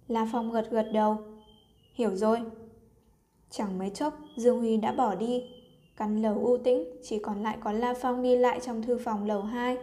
La 0.09 0.29
Phong 0.33 0.51
gật 0.51 0.71
gật 0.71 0.91
đầu. 0.93 1.17
Hiểu 1.95 2.17
rồi. 2.17 2.41
Chẳng 3.51 3.79
mấy 3.79 3.91
chốc, 3.91 4.19
Dương 4.37 4.59
Huy 4.59 4.77
đã 4.77 4.93
bỏ 4.93 5.15
đi. 5.15 5.43
Căn 5.97 6.23
lầu 6.23 6.35
u 6.35 6.57
tĩnh, 6.57 6.85
chỉ 7.03 7.19
còn 7.19 7.43
lại 7.43 7.57
có 7.61 7.73
La 7.73 7.95
Phong 8.01 8.23
đi 8.23 8.37
lại 8.37 8.61
trong 8.63 8.83
thư 8.83 8.99
phòng 8.99 9.27
lầu 9.27 9.43
2. 9.43 9.77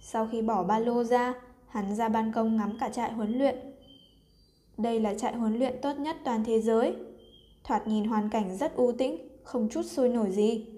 Sau 0.00 0.28
khi 0.32 0.42
bỏ 0.42 0.62
ba 0.62 0.78
lô 0.78 1.04
ra, 1.04 1.34
hắn 1.68 1.94
ra 1.94 2.08
ban 2.08 2.32
công 2.32 2.56
ngắm 2.56 2.76
cả 2.80 2.88
trại 2.88 3.12
huấn 3.12 3.38
luyện. 3.38 3.56
Đây 4.78 5.00
là 5.00 5.14
trại 5.14 5.36
huấn 5.36 5.58
luyện 5.58 5.74
tốt 5.82 5.98
nhất 5.98 6.16
toàn 6.24 6.44
thế 6.44 6.60
giới. 6.60 6.96
Thoạt 7.64 7.86
nhìn 7.86 8.04
hoàn 8.04 8.30
cảnh 8.30 8.56
rất 8.56 8.76
u 8.76 8.92
tĩnh, 8.92 9.28
không 9.42 9.68
chút 9.68 9.82
sôi 9.82 10.08
nổi 10.08 10.30
gì. 10.30 10.71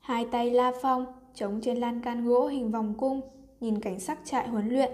Hai 0.00 0.24
tay 0.24 0.50
La 0.50 0.72
Phong 0.82 1.06
chống 1.34 1.60
trên 1.62 1.76
lan 1.76 2.00
can 2.00 2.26
gỗ 2.26 2.46
hình 2.46 2.70
vòng 2.70 2.94
cung, 2.98 3.20
nhìn 3.60 3.80
cảnh 3.80 4.00
sắc 4.00 4.18
trại 4.24 4.48
huấn 4.48 4.68
luyện. 4.68 4.92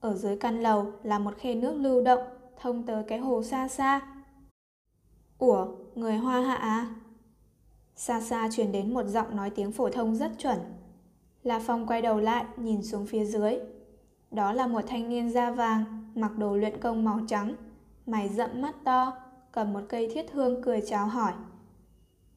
Ở 0.00 0.14
dưới 0.14 0.36
căn 0.36 0.62
lầu 0.62 0.92
là 1.02 1.18
một 1.18 1.34
khe 1.38 1.54
nước 1.54 1.74
lưu 1.74 2.04
động, 2.04 2.22
thông 2.60 2.86
tới 2.86 3.04
cái 3.04 3.18
hồ 3.18 3.42
xa 3.42 3.68
xa. 3.68 4.00
Ủa, 5.38 5.66
người 5.94 6.16
Hoa 6.16 6.40
hạ 6.40 6.54
à? 6.54 6.94
Xa 7.96 8.20
xa 8.20 8.48
truyền 8.52 8.72
đến 8.72 8.94
một 8.94 9.06
giọng 9.06 9.36
nói 9.36 9.50
tiếng 9.50 9.72
phổ 9.72 9.90
thông 9.90 10.16
rất 10.16 10.32
chuẩn. 10.38 10.58
La 11.42 11.58
Phong 11.58 11.86
quay 11.86 12.02
đầu 12.02 12.20
lại, 12.20 12.44
nhìn 12.56 12.82
xuống 12.82 13.06
phía 13.06 13.24
dưới. 13.24 13.58
Đó 14.30 14.52
là 14.52 14.66
một 14.66 14.84
thanh 14.86 15.08
niên 15.08 15.30
da 15.30 15.50
vàng, 15.50 16.10
mặc 16.14 16.38
đồ 16.38 16.56
luyện 16.56 16.80
công 16.80 17.04
màu 17.04 17.20
trắng, 17.28 17.54
mày 18.06 18.28
rậm 18.28 18.62
mắt 18.62 18.74
to, 18.84 19.12
cầm 19.52 19.72
một 19.72 19.80
cây 19.88 20.10
thiết 20.14 20.32
hương 20.32 20.62
cười 20.62 20.82
chào 20.86 21.06
hỏi. 21.06 21.32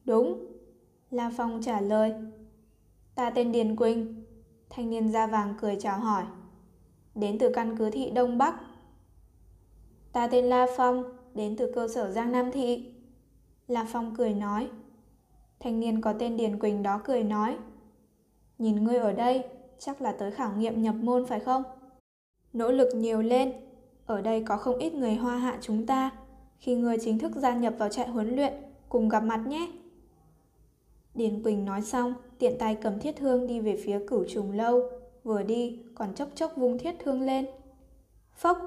Đúng. 0.04 0.55
La 1.10 1.30
Phong 1.36 1.62
trả 1.62 1.80
lời. 1.80 2.14
Ta 3.14 3.30
tên 3.30 3.52
Điền 3.52 3.76
Quỳnh. 3.76 4.24
Thanh 4.70 4.90
niên 4.90 5.12
da 5.12 5.26
vàng 5.26 5.54
cười 5.60 5.76
chào 5.80 5.98
hỏi. 5.98 6.24
Đến 7.14 7.38
từ 7.38 7.52
căn 7.54 7.76
cứ 7.78 7.90
thị 7.90 8.10
Đông 8.10 8.38
Bắc. 8.38 8.54
Ta 10.12 10.26
tên 10.26 10.44
La 10.44 10.66
Phong, 10.76 11.04
đến 11.34 11.56
từ 11.56 11.72
cơ 11.74 11.88
sở 11.88 12.10
Giang 12.10 12.32
Nam 12.32 12.52
Thị. 12.52 12.94
La 13.68 13.86
Phong 13.88 14.14
cười 14.16 14.34
nói. 14.34 14.70
Thanh 15.60 15.80
niên 15.80 16.00
có 16.00 16.12
tên 16.12 16.36
Điền 16.36 16.58
Quỳnh 16.58 16.82
đó 16.82 17.00
cười 17.04 17.22
nói. 17.22 17.56
Nhìn 18.58 18.84
ngươi 18.84 18.96
ở 18.96 19.12
đây, 19.12 19.44
chắc 19.78 20.02
là 20.02 20.12
tới 20.12 20.30
khảo 20.30 20.52
nghiệm 20.56 20.82
nhập 20.82 20.94
môn 20.94 21.26
phải 21.26 21.40
không? 21.40 21.62
Nỗ 22.52 22.70
lực 22.70 22.94
nhiều 22.94 23.22
lên. 23.22 23.52
Ở 24.06 24.20
đây 24.20 24.44
có 24.44 24.56
không 24.56 24.78
ít 24.78 24.94
người 24.94 25.14
hoa 25.14 25.36
hạ 25.36 25.58
chúng 25.60 25.86
ta. 25.86 26.10
Khi 26.58 26.74
ngươi 26.74 26.96
chính 27.00 27.18
thức 27.18 27.32
gia 27.36 27.54
nhập 27.54 27.74
vào 27.78 27.88
trại 27.88 28.08
huấn 28.08 28.36
luyện, 28.36 28.52
cùng 28.88 29.08
gặp 29.08 29.20
mặt 29.20 29.40
nhé. 29.46 29.68
Điền 31.16 31.42
Quỳnh 31.42 31.64
nói 31.64 31.82
xong, 31.82 32.14
tiện 32.38 32.58
tay 32.58 32.74
cầm 32.82 33.00
thiết 33.00 33.16
thương 33.16 33.46
đi 33.46 33.60
về 33.60 33.80
phía 33.84 34.00
cửu 34.06 34.24
trùng 34.28 34.52
lâu, 34.52 34.90
vừa 35.24 35.42
đi 35.42 35.78
còn 35.94 36.14
chốc 36.14 36.28
chốc 36.34 36.56
vung 36.56 36.78
thiết 36.78 36.94
thương 36.98 37.22
lên. 37.22 37.46
Phốc! 38.34 38.58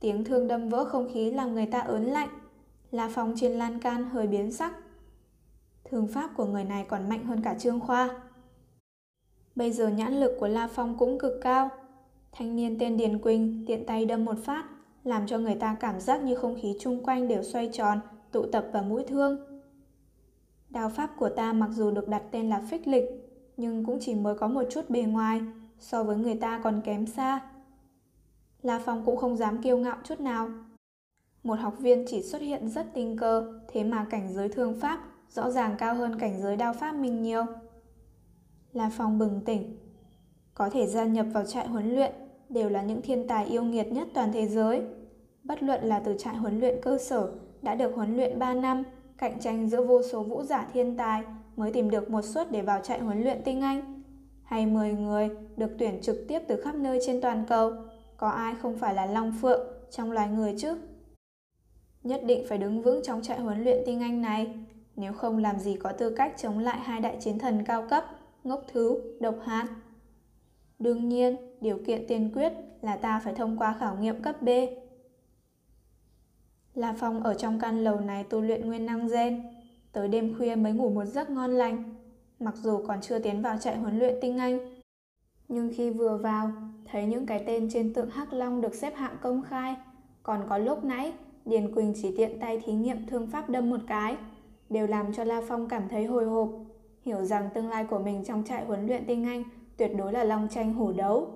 Tiếng 0.00 0.24
thương 0.24 0.48
đâm 0.48 0.68
vỡ 0.68 0.84
không 0.84 1.08
khí 1.14 1.30
làm 1.30 1.54
người 1.54 1.66
ta 1.66 1.80
ớn 1.80 2.04
lạnh. 2.04 2.28
La 2.90 3.10
Phong 3.14 3.34
trên 3.36 3.52
lan 3.52 3.78
can 3.80 4.04
hơi 4.04 4.26
biến 4.26 4.52
sắc. 4.52 4.72
Thương 5.84 6.06
pháp 6.06 6.30
của 6.36 6.44
người 6.46 6.64
này 6.64 6.86
còn 6.88 7.08
mạnh 7.08 7.24
hơn 7.24 7.42
cả 7.42 7.54
Trương 7.54 7.80
Khoa. 7.80 8.20
Bây 9.54 9.72
giờ 9.72 9.88
nhãn 9.88 10.20
lực 10.20 10.36
của 10.40 10.48
La 10.48 10.68
Phong 10.68 10.98
cũng 10.98 11.18
cực 11.18 11.40
cao. 11.42 11.68
Thanh 12.32 12.56
niên 12.56 12.78
tên 12.78 12.96
Điền 12.96 13.18
Quỳnh 13.18 13.64
tiện 13.66 13.86
tay 13.86 14.04
đâm 14.04 14.24
một 14.24 14.38
phát, 14.44 14.64
làm 15.04 15.26
cho 15.26 15.38
người 15.38 15.54
ta 15.54 15.76
cảm 15.80 16.00
giác 16.00 16.22
như 16.22 16.34
không 16.34 16.56
khí 16.62 16.76
chung 16.80 17.04
quanh 17.04 17.28
đều 17.28 17.42
xoay 17.42 17.68
tròn, 17.72 18.00
tụ 18.32 18.46
tập 18.46 18.66
vào 18.72 18.82
mũi 18.82 19.04
thương. 19.08 19.47
Đao 20.70 20.88
pháp 20.88 21.10
của 21.18 21.28
ta 21.28 21.52
mặc 21.52 21.70
dù 21.72 21.90
được 21.90 22.08
đặt 22.08 22.22
tên 22.30 22.48
là 22.48 22.62
phích 22.70 22.88
lịch, 22.88 23.04
nhưng 23.56 23.84
cũng 23.84 23.98
chỉ 24.00 24.14
mới 24.14 24.34
có 24.34 24.48
một 24.48 24.62
chút 24.70 24.90
bề 24.90 25.02
ngoài, 25.02 25.40
so 25.78 26.04
với 26.04 26.16
người 26.16 26.34
ta 26.34 26.60
còn 26.64 26.80
kém 26.84 27.06
xa. 27.06 27.40
La 28.62 28.78
Phong 28.84 29.02
cũng 29.06 29.16
không 29.16 29.36
dám 29.36 29.62
kiêu 29.62 29.78
ngạo 29.78 29.96
chút 30.04 30.20
nào. 30.20 30.48
Một 31.42 31.58
học 31.58 31.74
viên 31.78 32.04
chỉ 32.08 32.22
xuất 32.22 32.42
hiện 32.42 32.68
rất 32.68 32.86
tình 32.94 33.16
cơ, 33.16 33.60
thế 33.68 33.84
mà 33.84 34.06
cảnh 34.10 34.32
giới 34.34 34.48
thương 34.48 34.80
pháp 34.80 35.00
rõ 35.30 35.50
ràng 35.50 35.74
cao 35.78 35.94
hơn 35.94 36.18
cảnh 36.18 36.42
giới 36.42 36.56
đao 36.56 36.72
pháp 36.72 36.92
mình 36.92 37.22
nhiều. 37.22 37.44
La 38.72 38.90
Phong 38.96 39.18
bừng 39.18 39.40
tỉnh. 39.44 39.76
Có 40.54 40.70
thể 40.70 40.86
gia 40.86 41.04
nhập 41.04 41.26
vào 41.32 41.44
trại 41.44 41.68
huấn 41.68 41.94
luyện 41.94 42.12
đều 42.48 42.68
là 42.68 42.82
những 42.82 43.02
thiên 43.02 43.26
tài 43.28 43.46
yêu 43.46 43.62
nghiệt 43.62 43.92
nhất 43.92 44.08
toàn 44.14 44.32
thế 44.32 44.48
giới. 44.48 44.82
Bất 45.44 45.62
luận 45.62 45.84
là 45.84 46.00
từ 46.00 46.16
trại 46.18 46.36
huấn 46.36 46.60
luyện 46.60 46.78
cơ 46.82 46.98
sở 46.98 47.32
đã 47.62 47.74
được 47.74 47.92
huấn 47.94 48.16
luyện 48.16 48.38
3 48.38 48.54
năm 48.54 48.84
cạnh 49.18 49.40
tranh 49.40 49.68
giữa 49.68 49.82
vô 49.82 50.02
số 50.02 50.22
vũ 50.22 50.42
giả 50.42 50.68
thiên 50.72 50.96
tài 50.96 51.22
mới 51.56 51.72
tìm 51.72 51.90
được 51.90 52.10
một 52.10 52.22
suất 52.22 52.52
để 52.52 52.62
vào 52.62 52.80
trại 52.80 53.00
huấn 53.00 53.22
luyện 53.22 53.42
tinh 53.44 53.60
anh. 53.60 54.02
Hay 54.42 54.66
10 54.66 54.92
người 54.92 55.30
được 55.56 55.70
tuyển 55.78 56.00
trực 56.02 56.16
tiếp 56.28 56.42
từ 56.48 56.60
khắp 56.62 56.74
nơi 56.74 56.98
trên 57.06 57.20
toàn 57.20 57.44
cầu, 57.48 57.72
có 58.16 58.28
ai 58.28 58.54
không 58.62 58.78
phải 58.78 58.94
là 58.94 59.06
long 59.06 59.32
phượng 59.40 59.66
trong 59.90 60.12
loài 60.12 60.28
người 60.28 60.54
chứ? 60.58 60.76
Nhất 62.02 62.20
định 62.24 62.44
phải 62.48 62.58
đứng 62.58 62.82
vững 62.82 63.02
trong 63.04 63.22
trại 63.22 63.40
huấn 63.40 63.64
luyện 63.64 63.82
tinh 63.86 64.00
anh 64.00 64.22
này, 64.22 64.54
nếu 64.96 65.12
không 65.12 65.38
làm 65.38 65.58
gì 65.58 65.76
có 65.76 65.92
tư 65.92 66.10
cách 66.10 66.34
chống 66.36 66.58
lại 66.58 66.78
hai 66.78 67.00
đại 67.00 67.16
chiến 67.20 67.38
thần 67.38 67.64
cao 67.64 67.86
cấp, 67.90 68.04
ngốc 68.44 68.64
thứ, 68.72 69.16
độc 69.20 69.34
hạt. 69.44 69.66
Đương 70.78 71.08
nhiên, 71.08 71.36
điều 71.60 71.78
kiện 71.86 72.06
tiên 72.08 72.30
quyết 72.34 72.52
là 72.82 72.96
ta 72.96 73.20
phải 73.24 73.34
thông 73.34 73.58
qua 73.58 73.76
khảo 73.80 73.96
nghiệm 73.96 74.22
cấp 74.22 74.42
B. 74.42 74.48
La 76.78 76.94
Phong 76.98 77.22
ở 77.22 77.34
trong 77.34 77.60
căn 77.60 77.84
lầu 77.84 78.00
này 78.00 78.24
tu 78.24 78.40
luyện 78.40 78.66
nguyên 78.66 78.86
năng 78.86 79.08
gen, 79.08 79.42
tới 79.92 80.08
đêm 80.08 80.34
khuya 80.38 80.54
mới 80.54 80.72
ngủ 80.72 80.90
một 80.90 81.04
giấc 81.04 81.30
ngon 81.30 81.50
lành. 81.50 81.94
Mặc 82.40 82.54
dù 82.56 82.82
còn 82.86 83.00
chưa 83.00 83.18
tiến 83.18 83.42
vào 83.42 83.58
trại 83.58 83.76
huấn 83.76 83.98
luyện 83.98 84.14
tinh 84.20 84.38
anh, 84.38 84.80
nhưng 85.48 85.70
khi 85.76 85.90
vừa 85.90 86.16
vào, 86.16 86.50
thấy 86.84 87.06
những 87.06 87.26
cái 87.26 87.44
tên 87.46 87.68
trên 87.72 87.94
tượng 87.94 88.10
Hắc 88.10 88.32
Long 88.32 88.60
được 88.60 88.74
xếp 88.74 88.94
hạng 88.96 89.16
công 89.22 89.42
khai, 89.42 89.76
còn 90.22 90.46
có 90.48 90.58
lúc 90.58 90.84
nãy 90.84 91.12
Điền 91.44 91.74
Quỳnh 91.74 91.92
chỉ 92.02 92.14
tiện 92.16 92.40
tay 92.40 92.62
thí 92.64 92.72
nghiệm 92.72 93.06
thương 93.06 93.26
pháp 93.26 93.50
đâm 93.50 93.70
một 93.70 93.80
cái, 93.86 94.16
đều 94.70 94.86
làm 94.86 95.12
cho 95.12 95.24
La 95.24 95.42
Phong 95.48 95.68
cảm 95.68 95.88
thấy 95.88 96.04
hồi 96.04 96.24
hộp, 96.24 96.48
hiểu 97.02 97.24
rằng 97.24 97.48
tương 97.54 97.68
lai 97.68 97.84
của 97.84 97.98
mình 97.98 98.24
trong 98.24 98.44
trại 98.44 98.64
huấn 98.64 98.86
luyện 98.86 99.06
tinh 99.06 99.24
anh 99.24 99.44
tuyệt 99.76 99.90
đối 99.96 100.12
là 100.12 100.24
long 100.24 100.48
tranh 100.50 100.74
hổ 100.74 100.92
đấu. 100.92 101.28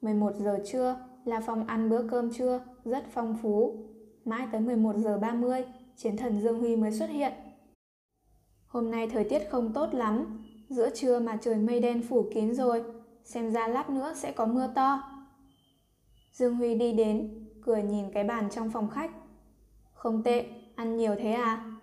11 0.00 0.32
giờ 0.34 0.58
trưa, 0.72 0.96
La 1.24 1.40
Phong 1.46 1.66
ăn 1.66 1.90
bữa 1.90 2.08
cơm 2.08 2.32
trưa 2.32 2.60
rất 2.84 3.04
phong 3.12 3.36
phú. 3.42 3.78
Mãi 4.24 4.46
tới 4.52 4.60
11 4.60 4.96
giờ 4.96 5.18
30, 5.18 5.64
chiến 5.96 6.16
thần 6.16 6.40
Dương 6.40 6.60
Huy 6.60 6.76
mới 6.76 6.92
xuất 6.92 7.10
hiện. 7.10 7.32
Hôm 8.66 8.90
nay 8.90 9.08
thời 9.08 9.24
tiết 9.24 9.50
không 9.50 9.72
tốt 9.72 9.94
lắm, 9.94 10.44
giữa 10.68 10.90
trưa 10.94 11.18
mà 11.18 11.38
trời 11.42 11.56
mây 11.56 11.80
đen 11.80 12.02
phủ 12.02 12.26
kín 12.34 12.54
rồi, 12.54 12.84
xem 13.24 13.50
ra 13.50 13.68
lát 13.68 13.90
nữa 13.90 14.12
sẽ 14.16 14.32
có 14.32 14.46
mưa 14.46 14.70
to. 14.74 15.02
Dương 16.32 16.54
Huy 16.54 16.74
đi 16.74 16.92
đến, 16.92 17.46
cười 17.62 17.82
nhìn 17.82 18.12
cái 18.12 18.24
bàn 18.24 18.48
trong 18.50 18.70
phòng 18.70 18.90
khách. 18.90 19.10
Không 19.92 20.22
tệ, 20.22 20.46
ăn 20.76 20.96
nhiều 20.96 21.14
thế 21.18 21.32
à? 21.32 21.78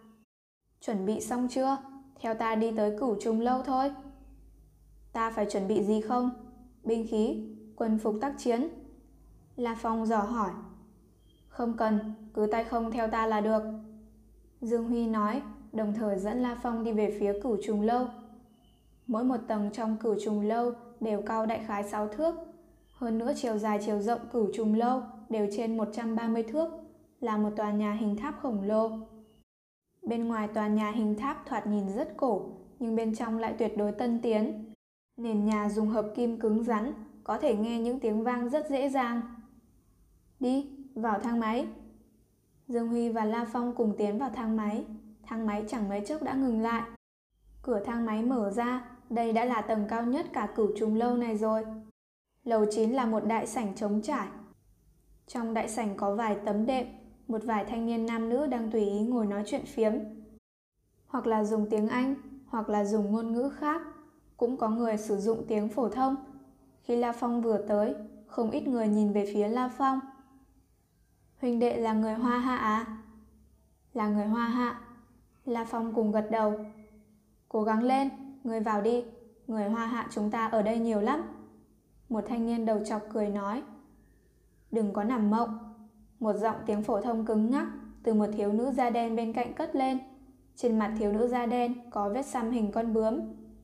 Chuẩn 0.81 1.05
bị 1.05 1.21
xong 1.21 1.47
chưa? 1.47 1.77
Theo 2.21 2.33
ta 2.33 2.55
đi 2.55 2.71
tới 2.77 2.97
cửu 2.99 3.15
trùng 3.21 3.41
lâu 3.41 3.61
thôi. 3.63 3.91
Ta 5.13 5.31
phải 5.31 5.45
chuẩn 5.49 5.67
bị 5.67 5.83
gì 5.83 6.01
không? 6.01 6.29
Binh 6.83 7.07
khí, 7.09 7.47
quân 7.75 7.99
phục 7.99 8.15
tác 8.21 8.33
chiến. 8.37 8.69
La 9.55 9.75
Phong 9.81 10.05
dò 10.05 10.17
hỏi. 10.17 10.49
Không 11.59 11.77
cần, 11.77 11.99
cứ 12.33 12.47
tay 12.51 12.63
không 12.63 12.91
theo 12.91 13.07
ta 13.07 13.27
là 13.27 13.41
được. 13.41 13.63
Dương 14.61 14.85
Huy 14.85 15.07
nói, 15.07 15.41
đồng 15.71 15.93
thời 15.93 16.19
dẫn 16.19 16.41
La 16.41 16.57
Phong 16.63 16.83
đi 16.83 16.91
về 16.91 17.17
phía 17.19 17.39
cửu 17.43 17.57
trùng 17.63 17.81
lâu. 17.81 18.07
Mỗi 19.07 19.23
một 19.23 19.37
tầng 19.47 19.69
trong 19.73 19.97
cửu 19.97 20.15
trùng 20.23 20.41
lâu 20.41 20.71
đều 20.99 21.21
cao 21.21 21.45
đại 21.45 21.59
khái 21.67 21.83
6 21.83 22.07
thước. 22.07 22.35
Hơn 22.93 23.17
nữa 23.17 23.33
chiều 23.35 23.57
dài 23.57 23.79
chiều 23.85 24.01
rộng 24.01 24.19
cửu 24.31 24.47
trùng 24.53 24.73
lâu 24.73 25.01
đều 25.29 25.47
trên 25.57 25.77
130 25.77 26.43
thước, 26.43 26.69
là 27.19 27.37
một 27.37 27.49
tòa 27.55 27.71
nhà 27.71 27.93
hình 27.93 28.15
tháp 28.15 28.39
khổng 28.41 28.61
lồ. 28.63 28.89
Bên 30.01 30.27
ngoài 30.27 30.47
tòa 30.47 30.67
nhà 30.67 30.91
hình 30.91 31.15
tháp 31.15 31.45
thoạt 31.45 31.67
nhìn 31.67 31.89
rất 31.95 32.17
cổ, 32.17 32.49
nhưng 32.79 32.95
bên 32.95 33.15
trong 33.15 33.37
lại 33.37 33.55
tuyệt 33.59 33.77
đối 33.77 33.91
tân 33.91 34.21
tiến. 34.21 34.73
Nền 35.17 35.45
nhà 35.45 35.69
dùng 35.69 35.87
hợp 35.87 36.11
kim 36.15 36.39
cứng 36.39 36.63
rắn, 36.63 36.93
có 37.23 37.37
thể 37.37 37.55
nghe 37.55 37.79
những 37.79 37.99
tiếng 37.99 38.23
vang 38.23 38.49
rất 38.49 38.69
dễ 38.69 38.89
dàng. 38.89 39.21
Đi, 40.39 40.78
vào 41.01 41.19
thang 41.19 41.39
máy. 41.39 41.67
Dương 42.67 42.87
Huy 42.87 43.09
và 43.09 43.25
La 43.25 43.45
Phong 43.51 43.75
cùng 43.75 43.95
tiến 43.97 44.17
vào 44.17 44.29
thang 44.29 44.57
máy. 44.57 44.85
Thang 45.23 45.47
máy 45.47 45.63
chẳng 45.67 45.89
mấy 45.89 46.01
chốc 46.05 46.23
đã 46.23 46.33
ngừng 46.33 46.61
lại. 46.61 46.83
Cửa 47.61 47.83
thang 47.85 48.05
máy 48.05 48.23
mở 48.23 48.51
ra, 48.51 48.89
đây 49.09 49.33
đã 49.33 49.45
là 49.45 49.61
tầng 49.61 49.85
cao 49.89 50.03
nhất 50.03 50.25
cả 50.33 50.47
cửu 50.55 50.71
trùng 50.77 50.95
lâu 50.95 51.17
này 51.17 51.37
rồi. 51.37 51.65
Lầu 52.43 52.65
9 52.71 52.91
là 52.91 53.05
một 53.05 53.25
đại 53.25 53.47
sảnh 53.47 53.75
trống 53.75 54.01
trải. 54.01 54.27
Trong 55.27 55.53
đại 55.53 55.69
sảnh 55.69 55.97
có 55.97 56.15
vài 56.15 56.37
tấm 56.45 56.65
đệm, 56.65 56.85
một 57.27 57.43
vài 57.43 57.65
thanh 57.65 57.85
niên 57.85 58.05
nam 58.05 58.29
nữ 58.29 58.47
đang 58.47 58.71
tùy 58.71 58.85
ý 58.85 58.99
ngồi 58.99 59.25
nói 59.25 59.43
chuyện 59.45 59.65
phiếm. 59.65 59.93
Hoặc 61.07 61.27
là 61.27 61.43
dùng 61.43 61.69
tiếng 61.69 61.87
Anh, 61.87 62.15
hoặc 62.47 62.69
là 62.69 62.85
dùng 62.85 63.11
ngôn 63.11 63.33
ngữ 63.33 63.49
khác. 63.59 63.81
Cũng 64.37 64.57
có 64.57 64.69
người 64.69 64.97
sử 64.97 65.17
dụng 65.17 65.45
tiếng 65.47 65.69
phổ 65.69 65.89
thông. 65.89 66.15
Khi 66.81 66.95
La 66.95 67.11
Phong 67.11 67.41
vừa 67.41 67.57
tới, 67.67 67.95
không 68.27 68.51
ít 68.51 68.67
người 68.67 68.87
nhìn 68.87 69.11
về 69.11 69.31
phía 69.33 69.47
La 69.47 69.69
Phong. 69.77 69.99
Huynh 71.41 71.59
đệ 71.59 71.77
là 71.77 71.93
người 71.93 72.13
Hoa 72.13 72.39
Hạ 72.39 72.57
à? 72.57 72.85
Là 73.93 74.07
người 74.07 74.25
Hoa 74.25 74.45
Hạ. 74.45 74.81
La 75.45 75.65
Phong 75.65 75.93
cùng 75.93 76.11
gật 76.11 76.27
đầu. 76.31 76.53
Cố 77.49 77.63
gắng 77.63 77.83
lên, 77.83 78.09
người 78.43 78.59
vào 78.59 78.81
đi. 78.81 79.03
Người 79.47 79.69
Hoa 79.69 79.85
Hạ 79.85 80.07
chúng 80.11 80.31
ta 80.31 80.47
ở 80.47 80.61
đây 80.61 80.79
nhiều 80.79 81.01
lắm. 81.01 81.21
Một 82.09 82.23
thanh 82.27 82.45
niên 82.45 82.65
đầu 82.65 82.79
chọc 82.85 83.01
cười 83.13 83.29
nói. 83.29 83.63
Đừng 84.71 84.93
có 84.93 85.03
nằm 85.03 85.29
mộng. 85.29 85.57
Một 86.19 86.33
giọng 86.33 86.55
tiếng 86.65 86.83
phổ 86.83 87.01
thông 87.01 87.25
cứng 87.25 87.51
ngắc 87.51 87.67
từ 88.03 88.13
một 88.13 88.27
thiếu 88.37 88.53
nữ 88.53 88.71
da 88.71 88.89
đen 88.89 89.15
bên 89.15 89.33
cạnh 89.33 89.53
cất 89.53 89.75
lên. 89.75 89.99
Trên 90.55 90.79
mặt 90.79 90.95
thiếu 90.99 91.11
nữ 91.11 91.27
da 91.27 91.45
đen 91.45 91.89
có 91.89 92.09
vết 92.09 92.25
xăm 92.25 92.51
hình 92.51 92.71
con 92.71 92.93
bướm. 92.93 93.19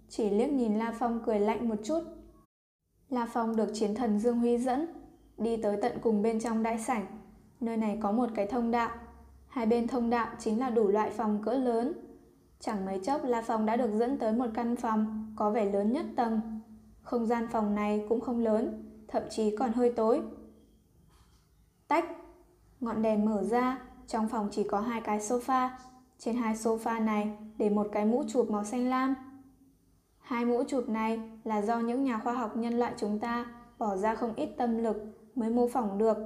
Chỉ 0.09 0.29
liếc 0.29 0.49
nhìn 0.49 0.77
La 0.77 0.93
Phong 0.99 1.21
cười 1.25 1.39
lạnh 1.39 1.69
một 1.69 1.77
chút. 1.83 2.03
La 3.09 3.27
Phong 3.33 3.55
được 3.55 3.69
chiến 3.73 3.95
thần 3.95 4.19
Dương 4.19 4.39
Huy 4.39 4.57
dẫn, 4.57 4.87
đi 5.37 5.57
tới 5.57 5.77
tận 5.81 5.97
cùng 6.01 6.21
bên 6.21 6.39
trong 6.39 6.63
đại 6.63 6.79
sảnh. 6.79 7.05
Nơi 7.65 7.77
này 7.77 7.97
có 8.01 8.11
một 8.11 8.29
cái 8.35 8.47
thông 8.47 8.71
đạo. 8.71 8.89
Hai 9.47 9.65
bên 9.65 9.87
thông 9.87 10.09
đạo 10.09 10.27
chính 10.39 10.59
là 10.59 10.69
đủ 10.69 10.87
loại 10.87 11.09
phòng 11.09 11.41
cỡ 11.45 11.53
lớn. 11.53 11.93
Chẳng 12.59 12.85
mấy 12.85 12.99
chốc 12.99 13.23
La 13.23 13.41
Phong 13.41 13.65
đã 13.65 13.75
được 13.75 13.91
dẫn 13.99 14.17
tới 14.17 14.33
một 14.33 14.45
căn 14.53 14.75
phòng 14.75 15.33
có 15.35 15.51
vẻ 15.51 15.65
lớn 15.65 15.91
nhất 15.91 16.05
tầng. 16.15 16.41
Không 17.01 17.25
gian 17.25 17.47
phòng 17.51 17.75
này 17.75 18.05
cũng 18.09 18.21
không 18.21 18.39
lớn, 18.39 18.83
thậm 19.07 19.23
chí 19.29 19.55
còn 19.55 19.71
hơi 19.71 19.93
tối. 19.95 20.21
Tách 21.87 22.05
Ngọn 22.79 23.01
đèn 23.01 23.25
mở 23.25 23.43
ra, 23.43 23.79
trong 24.07 24.27
phòng 24.27 24.49
chỉ 24.51 24.63
có 24.63 24.79
hai 24.79 25.01
cái 25.01 25.19
sofa. 25.19 25.69
Trên 26.19 26.35
hai 26.35 26.55
sofa 26.55 27.05
này 27.05 27.37
để 27.57 27.69
một 27.69 27.87
cái 27.91 28.05
mũ 28.05 28.23
chụp 28.27 28.51
màu 28.51 28.63
xanh 28.63 28.89
lam. 28.89 29.15
Hai 30.19 30.45
mũ 30.45 30.63
chụp 30.67 30.89
này 30.89 31.19
là 31.43 31.61
do 31.61 31.79
những 31.79 32.03
nhà 32.03 32.19
khoa 32.23 32.33
học 32.33 32.57
nhân 32.57 32.73
loại 32.73 32.93
chúng 32.97 33.19
ta 33.19 33.45
bỏ 33.77 33.95
ra 33.95 34.15
không 34.15 34.33
ít 34.35 34.49
tâm 34.57 34.77
lực 34.77 34.97
mới 35.35 35.49
mô 35.49 35.67
phỏng 35.67 35.97
được. 35.97 36.17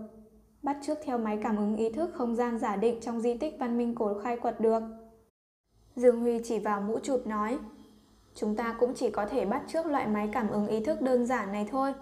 Bắt 0.63 0.77
chước 0.81 0.97
theo 1.03 1.17
máy 1.17 1.39
cảm 1.43 1.57
ứng 1.57 1.75
ý 1.75 1.89
thức 1.89 2.11
không 2.13 2.35
gian 2.35 2.59
giả 2.59 2.75
định 2.75 2.99
trong 3.01 3.21
di 3.21 3.37
tích 3.37 3.55
văn 3.59 3.77
minh 3.77 3.95
cổ 3.95 4.19
khai 4.23 4.37
quật 4.37 4.59
được. 4.59 4.83
Dương 5.95 6.19
Huy 6.19 6.39
chỉ 6.43 6.59
vào 6.59 6.81
mũ 6.81 6.99
chụp 6.99 7.27
nói 7.27 7.59
Chúng 8.35 8.55
ta 8.55 8.75
cũng 8.79 8.93
chỉ 8.95 9.09
có 9.09 9.25
thể 9.25 9.45
bắt 9.45 9.63
chước 9.67 9.85
loại 9.85 10.07
máy 10.07 10.29
cảm 10.33 10.49
ứng 10.49 10.67
ý 10.67 10.83
thức 10.83 11.01
đơn 11.01 11.25
giản 11.25 11.51
này 11.51 11.67
thôi. 11.71 11.93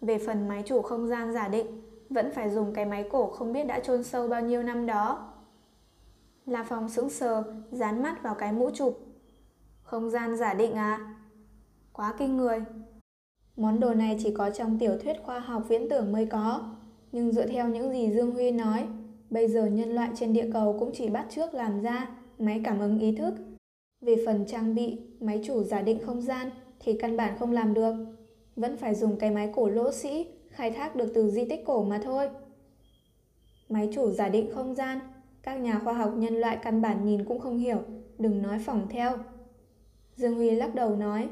Về 0.00 0.18
phần 0.26 0.48
máy 0.48 0.62
chủ 0.66 0.82
không 0.82 1.08
gian 1.08 1.32
giả 1.32 1.48
định 1.48 1.82
vẫn 2.10 2.32
phải 2.34 2.50
dùng 2.50 2.74
cái 2.74 2.84
máy 2.84 3.08
cổ 3.10 3.26
không 3.26 3.52
biết 3.52 3.64
đã 3.64 3.80
chôn 3.80 4.04
sâu 4.04 4.28
bao 4.28 4.40
nhiêu 4.40 4.62
năm 4.62 4.86
đó. 4.86 5.32
La 6.46 6.64
Phong 6.68 6.88
sững 6.88 7.10
sờ, 7.10 7.42
dán 7.70 8.02
mắt 8.02 8.22
vào 8.22 8.34
cái 8.34 8.52
mũ 8.52 8.70
chụp. 8.74 8.98
Không 9.82 10.10
gian 10.10 10.36
giả 10.36 10.54
định 10.54 10.74
à? 10.74 11.14
Quá 11.92 12.14
kinh 12.18 12.36
người. 12.36 12.64
Món 13.56 13.80
đồ 13.80 13.94
này 13.94 14.16
chỉ 14.22 14.34
có 14.38 14.50
trong 14.50 14.78
tiểu 14.78 14.98
thuyết 15.02 15.16
khoa 15.22 15.38
học 15.38 15.62
viễn 15.68 15.88
tưởng 15.88 16.12
mới 16.12 16.26
có. 16.26 16.74
Nhưng 17.14 17.32
dựa 17.32 17.46
theo 17.46 17.68
những 17.68 17.92
gì 17.92 18.12
Dương 18.12 18.30
Huy 18.30 18.50
nói, 18.50 18.86
bây 19.30 19.48
giờ 19.48 19.66
nhân 19.66 19.94
loại 19.94 20.10
trên 20.14 20.32
địa 20.32 20.50
cầu 20.52 20.76
cũng 20.78 20.90
chỉ 20.94 21.08
bắt 21.08 21.26
trước 21.30 21.54
làm 21.54 21.82
ra 21.82 22.08
máy 22.38 22.60
cảm 22.64 22.80
ứng 22.80 22.98
ý 22.98 23.16
thức. 23.16 23.34
Về 24.00 24.16
phần 24.26 24.44
trang 24.46 24.74
bị, 24.74 24.98
máy 25.20 25.40
chủ 25.44 25.62
giả 25.62 25.82
định 25.82 25.98
không 26.06 26.22
gian 26.22 26.50
thì 26.80 26.92
căn 26.98 27.16
bản 27.16 27.38
không 27.38 27.52
làm 27.52 27.74
được. 27.74 27.94
Vẫn 28.56 28.76
phải 28.76 28.94
dùng 28.94 29.16
cái 29.18 29.30
máy 29.30 29.50
cổ 29.54 29.68
lỗ 29.68 29.92
sĩ 29.92 30.26
khai 30.48 30.70
thác 30.70 30.96
được 30.96 31.12
từ 31.14 31.30
di 31.30 31.44
tích 31.44 31.64
cổ 31.66 31.84
mà 31.84 32.00
thôi. 32.04 32.28
Máy 33.68 33.88
chủ 33.94 34.10
giả 34.10 34.28
định 34.28 34.50
không 34.54 34.74
gian, 34.74 34.98
các 35.42 35.54
nhà 35.54 35.78
khoa 35.84 35.92
học 35.92 36.12
nhân 36.16 36.34
loại 36.34 36.58
căn 36.62 36.82
bản 36.82 37.04
nhìn 37.04 37.24
cũng 37.24 37.40
không 37.40 37.58
hiểu, 37.58 37.78
đừng 38.18 38.42
nói 38.42 38.58
phỏng 38.58 38.86
theo. 38.90 39.18
Dương 40.16 40.34
Huy 40.34 40.50
lắc 40.50 40.74
đầu 40.74 40.96
nói, 40.96 41.28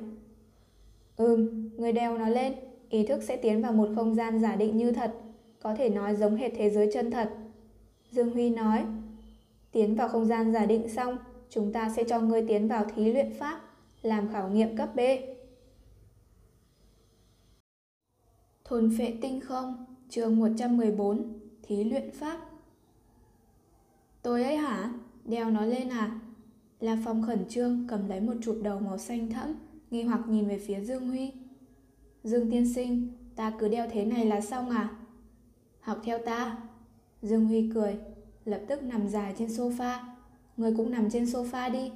Ừm, 1.17 1.71
người 1.77 1.93
đeo 1.93 2.19
nó 2.19 2.29
lên, 2.29 2.53
ý 2.89 3.07
thức 3.07 3.23
sẽ 3.23 3.37
tiến 3.37 3.63
vào 3.63 3.73
một 3.73 3.89
không 3.95 4.15
gian 4.15 4.41
giả 4.41 4.57
định 4.57 4.77
như 4.77 4.93
thật, 4.93 5.13
có 5.63 5.75
thể 5.75 5.89
nói 5.89 6.17
giống 6.17 6.37
hệt 6.37 6.53
thế 6.57 6.71
giới 6.71 6.91
chân 6.93 7.11
thật. 7.11 7.31
Dương 8.11 8.31
Huy 8.31 8.51
nói, 8.51 8.85
tiến 9.73 9.95
vào 9.95 10.09
không 10.09 10.27
gian 10.27 10.53
giả 10.53 10.67
định 10.67 10.89
xong, 10.89 11.19
chúng 11.51 11.73
ta 11.73 11.91
sẽ 11.97 12.05
cho 12.05 12.21
ngươi 12.21 12.47
tiến 12.49 12.69
vào 12.69 12.85
thí 12.95 13.13
luyện 13.13 13.35
pháp, 13.35 13.61
làm 14.03 14.33
khảo 14.33 14.49
nghiệm 14.49 14.77
cấp 14.77 14.89
B. 14.97 15.01
Thôn 18.65 18.95
phệ 18.99 19.15
tinh 19.21 19.41
không, 19.41 19.87
chương 20.09 20.37
114, 20.37 21.41
thí 21.63 21.85
luyện 21.85 22.11
pháp. 22.11 22.41
Tôi 24.23 24.45
ấy 24.45 24.57
hả? 24.57 24.93
Đeo 25.25 25.51
nó 25.51 25.65
lên 25.65 25.89
à? 25.89 26.21
La 26.81 26.99
Phong 27.05 27.23
khẩn 27.23 27.45
trương 27.49 27.87
cầm 27.89 28.09
lấy 28.09 28.21
một 28.21 28.35
chụp 28.43 28.59
đầu 28.63 28.81
màu 28.81 28.99
xanh 28.99 29.31
thẫm, 29.31 29.55
nghi 29.91 30.03
hoặc 30.03 30.21
nhìn 30.29 30.49
về 30.49 30.59
phía 30.59 30.81
Dương 30.81 31.09
Huy. 31.09 31.33
Dương 32.25 32.51
tiên 32.51 32.75
sinh, 32.75 33.09
ta 33.37 33.53
cứ 33.59 33.69
đeo 33.69 33.87
thế 33.91 34.05
này 34.05 34.27
là 34.27 34.41
xong 34.41 34.71
à? 34.71 35.02
Học 35.83 35.99
theo 36.05 36.19
ta. 36.19 36.57
Dương 37.23 37.47
Huy 37.47 37.71
cười, 37.75 37.99
lập 38.45 38.61
tức 38.69 38.83
nằm 38.83 39.09
dài 39.09 39.35
trên 39.39 39.49
sofa. 39.49 39.99
Người 40.57 40.75
cũng 40.77 40.91
nằm 40.91 41.11
trên 41.11 41.25
sofa 41.25 41.73
đi. 41.73 41.93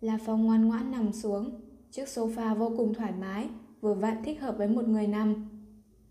La 0.00 0.18
Phong 0.26 0.44
ngoan 0.44 0.68
ngoãn 0.68 0.90
nằm 0.90 1.12
xuống, 1.12 1.60
chiếc 1.90 2.04
sofa 2.04 2.54
vô 2.54 2.72
cùng 2.76 2.94
thoải 2.94 3.12
mái, 3.20 3.48
vừa 3.80 3.94
vặn 3.94 4.24
thích 4.24 4.40
hợp 4.40 4.54
với 4.58 4.68
một 4.68 4.88
người 4.88 5.06
nằm. 5.06 5.48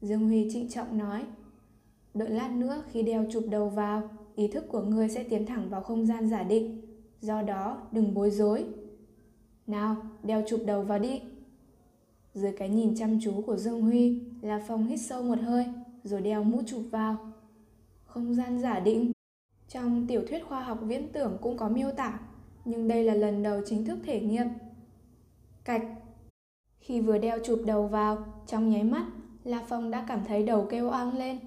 Dương 0.01 0.27
Huy 0.27 0.47
trịnh 0.53 0.69
trọng 0.69 0.97
nói 0.97 1.23
Đợi 2.13 2.29
lát 2.29 2.51
nữa 2.51 2.83
khi 2.91 3.03
đeo 3.03 3.25
chụp 3.31 3.43
đầu 3.49 3.69
vào 3.69 4.09
Ý 4.35 4.47
thức 4.47 4.65
của 4.69 4.81
ngươi 4.81 5.09
sẽ 5.09 5.23
tiến 5.23 5.45
thẳng 5.45 5.69
vào 5.69 5.81
không 5.81 6.05
gian 6.05 6.29
giả 6.29 6.43
định 6.43 6.81
Do 7.21 7.41
đó 7.41 7.81
đừng 7.91 8.13
bối 8.13 8.31
rối 8.31 8.65
Nào 9.67 9.95
đeo 10.23 10.43
chụp 10.47 10.61
đầu 10.65 10.81
vào 10.81 10.99
đi 10.99 11.21
Dưới 12.33 12.51
cái 12.51 12.69
nhìn 12.69 12.95
chăm 12.95 13.19
chú 13.21 13.41
của 13.45 13.57
Dương 13.57 13.81
Huy 13.81 14.21
La 14.41 14.63
Phong 14.67 14.87
hít 14.87 14.99
sâu 15.01 15.23
một 15.23 15.39
hơi 15.39 15.65
rồi 16.07 16.21
đeo 16.21 16.43
mũ 16.43 16.61
chụp 16.65 16.81
vào 16.91 17.17
Không 18.05 18.33
gian 18.33 18.59
giả 18.59 18.79
định 18.79 19.11
Trong 19.69 20.07
tiểu 20.07 20.23
thuyết 20.29 20.45
khoa 20.47 20.63
học 20.63 20.79
viễn 20.81 21.11
tưởng 21.11 21.37
cũng 21.41 21.57
có 21.57 21.69
miêu 21.69 21.91
tả 21.91 22.19
Nhưng 22.65 22.87
đây 22.87 23.03
là 23.03 23.13
lần 23.13 23.43
đầu 23.43 23.61
chính 23.65 23.85
thức 23.85 23.99
thể 24.03 24.21
nghiệm 24.21 24.47
Cạch 25.63 25.83
Khi 26.79 27.01
vừa 27.01 27.17
đeo 27.17 27.39
chụp 27.43 27.61
đầu 27.65 27.87
vào 27.87 28.25
Trong 28.47 28.69
nháy 28.69 28.83
mắt 28.83 29.05
La 29.47 29.63
Phong 29.67 29.91
đã 29.91 30.05
cảm 30.07 30.25
thấy 30.27 30.43
đầu 30.43 30.67
kêu 30.69 30.89
oang 30.89 31.17
lên. 31.17 31.39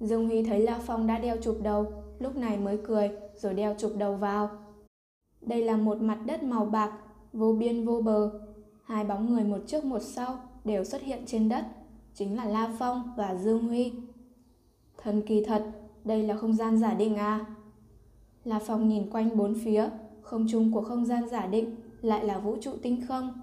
Dương 0.00 0.26
Huy 0.26 0.42
thấy 0.42 0.60
La 0.60 0.80
Phong 0.86 1.06
đã 1.06 1.18
đeo 1.18 1.36
chụp 1.42 1.58
đầu, 1.62 1.92
lúc 2.18 2.36
này 2.36 2.58
mới 2.58 2.78
cười 2.86 3.10
rồi 3.36 3.54
đeo 3.54 3.74
chụp 3.78 3.92
đầu 3.98 4.16
vào. 4.16 4.50
Đây 5.40 5.62
là 5.64 5.76
một 5.76 6.00
mặt 6.00 6.18
đất 6.26 6.42
màu 6.42 6.66
bạc, 6.66 6.92
vô 7.32 7.52
biên 7.52 7.84
vô 7.84 8.00
bờ. 8.00 8.30
Hai 8.84 9.04
bóng 9.04 9.32
người 9.32 9.44
một 9.44 9.58
trước 9.66 9.84
một 9.84 9.98
sau 10.02 10.38
đều 10.64 10.84
xuất 10.84 11.02
hiện 11.02 11.22
trên 11.26 11.48
đất, 11.48 11.64
chính 12.14 12.36
là 12.36 12.44
La 12.44 12.70
Phong 12.78 13.12
và 13.16 13.34
Dương 13.34 13.68
Huy. 13.68 13.92
Thần 15.02 15.22
kỳ 15.26 15.44
thật, 15.44 15.70
đây 16.04 16.22
là 16.22 16.36
không 16.36 16.54
gian 16.54 16.78
giả 16.78 16.94
định 16.94 17.16
à? 17.16 17.46
La 18.44 18.58
Phong 18.58 18.88
nhìn 18.88 19.10
quanh 19.10 19.36
bốn 19.36 19.54
phía, 19.64 19.88
không 20.22 20.46
trung 20.50 20.72
của 20.72 20.82
không 20.82 21.06
gian 21.06 21.28
giả 21.28 21.46
định 21.46 21.76
lại 22.00 22.24
là 22.24 22.38
vũ 22.38 22.56
trụ 22.60 22.72
tinh 22.82 23.06
không. 23.08 23.42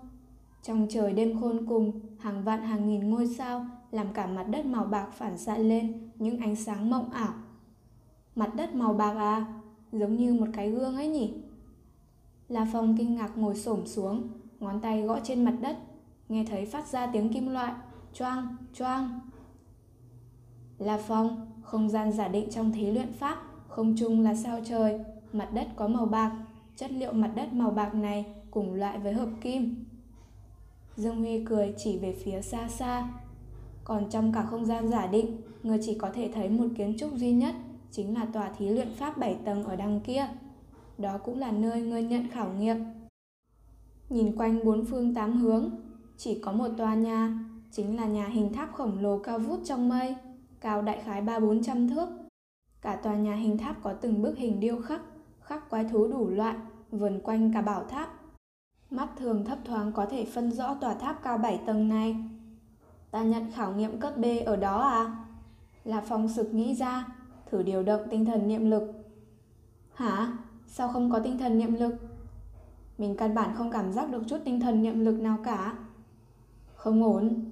Trong 0.64 0.88
trời 0.90 1.14
đêm 1.14 1.40
khôn 1.42 1.66
cùng, 1.66 2.00
hàng 2.20 2.44
vạn 2.44 2.62
hàng 2.62 2.90
nghìn 2.90 3.10
ngôi 3.10 3.28
sao 3.28 3.66
làm 3.92 4.14
cả 4.14 4.28
mặt 4.28 4.44
đất 4.44 4.66
màu 4.66 4.86
bạc 4.86 5.08
phản 5.14 5.38
xạ 5.38 5.58
lên 5.58 6.10
những 6.16 6.38
ánh 6.38 6.56
sáng 6.56 6.90
mộng 6.90 7.10
ảo. 7.10 7.34
Mặt 8.36 8.56
đất 8.56 8.76
màu 8.76 8.94
bạc 8.94 9.14
à, 9.18 9.46
giống 9.92 10.16
như 10.16 10.34
một 10.34 10.48
cái 10.54 10.70
gương 10.70 10.96
ấy 10.96 11.08
nhỉ? 11.08 11.34
La 12.48 12.68
Phong 12.72 12.98
kinh 12.98 13.16
ngạc 13.16 13.38
ngồi 13.38 13.56
xổm 13.56 13.86
xuống, 13.86 14.28
ngón 14.60 14.82
tay 14.82 15.02
gõ 15.02 15.20
trên 15.24 15.46
mặt 15.46 15.56
đất, 15.62 15.78
nghe 16.30 16.46
thấy 16.50 16.66
phát 16.66 16.88
ra 16.88 17.08
tiếng 17.08 17.34
kim 17.34 17.48
loại, 17.48 17.74
choang, 18.14 18.56
choang. 18.74 19.20
là 20.78 20.98
Phong, 20.98 21.52
không 21.62 21.90
gian 21.90 22.12
giả 22.12 22.28
định 22.28 22.50
trong 22.52 22.72
thí 22.72 22.92
luyện 22.92 23.14
pháp, 23.14 23.38
không 23.68 23.96
chung 23.98 24.22
là 24.22 24.36
sao 24.36 24.60
trời, 24.66 25.00
mặt 25.34 25.50
đất 25.54 25.68
có 25.76 25.88
màu 25.88 26.06
bạc, 26.06 26.32
chất 26.76 26.92
liệu 26.92 27.14
mặt 27.14 27.32
đất 27.36 27.54
màu 27.54 27.72
bạc 27.72 27.94
này 27.94 28.26
cùng 28.52 28.74
loại 28.74 29.00
với 29.00 29.14
hợp 29.14 29.30
kim. 29.42 29.86
Dương 30.96 31.20
Huy 31.20 31.46
cười 31.46 31.74
chỉ 31.78 31.98
về 31.98 32.16
phía 32.24 32.42
xa 32.42 32.68
xa. 32.68 33.10
Còn 33.84 34.10
trong 34.10 34.32
cả 34.34 34.44
không 34.44 34.66
gian 34.66 34.90
giả 34.90 35.08
định, 35.08 35.38
người 35.64 35.80
chỉ 35.82 35.98
có 35.98 36.10
thể 36.14 36.32
thấy 36.34 36.50
một 36.50 36.68
kiến 36.78 36.96
trúc 37.00 37.14
duy 37.14 37.32
nhất, 37.32 37.56
chính 37.92 38.14
là 38.14 38.26
tòa 38.26 38.52
thí 38.58 38.70
luyện 38.70 38.94
pháp 38.94 39.18
7 39.18 39.36
tầng 39.46 39.64
ở 39.64 39.76
đằng 39.76 40.00
kia. 40.02 40.28
Đó 40.98 41.18
cũng 41.18 41.40
là 41.40 41.52
nơi 41.52 41.82
ngươi 41.82 42.04
nhận 42.04 42.28
khảo 42.28 42.54
nghiệm. 42.54 42.78
Nhìn 44.10 44.36
quanh 44.38 44.66
bốn 44.66 44.86
phương 44.86 45.14
tám 45.14 45.38
hướng, 45.38 45.70
chỉ 46.18 46.40
có 46.40 46.52
một 46.52 46.68
tòa 46.78 46.96
nhà, 46.96 47.40
chính 47.72 47.98
là 47.98 48.06
nhà 48.06 48.26
hình 48.26 48.54
tháp 48.54 48.74
khổng 48.74 49.00
lồ 49.00 49.20
cao 49.20 49.40
vút 49.40 49.60
trong 49.66 49.90
mây, 49.90 50.16
cao 50.60 50.82
đại 50.82 51.02
khái 51.06 51.22
ba 51.22 51.40
bốn 51.40 51.64
trăm 51.64 51.90
thước. 51.90 52.10
Cả 52.82 52.96
tòa 52.96 53.16
nhà 53.16 53.36
hình 53.36 53.58
tháp 53.58 53.84
có 53.84 53.94
từng 53.94 54.22
bức 54.22 54.38
hình 54.38 54.60
điêu 54.60 54.82
khắc, 54.82 55.02
khắc 55.42 55.70
quái 55.70 55.86
thú 55.86 56.08
đủ 56.08 56.30
loại, 56.30 56.56
vườn 56.92 57.20
quanh 57.24 57.54
cả 57.54 57.62
bảo 57.62 57.84
tháp. 57.84 58.10
Mắt 58.90 59.10
thường 59.18 59.46
thấp 59.46 59.58
thoáng 59.66 59.92
có 59.92 60.06
thể 60.06 60.26
phân 60.26 60.52
rõ 60.52 60.74
tòa 60.74 60.94
tháp 60.94 61.24
cao 61.24 61.38
7 61.38 61.60
tầng 61.66 61.90
này. 61.90 62.16
Ta 63.12 63.24
nhận 63.24 63.52
khảo 63.52 63.74
nghiệm 63.74 64.00
cấp 64.00 64.18
B 64.18 64.26
ở 64.46 64.56
đó 64.56 64.82
à? 64.82 65.26
Là 65.84 66.04
phong 66.08 66.30
sực 66.30 66.54
nghĩ 66.54 66.76
ra, 66.76 67.06
thử 67.52 67.64
điều 67.64 67.84
động 67.84 68.02
tinh 68.10 68.26
thần 68.26 68.48
niệm 68.48 68.72
lực. 68.72 68.92
Hả? 69.94 70.38
Sao 70.68 70.90
không 70.90 71.12
có 71.12 71.20
tinh 71.20 71.38
thần 71.38 71.58
niệm 71.58 71.74
lực? 71.74 71.96
Mình 72.98 73.16
căn 73.18 73.36
bản 73.36 73.56
không 73.56 73.72
cảm 73.72 73.94
giác 73.94 74.12
được 74.12 74.24
chút 74.28 74.38
tinh 74.46 74.60
thần 74.60 74.82
niệm 74.82 75.00
lực 75.00 75.20
nào 75.20 75.38
cả. 75.44 75.76
Không 76.76 77.04
ổn. 77.04 77.46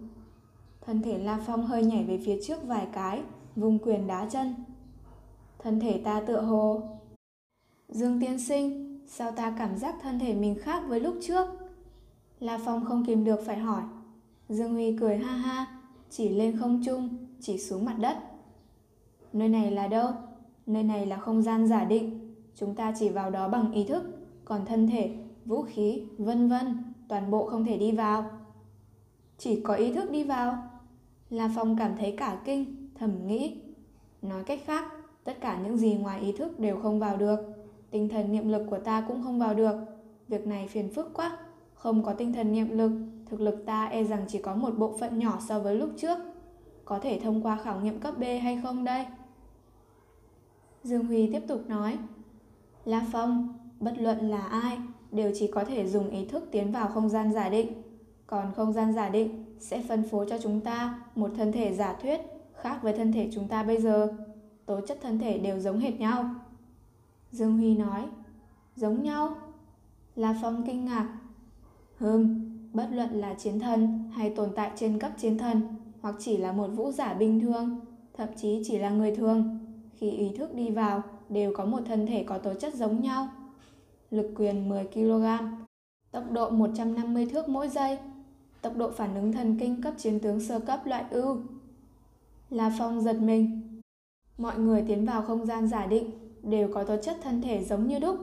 Thân 0.88 1.02
thể 1.02 1.18
La 1.18 1.40
Phong 1.46 1.66
hơi 1.66 1.84
nhảy 1.84 2.04
về 2.04 2.20
phía 2.26 2.40
trước 2.44 2.64
vài 2.64 2.88
cái, 2.94 3.22
vùng 3.56 3.80
quyền 3.80 4.08
đá 4.08 4.30
chân. 4.30 4.56
Thân 5.60 5.80
thể 5.80 6.02
ta 6.04 6.22
tựa 6.22 6.42
hồ. 6.42 6.82
Dương 7.90 8.20
tiên 8.20 8.40
sinh, 8.40 9.00
sao 9.08 9.32
ta 9.32 9.56
cảm 9.58 9.78
giác 9.78 9.96
thân 10.02 10.20
thể 10.20 10.36
mình 10.36 10.56
khác 10.60 10.84
với 10.88 11.00
lúc 11.00 11.16
trước? 11.22 11.48
La 12.40 12.60
Phong 12.66 12.86
không 12.86 13.06
kìm 13.06 13.24
được 13.24 13.40
phải 13.46 13.58
hỏi. 13.58 13.82
Dương 14.50 14.74
Huy 14.74 14.98
cười 14.98 15.18
ha 15.18 15.32
ha, 15.32 15.66
chỉ 16.10 16.30
lên 16.30 16.58
không 16.60 16.82
trung, 16.86 17.10
chỉ 17.40 17.58
xuống 17.58 17.86
mặt 17.86 17.96
đất. 18.00 18.18
Nơi 19.34 19.50
này 19.50 19.72
là 19.72 19.88
đâu? 19.88 20.12
Nơi 20.66 20.84
này 20.84 21.06
là 21.06 21.18
không 21.18 21.42
gian 21.42 21.68
giả 21.68 21.86
định. 21.86 22.36
Chúng 22.56 22.76
ta 22.76 22.94
chỉ 23.00 23.10
vào 23.10 23.32
đó 23.32 23.48
bằng 23.48 23.72
ý 23.72 23.84
thức, 23.84 24.04
còn 24.46 24.66
thân 24.66 24.88
thể, 24.88 25.18
vũ 25.46 25.62
khí, 25.62 26.04
vân 26.18 26.50
vân, 26.50 26.84
toàn 27.08 27.32
bộ 27.32 27.50
không 27.50 27.66
thể 27.66 27.78
đi 27.78 27.92
vào. 27.92 28.26
Chỉ 29.38 29.62
có 29.62 29.74
ý 29.74 29.94
thức 29.94 30.12
đi 30.12 30.24
vào. 30.24 30.67
La 31.30 31.50
Phong 31.56 31.78
cảm 31.78 31.96
thấy 32.00 32.12
cả 32.12 32.38
kinh, 32.46 32.90
thầm 32.96 33.28
nghĩ. 33.28 33.62
Nói 34.22 34.44
cách 34.44 34.60
khác, 34.66 34.86
tất 35.24 35.38
cả 35.42 35.60
những 35.64 35.78
gì 35.78 35.94
ngoài 35.94 36.22
ý 36.22 36.32
thức 36.32 36.60
đều 36.60 36.80
không 36.82 37.00
vào 37.00 37.18
được. 37.18 37.40
Tinh 37.92 38.10
thần 38.10 38.32
niệm 38.32 38.50
lực 38.50 38.68
của 38.70 38.80
ta 38.80 39.06
cũng 39.08 39.24
không 39.24 39.40
vào 39.40 39.54
được. 39.54 39.76
Việc 40.28 40.48
này 40.48 40.68
phiền 40.68 40.90
phức 40.94 41.14
quá. 41.14 41.38
Không 41.74 42.04
có 42.04 42.14
tinh 42.14 42.34
thần 42.34 42.52
niệm 42.52 42.78
lực, 42.78 42.92
thực 43.26 43.42
lực 43.42 43.64
ta 43.66 43.86
e 43.86 44.04
rằng 44.04 44.26
chỉ 44.28 44.42
có 44.42 44.56
một 44.56 44.78
bộ 44.78 44.98
phận 45.00 45.20
nhỏ 45.20 45.40
so 45.48 45.60
với 45.60 45.76
lúc 45.76 45.90
trước. 45.98 46.18
Có 46.86 47.00
thể 47.00 47.20
thông 47.24 47.44
qua 47.44 47.58
khảo 47.64 47.80
nghiệm 47.80 48.00
cấp 48.00 48.18
B 48.18 48.24
hay 48.24 48.60
không 48.64 48.84
đây? 48.84 49.06
Dương 50.84 51.06
Huy 51.06 51.32
tiếp 51.34 51.42
tục 51.48 51.62
nói. 51.68 51.98
La 52.86 53.06
Phong, 53.12 53.58
bất 53.80 53.94
luận 53.98 54.30
là 54.30 54.42
ai, 54.42 54.78
đều 55.12 55.32
chỉ 55.36 55.48
có 55.48 55.64
thể 55.64 55.88
dùng 55.88 56.10
ý 56.10 56.26
thức 56.26 56.48
tiến 56.52 56.72
vào 56.72 56.88
không 56.88 57.10
gian 57.10 57.34
giả 57.34 57.50
định. 57.50 57.82
Còn 58.28 58.54
không 58.56 58.74
gian 58.74 58.94
giả 58.94 59.10
định 59.10 59.47
sẽ 59.60 59.82
phân 59.88 60.04
phối 60.10 60.26
cho 60.30 60.38
chúng 60.44 60.62
ta 60.62 61.00
một 61.16 61.32
thân 61.38 61.52
thể 61.52 61.74
giả 61.74 61.94
thuyết 62.02 62.20
khác 62.62 62.80
với 62.82 62.94
thân 62.94 63.12
thể 63.12 63.30
chúng 63.34 63.48
ta 63.48 63.64
bây 63.64 63.82
giờ. 63.82 64.08
Tố 64.66 64.82
chất 64.82 64.98
thân 65.02 65.20
thể 65.20 65.38
đều 65.38 65.60
giống 65.60 65.80
hệt 65.80 66.00
nhau. 66.00 66.36
Dương 67.32 67.58
Huy 67.58 67.78
nói, 67.78 68.06
giống 68.76 69.04
nhau? 69.04 69.36
La 70.16 70.36
Phong 70.42 70.64
kinh 70.68 70.86
ngạc. 70.86 71.18
Hừm, 71.98 72.50
bất 72.74 72.88
luận 72.92 73.10
là 73.12 73.34
chiến 73.34 73.60
thần 73.60 74.10
hay 74.14 74.30
tồn 74.30 74.50
tại 74.56 74.72
trên 74.76 75.00
cấp 75.00 75.12
chiến 75.18 75.38
thần 75.38 75.62
hoặc 76.02 76.16
chỉ 76.20 76.38
là 76.38 76.52
một 76.52 76.68
vũ 76.68 76.92
giả 76.92 77.14
bình 77.14 77.40
thường, 77.40 77.80
thậm 78.14 78.30
chí 78.36 78.62
chỉ 78.66 78.78
là 78.78 78.90
người 78.90 79.16
thường, 79.16 79.60
khi 79.94 80.10
ý 80.10 80.30
thức 80.38 80.56
đi 80.56 80.70
vào 80.70 81.04
đều 81.30 81.54
có 81.56 81.66
một 81.66 81.80
thân 81.86 82.06
thể 82.06 82.24
có 82.24 82.38
tố 82.38 82.54
chất 82.54 82.76
giống 82.76 83.02
nhau. 83.02 83.30
Lực 84.12 84.32
quyền 84.36 84.70
10 84.70 84.86
kg, 84.94 85.26
tốc 86.12 86.32
độ 86.32 86.50
150 86.50 87.26
thước 87.26 87.50
mỗi 87.50 87.70
giây, 87.70 87.98
tốc 88.62 88.78
độ 88.78 88.92
phản 88.92 89.16
ứng 89.16 89.32
thần 89.32 89.58
kinh 89.60 89.82
cấp 89.82 89.94
chiến 89.98 90.20
tướng 90.20 90.40
sơ 90.40 90.60
cấp 90.60 90.86
loại 90.86 91.06
ưu. 91.10 91.38
La 92.50 92.72
Phong 92.80 93.02
giật 93.02 93.16
mình. 93.22 93.62
Mọi 94.38 94.60
người 94.60 94.84
tiến 94.88 95.06
vào 95.06 95.22
không 95.22 95.46
gian 95.46 95.68
giả 95.68 95.86
định 95.86 96.12
đều 96.44 96.70
có 96.74 96.84
tố 96.84 96.96
chất 97.02 97.18
thân 97.24 97.42
thể 97.42 97.64
giống 97.64 97.88
như 97.88 98.00
đúc. 98.00 98.18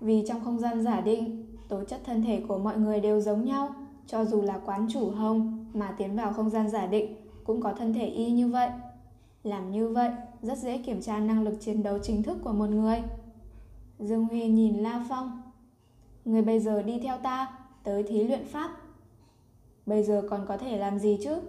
Vì 0.00 0.24
trong 0.28 0.44
không 0.44 0.60
gian 0.60 0.82
giả 0.82 1.00
định, 1.00 1.46
tố 1.68 1.84
chất 1.84 2.00
thân 2.04 2.22
thể 2.22 2.42
của 2.48 2.58
mọi 2.58 2.78
người 2.78 3.00
đều 3.00 3.20
giống 3.20 3.44
nhau, 3.44 3.74
cho 4.06 4.24
dù 4.24 4.42
là 4.42 4.60
quán 4.64 4.86
chủ 4.92 5.10
hông 5.10 5.66
mà 5.74 5.94
tiến 5.98 6.16
vào 6.16 6.32
không 6.32 6.50
gian 6.50 6.70
giả 6.70 6.86
định 6.86 7.16
cũng 7.44 7.60
có 7.60 7.72
thân 7.72 7.94
thể 7.94 8.06
y 8.06 8.30
như 8.30 8.48
vậy. 8.48 8.70
Làm 9.44 9.70
như 9.70 9.88
vậy 9.88 10.10
rất 10.42 10.58
dễ 10.58 10.78
kiểm 10.78 11.00
tra 11.00 11.18
năng 11.18 11.42
lực 11.42 11.54
chiến 11.60 11.82
đấu 11.82 11.98
chính 11.98 12.22
thức 12.22 12.38
của 12.44 12.52
một 12.52 12.70
người. 12.70 13.02
Dương 13.98 14.24
Huy 14.24 14.46
nhìn 14.48 14.76
La 14.76 15.04
Phong. 15.08 15.42
Người 16.24 16.42
bây 16.42 16.60
giờ 16.60 16.82
đi 16.82 16.98
theo 16.98 17.18
ta, 17.18 17.58
tới 17.84 18.02
thí 18.02 18.24
luyện 18.24 18.44
pháp. 18.44 18.70
Bây 19.86 20.02
giờ 20.02 20.22
còn 20.30 20.46
có 20.48 20.56
thể 20.56 20.78
làm 20.78 20.98
gì 20.98 21.18
chứ? 21.24 21.40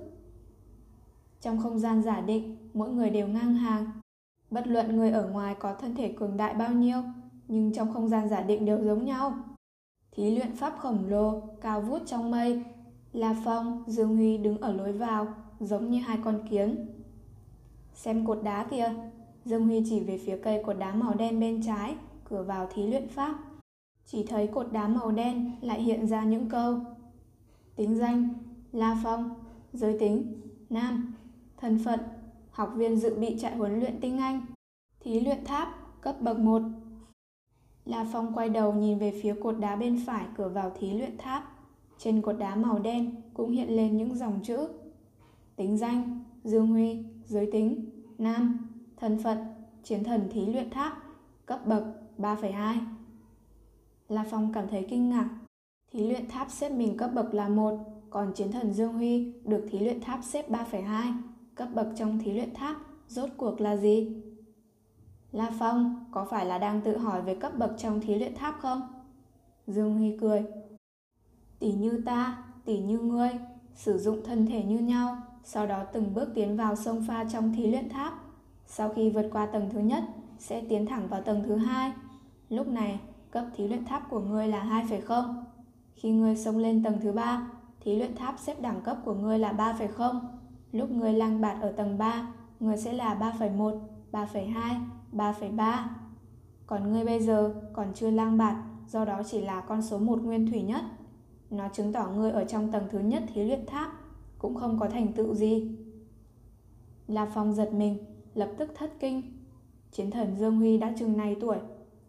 Trong 1.42 1.62
không 1.64 1.80
gian 1.80 2.04
giả 2.04 2.22
định, 2.22 2.58
mỗi 2.74 2.90
người 2.90 3.10
đều 3.10 3.28
ngang 3.28 3.54
hàng. 3.54 3.86
Bất 4.50 4.68
luận 4.68 4.98
người 4.98 5.12
ở 5.12 5.28
ngoài 5.28 5.56
có 5.60 5.74
thân 5.74 5.96
thể 5.96 6.14
cường 6.18 6.38
đại 6.38 6.54
bao 6.54 6.74
nhiêu, 6.74 6.98
nhưng 7.48 7.74
trong 7.74 7.94
không 7.94 8.10
gian 8.10 8.30
giả 8.30 8.42
định 8.42 8.66
đều 8.66 8.86
giống 8.86 9.06
nhau. 9.06 9.34
Thí 10.12 10.36
luyện 10.36 10.56
pháp 10.56 10.78
khổng 10.80 11.06
lồ, 11.08 11.42
cao 11.62 11.82
vút 11.82 12.02
trong 12.06 12.32
mây. 12.32 12.64
La 13.14 13.36
Phong, 13.46 13.84
Dương 13.88 14.16
Huy 14.16 14.38
đứng 14.38 14.58
ở 14.58 14.74
lối 14.74 14.92
vào, 14.92 15.28
giống 15.60 15.90
như 15.90 16.00
hai 16.00 16.18
con 16.24 16.48
kiến. 16.50 16.88
Xem 17.94 18.26
cột 18.26 18.44
đá 18.44 18.64
kìa. 18.64 18.94
Dương 19.46 19.66
Huy 19.66 19.84
chỉ 19.90 20.00
về 20.00 20.18
phía 20.26 20.38
cây 20.44 20.64
cột 20.66 20.78
đá 20.78 20.94
màu 20.94 21.14
đen 21.14 21.40
bên 21.40 21.62
trái, 21.66 21.96
cửa 22.30 22.44
vào 22.44 22.68
thí 22.74 22.88
luyện 22.88 23.08
pháp. 23.08 23.36
Chỉ 24.06 24.24
thấy 24.24 24.48
cột 24.48 24.72
đá 24.72 24.88
màu 24.88 25.12
đen 25.12 25.52
lại 25.62 25.82
hiện 25.82 26.08
ra 26.08 26.24
những 26.24 26.50
câu. 26.50 26.78
Tính 27.76 27.96
danh, 27.96 28.30
La 28.72 28.98
Phong, 29.04 29.30
giới 29.74 30.00
tính, 30.00 30.42
nam, 30.70 31.14
thân 31.58 31.80
phận, 31.86 32.00
học 32.52 32.74
viên 32.76 32.98
dự 32.98 33.16
bị 33.16 33.38
trại 33.40 33.56
huấn 33.56 33.80
luyện 33.80 34.00
tinh 34.02 34.18
Anh, 34.18 34.46
thí 35.00 35.20
luyện 35.20 35.46
tháp, 35.46 35.68
cấp 36.02 36.22
bậc 36.22 36.40
1. 36.40 36.62
La 37.86 38.08
Phong 38.12 38.34
quay 38.34 38.50
đầu 38.50 38.74
nhìn 38.74 38.98
về 38.98 39.20
phía 39.24 39.36
cột 39.44 39.60
đá 39.60 39.76
bên 39.76 40.00
phải 40.06 40.26
cửa 40.38 40.50
vào 40.50 40.72
thí 40.80 40.94
luyện 40.94 41.18
tháp. 41.18 41.54
Trên 41.98 42.22
cột 42.22 42.38
đá 42.38 42.56
màu 42.56 42.80
đen 42.80 43.16
cũng 43.34 43.52
hiện 43.52 43.76
lên 43.76 43.98
những 43.98 44.16
dòng 44.16 44.40
chữ. 44.44 44.68
Tính 45.56 45.78
danh, 45.78 46.24
Dương 46.44 46.68
Huy, 46.68 47.04
giới 47.26 47.50
tính, 47.52 47.90
nam, 48.18 48.70
thân 48.98 49.18
phận, 49.24 49.38
chiến 49.84 50.04
thần 50.04 50.30
thí 50.32 50.46
luyện 50.46 50.70
tháp, 50.70 51.04
cấp 51.46 51.68
bậc 51.68 51.84
3,2. 52.18 52.78
La 54.14 54.26
Phong 54.30 54.54
cảm 54.54 54.68
thấy 54.68 54.86
kinh 54.90 55.10
ngạc. 55.10 55.30
Thí 55.92 56.08
luyện 56.08 56.28
tháp 56.28 56.52
xếp 56.52 56.70
mình 56.70 56.98
cấp 56.98 57.12
bậc 57.14 57.34
là 57.34 57.50
1, 57.50 57.80
còn 58.10 58.34
chiến 58.34 58.52
thần 58.52 58.74
Dương 58.74 58.94
Huy 58.94 59.34
được 59.46 59.68
thí 59.72 59.80
luyện 59.80 60.02
tháp 60.02 60.24
xếp 60.24 60.50
3,2. 60.50 61.14
Cấp 61.56 61.68
bậc 61.74 61.88
trong 61.96 62.20
thí 62.20 62.34
luyện 62.34 62.54
tháp 62.54 62.78
rốt 63.08 63.30
cuộc 63.38 63.62
là 63.62 63.78
gì? 63.78 64.22
La 65.32 65.52
Phong 65.60 66.06
có 66.12 66.26
phải 66.30 66.46
là 66.46 66.58
đang 66.58 66.82
tự 66.82 66.98
hỏi 66.98 67.22
về 67.22 67.36
cấp 67.36 67.58
bậc 67.58 67.72
trong 67.78 68.00
thí 68.00 68.16
luyện 68.16 68.36
tháp 68.36 68.56
không? 68.60 68.82
Dương 69.68 69.98
Huy 69.98 70.18
cười. 70.22 70.44
Tỷ 71.60 71.72
như 71.74 72.02
ta, 72.06 72.44
tỷ 72.66 72.80
như 72.80 73.00
ngươi, 73.00 73.30
sử 73.76 73.98
dụng 73.98 74.22
thân 74.26 74.46
thể 74.46 74.64
như 74.64 74.80
nhau, 74.80 75.18
sau 75.44 75.68
đó 75.68 75.84
từng 75.94 76.14
bước 76.14 76.30
tiến 76.36 76.58
vào 76.58 76.76
sông 76.76 77.06
pha 77.08 77.24
trong 77.24 77.54
thí 77.54 77.68
luyện 77.68 77.90
tháp. 77.90 78.14
Sau 78.68 78.90
khi 78.90 79.10
vượt 79.10 79.30
qua 79.32 79.46
tầng 79.46 79.70
thứ 79.74 79.80
nhất, 79.80 80.04
sẽ 80.40 80.62
tiến 80.70 80.86
thẳng 80.86 81.08
vào 81.08 81.22
tầng 81.22 81.44
thứ 81.46 81.56
hai. 81.56 81.92
Lúc 82.50 82.68
này, 82.68 83.00
cấp 83.34 83.46
thí 83.56 83.68
luyện 83.68 83.86
tháp 83.86 84.10
của 84.10 84.20
ngươi 84.20 84.48
là 84.48 84.84
2,0. 84.88 85.36
Khi 85.94 86.12
ngươi 86.12 86.36
xông 86.36 86.58
lên 86.58 86.84
tầng 86.84 87.00
thứ 87.02 87.12
ba, 87.12 87.48
thí 87.82 87.96
luyện 87.96 88.16
tháp 88.16 88.40
xếp 88.40 88.62
đẳng 88.62 88.82
cấp 88.82 88.98
của 89.06 89.14
ngươi 89.14 89.40
là 89.40 89.54
3,0. 89.54 90.20
Lúc 90.72 90.92
ngươi 90.92 91.14
lang 91.14 91.42
bạt 91.42 91.58
ở 91.62 91.72
tầng 91.72 91.98
3, 91.98 92.34
ngươi 92.60 92.78
sẽ 92.78 92.94
là 92.94 93.16
3,1, 93.40 93.80
3,2, 94.12 94.80
3,3. 95.12 95.78
Còn 96.66 96.92
ngươi 96.92 97.06
bây 97.06 97.20
giờ 97.20 97.54
còn 97.74 97.88
chưa 97.94 98.10
lang 98.10 98.38
bạt, 98.38 98.56
do 98.88 99.06
đó 99.06 99.22
chỉ 99.26 99.42
là 99.42 99.62
con 99.62 99.82
số 99.82 99.98
một 99.98 100.22
nguyên 100.22 100.52
thủy 100.52 100.62
nhất. 100.62 100.82
Nó 101.50 101.70
chứng 101.74 101.94
tỏ 101.94 102.08
ngươi 102.08 102.32
ở 102.32 102.44
trong 102.44 102.72
tầng 102.72 102.84
thứ 102.92 103.00
nhất 103.00 103.24
thí 103.34 103.44
luyện 103.44 103.66
tháp, 103.66 103.92
cũng 104.38 104.56
không 104.56 104.80
có 104.80 104.90
thành 104.90 105.14
tựu 105.14 105.36
gì. 105.36 105.78
La 107.08 107.26
Phong 107.34 107.54
giật 107.54 107.74
mình, 107.74 107.98
lập 108.34 108.50
tức 108.58 108.72
thất 108.76 108.92
kinh. 109.00 109.22
Chiến 109.92 110.12
thần 110.12 110.36
Dương 110.38 110.58
Huy 110.58 110.78
đã 110.78 110.94
chừng 111.00 111.18
này 111.18 111.36
tuổi, 111.42 111.58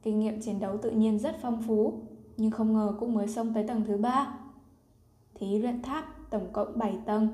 kinh 0.04 0.18
nghiệm 0.18 0.40
chiến 0.40 0.60
đấu 0.60 0.78
tự 0.82 0.90
nhiên 0.90 1.18
rất 1.18 1.36
phong 1.42 1.62
phú, 1.62 2.00
nhưng 2.36 2.50
không 2.50 2.72
ngờ 2.72 2.94
cũng 3.00 3.14
mới 3.14 3.28
xông 3.28 3.54
tới 3.54 3.64
tầng 3.68 3.82
thứ 3.86 3.96
ba. 3.96 4.34
Thí 5.34 5.58
luyện 5.58 5.82
tháp 5.82 6.30
tổng 6.30 6.52
cộng 6.52 6.78
7 6.78 6.98
tầng, 7.06 7.28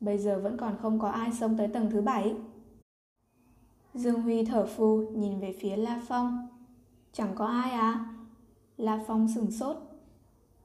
bây 0.00 0.18
giờ 0.18 0.40
vẫn 0.42 0.56
còn 0.56 0.76
không 0.82 0.98
có 0.98 1.08
ai 1.08 1.32
xông 1.32 1.56
tới 1.56 1.68
tầng 1.68 1.90
thứ 1.90 2.00
7. 2.00 2.34
Dương 3.94 4.22
Huy 4.22 4.44
thở 4.44 4.66
phù 4.66 5.04
nhìn 5.14 5.40
về 5.40 5.56
phía 5.60 5.76
La 5.76 6.00
Phong. 6.08 6.48
Chẳng 7.12 7.34
có 7.34 7.46
ai 7.46 7.70
à? 7.70 8.14
La 8.76 9.04
Phong 9.06 9.28
sừng 9.34 9.50
sốt. 9.50 9.76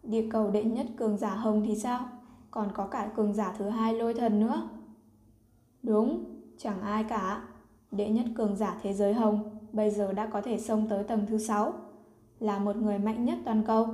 Địa 0.04 0.28
cầu 0.32 0.52
đệ 0.52 0.64
nhất 0.64 0.88
cường 0.98 1.18
giả 1.18 1.36
hồng 1.36 1.64
thì 1.68 1.76
sao? 1.76 2.10
Còn 2.52 2.72
có 2.74 2.88
cả 2.88 3.12
cường 3.16 3.34
giả 3.34 3.56
thứ 3.58 3.70
hai 3.70 3.94
lôi 3.94 4.14
thần 4.14 4.40
nữa. 4.40 4.70
Đúng, 5.84 6.26
chẳng 6.58 6.82
ai 6.82 7.04
cả. 7.04 7.44
Đệ 7.92 8.10
nhất 8.10 8.26
cường 8.36 8.56
giả 8.56 8.80
thế 8.82 8.94
giới 8.94 9.14
hồng 9.14 9.61
bây 9.74 9.92
giờ 9.92 10.14
đã 10.14 10.28
có 10.28 10.42
thể 10.42 10.60
xông 10.60 10.88
tới 10.90 11.04
tầng 11.04 11.26
thứ 11.30 11.38
sáu, 11.38 11.74
là 12.40 12.60
một 12.60 12.76
người 12.76 13.00
mạnh 13.00 13.26
nhất 13.26 13.38
toàn 13.46 13.64
cầu. 13.68 13.88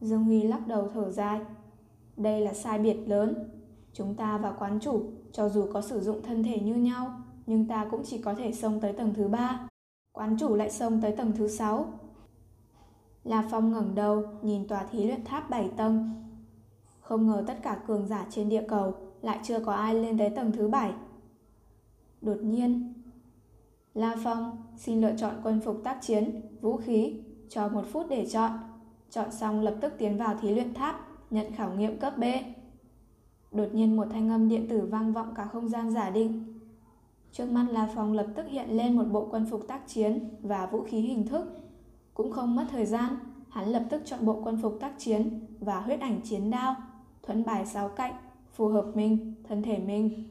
Dương 0.00 0.24
Huy 0.24 0.42
lắc 0.42 0.66
đầu 0.66 0.88
thở 0.94 1.10
dài. 1.10 1.40
Đây 2.16 2.40
là 2.40 2.54
sai 2.54 2.78
biệt 2.78 2.96
lớn. 3.06 3.50
Chúng 3.92 4.14
ta 4.14 4.38
và 4.38 4.52
quán 4.52 4.78
chủ, 4.80 5.02
cho 5.32 5.48
dù 5.48 5.66
có 5.72 5.80
sử 5.82 6.00
dụng 6.00 6.22
thân 6.22 6.42
thể 6.42 6.60
như 6.60 6.74
nhau, 6.74 7.20
nhưng 7.46 7.66
ta 7.66 7.86
cũng 7.90 8.02
chỉ 8.04 8.18
có 8.18 8.34
thể 8.34 8.52
xông 8.52 8.80
tới 8.80 8.92
tầng 8.92 9.14
thứ 9.14 9.28
ba. 9.28 9.68
Quán 10.12 10.36
chủ 10.40 10.54
lại 10.54 10.70
xông 10.70 11.00
tới 11.00 11.16
tầng 11.16 11.32
thứ 11.36 11.48
sáu. 11.48 11.92
La 13.24 13.48
Phong 13.50 13.72
ngẩng 13.72 13.94
đầu, 13.94 14.24
nhìn 14.42 14.68
tòa 14.68 14.84
thí 14.90 15.06
luyện 15.06 15.24
tháp 15.24 15.50
7 15.50 15.68
tầng. 15.76 16.10
Không 17.00 17.26
ngờ 17.26 17.44
tất 17.46 17.58
cả 17.62 17.80
cường 17.86 18.06
giả 18.06 18.26
trên 18.30 18.48
địa 18.48 18.64
cầu 18.68 18.94
lại 19.22 19.38
chưa 19.42 19.60
có 19.64 19.72
ai 19.72 19.94
lên 19.94 20.18
tới 20.18 20.30
tầng 20.30 20.52
thứ 20.52 20.68
7. 20.68 20.92
Đột 22.20 22.38
nhiên, 22.42 22.92
La 23.94 24.16
Phong 24.24 24.62
xin 24.76 25.00
lựa 25.00 25.12
chọn 25.16 25.34
quân 25.42 25.60
phục 25.60 25.80
tác 25.84 25.98
chiến, 26.02 26.40
vũ 26.60 26.76
khí, 26.76 27.14
cho 27.48 27.68
một 27.68 27.84
phút 27.92 28.06
để 28.10 28.26
chọn. 28.26 28.50
Chọn 29.10 29.32
xong 29.32 29.60
lập 29.60 29.74
tức 29.80 29.92
tiến 29.98 30.18
vào 30.18 30.36
thí 30.40 30.54
luyện 30.54 30.74
tháp, 30.74 31.08
nhận 31.30 31.52
khảo 31.52 31.74
nghiệm 31.74 31.98
cấp 31.98 32.18
B. 32.18 32.24
Đột 33.52 33.68
nhiên 33.72 33.96
một 33.96 34.06
thanh 34.10 34.28
âm 34.28 34.48
điện 34.48 34.66
tử 34.68 34.88
vang 34.90 35.12
vọng 35.12 35.32
cả 35.34 35.44
không 35.44 35.68
gian 35.68 35.90
giả 35.90 36.10
định. 36.10 36.60
Trước 37.32 37.50
mắt 37.50 37.66
La 37.70 37.88
Phong 37.94 38.12
lập 38.12 38.26
tức 38.36 38.46
hiện 38.48 38.76
lên 38.76 38.96
một 38.96 39.04
bộ 39.04 39.28
quân 39.30 39.46
phục 39.50 39.68
tác 39.68 39.88
chiến 39.88 40.28
và 40.42 40.66
vũ 40.66 40.82
khí 40.82 41.00
hình 41.00 41.26
thức. 41.26 41.60
Cũng 42.14 42.32
không 42.32 42.56
mất 42.56 42.64
thời 42.70 42.86
gian, 42.86 43.16
hắn 43.48 43.68
lập 43.68 43.84
tức 43.90 44.02
chọn 44.04 44.26
bộ 44.26 44.40
quân 44.44 44.58
phục 44.62 44.76
tác 44.80 44.92
chiến 44.98 45.40
và 45.60 45.80
huyết 45.80 46.00
ảnh 46.00 46.20
chiến 46.20 46.50
đao, 46.50 46.76
thuẫn 47.22 47.44
bài 47.44 47.66
sáu 47.66 47.88
cạnh, 47.88 48.14
phù 48.52 48.68
hợp 48.68 48.86
mình, 48.94 49.34
thân 49.48 49.62
thể 49.62 49.78
mình. 49.78 50.28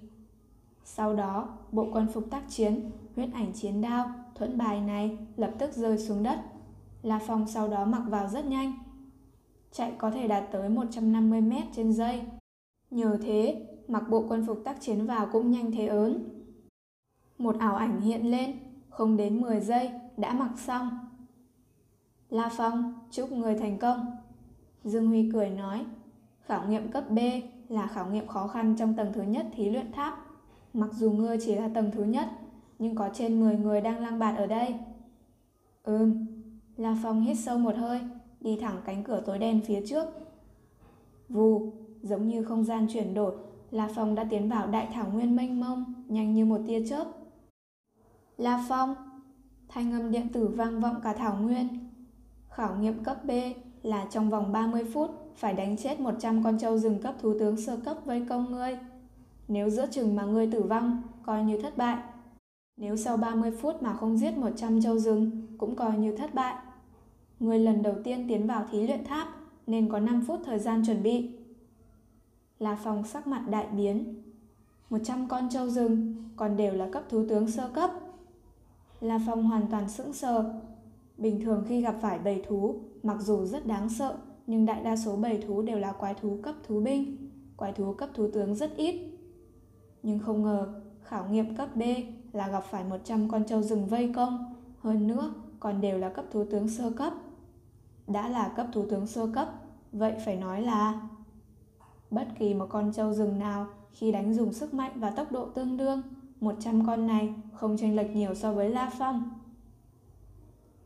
Sau 0.83 1.15
đó, 1.15 1.57
bộ 1.71 1.87
quân 1.91 2.07
phục 2.13 2.29
tác 2.29 2.43
chiến, 2.49 2.91
huyết 3.15 3.29
ảnh 3.33 3.53
chiến 3.53 3.81
đao, 3.81 4.11
thuẫn 4.35 4.57
bài 4.57 4.81
này 4.81 5.17
lập 5.37 5.51
tức 5.57 5.73
rơi 5.73 5.97
xuống 5.97 6.23
đất. 6.23 6.39
La 7.03 7.19
Phong 7.27 7.47
sau 7.47 7.67
đó 7.67 7.85
mặc 7.85 8.01
vào 8.07 8.27
rất 8.27 8.45
nhanh. 8.45 8.73
Chạy 9.71 9.93
có 9.97 10.11
thể 10.11 10.27
đạt 10.27 10.43
tới 10.51 10.69
150 10.69 11.41
m 11.41 11.53
trên 11.75 11.93
giây. 11.93 12.21
Nhờ 12.91 13.17
thế, 13.21 13.67
mặc 13.87 14.03
bộ 14.09 14.25
quân 14.29 14.45
phục 14.47 14.61
tác 14.65 14.81
chiến 14.81 15.05
vào 15.05 15.29
cũng 15.31 15.51
nhanh 15.51 15.71
thế 15.71 15.87
ớn. 15.87 16.23
Một 17.37 17.59
ảo 17.59 17.75
ảnh 17.75 18.01
hiện 18.01 18.31
lên, 18.31 18.59
không 18.89 19.17
đến 19.17 19.41
10 19.41 19.59
giây 19.59 19.91
đã 20.17 20.33
mặc 20.33 20.51
xong. 20.57 20.89
La 22.29 22.49
Phong, 22.57 22.93
chúc 23.11 23.31
người 23.31 23.55
thành 23.55 23.77
công. 23.77 24.05
Dương 24.83 25.07
Huy 25.07 25.29
cười 25.33 25.49
nói, 25.49 25.85
khảo 26.41 26.67
nghiệm 26.67 26.91
cấp 26.91 27.09
B 27.09 27.19
là 27.69 27.87
khảo 27.87 28.09
nghiệm 28.09 28.27
khó 28.27 28.47
khăn 28.47 28.75
trong 28.79 28.95
tầng 28.95 29.13
thứ 29.13 29.21
nhất 29.21 29.45
thí 29.53 29.69
luyện 29.69 29.91
tháp. 29.91 30.25
Mặc 30.73 30.89
dù 30.93 31.11
ngươi 31.11 31.37
chỉ 31.41 31.55
là 31.55 31.69
tầng 31.73 31.91
thứ 31.93 32.03
nhất, 32.03 32.29
nhưng 32.79 32.95
có 32.95 33.09
trên 33.13 33.39
10 33.39 33.57
người 33.57 33.81
đang 33.81 33.99
lang 33.99 34.19
bạt 34.19 34.37
ở 34.37 34.47
đây. 34.47 34.75
Ừm, 35.83 36.25
La 36.77 36.97
Phong 37.03 37.21
hít 37.21 37.37
sâu 37.39 37.57
một 37.57 37.75
hơi, 37.75 37.99
đi 38.41 38.57
thẳng 38.61 38.81
cánh 38.85 39.03
cửa 39.03 39.21
tối 39.25 39.39
đen 39.39 39.61
phía 39.65 39.85
trước. 39.87 40.07
Vù, 41.29 41.73
giống 42.01 42.27
như 42.27 42.43
không 42.43 42.63
gian 42.63 42.87
chuyển 42.93 43.13
đổi, 43.13 43.35
La 43.71 43.89
Phong 43.95 44.15
đã 44.15 44.23
tiến 44.29 44.49
vào 44.49 44.67
đại 44.67 44.87
thảo 44.93 45.09
nguyên 45.13 45.35
mênh 45.35 45.59
mông, 45.59 45.93
nhanh 46.07 46.33
như 46.33 46.45
một 46.45 46.61
tia 46.67 46.87
chớp. 46.87 47.05
La 48.37 48.65
Phong, 48.69 48.95
thanh 49.67 49.91
âm 49.91 50.11
điện 50.11 50.27
tử 50.33 50.47
vang 50.47 50.79
vọng 50.79 50.95
cả 51.03 51.13
thảo 51.13 51.37
nguyên. 51.41 51.67
Khảo 52.49 52.75
nghiệm 52.75 53.03
cấp 53.03 53.25
B 53.25 53.31
là 53.83 54.07
trong 54.11 54.29
vòng 54.29 54.51
30 54.51 54.83
phút 54.93 55.11
phải 55.35 55.53
đánh 55.53 55.77
chết 55.77 55.99
100 55.99 56.43
con 56.43 56.57
trâu 56.59 56.77
rừng 56.77 56.99
cấp 57.01 57.15
thú 57.21 57.39
tướng 57.39 57.57
sơ 57.57 57.77
cấp 57.77 57.97
vây 58.05 58.25
công 58.29 58.51
ngươi. 58.51 58.77
Nếu 59.47 59.69
giữa 59.69 59.85
chừng 59.91 60.15
mà 60.15 60.23
ngươi 60.23 60.51
tử 60.51 60.61
vong, 60.61 61.01
coi 61.23 61.43
như 61.43 61.61
thất 61.61 61.77
bại. 61.77 61.97
Nếu 62.79 62.97
sau 62.97 63.17
30 63.17 63.51
phút 63.51 63.83
mà 63.83 63.93
không 63.93 64.17
giết 64.17 64.37
100 64.37 64.81
châu 64.81 64.99
rừng, 64.99 65.31
cũng 65.57 65.75
coi 65.75 65.97
như 65.97 66.15
thất 66.15 66.33
bại. 66.33 66.55
người 67.39 67.59
lần 67.59 67.81
đầu 67.81 67.95
tiên 68.03 68.25
tiến 68.27 68.47
vào 68.47 68.65
thí 68.71 68.87
luyện 68.87 69.03
tháp, 69.03 69.27
nên 69.67 69.89
có 69.89 69.99
5 69.99 70.23
phút 70.27 70.39
thời 70.45 70.59
gian 70.59 70.85
chuẩn 70.85 71.03
bị. 71.03 71.29
La 72.59 72.77
Phong 72.83 73.03
sắc 73.03 73.27
mặt 73.27 73.45
đại 73.49 73.67
biến. 73.67 74.23
100 74.89 75.27
con 75.27 75.49
châu 75.49 75.69
rừng, 75.69 76.15
còn 76.35 76.57
đều 76.57 76.73
là 76.73 76.89
cấp 76.91 77.03
thú 77.09 77.25
tướng 77.29 77.51
sơ 77.51 77.69
cấp. 77.73 77.91
La 79.01 79.19
Phong 79.25 79.43
hoàn 79.43 79.67
toàn 79.71 79.89
sững 79.89 80.13
sờ. 80.13 80.61
Bình 81.17 81.41
thường 81.41 81.65
khi 81.67 81.81
gặp 81.81 81.95
phải 82.01 82.19
bầy 82.19 82.43
thú, 82.47 82.79
mặc 83.03 83.17
dù 83.21 83.45
rất 83.45 83.65
đáng 83.65 83.89
sợ, 83.89 84.17
nhưng 84.47 84.65
đại 84.65 84.83
đa 84.83 84.95
số 84.95 85.15
bầy 85.15 85.37
thú 85.37 85.61
đều 85.61 85.79
là 85.79 85.91
quái 85.91 86.13
thú 86.13 86.37
cấp 86.43 86.55
thú 86.67 86.79
binh. 86.81 87.17
Quái 87.57 87.73
thú 87.73 87.93
cấp 87.93 88.09
thú 88.13 88.29
tướng 88.33 88.55
rất 88.55 88.77
ít. 88.77 89.01
Nhưng 90.03 90.19
không 90.19 90.43
ngờ, 90.43 90.81
khảo 91.03 91.27
nghiệm 91.29 91.55
cấp 91.55 91.75
B 91.75 91.81
là 92.33 92.47
gặp 92.47 92.63
phải 92.69 92.83
100 92.83 93.29
con 93.29 93.43
trâu 93.45 93.61
rừng 93.61 93.85
vây 93.85 94.13
công, 94.15 94.55
hơn 94.79 95.07
nữa 95.07 95.33
còn 95.59 95.81
đều 95.81 95.97
là 95.97 96.09
cấp 96.09 96.25
thú 96.31 96.45
tướng 96.51 96.69
sơ 96.69 96.89
cấp. 96.89 97.13
Đã 98.07 98.29
là 98.29 98.47
cấp 98.55 98.67
thú 98.73 98.85
tướng 98.89 99.07
sơ 99.07 99.27
cấp, 99.35 99.49
vậy 99.91 100.13
phải 100.25 100.35
nói 100.35 100.61
là 100.61 101.01
bất 102.11 102.27
kỳ 102.39 102.53
một 102.53 102.67
con 102.69 102.93
trâu 102.93 103.13
rừng 103.13 103.39
nào 103.39 103.67
khi 103.91 104.11
đánh 104.11 104.33
dùng 104.33 104.53
sức 104.53 104.73
mạnh 104.73 104.91
và 104.95 105.09
tốc 105.09 105.31
độ 105.31 105.45
tương 105.45 105.77
đương, 105.77 106.01
100 106.39 106.85
con 106.87 107.07
này 107.07 107.33
không 107.53 107.77
chênh 107.77 107.95
lệch 107.95 108.15
nhiều 108.15 108.35
so 108.35 108.53
với 108.53 108.69
La 108.69 108.91
Phong. 108.99 109.29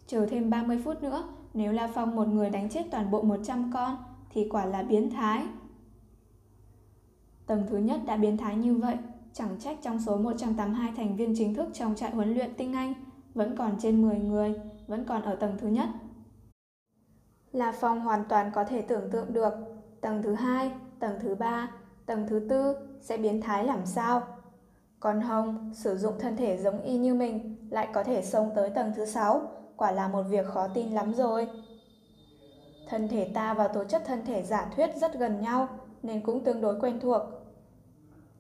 Chờ 0.08 0.26
thêm 0.26 0.50
30 0.50 0.82
phút 0.84 1.04
nữa, 1.04 1.24
nếu 1.54 1.72
La 1.72 1.88
Phong 1.94 2.16
một 2.16 2.28
người 2.28 2.50
đánh 2.50 2.70
chết 2.70 2.84
toàn 2.92 3.12
bộ 3.12 3.22
100 3.22 3.72
con 3.74 3.98
thì 4.30 4.50
quả 4.50 4.66
là 4.66 4.84
biến 4.84 5.10
thái. 5.10 5.46
Tầng 7.46 7.64
thứ 7.70 7.78
nhất 7.78 8.02
đã 8.06 8.18
biến 8.18 8.38
thái 8.38 8.56
như 8.56 8.76
vậy, 8.76 8.98
chẳng 9.34 9.56
trách 9.60 9.78
trong 9.82 10.00
số 10.00 10.18
182 10.18 10.92
thành 10.98 11.16
viên 11.16 11.34
chính 11.38 11.56
thức 11.56 11.70
trong 11.74 11.96
trại 11.96 12.12
huấn 12.12 12.34
luyện 12.34 12.54
tinh 12.56 12.74
Anh 12.74 12.94
vẫn 13.34 13.56
còn 13.58 13.76
trên 13.82 14.02
10 14.02 14.20
người, 14.20 14.56
vẫn 14.88 15.06
còn 15.06 15.22
ở 15.22 15.36
tầng 15.36 15.58
thứ 15.62 15.68
nhất. 15.68 15.90
La 17.52 17.72
Phong 17.72 18.02
hoàn 18.02 18.24
toàn 18.30 18.52
có 18.54 18.64
thể 18.64 18.82
tưởng 18.82 19.12
tượng 19.12 19.34
được 19.34 19.54
tầng 20.02 20.24
thứ 20.24 20.34
hai, 20.34 20.72
tầng 21.00 21.20
thứ 21.22 21.36
ba, 21.36 21.72
tầng 22.06 22.26
thứ 22.30 22.48
tư 22.50 22.76
sẽ 23.02 23.18
biến 23.18 23.42
thái 23.42 23.66
làm 23.66 23.86
sao. 23.86 24.22
Còn 25.00 25.22
Hồng 25.22 25.72
sử 25.76 25.98
dụng 25.98 26.14
thân 26.20 26.38
thể 26.38 26.58
giống 26.58 26.82
y 26.82 26.98
như 26.98 27.14
mình 27.14 27.68
lại 27.70 27.88
có 27.94 28.04
thể 28.04 28.22
xông 28.22 28.52
tới 28.56 28.70
tầng 28.70 28.92
thứ 28.96 29.06
sáu, 29.06 29.42
quả 29.76 29.92
là 29.92 30.08
một 30.08 30.24
việc 30.24 30.46
khó 30.46 30.68
tin 30.68 30.92
lắm 30.92 31.14
rồi. 31.14 31.48
Thân 32.88 33.08
thể 33.08 33.32
ta 33.34 33.54
và 33.54 33.68
tố 33.68 33.84
chất 33.84 34.04
thân 34.06 34.26
thể 34.26 34.44
giả 34.44 34.72
thuyết 34.76 34.90
rất 35.02 35.14
gần 35.14 35.42
nhau 35.42 35.68
nên 36.04 36.22
cũng 36.22 36.44
tương 36.44 36.62
đối 36.62 36.80
quen 36.80 37.00
thuộc. 37.00 37.22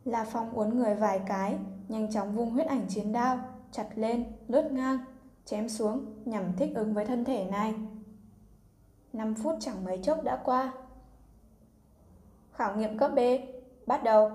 La 0.05 0.23
Phong 0.23 0.51
uốn 0.51 0.77
người 0.77 0.95
vài 0.95 1.21
cái, 1.27 1.57
nhanh 1.87 2.11
chóng 2.11 2.35
vung 2.35 2.51
huyết 2.51 2.67
ảnh 2.67 2.85
chiến 2.89 3.11
đao, 3.11 3.39
chặt 3.71 3.87
lên, 3.95 4.25
lướt 4.47 4.71
ngang, 4.71 4.97
chém 5.45 5.69
xuống 5.69 6.05
nhằm 6.25 6.43
thích 6.57 6.71
ứng 6.75 6.93
với 6.93 7.05
thân 7.05 7.25
thể 7.25 7.45
này. 7.45 7.73
5 9.13 9.35
phút 9.35 9.55
chẳng 9.59 9.83
mấy 9.85 9.97
chốc 9.97 10.23
đã 10.23 10.41
qua. 10.45 10.73
Khảo 12.51 12.75
nghiệm 12.75 12.97
cấp 12.97 13.11
B, 13.15 13.19
bắt 13.87 14.03
đầu. 14.03 14.31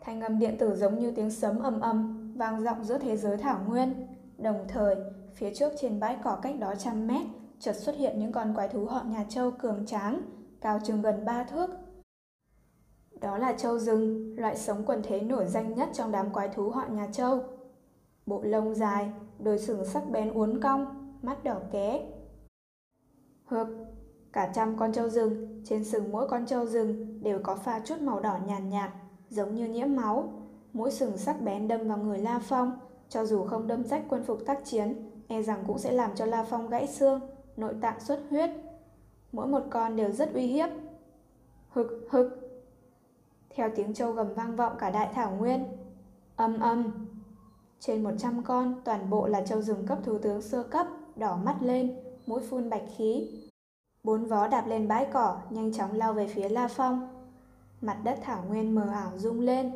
Thanh 0.00 0.20
âm 0.20 0.38
điện 0.38 0.56
tử 0.58 0.76
giống 0.76 0.98
như 0.98 1.10
tiếng 1.10 1.30
sấm 1.30 1.58
ầm 1.58 1.80
ầm 1.80 2.32
vang 2.36 2.62
rộng 2.62 2.84
giữa 2.84 2.98
thế 2.98 3.16
giới 3.16 3.36
thảo 3.36 3.60
nguyên. 3.66 4.06
Đồng 4.38 4.64
thời, 4.68 4.96
phía 5.34 5.54
trước 5.54 5.72
trên 5.80 6.00
bãi 6.00 6.16
cỏ 6.24 6.38
cách 6.42 6.58
đó 6.58 6.74
trăm 6.78 7.06
mét, 7.06 7.26
chợt 7.58 7.72
xuất 7.72 7.96
hiện 7.96 8.18
những 8.18 8.32
con 8.32 8.54
quái 8.54 8.68
thú 8.68 8.84
họ 8.84 9.02
nhà 9.02 9.24
Châu 9.28 9.50
cường 9.50 9.86
tráng, 9.86 10.22
cao 10.60 10.80
chừng 10.84 11.02
gần 11.02 11.24
ba 11.24 11.44
thước. 11.44 11.70
Đó 13.20 13.38
là 13.38 13.52
châu 13.52 13.78
rừng, 13.78 14.34
loại 14.38 14.56
sống 14.56 14.82
quần 14.86 15.02
thế 15.02 15.20
nổi 15.20 15.46
danh 15.46 15.74
nhất 15.74 15.88
trong 15.92 16.12
đám 16.12 16.32
quái 16.32 16.48
thú 16.48 16.70
họ 16.70 16.86
nhà 16.90 17.08
Châu. 17.12 17.40
Bộ 18.26 18.42
lông 18.42 18.74
dài, 18.74 19.12
đôi 19.38 19.58
sừng 19.58 19.84
sắc 19.84 20.10
bén 20.10 20.32
uốn 20.34 20.60
cong, 20.60 21.12
mắt 21.22 21.44
đỏ 21.44 21.56
ké. 21.72 22.12
Hực, 23.44 23.68
cả 24.32 24.52
trăm 24.54 24.76
con 24.76 24.92
trâu 24.92 25.08
rừng, 25.08 25.62
trên 25.64 25.84
sừng 25.84 26.12
mỗi 26.12 26.28
con 26.28 26.46
trâu 26.46 26.66
rừng 26.66 27.20
đều 27.22 27.38
có 27.42 27.54
pha 27.54 27.80
chút 27.84 28.00
màu 28.00 28.20
đỏ 28.20 28.38
nhàn 28.46 28.68
nhạt, 28.68 28.90
nhạt, 28.90 28.90
giống 29.30 29.54
như 29.54 29.68
nhiễm 29.68 29.96
máu. 29.96 30.32
Mỗi 30.72 30.90
sừng 30.90 31.16
sắc 31.16 31.42
bén 31.42 31.68
đâm 31.68 31.88
vào 31.88 31.98
người 31.98 32.18
La 32.18 32.38
Phong, 32.38 32.78
cho 33.08 33.26
dù 33.26 33.44
không 33.44 33.66
đâm 33.66 33.84
rách 33.84 34.02
quân 34.08 34.22
phục 34.22 34.46
tác 34.46 34.64
chiến, 34.64 35.10
e 35.28 35.42
rằng 35.42 35.64
cũng 35.66 35.78
sẽ 35.78 35.92
làm 35.92 36.10
cho 36.14 36.26
La 36.26 36.44
Phong 36.44 36.68
gãy 36.68 36.86
xương, 36.86 37.20
nội 37.56 37.74
tạng 37.80 38.00
xuất 38.00 38.20
huyết. 38.30 38.50
Mỗi 39.32 39.46
một 39.46 39.62
con 39.70 39.96
đều 39.96 40.12
rất 40.12 40.34
uy 40.34 40.46
hiếp. 40.46 40.70
Hực 41.68 42.08
hực. 42.10 42.45
Theo 43.56 43.70
tiếng 43.76 43.94
trâu 43.94 44.12
gầm 44.12 44.34
vang 44.34 44.56
vọng 44.56 44.76
cả 44.78 44.90
đại 44.90 45.08
thảo 45.14 45.30
nguyên. 45.30 45.64
Âm 46.36 46.60
âm. 46.60 47.08
Trên 47.80 48.02
100 48.02 48.42
con, 48.42 48.80
toàn 48.84 49.10
bộ 49.10 49.26
là 49.26 49.40
trâu 49.46 49.62
rừng 49.62 49.86
cấp 49.86 49.98
thủ 50.04 50.18
tướng 50.18 50.42
sơ 50.42 50.62
cấp, 50.62 50.86
đỏ 51.16 51.36
mắt 51.36 51.56
lên, 51.60 51.96
mũi 52.26 52.40
phun 52.50 52.70
bạch 52.70 52.82
khí. 52.96 53.28
Bốn 54.04 54.24
vó 54.24 54.48
đạp 54.48 54.66
lên 54.66 54.88
bãi 54.88 55.06
cỏ, 55.12 55.40
nhanh 55.50 55.72
chóng 55.72 55.92
lao 55.92 56.12
về 56.12 56.26
phía 56.26 56.48
La 56.48 56.68
Phong. 56.68 57.08
Mặt 57.80 57.98
đất 58.04 58.18
thảo 58.22 58.44
nguyên 58.48 58.74
mờ 58.74 58.88
ảo 58.92 59.12
rung 59.16 59.40
lên. 59.40 59.72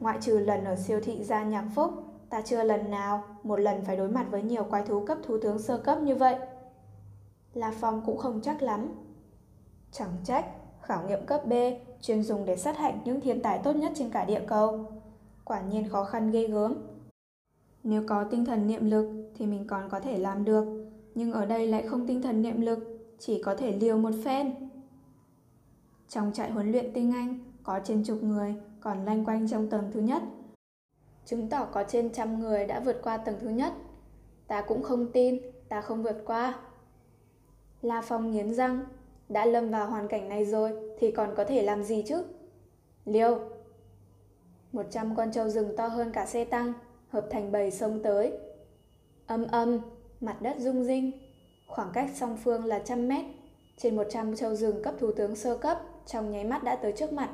Ngoại 0.00 0.18
trừ 0.20 0.38
lần 0.38 0.64
ở 0.64 0.76
siêu 0.76 1.00
thị 1.04 1.24
gia 1.24 1.44
nhạc 1.44 1.64
phúc, 1.74 1.90
ta 2.28 2.40
chưa 2.40 2.62
lần 2.62 2.90
nào 2.90 3.24
một 3.42 3.60
lần 3.60 3.84
phải 3.84 3.96
đối 3.96 4.08
mặt 4.08 4.26
với 4.30 4.42
nhiều 4.42 4.64
quái 4.64 4.82
thú 4.82 5.04
cấp 5.06 5.18
thủ 5.22 5.38
tướng 5.42 5.58
sơ 5.58 5.78
cấp 5.78 5.98
như 6.00 6.16
vậy. 6.16 6.36
La 7.54 7.72
Phong 7.80 8.02
cũng 8.06 8.18
không 8.18 8.40
chắc 8.42 8.62
lắm. 8.62 8.88
Chẳng 9.92 10.12
trách, 10.24 10.46
khảo 10.82 11.06
nghiệm 11.06 11.26
cấp 11.26 11.46
B 11.46 11.52
chuyên 12.02 12.22
dùng 12.22 12.44
để 12.46 12.56
sát 12.56 12.78
hạch 12.78 12.94
những 13.04 13.20
thiên 13.20 13.42
tài 13.42 13.58
tốt 13.58 13.76
nhất 13.76 13.92
trên 13.94 14.10
cả 14.10 14.24
địa 14.24 14.42
cầu. 14.46 14.92
Quả 15.44 15.60
nhiên 15.60 15.88
khó 15.88 16.04
khăn 16.04 16.30
ghê 16.30 16.46
gớm. 16.46 16.74
Nếu 17.82 18.02
có 18.06 18.24
tinh 18.24 18.44
thần 18.44 18.66
niệm 18.66 18.90
lực 18.90 19.30
thì 19.34 19.46
mình 19.46 19.66
còn 19.66 19.88
có 19.90 20.00
thể 20.00 20.18
làm 20.18 20.44
được, 20.44 20.64
nhưng 21.14 21.32
ở 21.32 21.46
đây 21.46 21.66
lại 21.66 21.86
không 21.88 22.06
tinh 22.06 22.22
thần 22.22 22.42
niệm 22.42 22.60
lực, 22.60 23.00
chỉ 23.18 23.42
có 23.42 23.54
thể 23.54 23.72
liều 23.72 23.96
một 23.98 24.14
phen. 24.24 24.54
Trong 26.08 26.32
trại 26.32 26.50
huấn 26.50 26.72
luyện 26.72 26.92
tinh 26.92 27.12
anh, 27.12 27.38
có 27.62 27.80
trên 27.84 28.04
chục 28.04 28.22
người 28.22 28.54
còn 28.80 29.04
lanh 29.04 29.24
quanh 29.24 29.48
trong 29.48 29.70
tầng 29.70 29.90
thứ 29.92 30.00
nhất. 30.00 30.22
Chứng 31.24 31.48
tỏ 31.48 31.64
có 31.64 31.84
trên 31.88 32.12
trăm 32.12 32.40
người 32.40 32.66
đã 32.66 32.80
vượt 32.80 33.00
qua 33.02 33.16
tầng 33.16 33.36
thứ 33.40 33.48
nhất. 33.48 33.72
Ta 34.46 34.62
cũng 34.62 34.82
không 34.82 35.12
tin, 35.12 35.38
ta 35.68 35.80
không 35.80 36.02
vượt 36.02 36.22
qua. 36.26 36.58
La 37.82 38.02
Phong 38.02 38.30
nghiến 38.30 38.54
răng, 38.54 38.84
đã 39.30 39.46
lâm 39.46 39.70
vào 39.70 39.90
hoàn 39.90 40.08
cảnh 40.08 40.28
này 40.28 40.44
rồi 40.44 40.72
thì 40.98 41.10
còn 41.10 41.34
có 41.36 41.44
thể 41.44 41.62
làm 41.62 41.84
gì 41.84 42.04
chứ? 42.06 42.24
Liêu! 43.04 43.38
Một 44.72 44.86
trăm 44.90 45.16
con 45.16 45.32
trâu 45.32 45.48
rừng 45.48 45.76
to 45.76 45.86
hơn 45.86 46.12
cả 46.12 46.26
xe 46.26 46.44
tăng, 46.44 46.72
hợp 47.08 47.26
thành 47.30 47.52
bầy 47.52 47.70
sông 47.70 48.00
tới. 48.02 48.32
Âm 49.26 49.46
âm, 49.46 49.80
mặt 50.20 50.42
đất 50.42 50.56
rung 50.58 50.84
rinh. 50.84 51.12
Khoảng 51.66 51.90
cách 51.92 52.10
song 52.14 52.36
phương 52.44 52.64
là 52.64 52.78
trăm 52.78 53.08
mét. 53.08 53.24
Trên 53.76 53.96
một 53.96 54.06
trăm 54.10 54.36
trâu 54.36 54.54
rừng 54.54 54.82
cấp 54.82 54.94
thủ 54.98 55.12
tướng 55.12 55.36
sơ 55.36 55.56
cấp 55.56 55.80
trong 56.06 56.30
nháy 56.30 56.44
mắt 56.44 56.64
đã 56.64 56.76
tới 56.76 56.92
trước 56.92 57.12
mặt, 57.12 57.30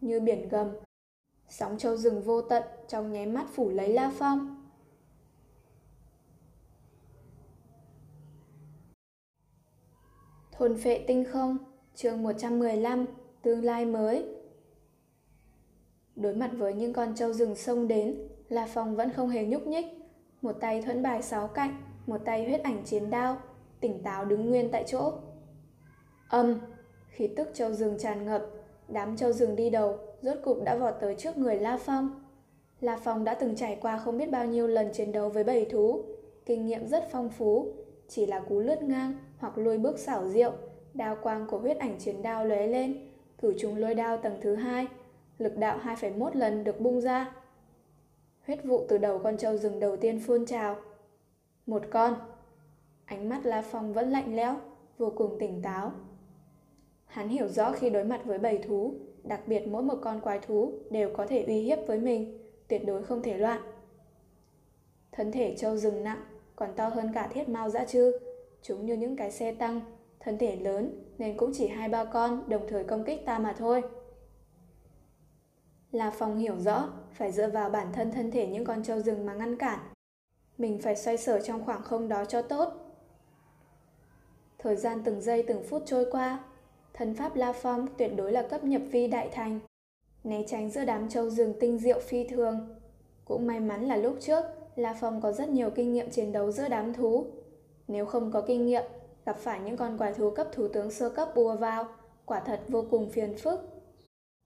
như 0.00 0.20
biển 0.20 0.48
gầm. 0.48 0.70
Sóng 1.48 1.78
trâu 1.78 1.96
rừng 1.96 2.22
vô 2.22 2.42
tận 2.42 2.62
trong 2.88 3.12
nháy 3.12 3.26
mắt 3.26 3.46
phủ 3.54 3.70
lấy 3.70 3.88
La 3.88 4.12
Phong. 4.18 4.57
Thôn 10.58 10.76
phệ 10.76 11.04
tinh 11.06 11.24
không, 11.24 11.58
chương 11.94 12.22
115, 12.22 13.06
tương 13.42 13.64
lai 13.64 13.84
mới. 13.84 14.24
Đối 16.16 16.34
mặt 16.34 16.50
với 16.56 16.74
những 16.74 16.92
con 16.92 17.14
trâu 17.14 17.32
rừng 17.32 17.54
sông 17.54 17.88
đến, 17.88 18.28
La 18.48 18.68
Phong 18.74 18.96
vẫn 18.96 19.12
không 19.12 19.28
hề 19.28 19.44
nhúc 19.44 19.66
nhích. 19.66 19.86
Một 20.42 20.52
tay 20.60 20.82
thuẫn 20.82 21.02
bài 21.02 21.22
sáu 21.22 21.48
cạnh, 21.48 21.82
một 22.06 22.18
tay 22.24 22.44
huyết 22.44 22.62
ảnh 22.62 22.82
chiến 22.84 23.10
đao, 23.10 23.36
tỉnh 23.80 24.02
táo 24.02 24.24
đứng 24.24 24.50
nguyên 24.50 24.70
tại 24.70 24.84
chỗ. 24.86 25.12
Âm, 26.28 26.60
khí 27.08 27.28
tức 27.36 27.48
trâu 27.54 27.72
rừng 27.72 27.98
tràn 27.98 28.24
ngập, 28.24 28.46
đám 28.88 29.16
trâu 29.16 29.32
rừng 29.32 29.56
đi 29.56 29.70
đầu, 29.70 29.98
rốt 30.22 30.36
cục 30.44 30.64
đã 30.64 30.76
vọt 30.76 30.94
tới 31.00 31.14
trước 31.18 31.38
người 31.38 31.56
La 31.56 31.76
Phong. 31.76 32.24
La 32.80 32.98
Phong 33.04 33.24
đã 33.24 33.34
từng 33.34 33.56
trải 33.56 33.78
qua 33.80 33.98
không 33.98 34.18
biết 34.18 34.30
bao 34.30 34.46
nhiêu 34.46 34.66
lần 34.66 34.92
chiến 34.92 35.12
đấu 35.12 35.28
với 35.28 35.44
bầy 35.44 35.64
thú, 35.64 36.04
kinh 36.46 36.66
nghiệm 36.66 36.86
rất 36.86 37.08
phong 37.12 37.30
phú, 37.30 37.72
chỉ 38.08 38.26
là 38.26 38.40
cú 38.40 38.60
lướt 38.60 38.82
ngang 38.82 39.14
hoặc 39.38 39.58
lùi 39.58 39.78
bước 39.78 39.98
xảo 39.98 40.28
diệu, 40.28 40.52
đao 40.94 41.16
quang 41.22 41.46
của 41.46 41.58
huyết 41.58 41.78
ảnh 41.78 41.98
chiến 41.98 42.22
đao 42.22 42.44
lóe 42.44 42.66
lên, 42.66 43.10
cử 43.38 43.54
trùng 43.58 43.76
lôi 43.76 43.94
đao 43.94 44.16
tầng 44.16 44.38
thứ 44.40 44.54
hai, 44.54 44.86
lực 45.38 45.56
đạo 45.56 45.78
2,1 45.84 46.30
lần 46.34 46.64
được 46.64 46.80
bung 46.80 47.00
ra. 47.00 47.34
Huyết 48.46 48.64
vụ 48.64 48.86
từ 48.88 48.98
đầu 48.98 49.18
con 49.18 49.36
trâu 49.36 49.56
rừng 49.56 49.80
đầu 49.80 49.96
tiên 49.96 50.20
phun 50.26 50.46
trào. 50.46 50.76
Một 51.66 51.82
con. 51.90 52.14
Ánh 53.04 53.28
mắt 53.28 53.46
La 53.46 53.62
Phong 53.62 53.92
vẫn 53.92 54.10
lạnh 54.10 54.36
lẽo, 54.36 54.56
vô 54.98 55.12
cùng 55.16 55.36
tỉnh 55.40 55.62
táo. 55.62 55.92
Hắn 57.06 57.28
hiểu 57.28 57.48
rõ 57.48 57.72
khi 57.72 57.90
đối 57.90 58.04
mặt 58.04 58.20
với 58.24 58.38
bầy 58.38 58.58
thú, 58.58 58.94
đặc 59.24 59.40
biệt 59.46 59.66
mỗi 59.66 59.82
một 59.82 59.98
con 60.02 60.20
quái 60.20 60.38
thú 60.38 60.72
đều 60.90 61.10
có 61.16 61.26
thể 61.26 61.44
uy 61.46 61.60
hiếp 61.60 61.78
với 61.86 61.98
mình, 61.98 62.38
tuyệt 62.68 62.86
đối 62.86 63.02
không 63.02 63.22
thể 63.22 63.38
loạn. 63.38 63.60
Thân 65.12 65.32
thể 65.32 65.54
trâu 65.58 65.76
rừng 65.76 66.04
nặng, 66.04 66.20
còn 66.56 66.70
to 66.76 66.88
hơn 66.88 67.12
cả 67.14 67.26
thiết 67.26 67.48
mao 67.48 67.70
dã 67.70 67.84
chư, 67.84 68.12
chúng 68.62 68.86
như 68.86 68.94
những 68.94 69.16
cái 69.16 69.30
xe 69.30 69.52
tăng, 69.52 69.80
thân 70.20 70.38
thể 70.38 70.56
lớn 70.56 71.04
nên 71.18 71.36
cũng 71.36 71.50
chỉ 71.54 71.66
hai 71.66 71.88
ba 71.88 72.04
con 72.04 72.48
đồng 72.48 72.66
thời 72.68 72.84
công 72.84 73.04
kích 73.04 73.26
ta 73.26 73.38
mà 73.38 73.54
thôi. 73.58 73.82
La 75.92 76.10
Phong 76.10 76.38
hiểu 76.38 76.56
rõ, 76.58 76.88
phải 77.12 77.32
dựa 77.32 77.50
vào 77.50 77.70
bản 77.70 77.92
thân 77.92 78.12
thân 78.12 78.30
thể 78.30 78.46
những 78.46 78.64
con 78.64 78.82
trâu 78.82 79.00
rừng 79.00 79.26
mà 79.26 79.34
ngăn 79.34 79.56
cản. 79.56 79.78
Mình 80.58 80.78
phải 80.82 80.96
xoay 80.96 81.16
sở 81.16 81.40
trong 81.40 81.64
khoảng 81.64 81.82
không 81.82 82.08
đó 82.08 82.24
cho 82.24 82.42
tốt. 82.42 82.72
Thời 84.58 84.76
gian 84.76 85.02
từng 85.04 85.20
giây 85.20 85.42
từng 85.42 85.62
phút 85.62 85.82
trôi 85.86 86.06
qua, 86.10 86.44
thân 86.94 87.14
pháp 87.14 87.36
La 87.36 87.52
Phong 87.52 87.86
tuyệt 87.98 88.10
đối 88.16 88.32
là 88.32 88.42
cấp 88.42 88.64
nhập 88.64 88.82
vi 88.90 89.06
đại 89.06 89.28
thành. 89.32 89.60
Né 90.24 90.44
tránh 90.46 90.70
giữa 90.70 90.84
đám 90.84 91.08
trâu 91.08 91.30
rừng 91.30 91.54
tinh 91.60 91.78
diệu 91.78 92.00
phi 92.00 92.24
thường. 92.24 92.76
Cũng 93.24 93.46
may 93.46 93.60
mắn 93.60 93.88
là 93.88 93.96
lúc 93.96 94.16
trước, 94.20 94.44
La 94.76 94.96
Phong 95.00 95.20
có 95.20 95.32
rất 95.32 95.48
nhiều 95.48 95.70
kinh 95.70 95.92
nghiệm 95.92 96.10
chiến 96.10 96.32
đấu 96.32 96.52
giữa 96.52 96.68
đám 96.68 96.94
thú. 96.94 97.26
Nếu 97.88 98.06
không 98.06 98.32
có 98.32 98.40
kinh 98.40 98.66
nghiệm, 98.66 98.84
gặp 99.24 99.36
phải 99.36 99.60
những 99.60 99.76
con 99.76 99.98
quái 99.98 100.14
thú 100.14 100.30
cấp 100.30 100.48
thủ 100.52 100.68
tướng 100.68 100.90
sơ 100.90 101.10
cấp 101.10 101.28
bùa 101.34 101.56
vào, 101.56 101.88
quả 102.24 102.40
thật 102.40 102.60
vô 102.68 102.84
cùng 102.90 103.10
phiền 103.10 103.36
phức. 103.36 103.60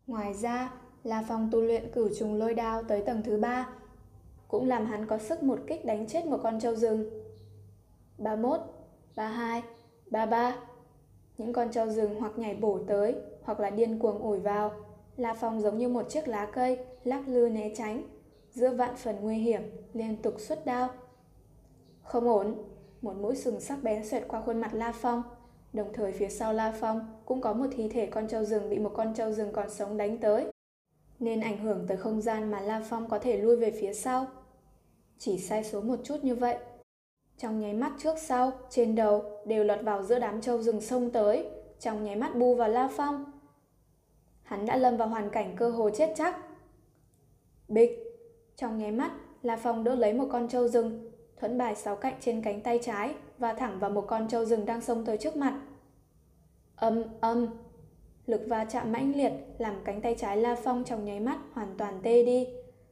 Ngoài 0.06 0.34
ra, 0.34 0.72
là 1.04 1.24
phòng 1.28 1.48
tu 1.52 1.60
luyện 1.60 1.92
cửu 1.92 2.08
trùng 2.18 2.34
lôi 2.34 2.54
đao 2.54 2.82
tới 2.82 3.02
tầng 3.02 3.22
thứ 3.24 3.38
ba, 3.38 3.68
cũng 4.48 4.68
làm 4.68 4.86
hắn 4.86 5.06
có 5.06 5.18
sức 5.18 5.42
một 5.42 5.58
kích 5.66 5.84
đánh 5.84 6.06
chết 6.06 6.26
một 6.26 6.40
con 6.42 6.60
trâu 6.60 6.74
rừng. 6.74 7.10
31, 8.18 8.60
32, 9.16 9.62
33 10.10 10.56
Những 11.38 11.52
con 11.52 11.70
trâu 11.70 11.88
rừng 11.88 12.20
hoặc 12.20 12.38
nhảy 12.38 12.54
bổ 12.54 12.78
tới, 12.86 13.14
hoặc 13.42 13.60
là 13.60 13.70
điên 13.70 13.98
cuồng 13.98 14.18
ủi 14.18 14.38
vào. 14.38 14.72
La 15.16 15.34
Phong 15.34 15.60
giống 15.60 15.78
như 15.78 15.88
một 15.88 16.08
chiếc 16.08 16.28
lá 16.28 16.46
cây, 16.46 16.78
lắc 17.04 17.28
lư 17.28 17.48
né 17.48 17.72
tránh. 17.76 18.02
Giữa 18.50 18.70
vạn 18.70 18.96
phần 18.96 19.16
nguy 19.20 19.36
hiểm, 19.36 19.62
liên 19.92 20.22
tục 20.22 20.34
xuất 20.38 20.66
đao. 20.66 20.88
Không 22.02 22.28
ổn, 22.28 22.54
một 23.02 23.16
mũi 23.16 23.36
sừng 23.36 23.60
sắc 23.60 23.82
bén 23.82 24.06
xoẹt 24.06 24.28
qua 24.28 24.42
khuôn 24.46 24.60
mặt 24.60 24.74
La 24.74 24.92
Phong. 24.92 25.22
Đồng 25.72 25.92
thời 25.92 26.12
phía 26.12 26.28
sau 26.28 26.52
La 26.52 26.74
Phong 26.80 27.22
cũng 27.24 27.40
có 27.40 27.52
một 27.52 27.66
thi 27.72 27.88
thể 27.88 28.06
con 28.06 28.28
trâu 28.28 28.44
rừng 28.44 28.70
bị 28.70 28.78
một 28.78 28.92
con 28.94 29.14
trâu 29.14 29.32
rừng 29.32 29.52
còn 29.52 29.70
sống 29.70 29.96
đánh 29.96 30.18
tới 30.18 30.52
nên 31.22 31.40
ảnh 31.40 31.58
hưởng 31.58 31.84
tới 31.88 31.96
không 31.96 32.20
gian 32.20 32.50
mà 32.50 32.60
La 32.60 32.82
Phong 32.88 33.08
có 33.08 33.18
thể 33.18 33.36
lui 33.36 33.56
về 33.56 33.70
phía 33.70 33.94
sau. 33.94 34.26
Chỉ 35.18 35.38
sai 35.38 35.64
số 35.64 35.80
một 35.80 35.96
chút 36.04 36.24
như 36.24 36.34
vậy. 36.34 36.58
Trong 37.38 37.60
nháy 37.60 37.74
mắt 37.74 37.92
trước 37.98 38.18
sau, 38.18 38.52
trên 38.70 38.94
đầu 38.94 39.24
đều 39.46 39.64
lọt 39.64 39.82
vào 39.82 40.02
giữa 40.02 40.18
đám 40.18 40.40
trâu 40.40 40.62
rừng 40.62 40.80
sông 40.80 41.10
tới, 41.10 41.46
trong 41.80 42.04
nháy 42.04 42.16
mắt 42.16 42.36
bu 42.36 42.54
vào 42.54 42.68
La 42.68 42.88
Phong. 42.96 43.24
Hắn 44.42 44.66
đã 44.66 44.76
lâm 44.76 44.96
vào 44.96 45.08
hoàn 45.08 45.30
cảnh 45.30 45.56
cơ 45.56 45.70
hồ 45.70 45.90
chết 45.90 46.12
chắc. 46.16 46.36
Bịch! 47.68 47.98
Trong 48.56 48.78
nháy 48.78 48.92
mắt, 48.92 49.12
La 49.42 49.56
Phong 49.56 49.84
đỡ 49.84 49.94
lấy 49.94 50.12
một 50.12 50.26
con 50.32 50.48
trâu 50.48 50.68
rừng, 50.68 51.11
thuẫn 51.42 51.58
bài 51.58 51.76
sáu 51.76 51.96
cạnh 51.96 52.14
trên 52.20 52.42
cánh 52.42 52.60
tay 52.60 52.78
trái 52.82 53.14
và 53.38 53.52
thẳng 53.52 53.78
vào 53.78 53.90
một 53.90 54.04
con 54.08 54.28
trâu 54.28 54.44
rừng 54.44 54.66
đang 54.66 54.80
xông 54.80 55.04
tới 55.04 55.18
trước 55.18 55.36
mặt. 55.36 55.60
Âm 56.76 57.02
âm, 57.20 57.46
Lực 58.26 58.42
va 58.48 58.64
chạm 58.64 58.92
mãnh 58.92 59.16
liệt 59.16 59.32
làm 59.58 59.74
cánh 59.84 60.00
tay 60.00 60.14
trái 60.18 60.36
La 60.36 60.54
Phong 60.54 60.84
trong 60.84 61.04
nháy 61.04 61.20
mắt 61.20 61.38
hoàn 61.52 61.74
toàn 61.78 62.00
tê 62.02 62.24
đi. 62.24 62.48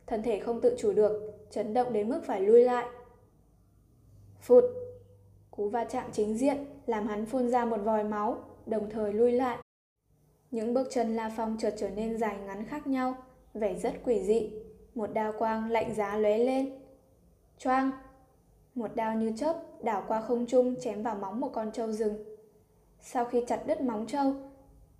Thân 0.06 0.22
thể 0.22 0.40
không 0.40 0.60
tự 0.60 0.76
chủ 0.78 0.92
được, 0.92 1.38
chấn 1.50 1.74
động 1.74 1.92
đến 1.92 2.08
mức 2.08 2.20
phải 2.26 2.40
lui 2.40 2.64
lại. 2.64 2.86
Phụt! 4.40 4.64
Cú 5.50 5.68
va 5.68 5.84
chạm 5.84 6.10
chính 6.12 6.38
diện 6.38 6.56
làm 6.86 7.06
hắn 7.06 7.26
phun 7.26 7.48
ra 7.48 7.64
một 7.64 7.78
vòi 7.84 8.04
máu, 8.04 8.38
đồng 8.66 8.90
thời 8.90 9.12
lui 9.12 9.32
lại. 9.32 9.58
Những 10.50 10.74
bước 10.74 10.88
chân 10.90 11.16
La 11.16 11.32
Phong 11.36 11.56
chợt 11.60 11.74
trở 11.78 11.90
nên 11.90 12.18
dài 12.18 12.36
ngắn 12.46 12.64
khác 12.64 12.86
nhau, 12.86 13.14
vẻ 13.54 13.74
rất 13.74 13.94
quỷ 14.04 14.22
dị. 14.22 14.50
Một 14.94 15.06
đao 15.12 15.32
quang 15.38 15.70
lạnh 15.70 15.94
giá 15.94 16.16
lóe 16.16 16.38
lên. 16.38 16.78
Choang! 17.58 17.90
Một 18.74 18.90
đao 18.94 19.14
như 19.14 19.32
chớp 19.36 19.56
đảo 19.82 20.04
qua 20.08 20.20
không 20.20 20.46
trung 20.46 20.74
chém 20.80 21.02
vào 21.02 21.14
móng 21.14 21.40
một 21.40 21.50
con 21.52 21.72
trâu 21.72 21.92
rừng. 21.92 22.24
Sau 23.00 23.24
khi 23.24 23.44
chặt 23.46 23.66
đứt 23.66 23.80
móng 23.80 24.06
trâu, 24.06 24.34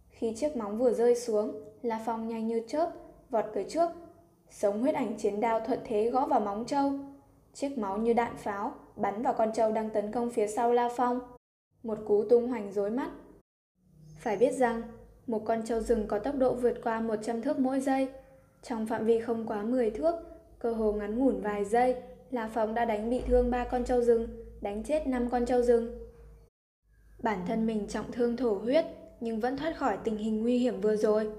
khi 0.09 0.35
chiếc 0.37 0.57
móng 0.57 0.79
vừa 0.79 0.93
rơi 0.93 1.17
xuống, 1.17 1.53
La 1.83 2.03
Phong 2.07 2.29
nhanh 2.29 2.47
như 2.47 2.63
chớp, 2.69 2.93
vọt 3.31 3.45
tới 3.55 3.67
trước. 3.69 3.91
Sống 4.51 4.81
huyết 4.81 4.95
ảnh 4.95 5.17
chiến 5.19 5.41
đao 5.41 5.61
thuận 5.61 5.79
thế 5.85 6.11
gõ 6.11 6.27
vào 6.27 6.41
móng 6.41 6.65
trâu. 6.67 6.93
Chiếc 7.55 7.79
máu 7.79 7.99
như 7.99 8.13
đạn 8.13 8.37
pháo 8.37 8.73
bắn 8.97 9.23
vào 9.23 9.35
con 9.35 9.53
trâu 9.53 9.73
đang 9.73 9.91
tấn 9.91 10.13
công 10.13 10.31
phía 10.31 10.47
sau 10.47 10.73
La 10.73 10.89
Phong. 10.97 11.21
Một 11.83 11.99
cú 12.07 12.25
tung 12.25 12.49
hoành 12.49 12.73
rối 12.73 12.91
mắt. 12.91 13.11
Phải 14.19 14.37
biết 14.37 14.53
rằng, 14.53 14.83
một 15.27 15.43
con 15.45 15.63
trâu 15.65 15.81
rừng 15.81 16.07
có 16.09 16.19
tốc 16.19 16.35
độ 16.37 16.55
vượt 16.55 16.75
qua 16.85 17.01
100 17.01 17.43
thước 17.43 17.59
mỗi 17.59 17.81
giây. 17.81 18.09
Trong 18.63 18.87
phạm 18.87 19.05
vi 19.05 19.21
không 19.21 19.47
quá 19.47 19.63
10 19.63 19.91
thước, 19.91 20.15
cơ 20.59 20.73
hồ 20.73 20.93
ngắn 20.93 21.19
ngủn 21.19 21.41
vài 21.41 21.65
giây 21.65 21.97
La 22.31 22.49
Phong 22.49 22.75
đã 22.75 22.85
đánh 22.85 23.11
bị 23.11 23.23
thương 23.27 23.51
ba 23.51 23.65
con 23.65 23.85
trâu 23.85 24.03
rừng, 24.03 24.29
đánh 24.61 24.83
chết 24.85 25.07
năm 25.07 25.31
con 25.31 25.47
trâu 25.47 25.63
rừng. 25.63 25.99
Bản 27.23 27.39
thân 27.47 27.67
mình 27.67 27.87
trọng 27.89 28.13
thương 28.13 28.37
thổ 28.37 28.55
huyết, 28.55 28.85
nhưng 29.21 29.41
vẫn 29.41 29.57
thoát 29.57 29.77
khỏi 29.77 29.99
tình 30.05 30.17
hình 30.17 30.43
nguy 30.43 30.59
hiểm 30.59 30.81
vừa 30.81 30.97
rồi. 30.97 31.31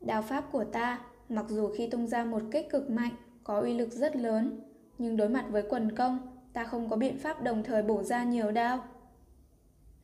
Đao 0.00 0.22
pháp 0.22 0.44
của 0.52 0.64
ta, 0.64 1.00
mặc 1.28 1.44
dù 1.48 1.68
khi 1.76 1.90
tung 1.90 2.06
ra 2.06 2.24
một 2.24 2.42
kích 2.50 2.70
cực 2.70 2.90
mạnh, 2.90 3.12
có 3.44 3.60
uy 3.60 3.74
lực 3.74 3.92
rất 3.92 4.16
lớn, 4.16 4.60
nhưng 4.98 5.16
đối 5.16 5.28
mặt 5.28 5.46
với 5.50 5.62
quần 5.68 5.96
công, 5.96 6.18
ta 6.52 6.64
không 6.64 6.90
có 6.90 6.96
biện 6.96 7.18
pháp 7.18 7.42
đồng 7.42 7.62
thời 7.62 7.82
bổ 7.82 8.02
ra 8.02 8.24
nhiều 8.24 8.50
đao. 8.50 8.84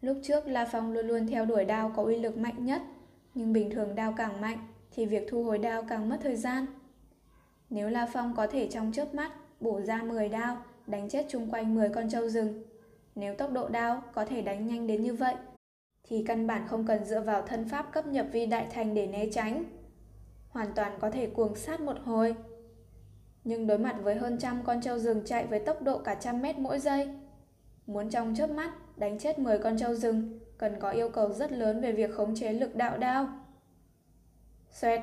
Lúc 0.00 0.16
trước 0.22 0.46
La 0.46 0.68
Phong 0.72 0.92
luôn 0.92 1.06
luôn 1.06 1.26
theo 1.26 1.44
đuổi 1.44 1.64
đao 1.64 1.92
có 1.96 2.02
uy 2.02 2.16
lực 2.16 2.38
mạnh 2.38 2.64
nhất, 2.64 2.82
nhưng 3.34 3.52
bình 3.52 3.70
thường 3.70 3.94
đao 3.94 4.14
càng 4.16 4.40
mạnh 4.40 4.58
thì 4.90 5.06
việc 5.06 5.26
thu 5.28 5.44
hồi 5.44 5.58
đao 5.58 5.82
càng 5.82 6.08
mất 6.08 6.18
thời 6.22 6.36
gian. 6.36 6.66
Nếu 7.70 7.88
La 7.88 8.06
Phong 8.12 8.34
có 8.36 8.46
thể 8.46 8.68
trong 8.70 8.92
chớp 8.92 9.14
mắt 9.14 9.32
bổ 9.60 9.80
ra 9.80 10.02
10 10.02 10.28
đao, 10.28 10.56
đánh 10.86 11.08
chết 11.08 11.26
chung 11.28 11.50
quanh 11.50 11.74
10 11.74 11.88
con 11.88 12.08
trâu 12.08 12.28
rừng, 12.28 12.62
nếu 13.14 13.34
tốc 13.34 13.52
độ 13.52 13.68
đao 13.68 14.02
có 14.12 14.24
thể 14.24 14.42
đánh 14.42 14.66
nhanh 14.66 14.86
đến 14.86 15.02
như 15.02 15.14
vậy, 15.14 15.34
thì 16.02 16.24
căn 16.26 16.46
bản 16.46 16.68
không 16.68 16.86
cần 16.86 17.04
dựa 17.04 17.20
vào 17.20 17.42
thân 17.42 17.68
pháp 17.68 17.92
cấp 17.92 18.06
nhập 18.06 18.26
vi 18.32 18.46
đại 18.46 18.66
thành 18.70 18.94
để 18.94 19.06
né 19.06 19.26
tránh. 19.32 19.64
Hoàn 20.48 20.74
toàn 20.74 20.98
có 21.00 21.10
thể 21.10 21.26
cuồng 21.26 21.56
sát 21.56 21.80
một 21.80 21.96
hồi. 22.04 22.34
Nhưng 23.44 23.66
đối 23.66 23.78
mặt 23.78 23.96
với 24.02 24.14
hơn 24.14 24.38
trăm 24.38 24.62
con 24.64 24.80
trâu 24.80 24.98
rừng 24.98 25.22
chạy 25.24 25.46
với 25.46 25.58
tốc 25.58 25.82
độ 25.82 25.98
cả 25.98 26.14
trăm 26.14 26.42
mét 26.42 26.58
mỗi 26.58 26.78
giây, 26.78 27.08
muốn 27.86 28.10
trong 28.10 28.34
chớp 28.34 28.50
mắt 28.50 28.98
đánh 28.98 29.18
chết 29.18 29.38
10 29.38 29.58
con 29.58 29.78
trâu 29.78 29.94
rừng 29.94 30.40
cần 30.58 30.80
có 30.80 30.90
yêu 30.90 31.08
cầu 31.08 31.32
rất 31.32 31.52
lớn 31.52 31.80
về 31.80 31.92
việc 31.92 32.14
khống 32.14 32.34
chế 32.34 32.52
lực 32.52 32.76
đạo 32.76 32.98
đao. 32.98 33.28
Xoẹt, 34.70 35.00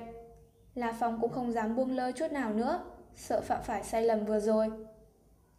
La 0.76 0.94
Phong 1.00 1.22
cũng 1.22 1.32
không 1.32 1.52
dám 1.52 1.76
buông 1.76 1.96
lơi 1.96 2.12
chút 2.12 2.32
nào 2.32 2.54
nữa, 2.54 2.84
sợ 3.18 3.42
phạm 3.42 3.64
phải 3.64 3.84
sai 3.84 4.04
lầm 4.04 4.26
vừa 4.26 4.40
rồi. 4.40 4.72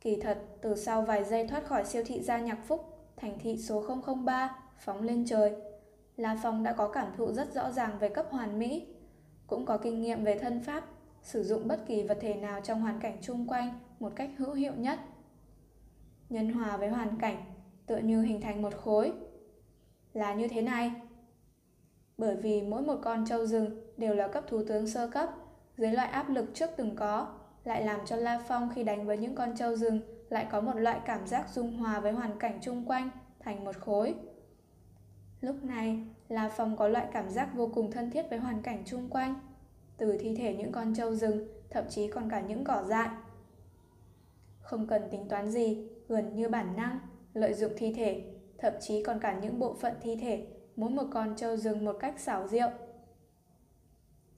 Kỳ 0.01 0.21
thật, 0.21 0.39
từ 0.61 0.75
sau 0.75 1.03
vài 1.03 1.25
giây 1.25 1.47
thoát 1.47 1.67
khỏi 1.67 1.85
siêu 1.85 2.03
thị 2.07 2.23
gia 2.23 2.39
nhạc 2.39 2.59
phúc, 2.67 3.11
thành 3.17 3.39
thị 3.39 3.57
số 3.57 3.85
003, 4.25 4.57
phóng 4.79 5.03
lên 5.03 5.25
trời, 5.27 5.53
La 6.17 6.37
Phong 6.43 6.63
đã 6.63 6.73
có 6.73 6.89
cảm 6.89 7.13
thụ 7.17 7.33
rất 7.33 7.55
rõ 7.55 7.71
ràng 7.71 7.99
về 7.99 8.09
cấp 8.09 8.27
hoàn 8.31 8.59
mỹ, 8.59 8.87
cũng 9.47 9.67
có 9.67 9.79
kinh 9.79 10.03
nghiệm 10.03 10.25
về 10.25 10.39
thân 10.39 10.61
pháp, 10.61 10.85
sử 11.23 11.45
dụng 11.45 11.69
bất 11.69 11.87
kỳ 11.87 12.03
vật 12.03 12.19
thể 12.21 12.35
nào 12.35 12.61
trong 12.65 12.81
hoàn 12.81 13.01
cảnh 13.01 13.19
chung 13.23 13.47
quanh 13.49 13.81
một 14.01 14.13
cách 14.17 14.31
hữu 14.39 14.53
hiệu 14.53 14.73
nhất. 14.77 14.99
Nhân 16.29 16.53
hòa 16.53 16.77
với 16.77 16.89
hoàn 16.89 17.19
cảnh, 17.19 17.45
tựa 17.87 17.97
như 17.97 18.23
hình 18.23 18.41
thành 18.41 18.63
một 18.63 18.75
khối. 18.77 19.13
Là 20.13 20.35
như 20.35 20.49
thế 20.49 20.63
này. 20.63 20.93
Bởi 22.19 22.37
vì 22.37 22.63
mỗi 22.63 22.83
một 22.83 22.97
con 23.03 23.25
trâu 23.27 23.47
rừng 23.47 23.81
đều 23.97 24.15
là 24.15 24.29
cấp 24.29 24.45
thú 24.49 24.65
tướng 24.69 24.87
sơ 24.87 25.09
cấp, 25.09 25.31
dưới 25.77 25.93
loại 25.93 26.09
áp 26.09 26.31
lực 26.31 26.55
trước 26.55 26.71
từng 26.77 26.97
có, 26.97 27.38
lại 27.69 27.85
làm 27.85 28.01
cho 28.07 28.17
La 28.17 28.43
Phong 28.49 28.71
khi 28.75 28.85
đánh 28.85 29.07
với 29.07 29.19
những 29.19 29.35
con 29.35 29.57
trâu 29.57 29.77
rừng 29.77 30.01
lại 30.29 30.47
có 30.51 30.61
một 30.61 30.77
loại 30.77 31.01
cảm 31.07 31.27
giác 31.27 31.49
dung 31.49 31.77
hòa 31.77 32.01
với 32.01 32.13
hoàn 32.13 32.39
cảnh 32.39 32.59
chung 32.63 32.85
quanh, 32.85 33.11
thành 33.41 33.65
một 33.65 33.77
khối. 33.77 34.15
Lúc 35.41 35.65
này, 35.65 36.07
La 36.29 36.49
Phong 36.57 36.77
có 36.77 36.89
loại 36.89 37.07
cảm 37.13 37.31
giác 37.31 37.49
vô 37.55 37.71
cùng 37.75 37.91
thân 37.91 38.11
thiết 38.11 38.31
với 38.31 38.39
hoàn 38.39 38.63
cảnh 38.63 38.83
chung 38.87 39.09
quanh, 39.11 39.35
từ 39.97 40.19
thi 40.21 40.37
thể 40.37 40.55
những 40.55 40.73
con 40.73 40.95
trâu 40.95 41.15
rừng, 41.15 41.49
thậm 41.71 41.85
chí 41.89 42.09
còn 42.09 42.31
cả 42.31 42.41
những 42.41 42.65
cỏ 42.65 42.83
dại. 42.83 43.09
Không 44.61 44.87
cần 44.87 45.03
tính 45.11 45.29
toán 45.29 45.51
gì, 45.51 45.89
gần 46.09 46.35
như 46.35 46.49
bản 46.49 46.77
năng, 46.77 46.99
lợi 47.35 47.55
dụng 47.55 47.73
thi 47.77 47.95
thể, 47.95 48.23
thậm 48.59 48.73
chí 48.81 49.03
còn 49.03 49.21
cả 49.21 49.39
những 49.43 49.59
bộ 49.59 49.75
phận 49.75 49.95
thi 50.01 50.17
thể, 50.17 50.47
mỗi 50.77 50.91
một 50.91 51.07
con 51.11 51.37
trâu 51.37 51.57
rừng 51.57 51.85
một 51.85 51.97
cách 52.01 52.21
xảo 52.21 52.49
diệu. 52.49 52.71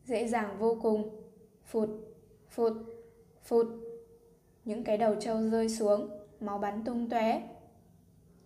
Dễ 0.05 0.29
dàng 0.29 0.57
vô 0.59 0.79
cùng, 0.83 1.23
phụt, 1.65 1.89
phụt, 2.49 2.73
phụt. 3.45 3.67
Những 4.65 4.85
cái 4.85 4.99
đầu 4.99 5.15
trâu 5.21 5.51
rơi 5.51 5.69
xuống, 5.69 6.11
máu 6.41 6.59
bắn 6.59 6.85
tung 6.85 7.11
tóe. 7.11 7.43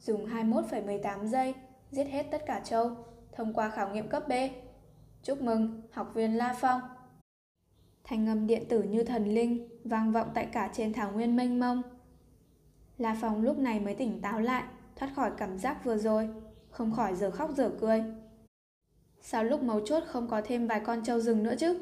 Dùng 0.01 0.27
21,18 0.27 1.27
giây 1.27 1.55
giết 1.91 2.05
hết 2.05 2.27
tất 2.31 2.47
cả 2.47 2.61
trâu 2.65 2.91
thông 3.33 3.53
qua 3.53 3.71
khảo 3.71 3.91
nghiệm 3.91 4.09
cấp 4.09 4.29
B. 4.29 4.33
Chúc 5.23 5.43
mừng, 5.43 5.83
học 5.93 6.11
viên 6.15 6.37
La 6.37 6.55
Phong. 6.61 6.81
Thanh 8.05 8.29
âm 8.29 8.47
điện 8.47 8.63
tử 8.69 8.83
như 8.83 9.05
thần 9.05 9.35
linh 9.35 9.69
vang 9.85 10.13
vọng 10.13 10.31
tại 10.35 10.49
cả 10.53 10.71
trên 10.73 10.93
thảo 10.93 11.13
nguyên 11.13 11.37
mênh 11.37 11.61
mông. 11.61 11.83
La 12.99 13.17
Phong 13.21 13.43
lúc 13.43 13.59
này 13.59 13.81
mới 13.81 13.95
tỉnh 13.95 14.21
táo 14.21 14.41
lại, 14.41 14.65
thoát 14.97 15.11
khỏi 15.17 15.31
cảm 15.37 15.59
giác 15.59 15.85
vừa 15.85 15.97
rồi, 15.97 16.29
không 16.71 16.93
khỏi 16.93 17.15
giờ 17.15 17.31
khóc 17.31 17.51
giờ 17.57 17.71
cười. 17.81 18.05
Sao 19.21 19.45
lúc 19.45 19.63
mấu 19.63 19.81
chốt 19.87 20.03
không 20.07 20.29
có 20.29 20.43
thêm 20.45 20.67
vài 20.67 20.81
con 20.81 21.05
trâu 21.05 21.21
rừng 21.21 21.43
nữa 21.43 21.55
chứ? 21.59 21.79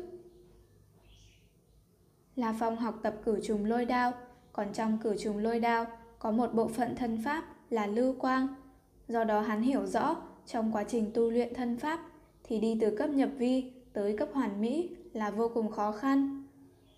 Là 2.37 2.55
phòng 2.61 2.77
học 2.77 2.99
tập 3.03 3.15
cử 3.25 3.41
trùng 3.43 3.65
lôi 3.65 3.85
đao, 3.85 4.13
còn 4.53 4.73
trong 4.73 4.99
cử 5.03 5.17
trùng 5.19 5.39
lôi 5.39 5.61
đao 5.61 5.87
có 6.19 6.31
một 6.31 6.55
bộ 6.55 6.69
phận 6.69 6.97
thân 6.97 7.23
pháp 7.25 7.45
là 7.71 7.87
lưu 7.87 8.15
quang. 8.19 8.49
Do 9.09 9.25
đó 9.25 9.41
hắn 9.41 9.63
hiểu 9.63 9.87
rõ 9.87 10.17
trong 10.47 10.73
quá 10.73 10.85
trình 10.85 11.11
tu 11.15 11.31
luyện 11.31 11.55
thân 11.55 11.77
pháp 11.77 12.01
thì 12.45 12.61
đi 12.61 12.79
từ 12.81 12.97
cấp 12.97 13.11
nhập 13.11 13.31
vi 13.39 13.73
tới 13.93 14.17
cấp 14.17 14.29
hoàn 14.33 14.61
mỹ 14.61 14.97
là 15.13 15.31
vô 15.31 15.51
cùng 15.55 15.71
khó 15.71 15.93
khăn. 15.93 16.45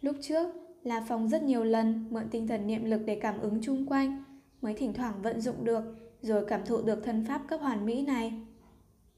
Lúc 0.01 0.17
trước, 0.21 0.49
La 0.83 1.05
Phong 1.09 1.29
rất 1.29 1.43
nhiều 1.43 1.65
lần 1.65 2.07
mượn 2.11 2.29
tinh 2.31 2.49
thần 2.49 2.67
niệm 2.67 2.85
lực 2.85 3.01
để 3.07 3.19
cảm 3.23 3.41
ứng 3.41 3.59
chung 3.63 3.87
quanh, 3.87 4.25
mới 4.63 4.75
thỉnh 4.75 4.93
thoảng 4.93 5.23
vận 5.23 5.41
dụng 5.41 5.65
được, 5.65 5.83
rồi 6.23 6.45
cảm 6.49 6.65
thụ 6.67 6.83
được 6.83 7.05
thân 7.05 7.25
pháp 7.29 7.43
cấp 7.49 7.61
hoàn 7.61 7.87
mỹ 7.87 8.07
này. 8.07 8.33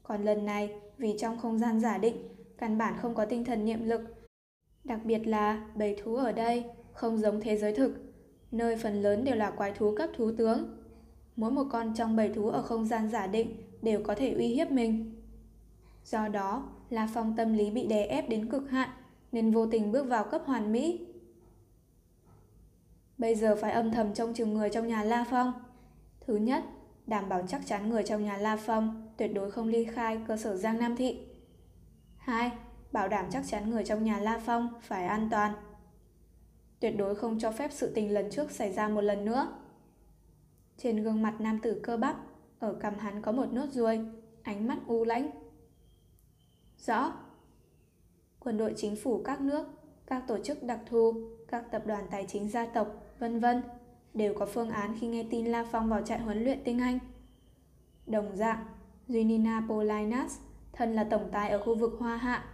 Còn 0.03 0.23
lần 0.23 0.45
này, 0.45 0.73
vì 0.97 1.15
trong 1.19 1.37
không 1.39 1.59
gian 1.59 1.79
giả 1.79 1.97
định, 1.97 2.15
căn 2.57 2.77
bản 2.77 2.93
không 3.01 3.15
có 3.15 3.25
tinh 3.25 3.45
thần 3.45 3.65
niệm 3.65 3.83
lực. 3.83 4.01
Đặc 4.87 4.99
biệt 5.03 5.27
là 5.27 5.65
bầy 5.75 5.95
thú 6.03 6.15
ở 6.15 6.31
đây 6.31 6.63
không 6.93 7.17
giống 7.17 7.41
thế 7.41 7.57
giới 7.57 7.73
thực, 7.73 7.93
nơi 8.51 8.77
phần 8.77 9.01
lớn 9.01 9.23
đều 9.23 9.35
là 9.35 9.51
quái 9.51 9.71
thú 9.71 9.95
cấp 9.97 10.09
thú 10.17 10.31
tướng. 10.37 10.77
Mỗi 11.35 11.51
một 11.51 11.63
con 11.71 11.93
trong 11.93 12.15
bầy 12.15 12.29
thú 12.29 12.49
ở 12.49 12.61
không 12.61 12.85
gian 12.85 13.09
giả 13.09 13.27
định 13.27 13.63
đều 13.81 14.03
có 14.03 14.15
thể 14.15 14.33
uy 14.33 14.47
hiếp 14.47 14.71
mình. 14.71 15.21
Do 16.03 16.27
đó, 16.27 16.69
La 16.89 17.09
Phong 17.13 17.35
tâm 17.37 17.53
lý 17.53 17.71
bị 17.71 17.87
đè 17.87 18.05
ép 18.05 18.29
đến 18.29 18.49
cực 18.49 18.69
hạn, 18.69 18.89
nên 19.31 19.51
vô 19.51 19.65
tình 19.65 19.91
bước 19.91 20.03
vào 20.03 20.23
cấp 20.23 20.41
hoàn 20.45 20.71
mỹ. 20.71 21.07
Bây 23.17 23.35
giờ 23.35 23.55
phải 23.55 23.71
âm 23.71 23.91
thầm 23.91 24.13
trông 24.13 24.33
chừng 24.33 24.53
người 24.53 24.69
trong 24.69 24.87
nhà 24.87 25.03
La 25.03 25.25
Phong. 25.29 25.53
Thứ 26.27 26.35
nhất, 26.35 26.63
đảm 27.07 27.29
bảo 27.29 27.43
chắc 27.47 27.61
chắn 27.65 27.89
người 27.89 28.03
trong 28.03 28.23
nhà 28.23 28.37
La 28.37 28.57
Phong 28.57 29.11
tuyệt 29.17 29.33
đối 29.33 29.51
không 29.51 29.67
ly 29.67 29.85
khai 29.85 30.19
cơ 30.27 30.37
sở 30.37 30.55
Giang 30.55 30.79
Nam 30.79 30.95
Thị. 30.95 31.19
Hai, 32.17 32.51
bảo 32.91 33.07
đảm 33.07 33.25
chắc 33.31 33.43
chắn 33.47 33.69
người 33.69 33.83
trong 33.85 34.03
nhà 34.03 34.19
La 34.19 34.41
Phong 34.45 34.69
phải 34.81 35.05
an 35.05 35.27
toàn. 35.31 35.53
Tuyệt 36.79 36.97
đối 36.97 37.15
không 37.15 37.39
cho 37.39 37.51
phép 37.51 37.71
sự 37.73 37.91
tình 37.95 38.13
lần 38.13 38.29
trước 38.31 38.51
xảy 38.51 38.73
ra 38.73 38.87
một 38.87 39.01
lần 39.01 39.25
nữa. 39.25 39.47
Trên 40.77 41.03
gương 41.03 41.21
mặt 41.21 41.35
nam 41.39 41.59
tử 41.59 41.79
cơ 41.83 41.97
bắp, 41.97 42.15
ở 42.59 42.73
cằm 42.73 42.97
hắn 42.99 43.21
có 43.21 43.31
một 43.31 43.53
nốt 43.53 43.67
ruồi, 43.71 43.99
ánh 44.43 44.67
mắt 44.67 44.77
u 44.87 45.03
lãnh. 45.03 45.29
Rõ. 46.85 47.13
Quân 48.39 48.57
đội 48.57 48.73
chính 48.77 48.95
phủ 48.95 49.21
các 49.23 49.41
nước, 49.41 49.67
các 50.07 50.23
tổ 50.27 50.37
chức 50.43 50.63
đặc 50.63 50.79
thù, 50.85 51.13
các 51.47 51.71
tập 51.71 51.83
đoàn 51.85 52.07
tài 52.11 52.25
chính 52.27 52.49
gia 52.49 52.65
tộc, 52.65 52.87
vân 53.19 53.39
vân 53.39 53.63
đều 54.13 54.33
có 54.33 54.45
phương 54.45 54.69
án 54.69 54.97
khi 54.99 55.07
nghe 55.07 55.25
tin 55.29 55.45
La 55.45 55.65
Phong 55.71 55.89
vào 55.89 56.01
trại 56.01 56.19
huấn 56.19 56.43
luyện 56.43 56.63
tinh 56.63 56.79
Anh. 56.79 56.99
Đồng 58.07 58.35
dạng, 58.35 58.65
Junina 59.07 59.67
Polinas, 59.67 60.39
thân 60.73 60.93
là 60.93 61.03
tổng 61.03 61.29
tài 61.31 61.49
ở 61.49 61.63
khu 61.63 61.75
vực 61.75 61.95
Hoa 61.99 62.17
Hạ, 62.17 62.45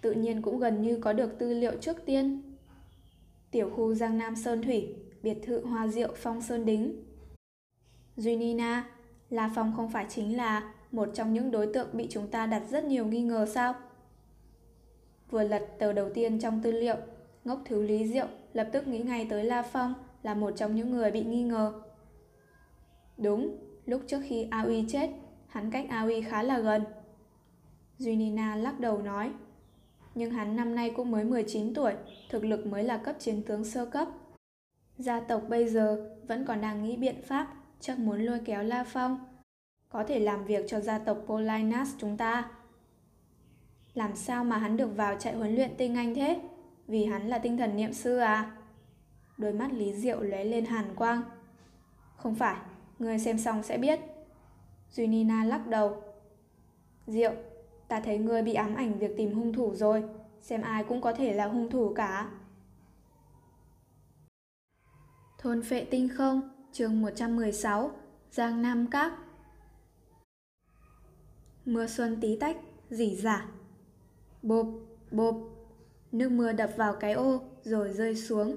tự 0.00 0.12
nhiên 0.12 0.42
cũng 0.42 0.58
gần 0.58 0.82
như 0.82 0.98
có 1.00 1.12
được 1.12 1.38
tư 1.38 1.54
liệu 1.54 1.72
trước 1.80 1.96
tiên. 2.06 2.42
Tiểu 3.50 3.70
khu 3.70 3.94
Giang 3.94 4.18
Nam 4.18 4.36
Sơn 4.36 4.62
Thủy, 4.62 4.94
biệt 5.22 5.38
thự 5.42 5.64
Hoa 5.64 5.88
Diệu 5.88 6.12
Phong 6.16 6.42
Sơn 6.42 6.66
Đính. 6.66 7.04
Junina, 8.16 8.82
La 9.30 9.50
Phong 9.54 9.72
không 9.76 9.90
phải 9.90 10.06
chính 10.08 10.36
là 10.36 10.74
một 10.92 11.08
trong 11.14 11.34
những 11.34 11.50
đối 11.50 11.74
tượng 11.74 11.88
bị 11.92 12.06
chúng 12.10 12.28
ta 12.28 12.46
đặt 12.46 12.62
rất 12.70 12.84
nhiều 12.84 13.06
nghi 13.06 13.22
ngờ 13.22 13.46
sao? 13.54 13.74
Vừa 15.30 15.42
lật 15.42 15.66
tờ 15.78 15.92
đầu 15.92 16.10
tiên 16.14 16.40
trong 16.40 16.62
tư 16.62 16.72
liệu, 16.72 16.96
ngốc 17.44 17.62
thiếu 17.64 17.82
lý 17.82 18.08
diệu 18.08 18.26
lập 18.52 18.68
tức 18.72 18.88
nghĩ 18.88 18.98
ngay 18.98 19.26
tới 19.30 19.44
La 19.44 19.62
Phong 19.62 19.94
là 20.22 20.34
một 20.34 20.50
trong 20.56 20.74
những 20.74 20.90
người 20.90 21.10
bị 21.10 21.24
nghi 21.24 21.42
ngờ. 21.42 21.82
Đúng, 23.18 23.56
lúc 23.86 24.02
trước 24.06 24.20
khi 24.24 24.48
Aoi 24.50 24.84
chết, 24.88 25.10
hắn 25.46 25.70
cách 25.70 25.86
Aoi 25.88 26.22
khá 26.22 26.42
là 26.42 26.58
gần. 26.58 26.84
Junina 27.98 28.56
lắc 28.56 28.80
đầu 28.80 29.02
nói, 29.02 29.32
nhưng 30.18 30.30
hắn 30.30 30.56
năm 30.56 30.74
nay 30.74 30.92
cũng 30.96 31.10
mới 31.10 31.24
19 31.24 31.74
tuổi, 31.74 31.92
thực 32.28 32.44
lực 32.44 32.66
mới 32.66 32.84
là 32.84 32.98
cấp 32.98 33.16
chiến 33.18 33.42
tướng 33.42 33.64
sơ 33.64 33.86
cấp. 33.86 34.08
Gia 34.98 35.20
tộc 35.20 35.42
bây 35.48 35.68
giờ 35.68 36.10
vẫn 36.26 36.44
còn 36.44 36.60
đang 36.60 36.84
nghĩ 36.84 36.96
biện 36.96 37.22
pháp, 37.22 37.54
chắc 37.80 37.98
muốn 37.98 38.20
lôi 38.20 38.40
kéo 38.44 38.62
La 38.62 38.84
Phong. 38.84 39.18
Có 39.88 40.04
thể 40.04 40.18
làm 40.18 40.44
việc 40.44 40.64
cho 40.68 40.80
gia 40.80 40.98
tộc 40.98 41.18
Polinas 41.26 41.94
chúng 41.98 42.16
ta. 42.16 42.50
Làm 43.94 44.16
sao 44.16 44.44
mà 44.44 44.58
hắn 44.58 44.76
được 44.76 44.96
vào 44.96 45.16
chạy 45.18 45.34
huấn 45.34 45.54
luyện 45.54 45.70
tinh 45.78 45.94
anh 45.94 46.14
thế? 46.14 46.40
Vì 46.86 47.04
hắn 47.04 47.28
là 47.28 47.38
tinh 47.38 47.58
thần 47.58 47.76
niệm 47.76 47.92
sư 47.92 48.16
à? 48.16 48.56
Đôi 49.36 49.52
mắt 49.52 49.72
Lý 49.72 49.92
Diệu 49.92 50.20
lóe 50.20 50.44
lên 50.44 50.64
hàn 50.64 50.94
quang. 50.94 51.22
Không 52.16 52.34
phải, 52.34 52.56
người 52.98 53.18
xem 53.18 53.38
xong 53.38 53.62
sẽ 53.62 53.78
biết. 53.78 54.00
Junina 54.94 55.48
lắc 55.48 55.66
đầu. 55.66 56.02
Diệu, 57.06 57.32
ta 57.88 58.00
thấy 58.00 58.18
ngươi 58.18 58.42
bị 58.42 58.54
ám 58.54 58.74
ảnh 58.74 58.98
việc 58.98 59.16
tìm 59.16 59.34
hung 59.34 59.52
thủ 59.52 59.74
rồi, 59.74 60.04
xem 60.40 60.62
ai 60.62 60.84
cũng 60.84 61.00
có 61.00 61.12
thể 61.12 61.34
là 61.34 61.46
hung 61.46 61.70
thủ 61.70 61.92
cả. 61.94 62.30
Thôn 65.38 65.62
Phệ 65.62 65.84
Tinh 65.84 66.08
Không, 66.08 66.40
chương 66.72 67.02
116, 67.02 67.90
Giang 68.30 68.62
Nam 68.62 68.86
Các. 68.90 69.12
Mưa 71.64 71.86
xuân 71.86 72.18
tí 72.20 72.36
tách, 72.36 72.56
rỉ 72.90 73.16
rả. 73.16 73.46
Bộp, 74.42 74.66
bộp, 75.10 75.36
nước 76.12 76.28
mưa 76.32 76.52
đập 76.52 76.70
vào 76.76 76.94
cái 76.94 77.12
ô 77.12 77.40
rồi 77.62 77.92
rơi 77.92 78.16
xuống. 78.16 78.56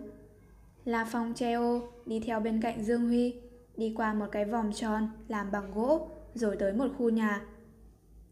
La 0.85 1.05
Phong 1.11 1.33
che 1.33 1.53
ô, 1.53 1.81
đi 2.05 2.19
theo 2.19 2.39
bên 2.39 2.61
cạnh 2.61 2.83
Dương 2.83 3.07
Huy, 3.07 3.35
đi 3.77 3.93
qua 3.97 4.13
một 4.13 4.25
cái 4.31 4.45
vòng 4.45 4.71
tròn 4.75 5.09
làm 5.27 5.51
bằng 5.51 5.71
gỗ, 5.73 6.09
rồi 6.33 6.55
tới 6.59 6.73
một 6.73 6.87
khu 6.97 7.09
nhà. 7.09 7.45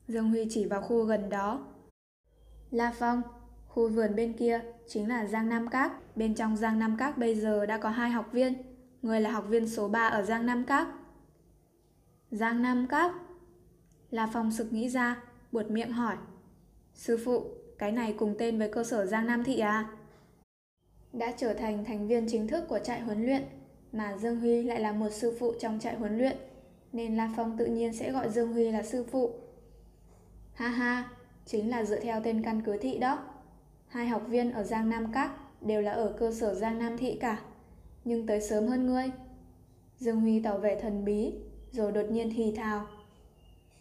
Dương 0.09 0.29
Huy 0.29 0.47
chỉ 0.49 0.65
vào 0.65 0.81
khu 0.81 1.03
gần 1.03 1.29
đó. 1.29 1.67
La 2.71 2.93
Phong, 2.99 3.21
khu 3.67 3.89
vườn 3.89 4.15
bên 4.15 4.33
kia 4.33 4.61
chính 4.87 5.09
là 5.09 5.25
Giang 5.25 5.49
Nam 5.49 5.67
Các. 5.67 5.91
Bên 6.15 6.35
trong 6.35 6.57
Giang 6.57 6.79
Nam 6.79 6.95
Các 6.99 7.17
bây 7.17 7.35
giờ 7.35 7.65
đã 7.65 7.77
có 7.77 7.89
hai 7.89 8.09
học 8.09 8.29
viên. 8.31 8.53
Người 9.01 9.21
là 9.21 9.31
học 9.31 9.45
viên 9.49 9.67
số 9.67 9.87
3 9.87 10.07
ở 10.07 10.23
Giang 10.23 10.45
Nam 10.45 10.63
Các. 10.67 10.87
Giang 12.31 12.61
Nam 12.61 12.87
Các? 12.89 13.11
La 14.11 14.29
Phong 14.33 14.51
sực 14.51 14.73
nghĩ 14.73 14.89
ra, 14.89 15.23
buột 15.51 15.65
miệng 15.65 15.91
hỏi. 15.91 16.15
Sư 16.93 17.19
phụ, 17.25 17.43
cái 17.77 17.91
này 17.91 18.15
cùng 18.17 18.35
tên 18.39 18.59
với 18.59 18.69
cơ 18.69 18.83
sở 18.83 19.05
Giang 19.05 19.27
Nam 19.27 19.43
Thị 19.43 19.59
à? 19.59 19.89
Đã 21.13 21.33
trở 21.37 21.53
thành 21.53 21.85
thành 21.85 22.07
viên 22.07 22.27
chính 22.29 22.47
thức 22.47 22.63
của 22.67 22.79
trại 22.79 23.01
huấn 23.01 23.25
luyện, 23.25 23.43
mà 23.91 24.17
Dương 24.17 24.39
Huy 24.39 24.63
lại 24.63 24.79
là 24.79 24.91
một 24.91 25.09
sư 25.09 25.37
phụ 25.39 25.53
trong 25.59 25.79
trại 25.79 25.95
huấn 25.95 26.17
luyện, 26.17 26.37
nên 26.93 27.17
La 27.17 27.31
Phong 27.35 27.57
tự 27.57 27.65
nhiên 27.65 27.93
sẽ 27.93 28.11
gọi 28.11 28.29
Dương 28.29 28.53
Huy 28.53 28.71
là 28.71 28.83
sư 28.83 29.05
phụ. 29.11 29.31
Ha 30.59 30.67
ha, 30.67 31.09
chính 31.45 31.69
là 31.69 31.83
dựa 31.83 31.99
theo 31.99 32.21
tên 32.23 32.43
căn 32.43 32.61
cứ 32.65 32.77
thị 32.77 32.97
đó. 32.97 33.19
Hai 33.87 34.07
học 34.07 34.21
viên 34.27 34.51
ở 34.51 34.63
Giang 34.63 34.89
Nam 34.89 35.11
Các 35.13 35.31
đều 35.61 35.81
là 35.81 35.91
ở 35.91 36.15
cơ 36.19 36.31
sở 36.31 36.55
Giang 36.55 36.79
Nam 36.79 36.97
Thị 36.97 37.17
cả, 37.21 37.39
nhưng 38.05 38.27
tới 38.27 38.41
sớm 38.41 38.67
hơn 38.67 38.87
ngươi. 38.87 39.11
Dương 39.97 40.21
Huy 40.21 40.39
tỏ 40.39 40.57
vẻ 40.57 40.79
thần 40.81 41.05
bí, 41.05 41.33
rồi 41.71 41.91
đột 41.91 42.05
nhiên 42.09 42.33
thì 42.35 42.55
thào. 42.55 42.87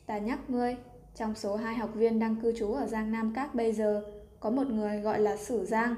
Ta 0.07 0.19
nhắc 0.19 0.51
ngươi, 0.51 0.77
trong 1.15 1.35
số 1.35 1.57
hai 1.57 1.75
học 1.75 1.91
viên 1.95 2.19
đang 2.19 2.37
cư 2.37 2.53
trú 2.59 2.73
ở 2.73 2.87
Giang 2.87 3.13
Nam 3.13 3.33
Các 3.35 3.55
bây 3.55 3.73
giờ, 3.73 4.05
có 4.41 4.51
một 4.51 4.67
người 4.67 5.01
gọi 5.01 5.21
là 5.21 5.37
Sử 5.37 5.65
Giang. 5.65 5.95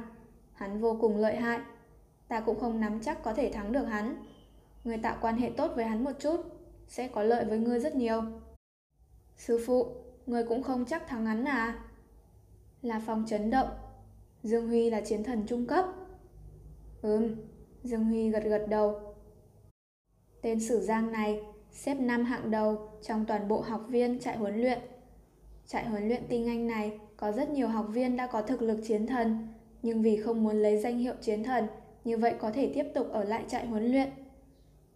Hắn 0.53 0.81
vô 0.81 0.97
cùng 1.01 1.17
lợi 1.17 1.37
hại. 1.37 1.61
Ta 2.29 2.41
cũng 2.41 2.61
không 2.61 2.81
nắm 2.81 3.01
chắc 3.01 3.23
có 3.23 3.35
thể 3.35 3.51
thắng 3.53 3.73
được 3.73 3.85
hắn. 3.85 4.25
Ngươi 4.85 4.99
tạo 4.99 5.19
quan 5.21 5.37
hệ 5.37 5.51
tốt 5.57 5.73
với 5.77 5.85
hắn 5.85 6.05
một 6.05 6.13
chút, 6.21 6.41
sẽ 6.89 7.09
có 7.09 7.23
lợi 7.23 7.45
với 7.45 7.59
ngươi 7.59 7.81
rất 7.81 7.95
nhiều. 7.95 8.23
Sư 9.37 9.65
phụ, 9.67 10.00
người 10.27 10.45
cũng 10.45 10.63
không 10.63 10.85
chắc 10.85 11.09
thắng 11.09 11.27
hắn 11.27 11.45
à? 11.45 11.79
La 12.83 13.01
Phong 13.07 13.25
chấn 13.29 13.51
động. 13.51 13.69
Dương 14.43 14.69
Huy 14.69 14.91
là 14.91 15.01
chiến 15.01 15.25
thần 15.25 15.43
trung 15.47 15.67
cấp. 15.67 15.85
Ừm, 17.03 17.35
Dương 17.83 18.05
Huy 18.05 18.31
gật 18.31 18.45
gật 18.45 18.67
đầu. 18.69 19.15
Tên 20.43 20.61
Sử 20.61 20.81
Giang 20.81 21.13
này 21.13 21.41
xếp 21.71 21.95
năm 21.95 22.25
hạng 22.25 22.51
đầu 22.51 22.89
trong 23.03 23.25
toàn 23.27 23.49
bộ 23.49 23.61
học 23.61 23.85
viên 23.89 24.19
trại 24.19 24.37
huấn 24.37 24.61
luyện. 24.61 24.79
Trại 25.67 25.89
huấn 25.89 26.09
luyện 26.09 26.23
tinh 26.29 26.49
anh 26.49 26.67
này 26.67 26.99
có 27.17 27.33
rất 27.33 27.51
nhiều 27.51 27.69
học 27.69 27.87
viên 27.89 28.17
đã 28.17 28.27
có 28.27 28.43
thực 28.43 28.63
lực 28.63 28.81
chiến 28.85 29.07
thần, 29.07 29.49
nhưng 29.83 30.03
vì 30.03 30.17
không 30.17 30.45
muốn 30.45 30.63
lấy 30.63 30.79
danh 30.79 30.99
hiệu 30.99 31.15
chiến 31.21 31.45
thần, 31.45 31.67
như 32.05 32.19
vậy 32.19 32.35
có 32.39 32.51
thể 32.51 32.73
tiếp 32.75 32.85
tục 32.95 33.09
ở 33.13 33.25
lại 33.25 33.45
trại 33.49 33.67
huấn 33.67 33.87
luyện. 33.87 34.09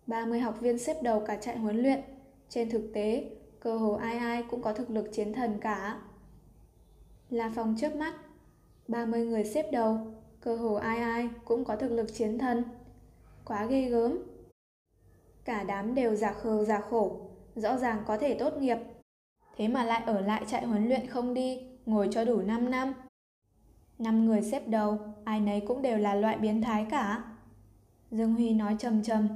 30 0.07 0.41
học 0.41 0.61
viên 0.61 0.79
xếp 0.79 1.03
đầu 1.03 1.21
cả 1.21 1.37
trại 1.37 1.59
huấn 1.59 1.83
luyện. 1.83 2.01
Trên 2.49 2.71
thực 2.71 2.91
tế, 2.95 3.31
cơ 3.65 3.77
hồ 3.77 3.93
ai 3.93 4.17
ai 4.17 4.43
cũng 4.43 4.63
có 4.63 4.73
thực 4.73 4.91
lực 4.91 5.13
chiến 5.13 5.33
thần 5.33 5.59
cả. 5.61 6.01
La 7.31 7.53
Phong 7.55 7.77
trước 7.79 7.97
mắt, 7.97 8.15
30 8.89 9.27
người 9.27 9.45
xếp 9.45 9.73
đầu, 9.73 9.99
cơ 10.41 10.57
hồ 10.57 10.75
ai 10.75 10.99
ai 10.99 11.29
cũng 11.45 11.65
có 11.65 11.77
thực 11.77 11.93
lực 11.93 12.15
chiến 12.15 12.39
thần. 12.39 12.65
Quá 13.45 13.67
ghê 13.67 13.89
gớm. 13.89 14.19
Cả 15.45 15.65
đám 15.65 15.95
đều 15.95 16.15
giả 16.15 16.33
khờ 16.33 16.65
giả 16.65 16.81
khổ, 16.91 17.21
rõ 17.55 17.77
ràng 17.77 18.03
có 18.07 18.19
thể 18.19 18.35
tốt 18.39 18.57
nghiệp. 18.57 18.79
Thế 19.57 19.69
mà 19.69 19.85
lại 19.85 20.03
ở 20.07 20.21
lại 20.21 20.45
chạy 20.47 20.67
huấn 20.67 20.89
luyện 20.89 21.07
không 21.07 21.35
đi, 21.35 21.63
ngồi 21.87 22.09
cho 22.13 22.25
đủ 22.25 22.43
5 22.43 22.71
năm. 22.71 22.93
Năm 23.99 24.27
người 24.27 24.43
xếp 24.43 24.69
đầu, 24.69 24.99
ai 25.25 25.41
nấy 25.41 25.61
cũng 25.61 25.83
đều 25.83 25.99
là 25.99 26.15
loại 26.15 26.39
biến 26.39 26.63
thái 26.63 26.87
cả. 26.91 27.25
Dương 28.11 28.35
Huy 28.35 28.55
nói 28.55 28.77
trầm 28.79 29.03
trầm. 29.03 29.29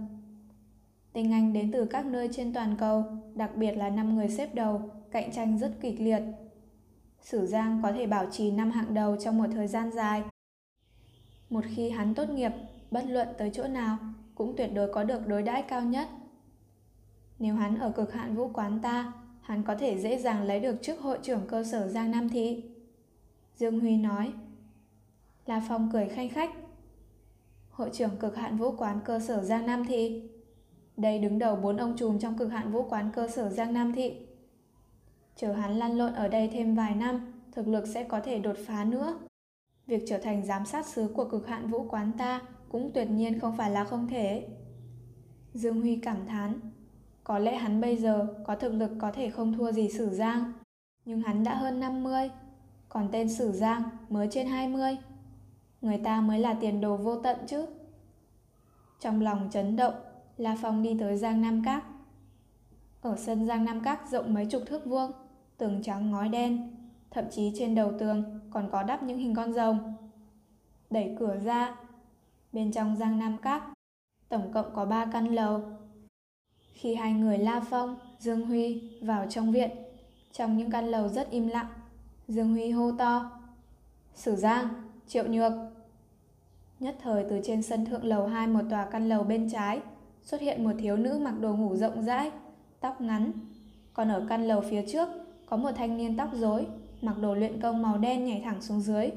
Tinh 1.12 1.32
Anh 1.32 1.52
đến 1.52 1.72
từ 1.72 1.84
các 1.84 2.06
nơi 2.06 2.28
trên 2.32 2.52
toàn 2.52 2.76
cầu, 2.78 3.04
đặc 3.34 3.56
biệt 3.56 3.72
là 3.72 3.88
năm 3.88 4.16
người 4.16 4.28
xếp 4.28 4.54
đầu, 4.54 4.90
cạnh 5.10 5.32
tranh 5.32 5.58
rất 5.58 5.72
kịch 5.80 6.00
liệt. 6.00 6.22
Sử 7.22 7.46
Giang 7.46 7.80
có 7.82 7.92
thể 7.92 8.06
bảo 8.06 8.26
trì 8.30 8.50
năm 8.50 8.70
hạng 8.70 8.94
đầu 8.94 9.16
trong 9.16 9.38
một 9.38 9.46
thời 9.52 9.68
gian 9.68 9.92
dài. 9.92 10.22
Một 11.50 11.64
khi 11.74 11.90
hắn 11.90 12.14
tốt 12.14 12.30
nghiệp, 12.30 12.52
bất 12.90 13.04
luận 13.08 13.28
tới 13.38 13.50
chỗ 13.54 13.68
nào, 13.68 13.98
cũng 14.34 14.56
tuyệt 14.56 14.70
đối 14.74 14.92
có 14.92 15.04
được 15.04 15.26
đối 15.26 15.42
đãi 15.42 15.62
cao 15.62 15.82
nhất. 15.82 16.08
Nếu 17.38 17.54
hắn 17.54 17.78
ở 17.78 17.90
cực 17.90 18.12
hạn 18.12 18.34
vũ 18.34 18.50
quán 18.54 18.78
ta, 18.82 19.12
hắn 19.40 19.62
có 19.62 19.74
thể 19.74 19.98
dễ 19.98 20.18
dàng 20.18 20.42
lấy 20.42 20.60
được 20.60 20.82
chức 20.82 21.00
hội 21.00 21.18
trưởng 21.22 21.40
cơ 21.48 21.64
sở 21.64 21.88
Giang 21.88 22.10
Nam 22.10 22.28
Thị. 22.28 22.64
Dương 23.56 23.80
Huy 23.80 23.96
nói. 23.96 24.32
La 25.46 25.62
Phong 25.68 25.90
cười 25.92 26.08
khanh 26.08 26.28
khách. 26.28 26.50
Hội 27.70 27.90
trưởng 27.92 28.16
cực 28.16 28.36
hạn 28.36 28.56
vũ 28.56 28.70
quán 28.76 29.00
cơ 29.04 29.20
sở 29.20 29.42
Giang 29.42 29.66
Nam 29.66 29.84
Thị. 29.84 30.30
Đây 30.98 31.18
đứng 31.18 31.38
đầu 31.38 31.56
bốn 31.56 31.76
ông 31.76 31.96
trùm 31.96 32.18
trong 32.18 32.38
cực 32.38 32.52
hạn 32.52 32.72
vũ 32.72 32.82
quán 32.88 33.10
cơ 33.14 33.28
sở 33.28 33.48
Giang 33.48 33.72
Nam 33.72 33.92
Thị. 33.92 34.26
Chờ 35.36 35.52
hắn 35.52 35.78
lăn 35.78 35.98
lộn 35.98 36.12
ở 36.12 36.28
đây 36.28 36.48
thêm 36.52 36.74
vài 36.74 36.94
năm, 36.94 37.32
thực 37.52 37.68
lực 37.68 37.86
sẽ 37.86 38.04
có 38.04 38.20
thể 38.20 38.38
đột 38.38 38.56
phá 38.66 38.84
nữa. 38.84 39.18
Việc 39.86 40.02
trở 40.08 40.18
thành 40.18 40.46
giám 40.46 40.66
sát 40.66 40.86
sứ 40.86 41.08
của 41.14 41.24
cực 41.24 41.46
hạn 41.46 41.70
vũ 41.70 41.88
quán 41.88 42.12
ta 42.18 42.42
cũng 42.68 42.90
tuyệt 42.94 43.10
nhiên 43.10 43.40
không 43.40 43.56
phải 43.56 43.70
là 43.70 43.84
không 43.84 44.08
thể. 44.08 44.48
Dương 45.54 45.80
Huy 45.80 45.96
cảm 45.96 46.26
thán, 46.26 46.60
có 47.24 47.38
lẽ 47.38 47.56
hắn 47.56 47.80
bây 47.80 47.96
giờ 47.96 48.26
có 48.46 48.54
thực 48.54 48.72
lực 48.72 48.90
có 49.00 49.12
thể 49.12 49.30
không 49.30 49.52
thua 49.52 49.72
gì 49.72 49.88
Sử 49.88 50.10
Giang, 50.10 50.52
nhưng 51.04 51.20
hắn 51.20 51.44
đã 51.44 51.54
hơn 51.54 51.80
50, 51.80 52.30
còn 52.88 53.08
tên 53.12 53.28
Sử 53.28 53.52
Giang 53.52 53.82
mới 54.08 54.28
trên 54.30 54.46
20. 54.46 54.96
Người 55.80 55.98
ta 55.98 56.20
mới 56.20 56.38
là 56.38 56.54
tiền 56.60 56.80
đồ 56.80 56.96
vô 56.96 57.16
tận 57.16 57.36
chứ. 57.46 57.66
Trong 59.00 59.20
lòng 59.20 59.48
chấn 59.52 59.76
động, 59.76 59.94
La 60.38 60.56
Phong 60.62 60.82
đi 60.82 60.96
tới 61.00 61.16
Giang 61.16 61.40
Nam 61.40 61.62
Các. 61.64 61.84
Ở 63.00 63.16
sân 63.16 63.46
Giang 63.46 63.64
Nam 63.64 63.80
Các 63.84 64.10
rộng 64.10 64.34
mấy 64.34 64.46
chục 64.46 64.62
thước 64.66 64.86
vuông, 64.86 65.12
tường 65.56 65.82
trắng 65.82 66.10
ngói 66.10 66.28
đen, 66.28 66.76
thậm 67.10 67.24
chí 67.30 67.52
trên 67.58 67.74
đầu 67.74 67.92
tường 67.98 68.40
còn 68.50 68.68
có 68.72 68.82
đắp 68.82 69.02
những 69.02 69.18
hình 69.18 69.34
con 69.34 69.52
rồng. 69.52 69.94
Đẩy 70.90 71.16
cửa 71.18 71.36
ra, 71.44 71.76
bên 72.52 72.72
trong 72.72 72.96
Giang 72.96 73.18
Nam 73.18 73.38
Các, 73.42 73.62
tổng 74.28 74.52
cộng 74.52 74.74
có 74.74 74.84
3 74.84 75.06
căn 75.12 75.26
lầu. 75.26 75.62
Khi 76.72 76.94
hai 76.94 77.12
người 77.12 77.38
La 77.38 77.60
Phong, 77.70 77.96
Dương 78.18 78.46
Huy 78.46 78.82
vào 79.02 79.26
trong 79.28 79.52
viện, 79.52 79.70
trong 80.32 80.56
những 80.56 80.70
căn 80.70 80.86
lầu 80.86 81.08
rất 81.08 81.30
im 81.30 81.48
lặng, 81.48 81.68
Dương 82.28 82.52
Huy 82.52 82.70
hô 82.70 82.92
to. 82.92 83.30
Sử 84.14 84.36
Giang, 84.36 84.68
Triệu 85.06 85.28
Nhược. 85.28 85.52
Nhất 86.80 86.96
thời 87.02 87.24
từ 87.30 87.40
trên 87.44 87.62
sân 87.62 87.84
thượng 87.84 88.04
lầu 88.04 88.26
2 88.26 88.46
một 88.46 88.62
tòa 88.70 88.84
căn 88.90 89.08
lầu 89.08 89.24
bên 89.24 89.50
trái, 89.50 89.80
xuất 90.28 90.40
hiện 90.40 90.64
một 90.64 90.72
thiếu 90.78 90.96
nữ 90.96 91.20
mặc 91.22 91.34
đồ 91.40 91.56
ngủ 91.56 91.76
rộng 91.76 92.02
rãi, 92.02 92.30
tóc 92.80 93.00
ngắn. 93.00 93.32
Còn 93.92 94.08
ở 94.08 94.26
căn 94.28 94.48
lầu 94.48 94.60
phía 94.70 94.84
trước, 94.88 95.08
có 95.46 95.56
một 95.56 95.70
thanh 95.76 95.96
niên 95.96 96.16
tóc 96.16 96.30
rối, 96.32 96.66
mặc 97.02 97.18
đồ 97.18 97.34
luyện 97.34 97.60
công 97.60 97.82
màu 97.82 97.98
đen 97.98 98.24
nhảy 98.24 98.40
thẳng 98.44 98.62
xuống 98.62 98.80
dưới. 98.80 99.10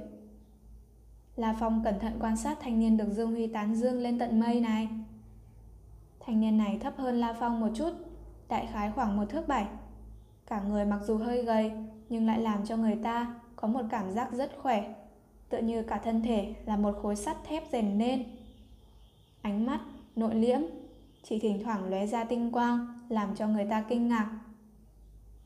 La 1.36 1.56
Phong 1.60 1.82
cẩn 1.84 2.00
thận 2.00 2.18
quan 2.20 2.38
sát 2.38 2.58
thanh 2.62 2.80
niên 2.80 2.98
được 2.98 3.10
Dương 3.10 3.32
Huy 3.32 3.48
tán 3.48 3.76
dương 3.76 4.00
lên 4.00 4.20
tận 4.20 4.40
mây 4.40 4.60
này. 4.62 4.90
Thanh 6.20 6.40
niên 6.42 6.58
này 6.58 6.78
thấp 6.82 6.94
hơn 6.98 7.20
La 7.20 7.34
Phong 7.40 7.60
một 7.60 7.70
chút, 7.76 7.92
đại 8.50 8.70
khái 8.74 8.92
khoảng 8.92 9.18
một 9.18 9.26
thước 9.30 9.48
bảy. 9.48 9.66
Cả 10.48 10.62
người 10.62 10.86
mặc 10.86 11.00
dù 11.04 11.18
hơi 11.18 11.44
gầy, 11.44 11.72
nhưng 12.10 12.26
lại 12.26 12.40
làm 12.40 12.66
cho 12.66 12.78
người 12.78 12.96
ta 13.04 13.36
có 13.56 13.68
một 13.68 13.84
cảm 13.90 14.12
giác 14.12 14.34
rất 14.34 14.52
khỏe, 14.58 14.94
tựa 15.50 15.60
như 15.60 15.84
cả 15.84 15.98
thân 16.04 16.22
thể 16.22 16.56
là 16.66 16.78
một 16.78 16.96
khối 17.02 17.16
sắt 17.16 17.38
thép 17.44 17.64
rèn 17.72 17.98
nên. 17.98 18.24
Ánh 19.42 19.66
mắt, 19.66 19.80
nội 20.16 20.36
liễm, 20.36 20.62
chỉ 21.24 21.40
thỉnh 21.40 21.64
thoảng 21.64 21.90
lóe 21.90 22.08
ra 22.08 22.24
tinh 22.24 22.52
quang, 22.52 22.88
làm 23.10 23.36
cho 23.36 23.48
người 23.48 23.66
ta 23.66 23.86
kinh 23.90 24.08
ngạc. 24.08 24.40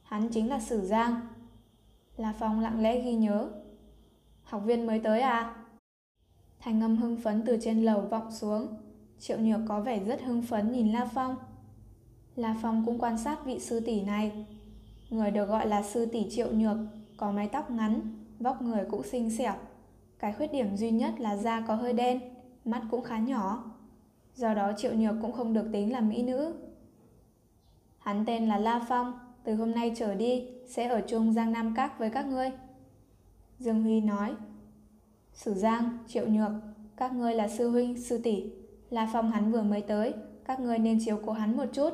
Hắn 0.03 0.29
chính 0.29 0.49
là 0.49 0.59
Sử 0.59 0.81
Giang. 0.81 1.21
La 2.17 2.33
Phong 2.39 2.59
lặng 2.59 2.81
lẽ 2.81 3.01
ghi 3.01 3.15
nhớ. 3.15 3.49
Học 4.43 4.61
viên 4.65 4.87
mới 4.87 4.99
tới 4.99 5.21
à? 5.21 5.55
Thành 6.59 6.81
âm 6.81 6.97
hưng 6.97 7.17
phấn 7.17 7.43
từ 7.45 7.57
trên 7.61 7.85
lầu 7.85 8.01
vọng 8.01 8.31
xuống. 8.31 8.67
Triệu 9.19 9.39
Nhược 9.39 9.59
có 9.67 9.81
vẻ 9.81 9.99
rất 9.99 10.21
hưng 10.21 10.41
phấn 10.41 10.71
nhìn 10.71 10.91
La 10.91 11.05
Phong. 11.13 11.35
La 12.35 12.55
Phong 12.61 12.85
cũng 12.85 12.99
quan 12.99 13.17
sát 13.17 13.45
vị 13.45 13.59
sư 13.59 13.79
tỷ 13.79 14.01
này. 14.01 14.45
Người 15.09 15.31
được 15.31 15.45
gọi 15.45 15.67
là 15.67 15.83
sư 15.83 16.05
tỷ 16.05 16.29
Triệu 16.29 16.51
Nhược, 16.51 16.77
có 17.17 17.31
mái 17.31 17.47
tóc 17.47 17.71
ngắn, 17.71 18.01
vóc 18.39 18.61
người 18.61 18.85
cũng 18.91 19.03
xinh 19.03 19.37
xẻo. 19.37 19.53
Cái 20.19 20.33
khuyết 20.33 20.51
điểm 20.51 20.77
duy 20.77 20.91
nhất 20.91 21.19
là 21.19 21.37
da 21.37 21.61
có 21.67 21.75
hơi 21.75 21.93
đen, 21.93 22.21
mắt 22.65 22.81
cũng 22.91 23.03
khá 23.03 23.17
nhỏ. 23.17 23.63
Do 24.35 24.53
đó 24.53 24.71
Triệu 24.77 24.93
Nhược 24.93 25.15
cũng 25.21 25.31
không 25.31 25.53
được 25.53 25.69
tính 25.73 25.91
là 25.91 26.01
mỹ 26.01 26.23
nữ. 26.23 26.53
Hắn 27.97 28.23
tên 28.27 28.47
là 28.47 28.57
La 28.57 28.85
Phong, 28.89 29.19
từ 29.43 29.55
hôm 29.55 29.71
nay 29.71 29.93
trở 29.95 30.15
đi 30.15 30.47
sẽ 30.67 30.87
ở 30.87 31.01
chung 31.07 31.33
Giang 31.33 31.51
Nam 31.51 31.73
Các 31.75 31.99
với 31.99 32.09
các 32.09 32.25
ngươi. 32.25 32.51
Dương 33.59 33.83
Huy 33.83 34.01
nói, 34.01 34.35
Sử 35.33 35.53
Giang, 35.53 35.97
Triệu 36.07 36.27
Nhược, 36.27 36.51
các 36.97 37.13
ngươi 37.13 37.33
là 37.33 37.47
sư 37.47 37.69
huynh, 37.69 38.01
sư 38.01 38.17
tỷ, 38.17 38.51
La 38.89 39.09
Phong 39.13 39.31
hắn 39.31 39.51
vừa 39.51 39.61
mới 39.61 39.81
tới, 39.81 40.13
các 40.45 40.59
ngươi 40.59 40.79
nên 40.79 40.99
chiếu 41.05 41.19
cố 41.25 41.31
hắn 41.31 41.57
một 41.57 41.65
chút. 41.73 41.93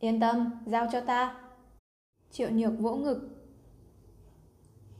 Yên 0.00 0.20
tâm, 0.20 0.50
giao 0.66 0.86
cho 0.92 1.00
ta. 1.00 1.40
Triệu 2.30 2.50
Nhược 2.50 2.78
vỗ 2.78 2.96
ngực. 2.96 3.28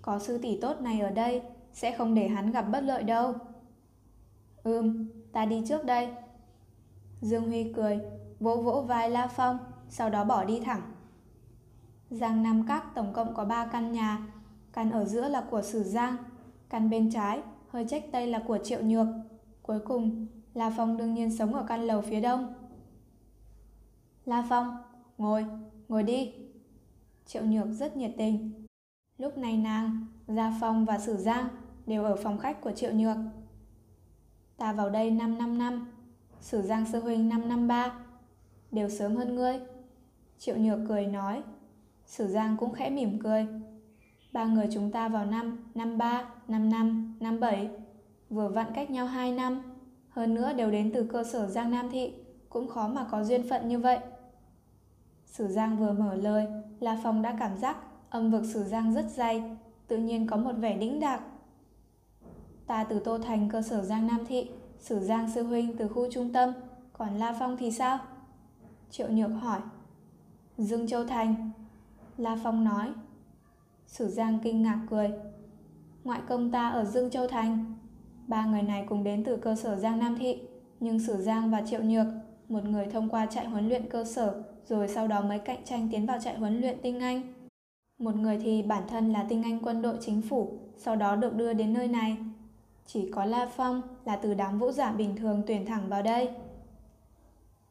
Có 0.02 0.18
sư 0.18 0.38
tỷ 0.38 0.60
tốt 0.60 0.80
này 0.80 1.00
ở 1.00 1.10
đây, 1.10 1.42
sẽ 1.72 1.92
không 1.92 2.14
để 2.14 2.28
hắn 2.28 2.52
gặp 2.52 2.62
bất 2.62 2.80
lợi 2.80 3.02
đâu. 3.02 3.34
Ừm, 4.62 5.08
ta 5.36 5.44
đi 5.44 5.62
trước 5.66 5.84
đây. 5.84 6.08
Dương 7.20 7.46
Huy 7.46 7.72
cười, 7.72 8.00
vỗ 8.40 8.56
vỗ 8.56 8.82
vai 8.82 9.10
La 9.10 9.26
Phong, 9.26 9.58
sau 9.88 10.10
đó 10.10 10.24
bỏ 10.24 10.44
đi 10.44 10.60
thẳng. 10.60 10.82
Giang 12.10 12.42
Nam 12.42 12.64
Các 12.68 12.84
tổng 12.94 13.12
cộng 13.12 13.34
có 13.34 13.44
3 13.44 13.66
căn 13.66 13.92
nhà, 13.92 14.26
căn 14.72 14.90
ở 14.90 15.04
giữa 15.04 15.28
là 15.28 15.46
của 15.50 15.62
Sử 15.62 15.82
Giang, 15.82 16.16
căn 16.68 16.90
bên 16.90 17.10
trái, 17.12 17.40
hơi 17.68 17.84
trách 17.88 18.04
tây 18.12 18.26
là 18.26 18.42
của 18.46 18.58
Triệu 18.58 18.82
Nhược. 18.82 19.06
Cuối 19.62 19.80
cùng, 19.80 20.26
La 20.54 20.70
Phong 20.76 20.96
đương 20.96 21.14
nhiên 21.14 21.36
sống 21.36 21.54
ở 21.54 21.64
căn 21.68 21.80
lầu 21.80 22.00
phía 22.00 22.20
đông. 22.20 22.54
La 24.24 24.46
Phong, 24.48 24.76
ngồi, 25.18 25.46
ngồi 25.88 26.02
đi. 26.02 26.34
Triệu 27.26 27.44
Nhược 27.44 27.66
rất 27.72 27.96
nhiệt 27.96 28.12
tình. 28.18 28.64
Lúc 29.18 29.38
này 29.38 29.56
nàng, 29.56 30.06
Gia 30.26 30.58
Phong 30.60 30.84
và 30.84 30.98
Sử 30.98 31.16
Giang 31.16 31.48
đều 31.86 32.04
ở 32.04 32.16
phòng 32.16 32.38
khách 32.38 32.60
của 32.60 32.72
Triệu 32.72 32.92
Nhược. 32.92 33.16
Ta 34.56 34.72
vào 34.72 34.90
đây 34.90 35.10
5 35.10 35.38
năm 35.38 35.58
năm, 35.58 35.86
Sử 36.40 36.62
Giang 36.62 36.86
Sư 36.92 37.00
Huynh 37.00 37.28
5 37.28 37.48
năm 37.48 37.68
ba, 37.68 37.92
đều 38.72 38.88
sớm 38.88 39.16
hơn 39.16 39.34
ngươi. 39.34 39.60
Triệu 40.38 40.56
Nhược 40.56 40.78
cười 40.88 41.06
nói, 41.06 41.42
Sử 42.06 42.26
Giang 42.26 42.56
cũng 42.56 42.72
khẽ 42.72 42.90
mỉm 42.90 43.18
cười. 43.22 43.46
Ba 44.32 44.44
người 44.44 44.68
chúng 44.72 44.90
ta 44.90 45.08
vào 45.08 45.26
năm, 45.26 45.70
năm 45.74 45.98
ba, 45.98 46.24
năm 46.48 46.70
năm, 46.70 47.16
năm 47.20 47.40
bảy, 47.40 47.68
vừa 48.30 48.48
vặn 48.48 48.66
cách 48.74 48.90
nhau 48.90 49.06
2 49.06 49.32
năm, 49.32 49.62
hơn 50.08 50.34
nữa 50.34 50.52
đều 50.52 50.70
đến 50.70 50.90
từ 50.94 51.04
cơ 51.04 51.24
sở 51.24 51.46
Giang 51.46 51.70
Nam 51.70 51.90
Thị, 51.90 52.14
cũng 52.48 52.68
khó 52.68 52.88
mà 52.88 53.06
có 53.10 53.24
duyên 53.24 53.48
phận 53.48 53.68
như 53.68 53.78
vậy. 53.78 53.98
Sử 55.26 55.48
Giang 55.48 55.76
vừa 55.78 55.92
mở 55.92 56.14
lời, 56.14 56.46
La 56.80 57.00
Phong 57.02 57.22
đã 57.22 57.36
cảm 57.38 57.56
giác 57.56 57.76
âm 58.10 58.30
vực 58.30 58.42
Sử 58.54 58.64
Giang 58.64 58.94
rất 58.94 59.06
dày, 59.10 59.56
tự 59.86 59.96
nhiên 59.96 60.26
có 60.26 60.36
một 60.36 60.52
vẻ 60.52 60.76
đĩnh 60.76 61.00
đạc. 61.00 61.20
Ta 62.66 62.84
từ 62.84 62.98
Tô 62.98 63.18
Thành 63.18 63.48
cơ 63.52 63.62
sở 63.62 63.82
Giang 63.82 64.06
Nam 64.06 64.26
Thị, 64.28 64.50
Sử 64.78 65.00
Giang 65.00 65.30
Sư 65.34 65.42
Huynh 65.42 65.76
từ 65.76 65.88
khu 65.88 66.10
trung 66.10 66.32
tâm, 66.32 66.52
còn 66.92 67.14
La 67.14 67.36
Phong 67.38 67.56
thì 67.56 67.70
sao? 67.70 67.98
Triệu 68.90 69.08
Nhược 69.08 69.30
hỏi. 69.30 69.60
Dương 70.58 70.86
Châu 70.86 71.04
Thành. 71.04 71.50
La 72.16 72.38
Phong 72.44 72.64
nói. 72.64 72.92
Sử 73.86 74.08
Giang 74.08 74.38
kinh 74.42 74.62
ngạc 74.62 74.80
cười. 74.90 75.10
Ngoại 76.04 76.20
công 76.28 76.50
ta 76.50 76.68
ở 76.68 76.84
Dương 76.84 77.10
Châu 77.10 77.28
Thành. 77.28 77.74
Ba 78.26 78.46
người 78.46 78.62
này 78.62 78.84
cùng 78.88 79.04
đến 79.04 79.24
từ 79.24 79.36
cơ 79.36 79.56
sở 79.56 79.76
Giang 79.76 79.98
Nam 79.98 80.16
Thị, 80.18 80.38
nhưng 80.80 81.00
Sử 81.00 81.16
Giang 81.16 81.50
và 81.50 81.62
Triệu 81.66 81.82
Nhược, 81.82 82.06
một 82.48 82.64
người 82.64 82.86
thông 82.86 83.08
qua 83.08 83.26
trại 83.26 83.46
huấn 83.46 83.68
luyện 83.68 83.88
cơ 83.90 84.04
sở, 84.04 84.42
rồi 84.66 84.88
sau 84.88 85.08
đó 85.08 85.20
mới 85.22 85.38
cạnh 85.38 85.64
tranh 85.64 85.88
tiến 85.92 86.06
vào 86.06 86.18
trại 86.20 86.38
huấn 86.38 86.60
luyện 86.60 86.78
tinh 86.82 87.00
Anh. 87.00 87.22
Một 87.98 88.16
người 88.16 88.38
thì 88.38 88.62
bản 88.62 88.82
thân 88.88 89.12
là 89.12 89.26
tinh 89.28 89.42
Anh 89.42 89.58
quân 89.62 89.82
đội 89.82 89.96
chính 90.00 90.22
phủ, 90.22 90.58
sau 90.76 90.96
đó 90.96 91.16
được 91.16 91.34
đưa 91.34 91.52
đến 91.52 91.72
nơi 91.72 91.88
này. 91.88 92.16
Chỉ 92.86 93.10
có 93.10 93.24
La 93.24 93.48
Phong 93.56 93.82
là 94.04 94.16
từ 94.16 94.34
đám 94.34 94.58
vũ 94.58 94.70
giả 94.70 94.92
bình 94.92 95.16
thường 95.16 95.42
tuyển 95.46 95.66
thẳng 95.66 95.88
vào 95.88 96.02
đây. 96.02 96.30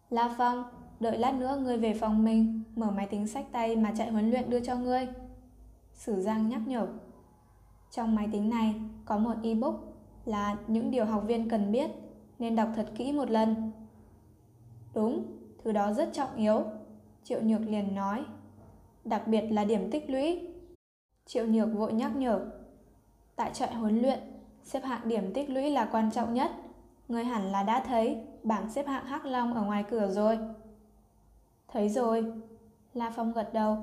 La 0.10 0.36
Phong, 0.38 0.64
đợi 1.00 1.18
lát 1.18 1.34
nữa 1.34 1.58
ngươi 1.62 1.78
về 1.78 1.94
phòng 1.94 2.24
mình, 2.24 2.64
mở 2.76 2.92
máy 2.92 3.08
tính 3.08 3.28
sách 3.28 3.46
tay 3.52 3.76
mà 3.76 3.94
chạy 3.98 4.12
huấn 4.12 4.32
luyện 4.32 4.50
đưa 4.50 4.60
cho 4.60 4.76
ngươi. 4.76 5.08
Sử 5.94 6.22
Giang 6.22 6.50
nhắc 6.50 6.62
nhở. 6.68 6.88
Trong 7.92 8.16
máy 8.16 8.28
tính 8.32 8.50
này 8.50 8.76
có 9.06 9.18
một 9.18 9.34
ebook 9.44 9.76
là 10.26 10.58
những 10.68 10.92
điều 10.92 11.06
học 11.06 11.24
viên 11.28 11.50
cần 11.50 11.72
biết, 11.72 11.92
nên 12.40 12.56
đọc 12.56 12.70
thật 12.76 12.92
kỹ 12.96 13.12
một 13.12 13.30
lần. 13.30 13.72
Đúng, 14.94 15.26
thứ 15.64 15.72
đó 15.72 15.94
rất 15.94 16.14
trọng 16.14 16.36
yếu. 16.36 16.64
Triệu 17.24 17.42
Nhược 17.42 17.62
liền 17.62 17.96
nói. 17.96 18.24
Đặc 19.06 19.28
biệt 19.28 19.42
là 19.42 19.66
điểm 19.66 19.92
tích 19.92 20.10
lũy. 20.10 20.48
Triệu 21.26 21.46
Nhược 21.46 21.74
vội 21.74 21.94
nhắc 21.94 22.16
nhở. 22.16 22.46
Tại 23.36 23.52
trại 23.54 23.76
huấn 23.76 24.02
luyện, 24.02 24.20
xếp 24.66 24.84
hạng 24.84 25.08
điểm 25.08 25.34
tích 25.34 25.50
lũy 25.50 25.70
là 25.72 25.90
quan 25.92 26.12
trọng 26.12 26.34
nhất. 26.34 26.52
Người 27.08 27.24
hẳn 27.24 27.52
là 27.52 27.64
đã 27.64 27.84
thấy 27.88 28.18
bảng 28.44 28.72
xếp 28.72 28.88
hạng 28.88 29.06
Hắc 29.06 29.26
Long 29.26 29.54
ở 29.54 29.62
ngoài 29.62 29.84
cửa 29.90 30.08
rồi. 30.12 30.40
Thấy 31.68 31.90
rồi. 31.90 32.34
La 32.94 33.12
Phong 33.16 33.34
gật 33.34 33.54
đầu. 33.54 33.78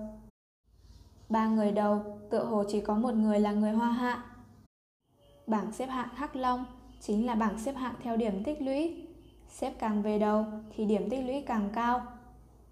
Ba 1.28 1.48
người 1.48 1.72
đầu, 1.72 2.18
tựa 2.30 2.44
hồ 2.44 2.64
chỉ 2.68 2.80
có 2.80 2.94
một 2.94 3.14
người 3.14 3.40
là 3.40 3.52
người 3.52 3.72
hoa 3.72 3.92
hạ. 3.92 4.24
Bảng 5.46 5.72
xếp 5.72 5.86
hạng 5.86 6.08
Hắc 6.14 6.36
Long 6.36 6.64
chính 7.00 7.26
là 7.26 7.34
bảng 7.34 7.58
xếp 7.58 7.72
hạng 7.72 7.94
theo 8.02 8.16
điểm 8.16 8.44
tích 8.44 8.62
lũy. 8.62 9.06
Xếp 9.48 9.72
càng 9.78 10.02
về 10.02 10.18
đầu 10.18 10.44
thì 10.76 10.84
điểm 10.84 11.10
tích 11.10 11.24
lũy 11.24 11.42
càng 11.46 11.68
cao. 11.74 12.06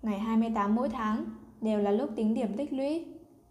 Ngày 0.02 0.18
28 0.18 0.74
mỗi 0.74 0.88
tháng 0.88 1.24
đều 1.60 1.78
là 1.78 1.90
lúc 1.90 2.10
tính 2.16 2.34
điểm 2.34 2.56
tích 2.56 2.72
lũy. 2.72 3.04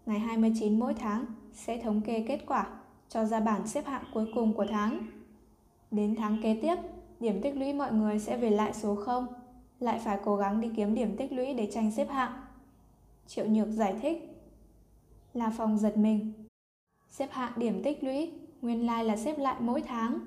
Ngày 0.06 0.20
29 0.20 0.80
mỗi 0.80 0.94
tháng 0.94 1.26
sẽ 1.54 1.78
thống 1.78 2.02
kê 2.02 2.26
kết 2.28 2.40
quả 2.48 2.79
cho 3.10 3.26
ra 3.26 3.40
bảng 3.40 3.68
xếp 3.68 3.86
hạng 3.86 4.04
cuối 4.14 4.32
cùng 4.36 4.54
của 4.54 4.66
tháng. 4.70 5.08
Đến 5.92 6.16
tháng 6.16 6.38
kế 6.44 6.60
tiếp, 6.62 6.76
điểm 7.20 7.42
tích 7.42 7.56
lũy 7.58 7.74
mọi 7.74 7.94
người 7.94 8.20
sẽ 8.20 8.38
về 8.38 8.50
lại 8.50 8.74
số 8.74 8.96
0, 8.96 9.28
lại 9.80 10.00
phải 10.06 10.20
cố 10.24 10.36
gắng 10.36 10.62
đi 10.62 10.72
kiếm 10.76 10.96
điểm 10.96 11.18
tích 11.18 11.32
lũy 11.32 11.54
để 11.54 11.70
tranh 11.72 11.92
xếp 11.92 12.10
hạng. 12.10 12.32
Triệu 13.28 13.46
Nhược 13.48 13.68
giải 13.68 13.96
thích. 14.02 14.42
La 15.34 15.54
Phong 15.58 15.78
giật 15.78 15.98
mình. 15.98 16.34
Xếp 17.10 17.32
hạng 17.32 17.52
điểm 17.56 17.84
tích 17.84 18.04
lũy, 18.04 18.32
nguyên 18.62 18.86
lai 18.86 19.06
là 19.06 19.18
xếp 19.18 19.40
lại 19.40 19.56
mỗi 19.60 19.82
tháng. 19.82 20.20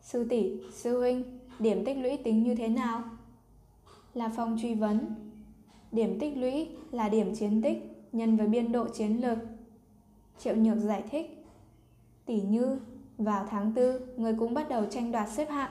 Sư 0.00 0.26
tỷ, 0.30 0.52
sư 0.72 0.98
huynh, 0.98 1.38
điểm 1.58 1.84
tích 1.84 1.98
lũy 1.98 2.16
tính 2.16 2.42
như 2.42 2.54
thế 2.54 2.68
nào? 2.68 3.02
La 4.14 4.30
Phong 4.36 4.58
truy 4.60 4.74
vấn. 4.74 5.14
Điểm 5.92 6.18
tích 6.20 6.36
lũy 6.36 6.68
là 6.90 7.08
điểm 7.08 7.34
chiến 7.34 7.62
tích 7.62 8.06
nhân 8.12 8.36
với 8.36 8.46
biên 8.46 8.72
độ 8.72 8.88
chiến 8.88 9.20
lược. 9.20 9.38
Triệu 10.38 10.56
Nhược 10.56 10.78
giải 10.78 11.02
thích. 11.10 11.33
Tỷ 12.26 12.40
như, 12.40 12.78
vào 13.18 13.46
tháng 13.50 13.74
4, 13.74 13.84
người 14.16 14.34
cũng 14.38 14.54
bắt 14.54 14.68
đầu 14.68 14.84
tranh 14.84 15.12
đoạt 15.12 15.28
xếp 15.28 15.50
hạng. 15.50 15.70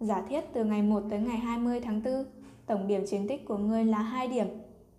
Giả 0.00 0.22
thiết 0.28 0.44
từ 0.52 0.64
ngày 0.64 0.82
1 0.82 1.02
tới 1.10 1.20
ngày 1.20 1.36
20 1.36 1.80
tháng 1.80 2.02
4, 2.02 2.24
tổng 2.66 2.86
điểm 2.86 3.06
chiến 3.06 3.28
tích 3.28 3.44
của 3.44 3.56
ngươi 3.58 3.84
là 3.84 3.98
2 3.98 4.28
điểm. 4.28 4.46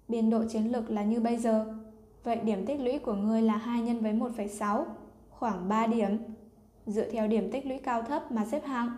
Biên 0.07 0.29
độ 0.29 0.43
chiến 0.49 0.71
lược 0.71 0.89
là 0.89 1.03
như 1.03 1.19
bây 1.19 1.37
giờ. 1.37 1.75
Vậy 2.23 2.35
điểm 2.35 2.65
tích 2.65 2.79
lũy 2.79 2.99
của 2.99 3.13
ngươi 3.13 3.41
là 3.41 3.57
2 3.57 3.81
nhân 3.81 3.99
với 3.99 4.13
1,6, 4.13 4.85
khoảng 5.29 5.69
3 5.69 5.87
điểm. 5.87 6.17
Dựa 6.85 7.11
theo 7.11 7.27
điểm 7.27 7.51
tích 7.51 7.65
lũy 7.65 7.77
cao 7.77 8.01
thấp 8.01 8.31
mà 8.31 8.45
xếp 8.45 8.65
hạng. 8.65 8.89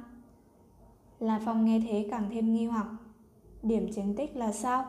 La 1.19 1.41
Phong 1.45 1.65
nghe 1.65 1.82
thế 1.88 2.07
càng 2.11 2.30
thêm 2.34 2.53
nghi 2.53 2.65
hoặc. 2.65 2.88
Điểm 3.64 3.91
chiến 3.94 4.15
tích 4.15 4.36
là 4.36 4.52
sao? 4.52 4.86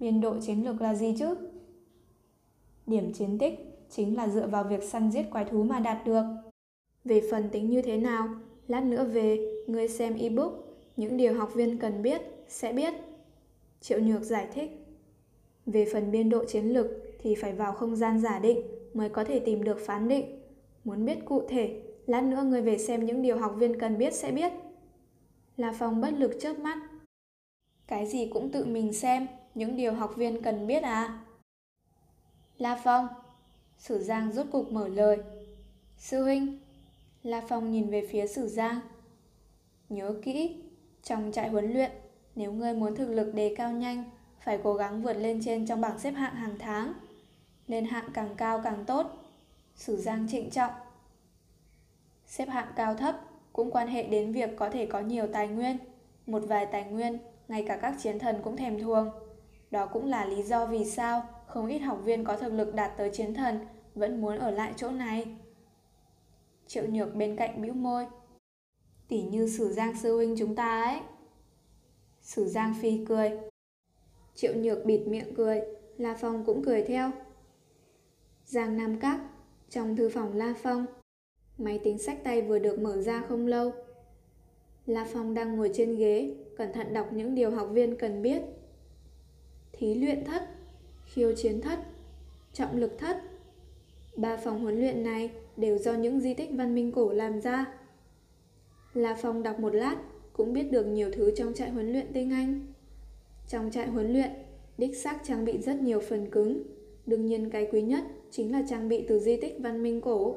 Biên 0.00 0.20
độ 0.20 0.40
chiến 0.40 0.64
lược 0.64 0.80
là 0.82 0.94
gì 0.94 1.16
chứ? 1.18 1.34
Điểm 2.86 3.12
chiến 3.12 3.38
tích 3.38 3.86
chính 3.90 4.16
là 4.16 4.28
dựa 4.28 4.46
vào 4.46 4.64
việc 4.64 4.82
săn 4.82 5.10
giết 5.10 5.30
quái 5.30 5.44
thú 5.44 5.62
mà 5.62 5.80
đạt 5.80 6.04
được. 6.04 6.24
Về 7.04 7.22
phần 7.30 7.48
tính 7.52 7.70
như 7.70 7.82
thế 7.82 7.96
nào, 7.96 8.28
lát 8.68 8.84
nữa 8.84 9.04
về, 9.04 9.38
ngươi 9.66 9.88
xem 9.88 10.16
ebook, 10.16 10.52
những 10.96 11.16
điều 11.16 11.34
học 11.34 11.54
viên 11.54 11.78
cần 11.78 12.02
biết, 12.02 12.22
sẽ 12.48 12.72
biết. 12.72 12.94
Triệu 13.80 14.00
Nhược 14.00 14.22
giải 14.22 14.48
thích. 14.54 14.70
Về 15.66 15.86
phần 15.92 16.10
biên 16.10 16.30
độ 16.30 16.44
chiến 16.44 16.64
lược 16.64 16.86
thì 17.18 17.34
phải 17.34 17.52
vào 17.52 17.72
không 17.72 17.96
gian 17.96 18.20
giả 18.20 18.38
định 18.38 18.60
mới 18.94 19.08
có 19.08 19.24
thể 19.24 19.38
tìm 19.38 19.64
được 19.64 19.78
phán 19.86 20.08
định. 20.08 20.40
Muốn 20.84 21.04
biết 21.04 21.18
cụ 21.24 21.42
thể, 21.48 21.82
lát 22.06 22.20
nữa 22.20 22.42
ngươi 22.42 22.62
về 22.62 22.78
xem 22.78 23.04
những 23.04 23.22
điều 23.22 23.38
học 23.38 23.54
viên 23.58 23.80
cần 23.80 23.98
biết 23.98 24.14
sẽ 24.14 24.32
biết. 24.32 24.52
La 25.56 25.74
Phong 25.78 26.00
bất 26.00 26.14
lực 26.14 26.32
chớp 26.40 26.58
mắt. 26.58 26.78
Cái 27.86 28.06
gì 28.06 28.30
cũng 28.32 28.50
tự 28.50 28.64
mình 28.64 28.92
xem, 28.92 29.26
những 29.54 29.76
điều 29.76 29.92
học 29.92 30.16
viên 30.16 30.42
cần 30.42 30.66
biết 30.66 30.82
à? 30.82 31.24
La 32.58 32.80
Phong, 32.84 33.08
Sử 33.78 33.98
Giang 33.98 34.32
rốt 34.32 34.46
cục 34.52 34.72
mở 34.72 34.88
lời. 34.88 35.18
Sư 35.96 36.22
huynh, 36.22 36.58
La 37.22 37.42
Phong 37.48 37.70
nhìn 37.70 37.90
về 37.90 38.06
phía 38.10 38.26
Sử 38.26 38.46
Giang. 38.46 38.80
Nhớ 39.88 40.14
kỹ, 40.22 40.56
trong 41.02 41.32
trại 41.32 41.48
huấn 41.48 41.72
luyện, 41.72 41.90
nếu 42.36 42.52
ngươi 42.52 42.74
muốn 42.74 42.96
thực 42.96 43.10
lực 43.10 43.34
đề 43.34 43.54
cao 43.58 43.72
nhanh, 43.72 44.04
phải 44.44 44.58
cố 44.62 44.74
gắng 44.74 45.02
vượt 45.02 45.12
lên 45.12 45.40
trên 45.44 45.66
trong 45.66 45.80
bảng 45.80 45.98
xếp 45.98 46.10
hạng 46.10 46.34
hàng 46.34 46.58
tháng. 46.58 46.92
Lên 47.66 47.84
hạng 47.84 48.10
càng 48.14 48.34
cao 48.36 48.60
càng 48.64 48.84
tốt. 48.84 49.06
Sử 49.74 49.96
Giang 49.96 50.26
trịnh 50.30 50.50
trọng. 50.50 50.72
Xếp 52.26 52.48
hạng 52.48 52.72
cao 52.76 52.94
thấp 52.94 53.16
cũng 53.52 53.70
quan 53.70 53.88
hệ 53.88 54.02
đến 54.02 54.32
việc 54.32 54.50
có 54.56 54.70
thể 54.70 54.86
có 54.86 55.00
nhiều 55.00 55.26
tài 55.32 55.48
nguyên. 55.48 55.76
Một 56.26 56.42
vài 56.48 56.66
tài 56.66 56.84
nguyên, 56.84 57.18
ngay 57.48 57.64
cả 57.68 57.76
các 57.76 57.94
chiến 57.98 58.18
thần 58.18 58.40
cũng 58.44 58.56
thèm 58.56 58.80
thuồng. 58.80 59.10
Đó 59.70 59.86
cũng 59.86 60.06
là 60.06 60.24
lý 60.24 60.42
do 60.42 60.66
vì 60.66 60.84
sao 60.84 61.22
không 61.46 61.66
ít 61.66 61.78
học 61.78 61.98
viên 62.04 62.24
có 62.24 62.36
thực 62.36 62.52
lực 62.52 62.74
đạt 62.74 62.96
tới 62.96 63.10
chiến 63.10 63.34
thần 63.34 63.66
vẫn 63.94 64.20
muốn 64.20 64.38
ở 64.38 64.50
lại 64.50 64.72
chỗ 64.76 64.90
này. 64.90 65.26
Triệu 66.70 66.86
Nhược 66.86 67.14
bên 67.14 67.36
cạnh 67.36 67.62
bĩu 67.62 67.72
môi. 67.72 68.06
Tỉ 69.08 69.22
như 69.22 69.48
Sử 69.48 69.72
Giang 69.72 69.94
sư 70.02 70.16
huynh 70.16 70.36
chúng 70.38 70.54
ta 70.54 70.82
ấy. 70.82 71.00
Sử 72.20 72.44
Giang 72.44 72.74
phi 72.82 73.04
cười. 73.08 73.30
Triệu 74.34 74.54
Nhược 74.54 74.84
bịt 74.84 75.06
miệng 75.06 75.34
cười, 75.34 75.60
La 75.98 76.16
Phong 76.20 76.44
cũng 76.44 76.64
cười 76.64 76.82
theo. 76.82 77.10
Giang 78.44 78.76
Nam 78.76 79.00
Các, 79.00 79.20
trong 79.70 79.96
thư 79.96 80.08
phòng 80.08 80.36
La 80.36 80.54
Phong. 80.62 80.86
Máy 81.58 81.80
tính 81.84 81.98
sách 81.98 82.24
tay 82.24 82.42
vừa 82.42 82.58
được 82.58 82.78
mở 82.78 83.02
ra 83.02 83.22
không 83.28 83.46
lâu. 83.46 83.72
La 84.86 85.06
Phong 85.12 85.34
đang 85.34 85.56
ngồi 85.56 85.70
trên 85.74 85.96
ghế, 85.96 86.34
cẩn 86.56 86.72
thận 86.72 86.92
đọc 86.92 87.12
những 87.12 87.34
điều 87.34 87.50
học 87.50 87.68
viên 87.72 87.96
cần 87.96 88.22
biết. 88.22 88.42
Thí 89.72 89.94
luyện 89.94 90.24
thất, 90.24 90.48
khiêu 91.06 91.32
chiến 91.36 91.60
thất, 91.60 91.78
trọng 92.52 92.76
lực 92.76 92.98
thất. 92.98 93.22
Ba 94.16 94.36
phòng 94.36 94.62
huấn 94.62 94.80
luyện 94.80 95.02
này 95.02 95.30
đều 95.60 95.78
do 95.78 95.94
những 95.94 96.20
di 96.20 96.34
tích 96.34 96.50
văn 96.52 96.74
minh 96.74 96.92
cổ 96.92 97.12
làm 97.12 97.40
ra. 97.40 97.66
La 98.94 99.16
Phong 99.22 99.42
đọc 99.42 99.60
một 99.60 99.74
lát, 99.74 99.96
cũng 100.32 100.52
biết 100.52 100.70
được 100.70 100.84
nhiều 100.86 101.10
thứ 101.12 101.30
trong 101.36 101.54
trại 101.54 101.70
huấn 101.70 101.92
luyện 101.92 102.06
tinh 102.12 102.30
Anh. 102.30 102.66
Trong 103.48 103.70
trại 103.70 103.86
huấn 103.86 104.12
luyện, 104.12 104.30
đích 104.78 104.96
xác 104.96 105.20
trang 105.24 105.44
bị 105.44 105.58
rất 105.58 105.80
nhiều 105.80 106.00
phần 106.00 106.30
cứng. 106.30 106.62
Đương 107.06 107.26
nhiên 107.26 107.50
cái 107.50 107.68
quý 107.72 107.82
nhất 107.82 108.04
chính 108.30 108.52
là 108.52 108.62
trang 108.68 108.88
bị 108.88 109.04
từ 109.08 109.18
di 109.18 109.36
tích 109.36 109.56
văn 109.58 109.82
minh 109.82 110.00
cổ. 110.00 110.36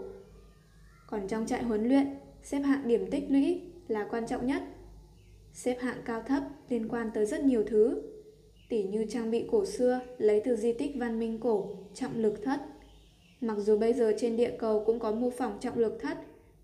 Còn 1.07 1.27
trong 1.27 1.45
trại 1.45 1.63
huấn 1.63 1.87
luyện, 1.87 2.07
xếp 2.43 2.59
hạng 2.59 2.87
điểm 2.87 3.11
tích 3.11 3.23
lũy 3.29 3.61
là 3.87 4.07
quan 4.11 4.27
trọng 4.27 4.47
nhất. 4.47 4.63
Xếp 5.53 5.77
hạng 5.79 6.01
cao 6.05 6.23
thấp 6.27 6.43
liên 6.69 6.87
quan 6.89 7.11
tới 7.13 7.25
rất 7.25 7.43
nhiều 7.43 7.63
thứ, 7.67 8.01
tỉ 8.69 8.83
như 8.83 9.05
trang 9.09 9.31
bị 9.31 9.45
cổ 9.51 9.65
xưa 9.65 10.01
lấy 10.17 10.41
từ 10.45 10.55
di 10.55 10.73
tích 10.73 10.91
văn 10.95 11.19
minh 11.19 11.39
cổ, 11.39 11.75
trọng 11.93 12.17
lực 12.17 12.43
thất. 12.43 12.59
Mặc 13.43 13.57
dù 13.57 13.77
bây 13.77 13.93
giờ 13.93 14.13
trên 14.17 14.37
địa 14.37 14.51
cầu 14.59 14.83
cũng 14.85 14.99
có 14.99 15.11
mô 15.11 15.29
phỏng 15.29 15.57
trọng 15.59 15.77
lực 15.77 15.97
thất, 16.01 16.17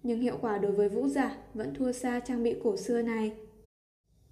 nhưng 0.04 0.20
hiệu 0.20 0.38
quả 0.42 0.58
đối 0.58 0.72
với 0.72 0.90
vũ 0.90 1.08
giả 1.08 1.38
vẫn 1.54 1.74
thua 1.74 1.92
xa 1.92 2.20
trang 2.20 2.44
bị 2.44 2.56
cổ 2.64 2.78
xưa 2.78 3.02
này. 3.02 3.34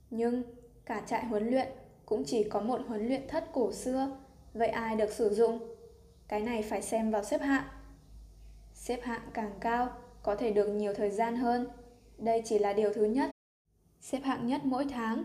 Nhưng 0.10 0.44
cả 0.86 1.04
trại 1.08 1.26
huấn 1.26 1.50
luyện 1.50 1.68
cũng 2.06 2.24
chỉ 2.26 2.44
có 2.44 2.62
một 2.62 2.82
huấn 2.88 3.08
luyện 3.08 3.28
thất 3.28 3.50
cổ 3.54 3.72
xưa, 3.72 4.18
vậy 4.54 4.68
ai 4.68 4.96
được 4.96 5.12
sử 5.12 5.30
dụng? 5.30 5.60
Cái 6.28 6.42
này 6.42 6.64
phải 6.64 6.82
xem 6.82 7.12
vào 7.12 7.24
xếp 7.24 7.42
hạng. 7.42 7.64
Xếp 8.74 9.00
hạng 9.04 9.22
càng 9.34 9.52
cao, 9.60 9.90
có 10.24 10.36
thể 10.36 10.52
được 10.52 10.68
nhiều 10.68 10.94
thời 10.94 11.10
gian 11.10 11.36
hơn. 11.36 11.68
Đây 12.18 12.42
chỉ 12.46 12.60
là 12.60 12.74
điều 12.74 12.94
thứ 12.94 13.06
nhất. 13.06 13.30
Xếp 14.02 14.20
hạng 14.24 14.48
nhất 14.48 14.62
mỗi 14.64 14.86
tháng. 14.86 15.24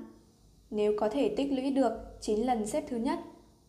Nếu 0.70 0.94
có 0.98 1.08
thể 1.08 1.34
tích 1.36 1.52
lũy 1.52 1.70
được 1.70 1.92
9 2.20 2.40
lần 2.40 2.66
xếp 2.66 2.84
thứ 2.88 2.96
nhất, 2.96 3.18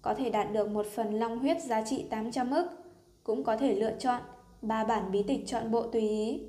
có 0.01 0.13
thể 0.13 0.29
đạt 0.29 0.53
được 0.53 0.69
một 0.69 0.85
phần 0.85 1.19
long 1.19 1.39
huyết 1.39 1.63
giá 1.63 1.83
trị 1.85 2.05
800 2.09 2.51
ức, 2.51 2.82
cũng 3.23 3.43
có 3.43 3.57
thể 3.57 3.75
lựa 3.75 3.93
chọn 3.99 4.21
ba 4.61 4.83
bản 4.83 5.11
bí 5.11 5.23
tịch 5.23 5.43
chọn 5.45 5.71
bộ 5.71 5.83
tùy 5.83 6.01
ý. 6.01 6.41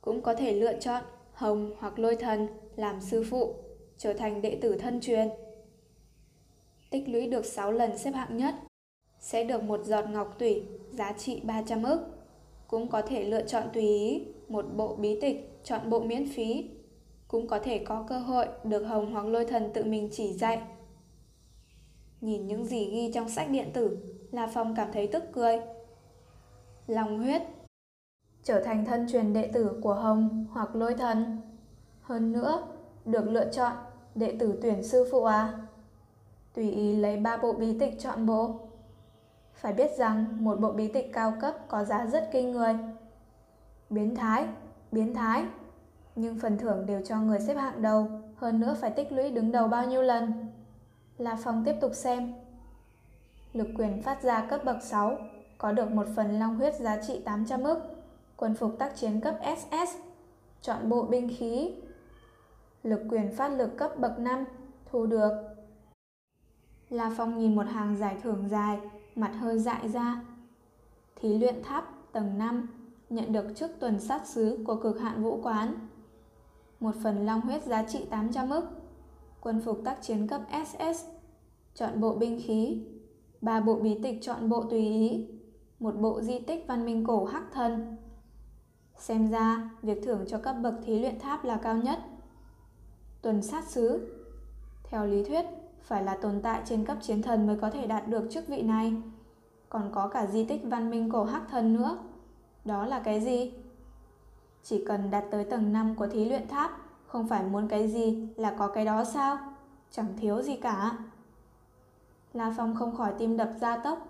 Cũng 0.00 0.22
có 0.22 0.34
thể 0.34 0.52
lựa 0.52 0.80
chọn 0.80 1.02
hồng 1.32 1.74
hoặc 1.78 1.98
lôi 1.98 2.16
thần 2.16 2.46
làm 2.76 3.00
sư 3.00 3.24
phụ, 3.30 3.54
trở 3.96 4.12
thành 4.12 4.42
đệ 4.42 4.58
tử 4.62 4.76
thân 4.78 5.00
truyền. 5.00 5.28
Tích 6.90 7.08
lũy 7.08 7.26
được 7.26 7.44
6 7.44 7.72
lần 7.72 7.98
xếp 7.98 8.10
hạng 8.10 8.36
nhất, 8.36 8.54
sẽ 9.20 9.44
được 9.44 9.62
một 9.62 9.84
giọt 9.84 10.04
ngọc 10.10 10.36
tủy 10.38 10.62
giá 10.92 11.12
trị 11.12 11.40
300 11.44 11.82
ức. 11.82 12.00
Cũng 12.68 12.88
có 12.88 13.02
thể 13.02 13.24
lựa 13.24 13.42
chọn 13.42 13.62
tùy 13.72 13.82
ý 13.82 14.24
một 14.48 14.64
bộ 14.76 14.96
bí 14.96 15.20
tịch 15.20 15.50
chọn 15.64 15.90
bộ 15.90 16.00
miễn 16.00 16.28
phí. 16.28 16.70
Cũng 17.28 17.48
có 17.48 17.58
thể 17.58 17.78
có 17.78 18.04
cơ 18.08 18.18
hội 18.18 18.46
được 18.64 18.82
Hồng 18.82 19.12
hoặc 19.12 19.26
Lôi 19.26 19.44
Thần 19.44 19.70
tự 19.74 19.84
mình 19.84 20.08
chỉ 20.12 20.32
dạy. 20.32 20.62
Nhìn 22.20 22.46
những 22.46 22.64
gì 22.64 22.90
ghi 22.90 23.12
trong 23.14 23.28
sách 23.28 23.50
điện 23.50 23.70
tử, 23.72 23.98
La 24.30 24.46
Phong 24.46 24.74
cảm 24.76 24.92
thấy 24.92 25.06
tức 25.06 25.24
cười. 25.32 25.58
Lòng 26.88 27.18
huyết 27.18 27.42
Trở 28.42 28.60
thành 28.64 28.84
thân 28.84 29.06
truyền 29.08 29.32
đệ 29.32 29.46
tử 29.46 29.80
của 29.82 29.94
Hồng 29.94 30.46
hoặc 30.52 30.76
Lôi 30.76 30.94
Thần. 30.94 31.40
Hơn 32.02 32.32
nữa, 32.32 32.62
được 33.04 33.28
lựa 33.28 33.52
chọn 33.52 33.72
đệ 34.14 34.36
tử 34.38 34.58
tuyển 34.62 34.82
sư 34.82 35.08
phụ 35.10 35.24
à? 35.24 35.58
Tùy 36.54 36.70
ý 36.70 36.96
lấy 36.96 37.16
ba 37.16 37.36
bộ 37.36 37.52
bí 37.52 37.78
tịch 37.78 37.94
chọn 37.98 38.26
bộ. 38.26 38.60
Phải 39.54 39.72
biết 39.72 39.90
rằng 39.98 40.44
một 40.44 40.60
bộ 40.60 40.72
bí 40.72 40.88
tịch 40.88 41.10
cao 41.12 41.34
cấp 41.40 41.54
có 41.68 41.84
giá 41.84 42.06
rất 42.06 42.28
kinh 42.32 42.52
người. 42.52 42.74
Biến 43.90 44.16
thái, 44.16 44.46
biến 44.92 45.14
thái. 45.14 45.44
Nhưng 46.16 46.38
phần 46.38 46.58
thưởng 46.58 46.86
đều 46.86 47.02
cho 47.04 47.20
người 47.20 47.40
xếp 47.40 47.54
hạng 47.54 47.82
đầu, 47.82 48.08
hơn 48.36 48.60
nữa 48.60 48.76
phải 48.80 48.90
tích 48.90 49.12
lũy 49.12 49.30
đứng 49.30 49.52
đầu 49.52 49.68
bao 49.68 49.86
nhiêu 49.86 50.02
lần. 50.02 50.32
La 51.18 51.36
Phong 51.44 51.64
tiếp 51.64 51.74
tục 51.80 51.94
xem. 51.94 52.34
Lực 53.52 53.68
quyền 53.78 54.02
phát 54.02 54.22
ra 54.22 54.46
cấp 54.50 54.60
bậc 54.64 54.82
6, 54.82 55.18
có 55.58 55.72
được 55.72 55.90
một 55.90 56.06
phần 56.16 56.38
long 56.38 56.56
huyết 56.56 56.74
giá 56.74 57.02
trị 57.02 57.20
800 57.24 57.62
ức. 57.62 57.78
Quân 58.36 58.54
phục 58.54 58.78
tác 58.78 58.96
chiến 58.96 59.20
cấp 59.20 59.38
SS, 59.56 59.96
chọn 60.62 60.88
bộ 60.88 61.02
binh 61.02 61.30
khí. 61.38 61.72
Lực 62.82 63.00
quyền 63.10 63.36
phát 63.36 63.48
lực 63.48 63.76
cấp 63.76 63.90
bậc 63.98 64.18
5, 64.18 64.44
thu 64.90 65.06
được. 65.06 65.32
La 66.88 67.12
Phong 67.16 67.38
nhìn 67.38 67.56
một 67.56 67.66
hàng 67.66 67.96
giải 67.96 68.16
thưởng 68.22 68.48
dài, 68.48 68.78
mặt 69.14 69.32
hơi 69.38 69.58
dại 69.58 69.88
ra. 69.88 70.22
Thí 71.16 71.38
luyện 71.38 71.62
tháp 71.62 72.12
tầng 72.12 72.38
5 72.38 72.68
nhận 73.10 73.32
được 73.32 73.46
chức 73.56 73.70
tuần 73.80 74.00
sát 74.00 74.26
sứ 74.26 74.64
của 74.66 74.76
cực 74.76 75.00
hạn 75.00 75.22
vũ 75.22 75.40
quán. 75.42 75.74
Một 76.80 76.94
phần 77.02 77.26
long 77.26 77.40
huyết 77.40 77.64
giá 77.64 77.84
trị 77.88 78.06
800 78.10 78.50
ức. 78.50 78.64
Quân 79.40 79.60
phục 79.64 79.80
tác 79.84 80.02
chiến 80.02 80.26
cấp 80.26 80.40
SS. 80.66 81.04
Chọn 81.74 82.00
bộ 82.00 82.14
binh 82.14 82.40
khí. 82.44 82.82
ba 83.40 83.60
bộ 83.60 83.74
bí 83.74 83.98
tịch 84.02 84.18
chọn 84.22 84.48
bộ 84.48 84.62
tùy 84.62 84.80
ý. 84.80 85.37
Một 85.80 85.94
bộ 85.96 86.20
di 86.20 86.38
tích 86.38 86.64
văn 86.68 86.86
minh 86.86 87.04
cổ 87.04 87.24
hắc 87.24 87.42
thần. 87.52 87.96
Xem 88.98 89.30
ra, 89.30 89.70
việc 89.82 90.02
thưởng 90.04 90.24
cho 90.28 90.38
cấp 90.38 90.56
bậc 90.62 90.74
thí 90.84 90.98
luyện 90.98 91.18
tháp 91.18 91.44
là 91.44 91.56
cao 91.56 91.76
nhất. 91.76 91.98
Tuần 93.22 93.42
sát 93.42 93.64
sứ 93.64 94.14
Theo 94.84 95.06
lý 95.06 95.24
thuyết, 95.24 95.44
phải 95.82 96.04
là 96.04 96.16
tồn 96.22 96.40
tại 96.42 96.62
trên 96.64 96.84
cấp 96.84 96.98
chiến 97.00 97.22
thần 97.22 97.46
mới 97.46 97.56
có 97.60 97.70
thể 97.70 97.86
đạt 97.86 98.08
được 98.08 98.28
chức 98.30 98.48
vị 98.48 98.62
này. 98.62 98.94
Còn 99.68 99.90
có 99.92 100.08
cả 100.08 100.26
di 100.26 100.44
tích 100.44 100.60
văn 100.64 100.90
minh 100.90 101.10
cổ 101.10 101.24
hắc 101.24 101.42
thần 101.50 101.74
nữa. 101.74 101.98
Đó 102.64 102.86
là 102.86 103.00
cái 103.00 103.20
gì? 103.20 103.52
Chỉ 104.62 104.84
cần 104.84 105.10
đạt 105.10 105.24
tới 105.30 105.44
tầng 105.44 105.72
5 105.72 105.94
của 105.94 106.06
thí 106.06 106.24
luyện 106.24 106.48
tháp, 106.48 106.70
không 107.06 107.28
phải 107.28 107.42
muốn 107.44 107.68
cái 107.68 107.88
gì 107.88 108.28
là 108.36 108.54
có 108.58 108.68
cái 108.68 108.84
đó 108.84 109.04
sao? 109.04 109.38
Chẳng 109.90 110.06
thiếu 110.20 110.42
gì 110.42 110.56
cả. 110.56 110.98
La 112.32 112.54
Phong 112.56 112.74
không 112.74 112.96
khỏi 112.96 113.14
tim 113.18 113.36
đập 113.36 113.50
ra 113.60 113.76
tốc. 113.76 114.07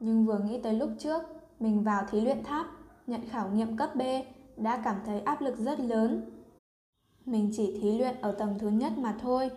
Nhưng 0.00 0.26
vừa 0.26 0.38
nghĩ 0.38 0.60
tới 0.62 0.74
lúc 0.74 0.90
trước, 0.98 1.22
mình 1.60 1.82
vào 1.82 2.04
thí 2.10 2.20
luyện 2.20 2.44
tháp, 2.44 2.66
nhận 3.06 3.20
khảo 3.28 3.48
nghiệm 3.50 3.76
cấp 3.76 3.90
B, 3.96 4.00
đã 4.56 4.80
cảm 4.84 4.96
thấy 5.06 5.20
áp 5.20 5.40
lực 5.40 5.58
rất 5.58 5.80
lớn. 5.80 6.30
Mình 7.26 7.50
chỉ 7.56 7.78
thí 7.80 7.98
luyện 7.98 8.20
ở 8.20 8.32
tầng 8.32 8.58
thứ 8.58 8.68
nhất 8.68 8.92
mà 8.98 9.16
thôi, 9.20 9.50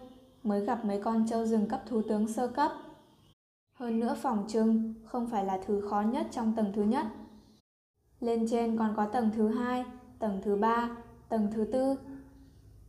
mới 0.44 0.66
gặp 0.66 0.86
mấy 0.86 1.02
con 1.02 1.26
trâu 1.28 1.46
rừng 1.46 1.68
cấp 1.68 1.82
thú 1.86 2.02
tướng 2.10 2.28
sơ 2.28 2.48
cấp. 2.48 2.72
Hơn 3.74 4.00
nữa 4.00 4.16
phòng 4.22 4.46
trưng 4.48 4.94
không 5.06 5.28
phải 5.28 5.46
là 5.46 5.60
thứ 5.66 5.88
khó 5.90 6.02
nhất 6.02 6.28
trong 6.32 6.54
tầng 6.56 6.72
thứ 6.76 6.84
nhất. 6.84 7.06
Lên 8.20 8.48
trên 8.50 8.78
còn 8.78 8.94
có 8.98 9.06
tầng 9.06 9.30
thứ 9.36 9.48
hai, 9.48 9.86
tầng 10.20 10.40
thứ 10.44 10.56
ba, 10.56 10.90
tầng 11.30 11.48
thứ 11.54 11.66
tư. 11.72 11.96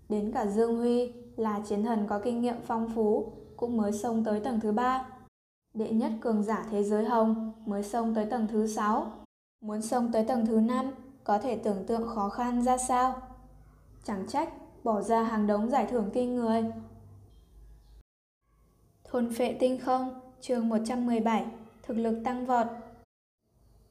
Đến 0.09 0.33
cả 0.35 0.47
Dương 0.47 0.77
Huy 0.79 1.12
là 1.37 1.61
chiến 1.61 1.85
thần 1.85 2.07
có 2.09 2.19
kinh 2.19 2.41
nghiệm 2.41 2.57
phong 2.66 2.89
phú 2.95 3.33
cũng 3.57 3.77
mới 3.77 3.93
xông 3.93 4.24
tới 4.24 4.41
tầng 4.41 4.61
thứ 4.61 4.73
ba. 4.73 5.11
Đệ 5.74 5.90
nhất 5.90 6.12
cường 6.20 6.43
giả 6.43 6.66
thế 6.70 6.85
giới 6.85 7.05
hồng 7.05 7.53
mới 7.66 7.82
xông 7.82 8.15
tới 8.15 8.27
tầng 8.27 8.47
thứ 8.51 8.66
sáu. 8.66 9.12
Muốn 9.61 9.82
xông 9.82 10.12
tới 10.12 10.24
tầng 10.24 10.47
thứ 10.47 10.61
năm 10.61 10.90
có 11.24 11.39
thể 11.39 11.57
tưởng 11.57 11.86
tượng 11.86 12.09
khó 12.09 12.28
khăn 12.28 12.62
ra 12.62 12.78
sao. 12.78 13.23
Chẳng 14.05 14.27
trách 14.28 14.49
bỏ 14.85 15.03
ra 15.03 15.23
hàng 15.23 15.47
đống 15.47 15.70
giải 15.70 15.86
thưởng 15.90 16.11
kinh 16.12 16.36
người. 16.36 16.65
Thôn 19.05 19.32
phệ 19.35 19.57
tinh 19.61 19.78
không, 19.81 20.20
chương 20.40 20.69
117, 20.69 21.47
thực 21.82 21.94
lực 21.94 22.20
tăng 22.24 22.47
vọt. 22.47 22.66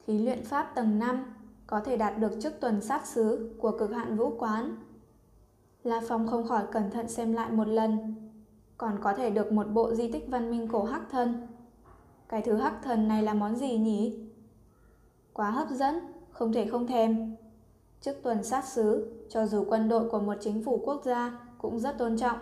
Thí 0.07 0.17
luyện 0.17 0.45
pháp 0.45 0.71
tầng 0.75 0.99
5 0.99 1.33
có 1.67 1.79
thể 1.79 1.97
đạt 1.97 2.17
được 2.17 2.31
chức 2.41 2.59
tuần 2.59 2.81
sát 2.81 3.07
sứ 3.07 3.55
của 3.61 3.77
cực 3.77 3.91
hạn 3.91 4.17
vũ 4.17 4.33
quán. 4.39 4.75
La 5.83 6.01
Phong 6.07 6.27
không 6.27 6.47
khỏi 6.47 6.63
cẩn 6.71 6.91
thận 6.91 7.09
xem 7.09 7.33
lại 7.33 7.51
một 7.51 7.67
lần, 7.67 8.15
còn 8.77 8.99
có 9.01 9.13
thể 9.13 9.29
được 9.29 9.51
một 9.51 9.67
bộ 9.73 9.95
di 9.95 10.11
tích 10.11 10.25
văn 10.27 10.51
minh 10.51 10.67
cổ 10.67 10.83
hắc 10.83 11.01
thân. 11.11 11.47
Cái 12.31 12.41
thứ 12.41 12.55
hắc 12.55 12.73
thần 12.83 13.07
này 13.07 13.23
là 13.23 13.33
món 13.33 13.55
gì 13.55 13.77
nhỉ? 13.77 14.19
Quá 15.33 15.51
hấp 15.51 15.69
dẫn, 15.69 15.99
không 16.31 16.53
thể 16.53 16.65
không 16.65 16.87
thèm. 16.87 17.35
Chức 18.01 18.23
tuần 18.23 18.43
sát 18.43 18.65
sứ, 18.65 19.13
cho 19.29 19.45
dù 19.45 19.65
quân 19.69 19.89
đội 19.89 20.09
của 20.09 20.19
một 20.19 20.35
chính 20.41 20.63
phủ 20.63 20.81
quốc 20.85 21.01
gia 21.05 21.39
cũng 21.57 21.79
rất 21.79 21.97
tôn 21.97 22.17
trọng. 22.17 22.37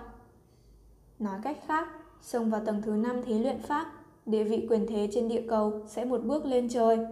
Nói 1.19 1.39
cách 1.43 1.57
khác, 1.67 1.87
xông 2.21 2.49
vào 2.49 2.65
tầng 2.65 2.81
thứ 2.81 2.91
5 2.91 3.23
thí 3.23 3.39
luyện 3.39 3.61
pháp, 3.61 3.93
địa 4.25 4.43
vị 4.43 4.67
quyền 4.69 4.87
thế 4.87 5.09
trên 5.11 5.27
địa 5.27 5.43
cầu 5.49 5.81
sẽ 5.87 6.05
một 6.05 6.23
bước 6.23 6.45
lên 6.45 6.69
trời 6.69 7.07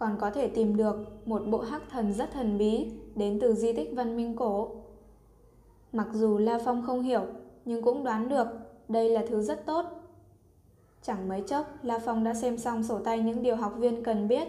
còn 0.00 0.16
có 0.20 0.30
thể 0.30 0.48
tìm 0.48 0.76
được 0.76 0.96
một 1.26 1.42
bộ 1.46 1.58
hắc 1.58 1.82
thần 1.90 2.12
rất 2.12 2.30
thần 2.32 2.58
bí 2.58 2.92
đến 3.14 3.38
từ 3.40 3.54
di 3.54 3.72
tích 3.72 3.90
văn 3.96 4.16
minh 4.16 4.36
cổ. 4.36 4.70
Mặc 5.92 6.06
dù 6.12 6.38
La 6.38 6.58
Phong 6.64 6.82
không 6.86 7.02
hiểu, 7.02 7.26
nhưng 7.64 7.82
cũng 7.82 8.04
đoán 8.04 8.28
được 8.28 8.46
đây 8.88 9.10
là 9.10 9.24
thứ 9.28 9.42
rất 9.42 9.66
tốt. 9.66 9.84
Chẳng 11.02 11.28
mấy 11.28 11.42
chốc, 11.46 11.66
La 11.82 11.98
Phong 11.98 12.24
đã 12.24 12.34
xem 12.34 12.58
xong 12.58 12.82
sổ 12.82 12.98
tay 12.98 13.20
những 13.20 13.42
điều 13.42 13.56
học 13.56 13.74
viên 13.76 14.04
cần 14.04 14.28
biết. 14.28 14.48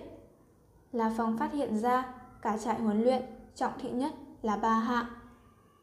La 0.91 1.13
Phong 1.17 1.37
phát 1.37 1.53
hiện 1.53 1.77
ra 1.77 2.13
cả 2.41 2.57
trại 2.57 2.79
huấn 2.79 3.03
luyện 3.03 3.21
trọng 3.55 3.73
thị 3.79 3.89
nhất 3.89 4.13
là 4.41 4.57
ba 4.57 4.73
hạng. 4.73 5.05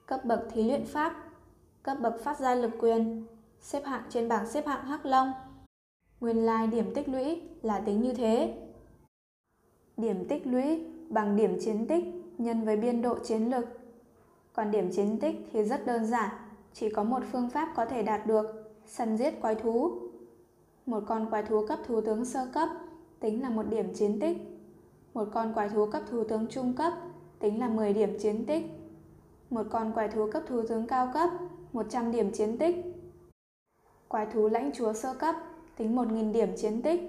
Cấp 0.06 0.24
bậc 0.24 0.40
thí 0.52 0.62
luyện 0.62 0.84
pháp, 0.84 1.14
cấp 1.82 1.96
bậc 2.00 2.14
phát 2.24 2.40
ra 2.40 2.54
lực 2.54 2.70
quyền, 2.80 3.26
xếp 3.60 3.82
hạng 3.84 4.02
trên 4.10 4.28
bảng 4.28 4.46
xếp 4.46 4.66
hạng 4.66 4.84
Hắc 4.84 5.06
Long. 5.06 5.32
Nguyên 6.20 6.46
lai 6.46 6.66
điểm 6.66 6.94
tích 6.94 7.08
lũy 7.08 7.42
là 7.62 7.80
tính 7.80 8.02
như 8.02 8.12
thế. 8.12 8.54
Điểm 9.96 10.28
tích 10.28 10.46
lũy 10.46 10.84
bằng 11.08 11.36
điểm 11.36 11.58
chiến 11.60 11.86
tích 11.86 12.04
nhân 12.38 12.64
với 12.64 12.76
biên 12.76 13.02
độ 13.02 13.18
chiến 13.18 13.50
lực. 13.50 13.66
Còn 14.52 14.70
điểm 14.70 14.90
chiến 14.92 15.18
tích 15.20 15.36
thì 15.52 15.64
rất 15.64 15.86
đơn 15.86 16.06
giản, 16.06 16.30
chỉ 16.72 16.90
có 16.90 17.04
một 17.04 17.22
phương 17.32 17.50
pháp 17.50 17.72
có 17.76 17.84
thể 17.84 18.02
đạt 18.02 18.26
được, 18.26 18.74
săn 18.86 19.16
giết 19.16 19.40
quái 19.40 19.54
thú. 19.54 20.07
Một 20.88 21.00
con 21.06 21.30
quái 21.30 21.42
thú 21.42 21.66
cấp 21.66 21.78
thú 21.86 22.00
tướng 22.00 22.24
sơ 22.24 22.46
cấp 22.54 22.68
tính 23.20 23.42
là 23.42 23.50
một 23.50 23.62
điểm 23.62 23.94
chiến 23.94 24.20
tích. 24.20 24.36
Một 25.14 25.28
con 25.32 25.54
quái 25.54 25.68
thú 25.68 25.86
cấp 25.86 26.02
thú 26.10 26.24
tướng 26.24 26.46
trung 26.50 26.72
cấp 26.72 26.92
tính 27.38 27.60
là 27.60 27.68
10 27.68 27.92
điểm 27.92 28.18
chiến 28.18 28.46
tích. 28.46 28.64
Một 29.50 29.66
con 29.70 29.92
quái 29.92 30.08
thú 30.08 30.30
cấp 30.32 30.42
thú 30.46 30.62
tướng 30.68 30.86
cao 30.86 31.10
cấp 31.14 31.30
100 31.72 32.10
điểm 32.10 32.32
chiến 32.32 32.58
tích. 32.58 32.76
Quái 34.08 34.26
thú 34.26 34.48
lãnh 34.48 34.70
chúa 34.74 34.92
sơ 34.92 35.14
cấp 35.14 35.34
tính 35.76 35.96
1.000 35.96 36.32
điểm 36.32 36.56
chiến 36.56 36.82
tích. 36.82 37.00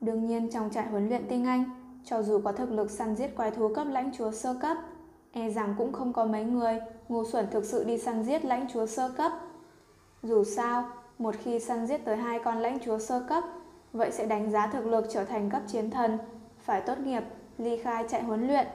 Đương 0.00 0.26
nhiên 0.26 0.50
trong 0.50 0.70
trại 0.70 0.86
huấn 0.86 1.08
luyện 1.08 1.28
tinh 1.28 1.44
Anh, 1.44 1.64
cho 2.04 2.22
dù 2.22 2.40
có 2.44 2.52
thực 2.52 2.70
lực 2.70 2.90
săn 2.90 3.16
giết 3.16 3.36
quái 3.36 3.50
thú 3.50 3.74
cấp 3.74 3.86
lãnh 3.90 4.10
chúa 4.18 4.30
sơ 4.30 4.54
cấp, 4.62 4.76
e 5.32 5.50
rằng 5.50 5.74
cũng 5.78 5.92
không 5.92 6.12
có 6.12 6.24
mấy 6.24 6.44
người 6.44 6.80
ngu 7.08 7.24
xuẩn 7.24 7.46
thực 7.50 7.64
sự 7.64 7.84
đi 7.84 7.98
săn 7.98 8.22
giết 8.22 8.44
lãnh 8.44 8.66
chúa 8.72 8.86
sơ 8.86 9.12
cấp. 9.16 9.32
Dù 10.22 10.44
sao, 10.44 10.84
một 11.18 11.34
khi 11.38 11.60
săn 11.60 11.86
giết 11.86 12.04
tới 12.04 12.16
hai 12.16 12.38
con 12.38 12.58
lãnh 12.58 12.78
chúa 12.84 12.98
sơ 12.98 13.26
cấp, 13.28 13.44
vậy 13.92 14.12
sẽ 14.12 14.26
đánh 14.26 14.50
giá 14.50 14.66
thực 14.66 14.86
lực 14.86 15.06
trở 15.10 15.24
thành 15.24 15.50
cấp 15.50 15.62
chiến 15.66 15.90
thần, 15.90 16.18
phải 16.58 16.80
tốt 16.80 16.98
nghiệp, 16.98 17.22
ly 17.58 17.76
khai 17.76 18.04
chạy 18.08 18.22
huấn 18.22 18.46
luyện. 18.46 18.66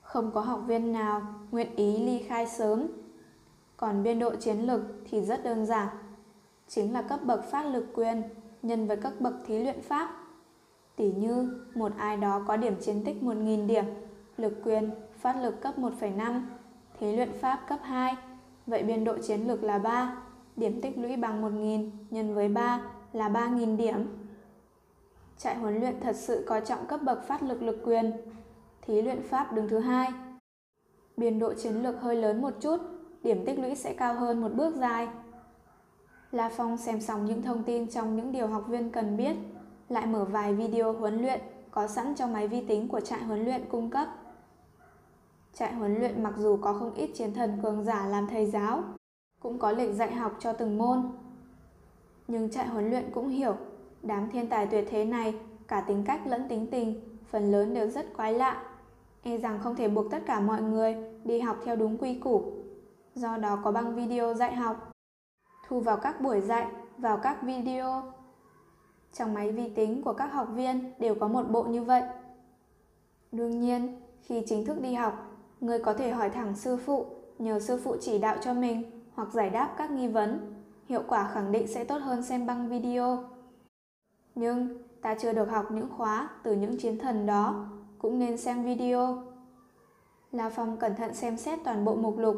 Không 0.00 0.30
có 0.34 0.40
học 0.40 0.60
viên 0.66 0.92
nào 0.92 1.22
nguyện 1.50 1.76
ý 1.76 1.98
ly 1.98 2.18
khai 2.18 2.46
sớm. 2.46 2.86
Còn 3.76 4.02
biên 4.02 4.18
độ 4.18 4.36
chiến 4.36 4.58
lực 4.66 4.82
thì 5.10 5.20
rất 5.20 5.44
đơn 5.44 5.66
giản, 5.66 5.88
chính 6.68 6.92
là 6.92 7.02
cấp 7.02 7.20
bậc 7.24 7.44
phát 7.44 7.66
lực 7.66 7.86
quyền 7.94 8.22
nhân 8.62 8.86
với 8.86 8.96
các 8.96 9.20
bậc 9.20 9.34
thí 9.46 9.58
luyện 9.58 9.82
pháp. 9.82 10.16
Tỷ 10.96 11.12
như 11.12 11.60
một 11.74 11.92
ai 11.96 12.16
đó 12.16 12.42
có 12.46 12.56
điểm 12.56 12.76
chiến 12.80 13.04
tích 13.04 13.16
1.000 13.22 13.66
điểm, 13.66 13.84
lực 14.36 14.60
quyền 14.64 14.90
phát 15.18 15.36
lực 15.36 15.60
cấp 15.60 15.78
1,5, 15.78 16.42
thí 17.00 17.16
luyện 17.16 17.32
pháp 17.40 17.60
cấp 17.68 17.78
2, 17.82 18.16
vậy 18.66 18.82
biên 18.82 19.04
độ 19.04 19.18
chiến 19.18 19.48
lực 19.48 19.62
là 19.62 19.78
3, 19.78 20.16
điểm 20.60 20.80
tích 20.80 20.98
lũy 20.98 21.16
bằng 21.16 21.42
1.000 21.42 21.90
nhân 22.10 22.34
với 22.34 22.48
3 22.48 22.80
là 23.12 23.28
3.000 23.28 23.76
điểm. 23.76 24.06
Trại 25.38 25.56
huấn 25.56 25.80
luyện 25.80 26.00
thật 26.00 26.16
sự 26.16 26.44
coi 26.46 26.60
trọng 26.60 26.86
cấp 26.86 27.00
bậc 27.02 27.24
phát 27.24 27.42
lực 27.42 27.62
lực 27.62 27.82
quyền, 27.84 28.12
thí 28.82 29.02
luyện 29.02 29.22
pháp 29.22 29.52
đứng 29.52 29.68
thứ 29.68 29.78
hai. 29.78 30.12
Biên 31.16 31.38
độ 31.38 31.54
chiến 31.54 31.82
lược 31.82 32.00
hơi 32.00 32.16
lớn 32.16 32.42
một 32.42 32.54
chút, 32.60 32.76
điểm 33.22 33.44
tích 33.46 33.58
lũy 33.58 33.74
sẽ 33.74 33.94
cao 33.94 34.14
hơn 34.14 34.40
một 34.40 34.54
bước 34.54 34.76
dài. 34.76 35.08
La 36.32 36.50
Phong 36.56 36.76
xem 36.76 37.00
xong 37.00 37.26
những 37.26 37.42
thông 37.42 37.62
tin 37.62 37.86
trong 37.86 38.16
những 38.16 38.32
điều 38.32 38.46
học 38.46 38.64
viên 38.68 38.90
cần 38.90 39.16
biết, 39.16 39.36
lại 39.88 40.06
mở 40.06 40.24
vài 40.24 40.54
video 40.54 40.92
huấn 40.92 41.22
luyện 41.22 41.40
có 41.70 41.86
sẵn 41.86 42.14
trong 42.14 42.32
máy 42.32 42.48
vi 42.48 42.60
tính 42.60 42.88
của 42.88 43.00
trại 43.00 43.22
huấn 43.22 43.44
luyện 43.44 43.64
cung 43.68 43.90
cấp. 43.90 44.08
Trại 45.54 45.74
huấn 45.74 45.98
luyện 45.98 46.22
mặc 46.22 46.34
dù 46.38 46.56
có 46.56 46.72
không 46.72 46.94
ít 46.94 47.10
chiến 47.14 47.34
thần 47.34 47.58
cường 47.62 47.84
giả 47.84 48.06
làm 48.06 48.26
thầy 48.26 48.46
giáo, 48.46 48.82
cũng 49.40 49.58
có 49.58 49.72
lịch 49.72 49.94
dạy 49.94 50.14
học 50.14 50.32
cho 50.38 50.52
từng 50.52 50.78
môn. 50.78 51.02
Nhưng 52.28 52.50
trại 52.50 52.66
huấn 52.66 52.90
luyện 52.90 53.10
cũng 53.14 53.28
hiểu, 53.28 53.56
đám 54.02 54.30
thiên 54.30 54.48
tài 54.48 54.66
tuyệt 54.66 54.86
thế 54.90 55.04
này, 55.04 55.34
cả 55.68 55.80
tính 55.80 56.04
cách 56.06 56.20
lẫn 56.26 56.48
tính 56.48 56.66
tình, 56.70 57.00
phần 57.30 57.52
lớn 57.52 57.74
đều 57.74 57.88
rất 57.90 58.16
quái 58.16 58.34
lạ. 58.34 58.62
E 59.22 59.38
rằng 59.38 59.60
không 59.62 59.76
thể 59.76 59.88
buộc 59.88 60.10
tất 60.10 60.22
cả 60.26 60.40
mọi 60.40 60.62
người 60.62 60.96
đi 61.24 61.40
học 61.40 61.56
theo 61.64 61.76
đúng 61.76 61.98
quy 61.98 62.14
củ. 62.14 62.52
Do 63.14 63.36
đó 63.36 63.58
có 63.64 63.72
băng 63.72 63.94
video 63.94 64.34
dạy 64.34 64.54
học, 64.54 64.90
thu 65.68 65.80
vào 65.80 65.96
các 65.96 66.20
buổi 66.20 66.40
dạy, 66.40 66.66
vào 66.98 67.16
các 67.16 67.42
video. 67.42 68.02
Trong 69.12 69.34
máy 69.34 69.52
vi 69.52 69.68
tính 69.68 70.02
của 70.02 70.12
các 70.12 70.32
học 70.32 70.48
viên 70.54 70.92
đều 70.98 71.14
có 71.14 71.28
một 71.28 71.50
bộ 71.50 71.62
như 71.62 71.82
vậy. 71.82 72.02
Đương 73.32 73.60
nhiên, 73.60 74.00
khi 74.22 74.42
chính 74.46 74.64
thức 74.64 74.80
đi 74.80 74.94
học, 74.94 75.26
người 75.60 75.78
có 75.78 75.94
thể 75.94 76.10
hỏi 76.10 76.30
thẳng 76.30 76.56
sư 76.56 76.76
phụ, 76.76 77.06
nhờ 77.38 77.60
sư 77.60 77.80
phụ 77.84 77.96
chỉ 78.00 78.18
đạo 78.18 78.36
cho 78.40 78.54
mình 78.54 78.99
hoặc 79.20 79.32
giải 79.32 79.50
đáp 79.50 79.74
các 79.76 79.90
nghi 79.90 80.08
vấn. 80.08 80.54
Hiệu 80.88 81.02
quả 81.08 81.30
khẳng 81.34 81.52
định 81.52 81.66
sẽ 81.66 81.84
tốt 81.84 81.98
hơn 81.98 82.22
xem 82.22 82.46
băng 82.46 82.68
video. 82.68 83.24
Nhưng 84.34 84.82
ta 85.02 85.14
chưa 85.14 85.32
được 85.32 85.50
học 85.50 85.70
những 85.70 85.88
khóa 85.96 86.28
từ 86.42 86.56
những 86.56 86.78
chiến 86.78 86.98
thần 86.98 87.26
đó, 87.26 87.66
cũng 87.98 88.18
nên 88.18 88.36
xem 88.36 88.64
video. 88.64 89.22
La 90.32 90.50
Phong 90.50 90.76
cẩn 90.76 90.96
thận 90.96 91.14
xem 91.14 91.36
xét 91.36 91.58
toàn 91.64 91.84
bộ 91.84 91.94
mục 91.94 92.18
lục. 92.18 92.36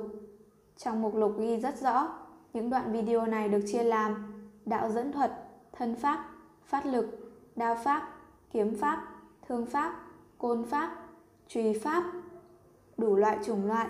Trong 0.77 1.03
mục 1.03 1.15
lục 1.15 1.33
ghi 1.39 1.57
rất 1.57 1.81
rõ, 1.81 2.09
những 2.53 2.71
đoạn 2.71 2.93
video 2.93 3.27
này 3.27 3.49
được 3.49 3.61
chia 3.73 3.85
làm 3.85 4.35
đạo 4.65 4.91
dẫn 4.91 5.13
thuật, 5.13 5.33
thân 5.73 5.97
pháp, 5.97 6.27
phát 6.65 6.87
lực, 6.87 7.35
đao 7.57 7.77
pháp, 7.85 8.09
kiếm 8.53 8.79
pháp, 8.81 9.09
thương 9.49 9.67
pháp, 9.67 10.01
côn 10.39 10.65
pháp, 10.65 10.97
truy 11.49 11.79
pháp, 11.79 12.05
đủ 12.97 13.17
loại 13.17 13.39
chủng 13.45 13.67
loại. 13.67 13.89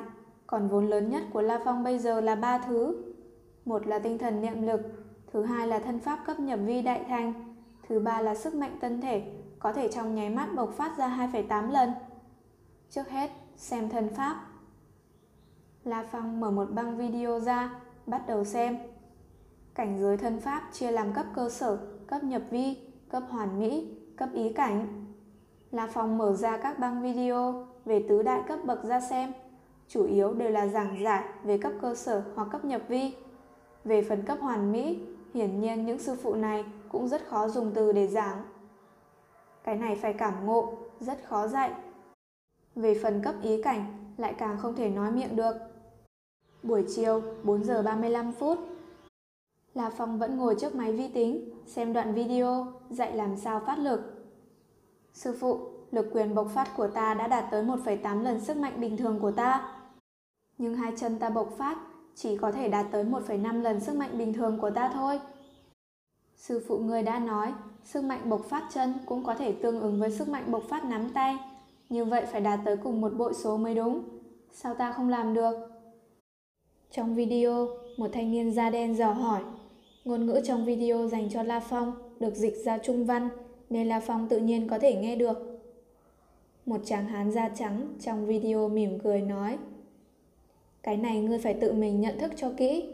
Còn 0.52 0.68
vốn 0.68 0.88
lớn 0.88 1.10
nhất 1.10 1.22
của 1.32 1.42
La 1.42 1.60
Phong 1.64 1.84
bây 1.84 1.98
giờ 1.98 2.20
là 2.20 2.34
ba 2.34 2.58
thứ. 2.58 3.04
Một 3.64 3.86
là 3.86 3.98
tinh 3.98 4.18
thần 4.18 4.40
niệm 4.40 4.62
lực, 4.62 4.80
thứ 5.32 5.44
hai 5.44 5.66
là 5.66 5.78
thân 5.78 6.00
pháp 6.00 6.18
cấp 6.26 6.40
nhập 6.40 6.60
vi 6.64 6.82
đại 6.82 7.04
thành, 7.08 7.54
thứ 7.88 8.00
ba 8.00 8.20
là 8.20 8.34
sức 8.34 8.54
mạnh 8.54 8.78
tân 8.80 9.00
thể, 9.00 9.32
có 9.58 9.72
thể 9.72 9.88
trong 9.88 10.14
nháy 10.14 10.30
mắt 10.30 10.48
bộc 10.56 10.72
phát 10.72 10.98
ra 10.98 11.28
2,8 11.32 11.70
lần. 11.70 11.90
Trước 12.90 13.08
hết, 13.08 13.30
xem 13.56 13.88
thân 13.88 14.08
pháp. 14.16 14.46
La 15.84 16.04
Phong 16.12 16.40
mở 16.40 16.50
một 16.50 16.70
băng 16.70 16.96
video 16.96 17.40
ra, 17.40 17.80
bắt 18.06 18.22
đầu 18.26 18.44
xem. 18.44 18.78
Cảnh 19.74 19.98
giới 20.00 20.16
thân 20.16 20.40
pháp 20.40 20.68
chia 20.72 20.90
làm 20.90 21.12
cấp 21.12 21.26
cơ 21.34 21.48
sở, 21.48 21.78
cấp 22.06 22.24
nhập 22.24 22.42
vi, 22.50 22.76
cấp 23.08 23.22
hoàn 23.28 23.60
mỹ, 23.60 23.96
cấp 24.16 24.28
ý 24.32 24.52
cảnh. 24.52 25.06
La 25.70 25.88
Phong 25.92 26.18
mở 26.18 26.32
ra 26.32 26.56
các 26.56 26.78
băng 26.78 27.02
video 27.02 27.66
về 27.84 28.06
tứ 28.08 28.22
đại 28.22 28.42
cấp 28.48 28.58
bậc 28.64 28.84
ra 28.84 29.00
xem, 29.00 29.32
chủ 29.88 30.06
yếu 30.06 30.34
đều 30.34 30.50
là 30.50 30.66
giảng 30.66 31.04
giải 31.04 31.24
về 31.44 31.58
cấp 31.58 31.72
cơ 31.80 31.94
sở 31.94 32.22
hoặc 32.34 32.48
cấp 32.52 32.64
nhập 32.64 32.82
vi. 32.88 33.14
Về 33.84 34.02
phần 34.02 34.22
cấp 34.22 34.38
hoàn 34.40 34.72
mỹ, 34.72 34.98
hiển 35.34 35.60
nhiên 35.60 35.86
những 35.86 35.98
sư 35.98 36.16
phụ 36.22 36.34
này 36.34 36.64
cũng 36.88 37.08
rất 37.08 37.26
khó 37.26 37.48
dùng 37.48 37.72
từ 37.74 37.92
để 37.92 38.06
giảng. 38.06 38.44
Cái 39.64 39.76
này 39.76 39.96
phải 39.96 40.12
cảm 40.12 40.46
ngộ, 40.46 40.78
rất 41.00 41.18
khó 41.28 41.48
dạy. 41.48 41.72
Về 42.74 42.98
phần 43.02 43.22
cấp 43.24 43.34
ý 43.42 43.62
cảnh, 43.62 44.14
lại 44.16 44.34
càng 44.38 44.58
không 44.58 44.76
thể 44.76 44.90
nói 44.90 45.12
miệng 45.12 45.36
được. 45.36 45.56
Buổi 46.62 46.84
chiều, 46.94 47.22
4 47.42 47.64
giờ 47.64 47.82
35 47.82 48.32
phút. 48.32 48.58
La 49.74 49.90
Phong 49.90 50.18
vẫn 50.18 50.36
ngồi 50.36 50.56
trước 50.60 50.74
máy 50.74 50.92
vi 50.92 51.08
tính, 51.08 51.50
xem 51.66 51.92
đoạn 51.92 52.14
video, 52.14 52.72
dạy 52.90 53.16
làm 53.16 53.36
sao 53.36 53.62
phát 53.66 53.78
lực. 53.78 54.00
Sư 55.12 55.36
phụ, 55.40 55.71
lực 55.92 56.06
quyền 56.12 56.34
bộc 56.34 56.48
phát 56.54 56.68
của 56.76 56.88
ta 56.88 57.14
đã 57.14 57.26
đạt 57.26 57.44
tới 57.50 57.64
1,8 57.64 58.22
lần 58.22 58.40
sức 58.40 58.56
mạnh 58.56 58.80
bình 58.80 58.96
thường 58.96 59.18
của 59.20 59.30
ta. 59.30 59.78
Nhưng 60.58 60.74
hai 60.74 60.92
chân 60.96 61.18
ta 61.18 61.30
bộc 61.30 61.54
phát 61.58 61.78
chỉ 62.14 62.36
có 62.36 62.52
thể 62.52 62.68
đạt 62.68 62.86
tới 62.90 63.04
1,5 63.04 63.62
lần 63.62 63.80
sức 63.80 63.96
mạnh 63.96 64.18
bình 64.18 64.32
thường 64.32 64.58
của 64.60 64.70
ta 64.70 64.90
thôi. 64.94 65.20
Sư 66.36 66.64
phụ 66.68 66.78
người 66.78 67.02
đã 67.02 67.18
nói, 67.18 67.52
sức 67.84 68.04
mạnh 68.04 68.20
bộc 68.24 68.44
phát 68.44 68.68
chân 68.72 68.94
cũng 69.06 69.24
có 69.24 69.34
thể 69.34 69.52
tương 69.52 69.80
ứng 69.80 70.00
với 70.00 70.10
sức 70.10 70.28
mạnh 70.28 70.44
bộc 70.50 70.62
phát 70.68 70.84
nắm 70.84 71.10
tay. 71.14 71.36
Như 71.88 72.04
vậy 72.04 72.26
phải 72.32 72.40
đạt 72.40 72.60
tới 72.64 72.76
cùng 72.76 73.00
một 73.00 73.12
bội 73.16 73.34
số 73.34 73.56
mới 73.56 73.74
đúng. 73.74 74.02
Sao 74.52 74.74
ta 74.74 74.92
không 74.92 75.08
làm 75.08 75.34
được? 75.34 75.54
Trong 76.90 77.14
video, 77.14 77.68
một 77.96 78.08
thanh 78.12 78.30
niên 78.30 78.52
da 78.52 78.70
đen 78.70 78.96
dò 78.96 79.12
hỏi. 79.12 79.42
Ngôn 80.04 80.26
ngữ 80.26 80.40
trong 80.44 80.64
video 80.64 81.08
dành 81.08 81.30
cho 81.30 81.42
La 81.42 81.60
Phong 81.60 81.92
được 82.20 82.34
dịch 82.34 82.54
ra 82.64 82.78
trung 82.78 83.06
văn, 83.06 83.28
nên 83.70 83.88
La 83.88 84.00
Phong 84.00 84.28
tự 84.28 84.38
nhiên 84.38 84.68
có 84.68 84.78
thể 84.78 84.94
nghe 84.94 85.16
được. 85.16 85.51
Một 86.66 86.80
chàng 86.84 87.06
hán 87.06 87.30
da 87.30 87.48
trắng 87.48 87.88
trong 88.00 88.26
video 88.26 88.68
mỉm 88.68 88.98
cười 88.98 89.20
nói 89.20 89.58
Cái 90.82 90.96
này 90.96 91.20
ngươi 91.20 91.38
phải 91.38 91.54
tự 91.54 91.72
mình 91.72 92.00
nhận 92.00 92.18
thức 92.18 92.32
cho 92.36 92.52
kỹ. 92.56 92.88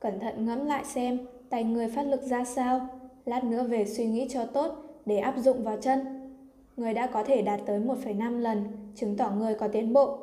Cẩn 0.00 0.20
thận 0.20 0.46
ngẫm 0.46 0.66
lại 0.66 0.84
xem 0.84 1.18
tay 1.50 1.64
ngươi 1.64 1.88
phát 1.88 2.02
lực 2.02 2.22
ra 2.22 2.44
sao, 2.44 2.88
lát 3.24 3.44
nữa 3.44 3.62
về 3.62 3.86
suy 3.86 4.06
nghĩ 4.06 4.26
cho 4.30 4.44
tốt 4.44 4.72
để 5.06 5.18
áp 5.18 5.34
dụng 5.38 5.62
vào 5.62 5.76
chân. 5.80 5.98
Ngươi 6.76 6.94
đã 6.94 7.06
có 7.06 7.24
thể 7.24 7.42
đạt 7.42 7.60
tới 7.66 7.80
1,5 7.80 8.38
lần, 8.38 8.64
chứng 8.94 9.16
tỏ 9.16 9.30
ngươi 9.30 9.54
có 9.54 9.68
tiến 9.68 9.92
bộ. 9.92 10.18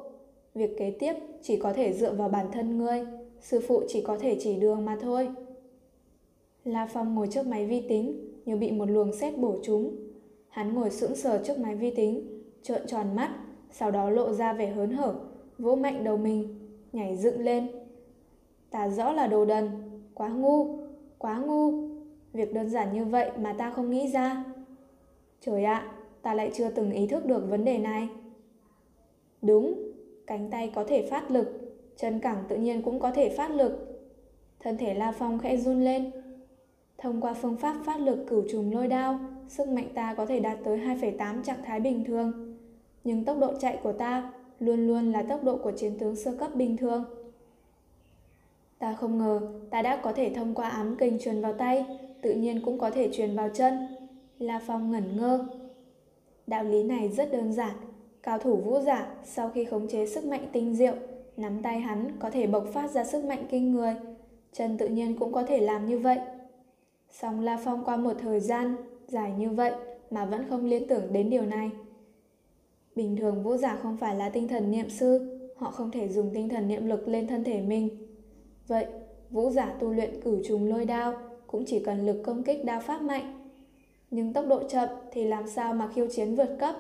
Việc 0.56 0.78
kế 0.78 0.92
tiếp 1.00 1.14
chỉ 1.42 1.58
có 1.58 1.74
thể 1.74 1.94
dựa 1.94 2.14
vào 2.14 2.30
bản 2.30 2.48
thân 2.52 2.78
ngươi, 2.78 3.06
sư 3.42 3.62
phụ 3.68 3.82
chỉ 3.88 4.02
có 4.02 4.18
thể 4.18 4.38
chỉ 4.40 4.56
đường 4.56 4.86
mà 4.86 4.98
thôi. 5.02 5.30
La 6.66 6.88
Phong 6.94 7.16
ngồi 7.16 7.28
trước 7.28 7.48
máy 7.48 7.66
vi 7.66 7.82
tính, 7.90 8.32
như 8.46 8.56
bị 8.56 8.72
một 8.72 8.90
luồng 8.90 9.14
sét 9.14 9.38
bổ 9.38 9.58
trúng. 9.64 9.96
Hắn 10.50 10.74
ngồi 10.74 10.90
sững 10.90 11.16
sờ 11.16 11.44
trước 11.44 11.60
máy 11.60 11.76
vi 11.76 11.92
tính, 11.92 12.33
trợn 12.64 12.88
tròn 12.88 13.15
mắt, 13.15 13.30
sau 13.72 13.91
đó 13.91 14.10
lộ 14.10 14.34
ra 14.34 14.53
vẻ 14.53 14.68
hớn 14.68 14.91
hở, 14.91 15.15
vỗ 15.57 15.76
mạnh 15.76 16.03
đầu 16.03 16.18
mình, 16.18 16.60
nhảy 16.94 17.18
dựng 17.18 17.40
lên. 17.40 17.68
Ta 18.69 18.90
rõ 18.90 19.11
là 19.11 19.27
đồ 19.27 19.45
đần, 19.45 19.69
quá 20.14 20.30
ngu, 20.30 20.77
quá 21.18 21.38
ngu. 21.38 21.72
Việc 22.34 22.53
đơn 22.53 22.69
giản 22.69 22.94
như 22.94 23.06
vậy 23.06 23.31
mà 23.38 23.53
ta 23.53 23.72
không 23.72 23.90
nghĩ 23.90 24.07
ra. 24.07 24.44
Trời 25.41 25.64
ạ, 25.64 25.91
ta 26.22 26.34
lại 26.34 26.52
chưa 26.53 26.69
từng 26.69 26.91
ý 26.91 27.07
thức 27.07 27.26
được 27.26 27.49
vấn 27.49 27.65
đề 27.65 27.77
này. 27.77 28.10
Đúng, 29.41 29.91
cánh 30.27 30.49
tay 30.52 30.72
có 30.76 30.84
thể 30.84 31.07
phát 31.10 31.31
lực, 31.31 31.76
chân 31.98 32.19
cẳng 32.19 32.44
tự 32.48 32.56
nhiên 32.56 32.81
cũng 32.81 32.99
có 32.99 33.11
thể 33.11 33.30
phát 33.30 33.52
lực. 33.52 34.02
Thân 34.60 34.77
thể 34.77 34.94
La 34.94 35.11
Phong 35.11 35.40
khẽ 35.40 35.57
run 35.57 35.84
lên. 35.84 36.11
Thông 36.98 37.22
qua 37.22 37.34
phương 37.34 37.57
pháp 37.57 37.76
phát 37.85 37.99
lực 37.99 38.26
cửu 38.27 38.44
trùng 38.52 38.73
lôi 38.73 38.88
đao, 38.88 39.19
sức 39.48 39.68
mạnh 39.68 39.88
ta 39.94 40.14
có 40.14 40.26
thể 40.26 40.40
đạt 40.40 40.57
tới 40.64 40.77
2,8 40.77 41.44
trạng 41.44 41.64
thái 41.65 41.80
bình 41.80 42.03
thường. 42.03 42.53
Nhưng 43.04 43.26
tốc 43.26 43.38
độ 43.40 43.54
chạy 43.60 43.80
của 43.84 43.94
ta 43.94 44.34
luôn 44.60 44.88
luôn 44.88 45.12
là 45.12 45.24
tốc 45.24 45.44
độ 45.44 45.58
của 45.58 45.72
chiến 45.72 45.98
tướng 46.00 46.16
sơ 46.16 46.32
cấp 46.32 46.56
bình 46.56 46.78
thường. 46.78 47.06
Ta 48.80 48.94
không 48.94 49.18
ngờ 49.18 49.42
ta 49.70 49.82
đã 49.82 50.00
có 50.04 50.14
thể 50.14 50.32
thông 50.36 50.56
qua 50.56 50.70
ám 50.70 50.96
kình 50.96 51.20
truyền 51.20 51.42
vào 51.42 51.54
tay, 51.54 51.86
tự 52.22 52.34
nhiên 52.34 52.62
cũng 52.66 52.80
có 52.80 52.90
thể 52.90 53.10
truyền 53.14 53.36
vào 53.36 53.50
chân. 53.54 53.88
La 54.40 54.60
Phong 54.68 54.92
ngẩn 54.92 55.18
ngơ. 55.18 55.46
Đạo 56.48 56.64
lý 56.64 56.84
này 56.84 57.10
rất 57.10 57.32
đơn 57.32 57.54
giản. 57.54 57.76
Cao 58.24 58.40
thủ 58.40 58.56
vũ 58.56 58.80
giả 58.80 59.08
sau 59.24 59.50
khi 59.50 59.66
khống 59.66 59.88
chế 59.88 60.06
sức 60.06 60.26
mạnh 60.26 60.48
tinh 60.52 60.76
diệu, 60.76 60.94
nắm 61.38 61.62
tay 61.62 61.80
hắn 61.80 62.12
có 62.20 62.30
thể 62.30 62.48
bộc 62.48 62.66
phát 62.74 62.92
ra 62.92 63.04
sức 63.04 63.26
mạnh 63.26 63.46
kinh 63.50 63.72
người. 63.72 63.96
Chân 64.54 64.78
tự 64.78 64.88
nhiên 64.88 65.20
cũng 65.20 65.34
có 65.34 65.44
thể 65.44 65.60
làm 65.60 65.86
như 65.86 66.00
vậy. 66.00 66.20
Song 67.12 67.40
La 67.40 67.58
Phong 67.64 67.86
qua 67.86 67.98
một 67.98 68.14
thời 68.22 68.40
gian 68.40 68.76
dài 69.08 69.34
như 69.38 69.50
vậy 69.50 69.72
mà 70.12 70.26
vẫn 70.26 70.50
không 70.50 70.66
liên 70.66 70.88
tưởng 70.88 71.14
đến 71.14 71.30
điều 71.30 71.46
này. 71.46 71.72
Bình 72.95 73.15
thường 73.15 73.44
vũ 73.44 73.57
giả 73.57 73.80
không 73.82 73.98
phải 73.98 74.15
là 74.15 74.30
tinh 74.30 74.48
thần 74.48 74.72
niệm 74.72 74.90
sư, 74.90 75.40
họ 75.56 75.72
không 75.72 75.91
thể 75.91 76.10
dùng 76.10 76.32
tinh 76.34 76.49
thần 76.49 76.68
niệm 76.68 76.86
lực 76.86 77.07
lên 77.07 77.28
thân 77.28 77.44
thể 77.44 77.61
mình. 77.61 77.90
Vậy, 78.68 78.86
vũ 79.30 79.49
giả 79.49 79.76
tu 79.80 79.94
luyện 79.94 80.22
cử 80.22 80.41
trùng 80.45 80.65
lôi 80.70 80.86
đao 80.86 81.14
cũng 81.48 81.64
chỉ 81.68 81.80
cần 81.80 82.06
lực 82.06 82.24
công 82.24 82.44
kích 82.44 82.65
đao 82.65 82.82
pháp 82.82 83.02
mạnh. 83.02 83.49
Nhưng 84.11 84.34
tốc 84.34 84.45
độ 84.49 84.64
chậm 84.70 84.90
thì 85.11 85.26
làm 85.26 85.48
sao 85.48 85.74
mà 85.74 85.88
khiêu 85.88 86.07
chiến 86.07 86.36
vượt 86.36 86.57
cấp? 86.60 86.76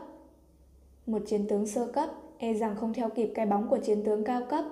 Một 1.05 1.21
chiến 1.25 1.47
tướng 1.47 1.67
sơ 1.67 1.87
cấp 1.87 2.09
e 2.37 2.53
rằng 2.53 2.75
không 2.75 2.93
theo 2.93 3.09
kịp 3.09 3.31
cái 3.35 3.45
bóng 3.45 3.67
của 3.69 3.77
chiến 3.77 4.03
tướng 4.03 4.23
cao 4.23 4.41
cấp. 4.49 4.65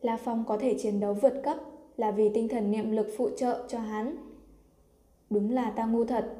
La 0.00 0.16
Phong 0.16 0.44
có 0.48 0.58
thể 0.58 0.76
chiến 0.78 1.00
đấu 1.00 1.14
vượt 1.14 1.40
cấp 1.44 1.56
là 1.96 2.10
vì 2.10 2.28
tinh 2.28 2.48
thần 2.48 2.70
niệm 2.70 2.90
lực 2.90 3.06
phụ 3.16 3.30
trợ 3.36 3.64
cho 3.68 3.78
hắn. 3.78 4.16
Đúng 5.30 5.50
là 5.50 5.70
ta 5.70 5.86
ngu 5.86 6.04
thật. 6.04 6.36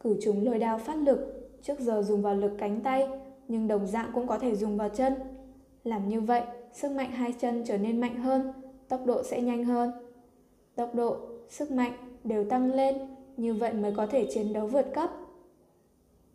Cử 0.00 0.16
chúng 0.22 0.44
lôi 0.44 0.58
đao 0.58 0.78
phát 0.78 0.96
lực, 0.96 1.33
trước 1.64 1.80
giờ 1.80 2.02
dùng 2.02 2.22
vào 2.22 2.34
lực 2.34 2.52
cánh 2.58 2.80
tay, 2.80 3.08
nhưng 3.48 3.68
đồng 3.68 3.86
dạng 3.86 4.10
cũng 4.14 4.26
có 4.26 4.38
thể 4.38 4.56
dùng 4.56 4.76
vào 4.76 4.88
chân. 4.88 5.14
Làm 5.84 6.08
như 6.08 6.20
vậy, 6.20 6.42
sức 6.72 6.92
mạnh 6.92 7.10
hai 7.10 7.32
chân 7.32 7.62
trở 7.66 7.78
nên 7.78 8.00
mạnh 8.00 8.16
hơn, 8.16 8.52
tốc 8.88 9.06
độ 9.06 9.22
sẽ 9.22 9.40
nhanh 9.42 9.64
hơn. 9.64 9.90
Tốc 10.74 10.94
độ, 10.94 11.16
sức 11.48 11.70
mạnh 11.70 11.92
đều 12.24 12.44
tăng 12.44 12.72
lên, 12.72 12.96
như 13.36 13.54
vậy 13.54 13.72
mới 13.72 13.92
có 13.96 14.06
thể 14.06 14.26
chiến 14.30 14.52
đấu 14.52 14.66
vượt 14.66 14.86
cấp. 14.94 15.10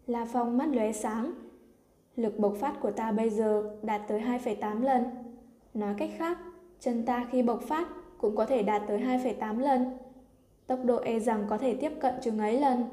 La 0.08 0.26
Phong 0.34 0.58
mắt 0.58 0.70
lóe 0.74 0.92
sáng. 0.92 1.34
Lực 2.16 2.40
bộc 2.40 2.56
phát 2.60 2.82
của 2.82 2.92
ta 2.92 3.12
bây 3.12 3.30
giờ 3.30 3.78
đạt 3.82 4.02
tới 4.08 4.22
2,8 4.22 4.82
lần. 4.82 5.04
Nói 5.74 5.96
cách 5.98 6.10
khác, 6.18 6.38
chân 6.80 7.06
ta 7.06 7.28
khi 7.32 7.44
bộc 7.44 7.62
phát 7.62 7.88
cũng 8.18 8.36
có 8.36 8.46
thể 8.46 8.64
đạt 8.64 8.82
tới 8.88 9.00
2,8 9.00 9.60
lần. 9.60 9.98
Tốc 10.68 10.80
độ 10.86 10.98
e 10.98 11.20
rằng 11.20 11.46
có 11.50 11.58
thể 11.58 11.76
tiếp 11.76 11.92
cận 12.00 12.14
chừng 12.22 12.40
ấy 12.40 12.60
lần. 12.60 12.84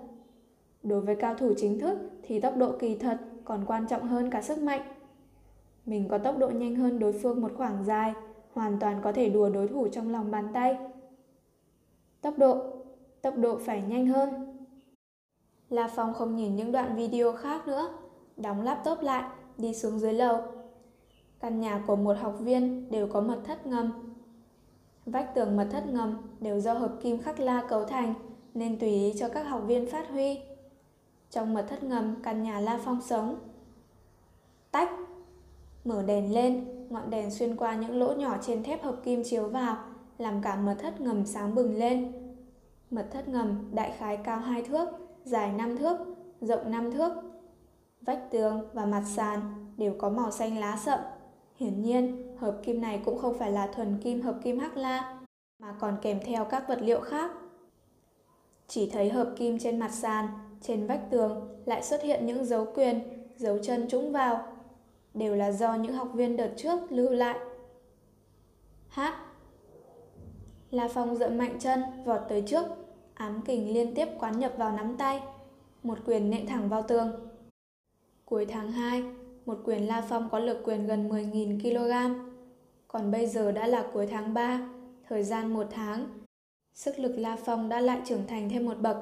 Đối 0.83 1.01
với 1.01 1.17
cao 1.17 1.35
thủ 1.35 1.53
chính 1.57 1.79
thức 1.79 1.99
thì 2.23 2.41
tốc 2.41 2.57
độ 2.57 2.73
kỳ 2.79 2.95
thật 2.95 3.19
còn 3.45 3.65
quan 3.67 3.87
trọng 3.87 4.09
hơn 4.09 4.31
cả 4.31 4.43
sức 4.43 4.59
mạnh. 4.59 4.83
Mình 5.87 6.09
có 6.09 6.19
tốc 6.19 6.39
độ 6.39 6.49
nhanh 6.49 6.75
hơn 6.75 6.99
đối 6.99 7.13
phương 7.13 7.41
một 7.41 7.53
khoảng 7.57 7.85
dài, 7.85 8.15
hoàn 8.53 8.79
toàn 8.79 9.01
có 9.03 9.13
thể 9.13 9.29
đùa 9.29 9.49
đối 9.49 9.69
thủ 9.69 9.89
trong 9.89 10.13
lòng 10.13 10.31
bàn 10.31 10.49
tay. 10.55 10.79
Tốc 12.21 12.39
độ, 12.39 12.63
tốc 13.23 13.35
độ 13.37 13.59
phải 13.59 13.83
nhanh 13.89 14.07
hơn. 14.07 14.57
La 15.71 15.89
Phong 15.95 16.15
không 16.15 16.37
nhìn 16.37 16.57
những 16.57 16.73
đoạn 16.73 16.97
video 16.97 17.33
khác 17.33 17.69
nữa, 17.69 17.89
đóng 18.37 18.63
laptop 18.63 19.01
lại, 19.03 19.31
đi 19.59 19.75
xuống 19.75 19.99
dưới 19.99 20.13
lầu. 20.13 20.41
Căn 21.41 21.61
nhà 21.61 21.85
của 21.87 21.97
một 21.97 22.17
học 22.21 22.37
viên 22.41 22.91
đều 22.91 23.07
có 23.07 23.21
mật 23.21 23.41
thất 23.45 23.67
ngầm. 23.67 24.15
Vách 25.07 25.35
tường 25.35 25.57
mật 25.57 25.69
thất 25.71 25.87
ngầm 25.87 26.17
đều 26.41 26.61
do 26.61 26.73
hợp 26.73 26.93
kim 27.03 27.19
khắc 27.19 27.41
la 27.41 27.67
cấu 27.69 27.85
thành, 27.85 28.15
nên 28.55 28.79
tùy 28.79 28.89
ý 28.89 29.15
cho 29.19 29.29
các 29.29 29.43
học 29.43 29.63
viên 29.67 29.91
phát 29.91 30.09
huy. 30.11 30.39
Trong 31.31 31.55
mật 31.55 31.67
thất 31.69 31.83
ngầm, 31.83 32.17
căn 32.23 32.43
nhà 32.43 32.61
La 32.61 32.81
Phong 32.85 33.01
sống. 33.01 33.39
Tách! 34.71 34.91
Mở 35.85 36.03
đèn 36.03 36.35
lên, 36.35 36.65
ngọn 36.91 37.11
đèn 37.11 37.31
xuyên 37.31 37.57
qua 37.57 37.75
những 37.75 37.99
lỗ 37.99 38.15
nhỏ 38.15 38.37
trên 38.43 38.63
thép 38.63 38.83
hợp 38.83 38.97
kim 39.05 39.23
chiếu 39.25 39.49
vào, 39.49 39.77
làm 40.19 40.43
cả 40.43 40.57
mật 40.57 40.77
thất 40.79 41.01
ngầm 41.01 41.27
sáng 41.27 41.55
bừng 41.55 41.77
lên. 41.77 42.13
Mật 42.91 43.09
thất 43.11 43.29
ngầm 43.29 43.71
đại 43.75 43.95
khái 43.99 44.17
cao 44.17 44.39
2 44.39 44.63
thước, 44.63 44.89
dài 45.25 45.53
5 45.53 45.77
thước, 45.77 45.97
rộng 46.41 46.71
5 46.71 46.93
thước. 46.93 47.13
Vách 48.01 48.31
tường 48.31 48.69
và 48.73 48.85
mặt 48.87 49.03
sàn 49.17 49.41
đều 49.77 49.95
có 49.99 50.11
màu 50.11 50.31
xanh 50.31 50.59
lá 50.59 50.77
sậm. 50.77 51.01
Hiển 51.57 51.83
nhiên, 51.83 52.37
hợp 52.39 52.61
kim 52.63 52.81
này 52.81 53.03
cũng 53.05 53.19
không 53.19 53.39
phải 53.39 53.53
là 53.53 53.67
thuần 53.67 53.99
kim 54.03 54.23
hợp 54.23 54.39
kim 54.43 54.59
hắc 54.59 54.77
la, 54.77 55.19
mà 55.59 55.75
còn 55.81 55.97
kèm 56.03 56.21
theo 56.25 56.45
các 56.45 56.69
vật 56.69 56.79
liệu 56.83 57.01
khác. 57.01 57.31
Chỉ 58.69 58.91
thấy 58.91 59.11
hợp 59.11 59.35
kim 59.37 59.59
trên 59.59 59.79
mặt 59.79 59.91
sàn, 59.91 60.29
trên 60.67 60.87
vách 60.87 61.11
tường 61.11 61.49
lại 61.65 61.83
xuất 61.83 62.03
hiện 62.03 62.27
những 62.27 62.45
dấu 62.45 62.67
quyền, 62.75 63.01
dấu 63.37 63.59
chân 63.59 63.89
trũng 63.89 64.13
vào. 64.13 64.47
Đều 65.15 65.35
là 65.35 65.53
do 65.53 65.75
những 65.75 65.93
học 65.93 66.09
viên 66.15 66.37
đợt 66.37 66.51
trước 66.57 66.93
lưu 66.93 67.11
lại. 67.11 67.39
Hát 68.89 69.15
La 70.71 70.89
Phong 70.89 71.17
dậm 71.17 71.39
mạnh 71.39 71.57
chân, 71.59 71.83
vọt 72.05 72.21
tới 72.29 72.43
trước, 72.47 72.67
ám 73.15 73.43
kình 73.43 73.75
liên 73.75 73.95
tiếp 73.95 74.09
quán 74.19 74.39
nhập 74.39 74.53
vào 74.57 74.73
nắm 74.73 74.97
tay, 74.99 75.21
một 75.83 75.99
quyền 76.07 76.31
nện 76.31 76.47
thẳng 76.47 76.69
vào 76.69 76.83
tường. 76.83 77.29
Cuối 78.25 78.47
tháng 78.47 78.73
2, 78.73 79.03
một 79.47 79.59
quyền 79.65 79.87
La 79.87 80.01
Phong 80.09 80.29
có 80.31 80.39
lực 80.39 80.63
quyền 80.65 80.87
gần 80.87 81.09
10.000 81.09 81.61
kg. 81.61 82.15
Còn 82.89 83.11
bây 83.11 83.27
giờ 83.27 83.53
đã 83.53 83.67
là 83.67 83.91
cuối 83.93 84.07
tháng 84.07 84.35
3, 84.35 84.69
thời 85.09 85.23
gian 85.23 85.55
một 85.55 85.67
tháng. 85.71 86.07
Sức 86.75 86.99
lực 86.99 87.13
La 87.17 87.37
Phong 87.37 87.69
đã 87.69 87.81
lại 87.81 88.01
trưởng 88.05 88.27
thành 88.27 88.49
thêm 88.51 88.67
một 88.67 88.79
bậc, 88.79 88.97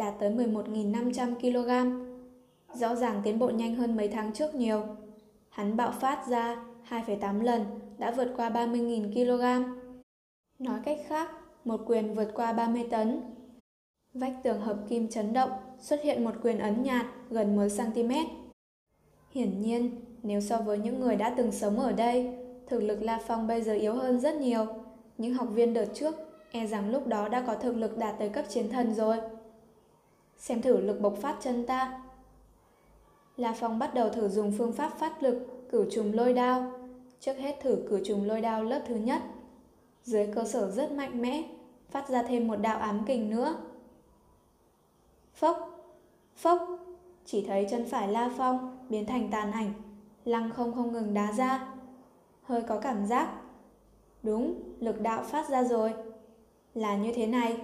đạt 0.00 0.14
tới 0.18 0.30
11.500 0.30 1.34
kg. 1.34 1.70
Rõ 2.74 2.94
ràng 2.94 3.20
tiến 3.24 3.38
bộ 3.38 3.48
nhanh 3.48 3.74
hơn 3.74 3.96
mấy 3.96 4.08
tháng 4.08 4.32
trước 4.32 4.54
nhiều. 4.54 4.82
Hắn 5.48 5.76
bạo 5.76 5.92
phát 6.00 6.26
ra 6.28 6.64
2,8 6.88 7.42
lần 7.42 7.64
đã 7.98 8.10
vượt 8.10 8.32
qua 8.36 8.50
30.000 8.50 9.12
kg. 9.12 9.70
Nói 10.58 10.80
cách 10.84 10.98
khác, 11.06 11.30
một 11.64 11.80
quyền 11.86 12.14
vượt 12.14 12.30
qua 12.34 12.52
30 12.52 12.86
tấn. 12.90 13.20
Vách 14.14 14.34
tường 14.42 14.60
hợp 14.60 14.76
kim 14.88 15.08
chấn 15.08 15.32
động, 15.32 15.50
xuất 15.80 16.02
hiện 16.02 16.24
một 16.24 16.34
quyền 16.42 16.58
ấn 16.58 16.82
nhạt 16.82 17.06
gần 17.30 17.56
10cm. 17.56 18.26
Hiển 19.30 19.60
nhiên, 19.60 19.90
nếu 20.22 20.40
so 20.40 20.56
với 20.56 20.78
những 20.78 21.00
người 21.00 21.16
đã 21.16 21.34
từng 21.36 21.52
sống 21.52 21.80
ở 21.80 21.92
đây, 21.92 22.38
thực 22.66 22.80
lực 22.80 23.02
La 23.02 23.20
Phong 23.26 23.46
bây 23.46 23.62
giờ 23.62 23.74
yếu 23.74 23.94
hơn 23.94 24.20
rất 24.20 24.34
nhiều. 24.34 24.66
Những 25.18 25.34
học 25.34 25.48
viên 25.52 25.74
đợt 25.74 25.86
trước 25.94 26.14
e 26.50 26.66
rằng 26.66 26.90
lúc 26.90 27.06
đó 27.06 27.28
đã 27.28 27.44
có 27.46 27.54
thực 27.54 27.76
lực 27.76 27.98
đạt 27.98 28.14
tới 28.18 28.28
cấp 28.28 28.44
chiến 28.48 28.68
thần 28.68 28.94
rồi. 28.94 29.16
Xem 30.40 30.62
thử 30.62 30.80
lực 30.80 31.00
bộc 31.00 31.14
phát 31.16 31.36
chân 31.40 31.66
ta. 31.66 32.02
La 33.36 33.52
Phong 33.52 33.78
bắt 33.78 33.94
đầu 33.94 34.08
thử 34.08 34.28
dùng 34.28 34.52
phương 34.58 34.72
pháp 34.72 34.98
phát 34.98 35.22
lực 35.22 35.66
cửu 35.70 35.84
trùng 35.90 36.14
lôi 36.14 36.32
đao. 36.32 36.72
Trước 37.20 37.38
hết 37.38 37.56
thử 37.60 37.84
cửu 37.88 37.98
trùng 38.04 38.26
lôi 38.26 38.40
đao 38.40 38.64
lớp 38.64 38.82
thứ 38.86 38.94
nhất. 38.94 39.22
Dưới 40.04 40.26
cơ 40.34 40.44
sở 40.44 40.70
rất 40.70 40.92
mạnh 40.92 41.22
mẽ, 41.22 41.44
phát 41.90 42.08
ra 42.08 42.22
thêm 42.22 42.48
một 42.48 42.56
đạo 42.56 42.78
ám 42.78 43.04
kình 43.06 43.30
nữa. 43.30 43.54
Phốc, 45.34 45.86
phốc, 46.36 46.68
chỉ 47.24 47.44
thấy 47.46 47.66
chân 47.70 47.86
phải 47.86 48.08
La 48.08 48.30
Phong 48.36 48.78
biến 48.88 49.06
thành 49.06 49.28
tàn 49.30 49.52
ảnh, 49.52 49.72
lăng 50.24 50.50
không 50.50 50.74
không 50.74 50.92
ngừng 50.92 51.14
đá 51.14 51.32
ra. 51.32 51.74
Hơi 52.42 52.62
có 52.62 52.80
cảm 52.80 53.06
giác. 53.06 53.40
Đúng, 54.22 54.54
lực 54.80 55.00
đạo 55.00 55.24
phát 55.24 55.48
ra 55.48 55.64
rồi. 55.64 55.94
Là 56.74 56.96
như 56.96 57.12
thế 57.12 57.26
này. 57.26 57.58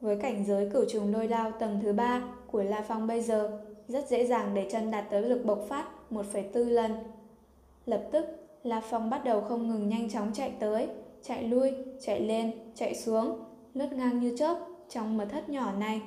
Với 0.00 0.16
cảnh 0.16 0.44
giới 0.44 0.70
cửu 0.70 0.84
trùng 0.88 1.12
lôi 1.12 1.26
đao 1.26 1.50
tầng 1.50 1.80
thứ 1.82 1.92
ba 1.92 2.22
của 2.46 2.62
La 2.62 2.84
Phong 2.88 3.06
bây 3.06 3.22
giờ, 3.22 3.60
rất 3.88 4.08
dễ 4.08 4.26
dàng 4.26 4.54
để 4.54 4.68
chân 4.70 4.90
đạt 4.90 5.04
tới 5.10 5.22
lực 5.22 5.44
bộc 5.44 5.64
phát 5.68 5.84
1,4 6.10 6.68
lần. 6.68 6.92
Lập 7.86 8.08
tức, 8.12 8.26
La 8.62 8.80
Phong 8.80 9.10
bắt 9.10 9.24
đầu 9.24 9.40
không 9.40 9.68
ngừng 9.68 9.88
nhanh 9.88 10.10
chóng 10.10 10.30
chạy 10.34 10.52
tới, 10.60 10.88
chạy 11.22 11.42
lui, 11.42 11.72
chạy 12.00 12.20
lên, 12.20 12.52
chạy 12.74 12.94
xuống, 12.94 13.38
lướt 13.74 13.92
ngang 13.92 14.20
như 14.20 14.36
chớp 14.38 14.58
trong 14.88 15.16
mật 15.16 15.26
thất 15.30 15.48
nhỏ 15.48 15.72
này. 15.72 16.02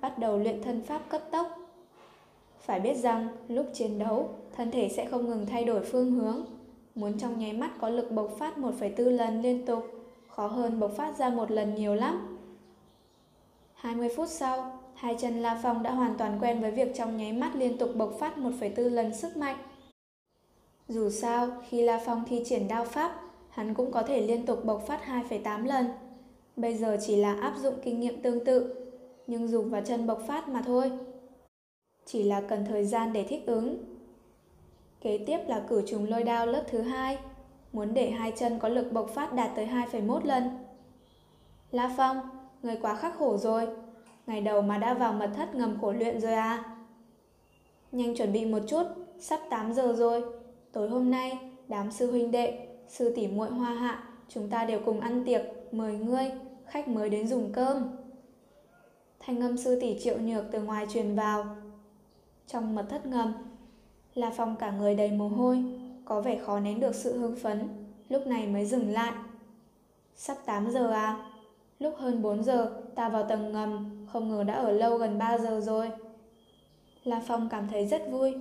Bắt 0.00 0.18
đầu 0.18 0.38
luyện 0.38 0.62
thân 0.62 0.82
pháp 0.82 1.02
cấp 1.08 1.22
tốc. 1.30 1.46
Phải 2.60 2.80
biết 2.80 2.94
rằng, 2.94 3.28
lúc 3.48 3.66
chiến 3.72 3.98
đấu, 3.98 4.28
thân 4.56 4.70
thể 4.70 4.88
sẽ 4.88 5.04
không 5.04 5.30
ngừng 5.30 5.46
thay 5.46 5.64
đổi 5.64 5.80
phương 5.80 6.10
hướng. 6.10 6.44
Muốn 6.94 7.18
trong 7.18 7.38
nháy 7.38 7.52
mắt 7.52 7.70
có 7.80 7.88
lực 7.88 8.10
bộc 8.10 8.30
phát 8.38 8.58
1,4 8.58 9.10
lần 9.10 9.42
liên 9.42 9.66
tục, 9.66 9.84
khó 10.28 10.46
hơn 10.46 10.80
bộc 10.80 10.92
phát 10.96 11.18
ra 11.18 11.28
một 11.28 11.50
lần 11.50 11.74
nhiều 11.74 11.94
lắm. 11.94 12.33
20 13.84 14.08
phút 14.16 14.28
sau, 14.28 14.78
hai 14.94 15.16
chân 15.18 15.42
La 15.42 15.60
Phong 15.62 15.82
đã 15.82 15.90
hoàn 15.90 16.18
toàn 16.18 16.38
quen 16.40 16.60
với 16.60 16.70
việc 16.70 16.94
trong 16.94 17.16
nháy 17.16 17.32
mắt 17.32 17.56
liên 17.56 17.78
tục 17.78 17.90
bộc 17.94 18.12
phát 18.18 18.38
1,4 18.38 18.88
lần 18.90 19.14
sức 19.14 19.36
mạnh. 19.36 19.56
Dù 20.88 21.10
sao, 21.10 21.48
khi 21.68 21.82
La 21.82 22.00
Phong 22.06 22.24
thi 22.28 22.42
triển 22.44 22.68
đao 22.68 22.84
pháp, 22.84 23.20
hắn 23.48 23.74
cũng 23.74 23.92
có 23.92 24.02
thể 24.02 24.20
liên 24.20 24.46
tục 24.46 24.64
bộc 24.64 24.86
phát 24.86 25.00
2,8 25.06 25.64
lần. 25.66 25.86
Bây 26.56 26.74
giờ 26.74 26.98
chỉ 27.06 27.16
là 27.16 27.34
áp 27.40 27.54
dụng 27.58 27.74
kinh 27.84 28.00
nghiệm 28.00 28.22
tương 28.22 28.44
tự, 28.44 28.74
nhưng 29.26 29.48
dùng 29.48 29.70
vào 29.70 29.82
chân 29.84 30.06
bộc 30.06 30.22
phát 30.26 30.48
mà 30.48 30.62
thôi. 30.62 30.92
Chỉ 32.04 32.22
là 32.22 32.40
cần 32.40 32.64
thời 32.68 32.84
gian 32.84 33.12
để 33.12 33.24
thích 33.24 33.46
ứng. 33.46 33.84
Kế 35.00 35.18
tiếp 35.18 35.38
là 35.46 35.62
cử 35.68 35.82
trùng 35.86 36.08
lôi 36.08 36.22
đao 36.22 36.46
lớp 36.46 36.64
thứ 36.70 36.80
hai, 36.80 37.18
muốn 37.72 37.94
để 37.94 38.10
hai 38.10 38.32
chân 38.36 38.58
có 38.58 38.68
lực 38.68 38.92
bộc 38.92 39.10
phát 39.10 39.32
đạt 39.32 39.50
tới 39.56 39.66
2,1 39.66 40.20
lần. 40.24 40.58
La 41.70 41.94
Phong, 41.96 42.33
người 42.64 42.76
quá 42.82 42.94
khắc 42.96 43.18
khổ 43.18 43.36
rồi, 43.36 43.66
ngày 44.26 44.40
đầu 44.40 44.62
mà 44.62 44.78
đã 44.78 44.94
vào 44.94 45.12
mật 45.12 45.30
thất 45.36 45.54
ngầm 45.54 45.78
khổ 45.80 45.92
luyện 45.92 46.20
rồi 46.20 46.32
à? 46.32 46.76
Nhanh 47.92 48.16
chuẩn 48.16 48.32
bị 48.32 48.44
một 48.44 48.58
chút, 48.66 48.82
sắp 49.18 49.40
8 49.50 49.72
giờ 49.72 49.94
rồi. 49.96 50.22
Tối 50.72 50.88
hôm 50.88 51.10
nay, 51.10 51.38
đám 51.68 51.92
sư 51.92 52.10
huynh 52.10 52.30
đệ, 52.30 52.68
sư 52.88 53.12
tỷ 53.16 53.26
muội 53.26 53.50
hoa 53.50 53.70
hạ, 53.70 54.04
chúng 54.28 54.48
ta 54.48 54.64
đều 54.64 54.80
cùng 54.84 55.00
ăn 55.00 55.24
tiệc, 55.24 55.42
mời 55.72 55.96
ngươi, 55.96 56.30
khách 56.66 56.88
mới 56.88 57.10
đến 57.10 57.28
dùng 57.28 57.52
cơm. 57.52 57.96
Thanh 59.20 59.40
âm 59.40 59.56
sư 59.56 59.80
tỷ 59.80 59.98
triệu 60.00 60.18
nhược 60.18 60.44
từ 60.52 60.62
ngoài 60.62 60.86
truyền 60.92 61.14
vào. 61.14 61.44
Trong 62.46 62.74
mật 62.74 62.86
thất 62.90 63.06
ngầm, 63.06 63.32
La 64.14 64.32
Phong 64.36 64.56
cả 64.56 64.70
người 64.70 64.94
đầy 64.94 65.10
mồ 65.10 65.28
hôi, 65.28 65.64
có 66.04 66.20
vẻ 66.20 66.38
khó 66.46 66.60
nén 66.60 66.80
được 66.80 66.94
sự 66.94 67.18
hưng 67.18 67.36
phấn, 67.36 67.68
lúc 68.08 68.26
này 68.26 68.46
mới 68.46 68.66
dừng 68.66 68.92
lại. 68.92 69.12
Sắp 70.14 70.36
8 70.46 70.70
giờ 70.70 70.90
à? 70.90 71.33
Lúc 71.78 71.94
hơn 71.96 72.22
4 72.22 72.42
giờ, 72.42 72.82
ta 72.94 73.08
vào 73.08 73.24
tầng 73.28 73.52
ngầm, 73.52 74.06
không 74.12 74.28
ngờ 74.28 74.44
đã 74.44 74.54
ở 74.54 74.72
lâu 74.72 74.96
gần 74.96 75.18
3 75.18 75.38
giờ 75.38 75.60
rồi. 75.60 75.90
La 77.04 77.22
Phong 77.26 77.48
cảm 77.48 77.68
thấy 77.68 77.86
rất 77.86 78.10
vui. 78.10 78.34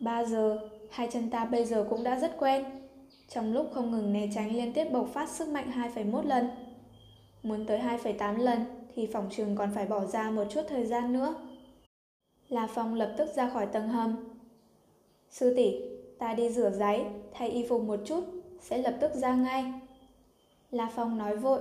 3 0.00 0.24
giờ, 0.24 0.58
hai 0.90 1.08
chân 1.12 1.30
ta 1.30 1.44
bây 1.44 1.64
giờ 1.64 1.86
cũng 1.90 2.04
đã 2.04 2.20
rất 2.20 2.36
quen. 2.38 2.64
Trong 3.28 3.52
lúc 3.52 3.70
không 3.74 3.90
ngừng 3.90 4.12
né 4.12 4.28
tránh 4.34 4.56
liên 4.56 4.72
tiếp 4.72 4.84
bộc 4.92 5.08
phát 5.08 5.28
sức 5.28 5.48
mạnh 5.48 5.70
2,1 5.94 6.22
lần. 6.22 6.48
Muốn 7.42 7.66
tới 7.66 7.78
2,8 7.78 8.38
lần 8.38 8.64
thì 8.94 9.06
phòng 9.06 9.28
trường 9.30 9.56
còn 9.56 9.70
phải 9.74 9.86
bỏ 9.86 10.04
ra 10.04 10.30
một 10.30 10.44
chút 10.50 10.62
thời 10.68 10.86
gian 10.86 11.12
nữa. 11.12 11.34
La 12.48 12.66
Phong 12.66 12.94
lập 12.94 13.14
tức 13.16 13.28
ra 13.34 13.48
khỏi 13.48 13.66
tầng 13.66 13.88
hầm. 13.88 14.16
Sư 15.30 15.54
tỷ, 15.56 15.80
ta 16.18 16.34
đi 16.34 16.50
rửa 16.50 16.70
giấy, 16.70 17.04
thay 17.32 17.48
y 17.48 17.66
phục 17.68 17.82
một 17.82 18.00
chút, 18.04 18.24
sẽ 18.60 18.78
lập 18.78 18.94
tức 19.00 19.14
ra 19.14 19.34
ngay. 19.34 19.72
La 20.70 20.90
Phong 20.94 21.18
nói 21.18 21.36
vội. 21.36 21.60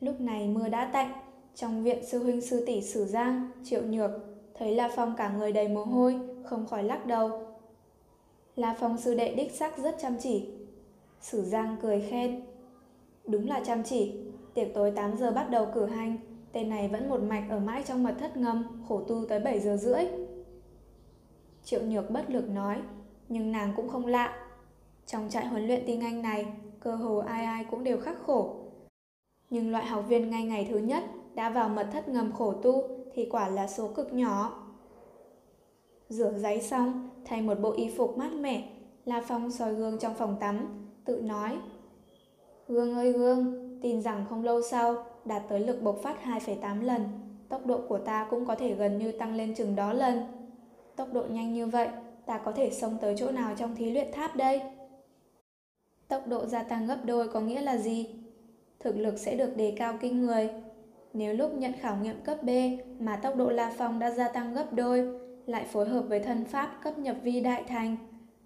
Lúc 0.00 0.20
này 0.20 0.48
mưa 0.48 0.68
đã 0.68 0.90
tạnh, 0.92 1.12
trong 1.54 1.82
viện 1.82 2.06
sư 2.06 2.22
huynh 2.22 2.40
sư 2.40 2.64
tỷ 2.66 2.82
Sử 2.82 3.04
Giang, 3.04 3.50
Triệu 3.64 3.82
Nhược, 3.82 4.10
thấy 4.54 4.74
La 4.74 4.90
Phong 4.96 5.14
cả 5.16 5.32
người 5.38 5.52
đầy 5.52 5.68
mồ 5.68 5.84
hôi, 5.84 6.20
không 6.44 6.66
khỏi 6.66 6.82
lắc 6.82 7.06
đầu. 7.06 7.46
La 8.56 8.76
Phong 8.80 8.98
sư 8.98 9.14
đệ 9.14 9.34
đích 9.34 9.52
xác 9.52 9.78
rất 9.78 9.96
chăm 10.02 10.16
chỉ. 10.18 10.48
Sử 11.20 11.42
Giang 11.42 11.76
cười 11.82 12.00
khen. 12.00 12.42
Đúng 13.26 13.48
là 13.48 13.60
chăm 13.66 13.82
chỉ, 13.82 14.14
tiệc 14.54 14.74
tối 14.74 14.92
8 14.96 15.16
giờ 15.16 15.30
bắt 15.30 15.50
đầu 15.50 15.66
cử 15.74 15.86
hành, 15.86 16.16
tên 16.52 16.68
này 16.68 16.88
vẫn 16.88 17.08
một 17.08 17.20
mạch 17.20 17.44
ở 17.50 17.58
mãi 17.58 17.82
trong 17.86 18.02
mật 18.02 18.14
thất 18.18 18.36
ngâm 18.36 18.84
khổ 18.88 19.00
tu 19.08 19.24
tới 19.28 19.40
7 19.40 19.60
giờ 19.60 19.76
rưỡi. 19.76 20.04
Triệu 21.64 21.82
Nhược 21.82 22.10
bất 22.10 22.30
lực 22.30 22.48
nói, 22.48 22.76
nhưng 23.28 23.52
nàng 23.52 23.72
cũng 23.76 23.88
không 23.88 24.06
lạ. 24.06 24.46
Trong 25.06 25.28
trại 25.30 25.46
huấn 25.46 25.66
luyện 25.66 25.82
tinh 25.86 26.00
anh 26.00 26.22
này, 26.22 26.46
cơ 26.80 26.94
hồ 26.94 27.18
ai 27.18 27.44
ai 27.44 27.64
cũng 27.70 27.84
đều 27.84 28.00
khắc 28.00 28.16
khổ. 28.26 28.59
Nhưng 29.50 29.70
loại 29.70 29.86
học 29.86 30.04
viên 30.08 30.30
ngay 30.30 30.44
ngày 30.44 30.68
thứ 30.70 30.78
nhất 30.78 31.04
đã 31.34 31.50
vào 31.50 31.68
mật 31.68 31.88
thất 31.92 32.08
ngầm 32.08 32.32
khổ 32.32 32.52
tu 32.52 32.88
thì 33.14 33.28
quả 33.30 33.48
là 33.48 33.66
số 33.66 33.88
cực 33.88 34.12
nhỏ. 34.12 34.66
Rửa 36.08 36.32
giấy 36.38 36.60
xong, 36.60 37.10
thay 37.24 37.42
một 37.42 37.60
bộ 37.60 37.72
y 37.72 37.90
phục 37.96 38.18
mát 38.18 38.32
mẻ, 38.32 38.68
La 39.04 39.22
Phong 39.28 39.50
soi 39.50 39.74
gương 39.74 39.98
trong 39.98 40.14
phòng 40.14 40.36
tắm, 40.40 40.86
tự 41.04 41.20
nói. 41.22 41.58
Gương 42.68 42.94
ơi 42.94 43.12
gương, 43.12 43.78
tin 43.82 44.02
rằng 44.02 44.24
không 44.28 44.44
lâu 44.44 44.62
sau, 44.62 45.04
đạt 45.24 45.42
tới 45.48 45.60
lực 45.60 45.82
bộc 45.82 45.98
phát 46.02 46.16
2,8 46.24 46.82
lần, 46.82 47.02
tốc 47.48 47.66
độ 47.66 47.80
của 47.88 47.98
ta 47.98 48.26
cũng 48.30 48.46
có 48.46 48.54
thể 48.54 48.74
gần 48.74 48.98
như 48.98 49.12
tăng 49.12 49.34
lên 49.34 49.54
chừng 49.54 49.76
đó 49.76 49.92
lần. 49.92 50.22
Tốc 50.96 51.12
độ 51.12 51.22
nhanh 51.30 51.54
như 51.54 51.66
vậy, 51.66 51.88
ta 52.26 52.38
có 52.38 52.52
thể 52.52 52.70
xông 52.70 52.96
tới 53.00 53.14
chỗ 53.18 53.30
nào 53.30 53.54
trong 53.58 53.74
thí 53.74 53.90
luyện 53.90 54.12
tháp 54.12 54.36
đây? 54.36 54.60
Tốc 56.08 56.26
độ 56.26 56.46
gia 56.46 56.62
tăng 56.62 56.86
gấp 56.86 56.98
đôi 57.04 57.28
có 57.28 57.40
nghĩa 57.40 57.60
là 57.60 57.76
gì? 57.76 58.19
Thực 58.80 58.96
lực 58.96 59.18
sẽ 59.18 59.36
được 59.36 59.56
đề 59.56 59.74
cao 59.76 59.98
kinh 60.00 60.22
người. 60.22 60.48
Nếu 61.12 61.34
lúc 61.34 61.54
nhận 61.54 61.72
khảo 61.80 61.96
nghiệm 61.96 62.20
cấp 62.24 62.42
B 62.42 62.50
mà 62.98 63.16
tốc 63.16 63.36
độ 63.36 63.50
La 63.50 63.72
Phong 63.78 63.98
đã 63.98 64.10
gia 64.10 64.28
tăng 64.28 64.54
gấp 64.54 64.72
đôi, 64.72 65.20
lại 65.46 65.64
phối 65.64 65.88
hợp 65.88 66.02
với 66.08 66.20
thân 66.20 66.44
pháp 66.44 66.78
cấp 66.82 66.98
nhập 66.98 67.16
vi 67.22 67.40
đại 67.40 67.64
thành, 67.68 67.96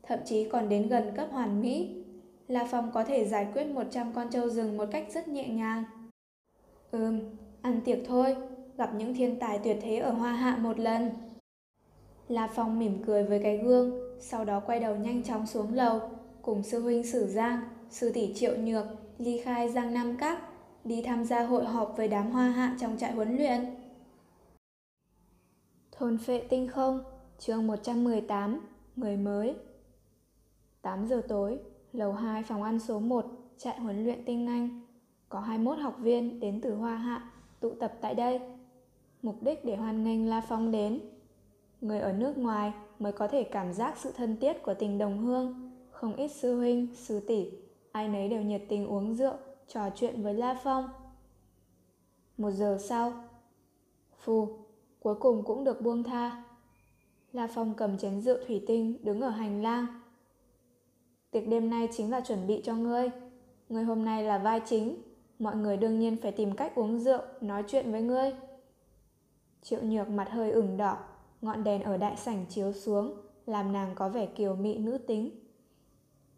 thậm 0.02 0.18
chí 0.24 0.48
còn 0.48 0.68
đến 0.68 0.88
gần 0.88 1.12
cấp 1.16 1.28
hoàn 1.30 1.60
mỹ, 1.60 2.04
La 2.48 2.68
Phong 2.70 2.90
có 2.92 3.04
thể 3.04 3.24
giải 3.24 3.46
quyết 3.54 3.64
100 3.64 4.12
con 4.12 4.30
trâu 4.30 4.48
rừng 4.48 4.76
một 4.76 4.88
cách 4.92 5.06
rất 5.14 5.28
nhẹ 5.28 5.48
nhàng. 5.48 5.84
Ừm, 6.90 7.20
ăn 7.62 7.80
tiệc 7.84 7.98
thôi, 8.06 8.36
gặp 8.76 8.94
những 8.94 9.14
thiên 9.14 9.38
tài 9.38 9.58
tuyệt 9.58 9.76
thế 9.82 9.96
ở 9.96 10.10
Hoa 10.10 10.32
Hạ 10.32 10.56
một 10.56 10.78
lần. 10.78 11.10
La 12.28 12.48
Phong 12.54 12.78
mỉm 12.78 13.02
cười 13.06 13.24
với 13.24 13.40
cái 13.42 13.58
gương, 13.58 14.18
sau 14.20 14.44
đó 14.44 14.60
quay 14.60 14.80
đầu 14.80 14.96
nhanh 14.96 15.22
chóng 15.22 15.46
xuống 15.46 15.74
lầu, 15.74 16.00
cùng 16.42 16.62
sư 16.62 16.80
huynh 16.80 17.04
Sử 17.04 17.26
Giang, 17.26 17.60
sư 17.90 18.10
tỷ 18.14 18.34
Triệu 18.34 18.56
Nhược, 18.56 18.86
ly 19.18 19.40
khai 19.44 19.68
Giang 19.68 19.94
Nam 19.94 20.16
Các, 20.16 20.38
đi 20.84 21.02
tham 21.02 21.24
gia 21.24 21.42
hội 21.42 21.64
họp 21.64 21.94
với 21.96 22.08
đám 22.08 22.30
Hoa 22.30 22.50
Hạ 22.50 22.76
trong 22.80 22.96
trại 22.98 23.12
huấn 23.12 23.36
luyện. 23.36 23.64
Thôn 25.92 26.18
phệ 26.18 26.38
tinh 26.48 26.68
không, 26.68 27.04
chương 27.38 27.66
118, 27.66 28.60
người 28.96 29.16
mới. 29.16 29.54
8 30.82 31.06
giờ 31.06 31.22
tối, 31.28 31.58
lầu 31.92 32.12
2 32.12 32.42
phòng 32.42 32.62
ăn 32.62 32.78
số 32.78 32.98
1, 32.98 33.26
trại 33.58 33.80
huấn 33.80 34.04
luyện 34.04 34.24
tinh 34.24 34.46
Anh. 34.46 34.80
Có 35.28 35.40
21 35.40 35.78
học 35.78 35.96
viên 35.98 36.40
đến 36.40 36.60
từ 36.60 36.74
Hoa 36.74 36.96
Hạ 36.96 37.30
tụ 37.60 37.74
tập 37.80 37.92
tại 38.00 38.14
đây. 38.14 38.40
Mục 39.22 39.42
đích 39.42 39.64
để 39.64 39.76
hoan 39.76 40.04
nghênh 40.04 40.28
La 40.28 40.40
Phong 40.48 40.70
đến. 40.70 41.00
Người 41.80 42.00
ở 42.00 42.12
nước 42.12 42.38
ngoài 42.38 42.72
mới 42.98 43.12
có 43.12 43.28
thể 43.28 43.42
cảm 43.42 43.72
giác 43.72 43.94
sự 43.98 44.12
thân 44.16 44.36
thiết 44.40 44.62
của 44.62 44.74
tình 44.74 44.98
đồng 44.98 45.18
hương. 45.18 45.70
Không 45.90 46.16
ít 46.16 46.28
sư 46.28 46.58
huynh, 46.58 46.88
sư 46.94 47.20
tỷ, 47.20 47.50
ai 47.94 48.08
nấy 48.08 48.28
đều 48.28 48.42
nhiệt 48.42 48.62
tình 48.68 48.86
uống 48.86 49.14
rượu, 49.14 49.34
trò 49.68 49.90
chuyện 49.94 50.22
với 50.22 50.34
La 50.34 50.60
Phong. 50.64 50.88
Một 52.36 52.50
giờ 52.50 52.78
sau, 52.80 53.12
Phù, 54.18 54.48
cuối 55.00 55.14
cùng 55.14 55.42
cũng 55.44 55.64
được 55.64 55.80
buông 55.80 56.02
tha. 56.02 56.44
La 57.32 57.46
Phong 57.54 57.74
cầm 57.74 57.98
chén 57.98 58.20
rượu 58.20 58.38
thủy 58.46 58.64
tinh 58.66 58.98
đứng 59.02 59.20
ở 59.20 59.28
hành 59.28 59.62
lang. 59.62 59.86
Tiệc 61.30 61.48
đêm 61.48 61.70
nay 61.70 61.88
chính 61.92 62.10
là 62.10 62.20
chuẩn 62.20 62.46
bị 62.46 62.60
cho 62.64 62.74
ngươi. 62.74 63.10
Ngươi 63.68 63.84
hôm 63.84 64.04
nay 64.04 64.22
là 64.22 64.38
vai 64.38 64.60
chính, 64.66 65.02
mọi 65.38 65.56
người 65.56 65.76
đương 65.76 65.98
nhiên 65.98 66.16
phải 66.22 66.32
tìm 66.32 66.56
cách 66.56 66.74
uống 66.74 66.98
rượu, 66.98 67.22
nói 67.40 67.64
chuyện 67.68 67.92
với 67.92 68.02
ngươi. 68.02 68.32
Triệu 69.62 69.82
nhược 69.82 70.08
mặt 70.08 70.30
hơi 70.30 70.50
ửng 70.50 70.76
đỏ, 70.76 70.98
ngọn 71.40 71.64
đèn 71.64 71.82
ở 71.82 71.96
đại 71.96 72.16
sảnh 72.16 72.46
chiếu 72.48 72.72
xuống, 72.72 73.14
làm 73.46 73.72
nàng 73.72 73.94
có 73.94 74.08
vẻ 74.08 74.26
kiều 74.26 74.56
mị 74.56 74.78
nữ 74.78 74.98
tính. 74.98 75.30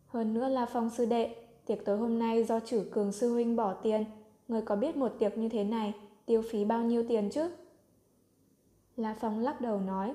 Hơn 0.06 0.34
nữa 0.34 0.48
là 0.48 0.66
phong 0.66 0.90
sư 0.90 1.06
đệ, 1.06 1.45
tiệc 1.66 1.84
tối 1.84 1.98
hôm 1.98 2.18
nay 2.18 2.44
do 2.44 2.60
chử 2.60 2.88
cường 2.92 3.12
sư 3.12 3.32
huynh 3.32 3.56
bỏ 3.56 3.74
tiền, 3.74 4.04
người 4.48 4.62
có 4.62 4.76
biết 4.76 4.96
một 4.96 5.12
tiệc 5.18 5.38
như 5.38 5.48
thế 5.48 5.64
này 5.64 5.94
tiêu 6.26 6.42
phí 6.50 6.64
bao 6.64 6.82
nhiêu 6.82 7.04
tiền 7.08 7.30
chứ? 7.30 7.50
La 8.96 9.16
Phong 9.20 9.40
lắc 9.40 9.60
đầu 9.60 9.80
nói. 9.80 10.14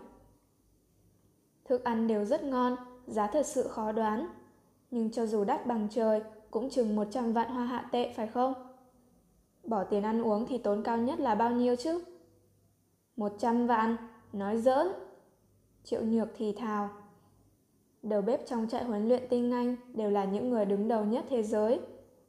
Thức 1.65 1.83
ăn 1.83 2.07
đều 2.07 2.25
rất 2.25 2.43
ngon, 2.43 2.75
giá 3.07 3.27
thật 3.27 3.45
sự 3.45 3.67
khó 3.67 3.91
đoán. 3.91 4.27
Nhưng 4.91 5.11
cho 5.11 5.25
dù 5.25 5.43
đắt 5.43 5.65
bằng 5.65 5.87
trời, 5.91 6.21
cũng 6.51 6.69
chừng 6.69 6.95
100 6.95 7.33
vạn 7.33 7.49
hoa 7.49 7.65
hạ 7.65 7.89
tệ 7.91 8.13
phải 8.13 8.27
không? 8.27 8.53
Bỏ 9.63 9.83
tiền 9.83 10.03
ăn 10.03 10.21
uống 10.21 10.45
thì 10.49 10.57
tốn 10.57 10.83
cao 10.83 10.97
nhất 10.97 11.19
là 11.19 11.35
bao 11.35 11.51
nhiêu 11.51 11.75
chứ? 11.75 12.03
100 13.15 13.67
vạn, 13.67 13.97
nói 14.33 14.57
giỡn. 14.57 14.87
Triệu 15.83 16.01
Nhược 16.01 16.27
thì 16.37 16.53
thào. 16.53 16.89
Đầu 18.01 18.21
bếp 18.21 18.45
trong 18.47 18.67
trại 18.67 18.83
huấn 18.83 19.07
luyện 19.07 19.23
tinh 19.29 19.51
anh 19.51 19.75
đều 19.93 20.09
là 20.09 20.25
những 20.25 20.49
người 20.49 20.65
đứng 20.65 20.87
đầu 20.87 21.05
nhất 21.05 21.25
thế 21.29 21.43
giới. 21.43 21.79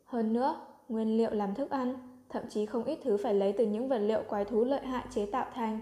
Hơn 0.05 0.33
nữa, 0.33 0.67
nguyên 0.89 1.17
liệu 1.17 1.31
làm 1.31 1.55
thức 1.55 1.71
ăn, 1.71 1.95
thậm 2.29 2.43
chí 2.49 2.67
không 2.67 2.85
ít 2.85 2.99
thứ 3.03 3.17
phải 3.17 3.35
lấy 3.35 3.53
từ 3.53 3.67
những 3.67 3.89
vật 3.89 3.99
liệu 3.99 4.23
quái 4.29 4.45
thú 4.45 4.65
lợi 4.65 4.87
hại 4.87 5.05
chế 5.11 5.27
tạo 5.27 5.47
thành. 5.55 5.81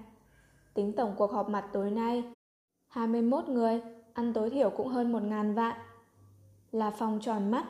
Tính 0.75 0.93
tổng 0.93 1.15
cuộc 1.17 1.33
họp 1.33 1.49
mặt 1.49 1.69
tối 1.73 1.91
nay, 1.91 2.25
21 2.89 3.49
người, 3.49 3.81
ăn 4.13 4.33
tối 4.33 4.51
thiểu 4.51 4.71
cũng 4.71 4.89
hơn 4.89 5.13
1.000 5.13 5.55
vạn. 5.55 5.77
Là 6.73 6.91
phòng 6.91 7.19
tròn 7.23 7.51
mắt. 7.51 7.67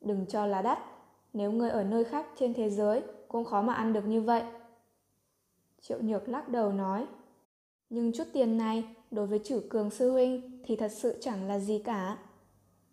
Đừng 0.00 0.26
cho 0.26 0.46
là 0.46 0.62
đắt, 0.62 0.78
nếu 1.32 1.52
người 1.52 1.70
ở 1.70 1.84
nơi 1.84 2.04
khác 2.04 2.26
trên 2.36 2.54
thế 2.54 2.70
giới 2.70 3.02
cũng 3.28 3.44
khó 3.44 3.62
mà 3.62 3.74
ăn 3.74 3.92
được 3.92 4.06
như 4.06 4.20
vậy. 4.20 4.42
Triệu 5.80 5.98
Nhược 6.02 6.28
lắc 6.28 6.48
đầu 6.48 6.72
nói, 6.72 7.06
nhưng 7.90 8.12
chút 8.12 8.24
tiền 8.32 8.58
này 8.58 8.84
đối 9.10 9.26
với 9.26 9.40
chử 9.44 9.62
cường 9.70 9.90
sư 9.90 10.10
huynh 10.10 10.60
thì 10.64 10.76
thật 10.76 10.92
sự 10.92 11.18
chẳng 11.20 11.48
là 11.48 11.58
gì 11.58 11.78
cả. 11.84 12.18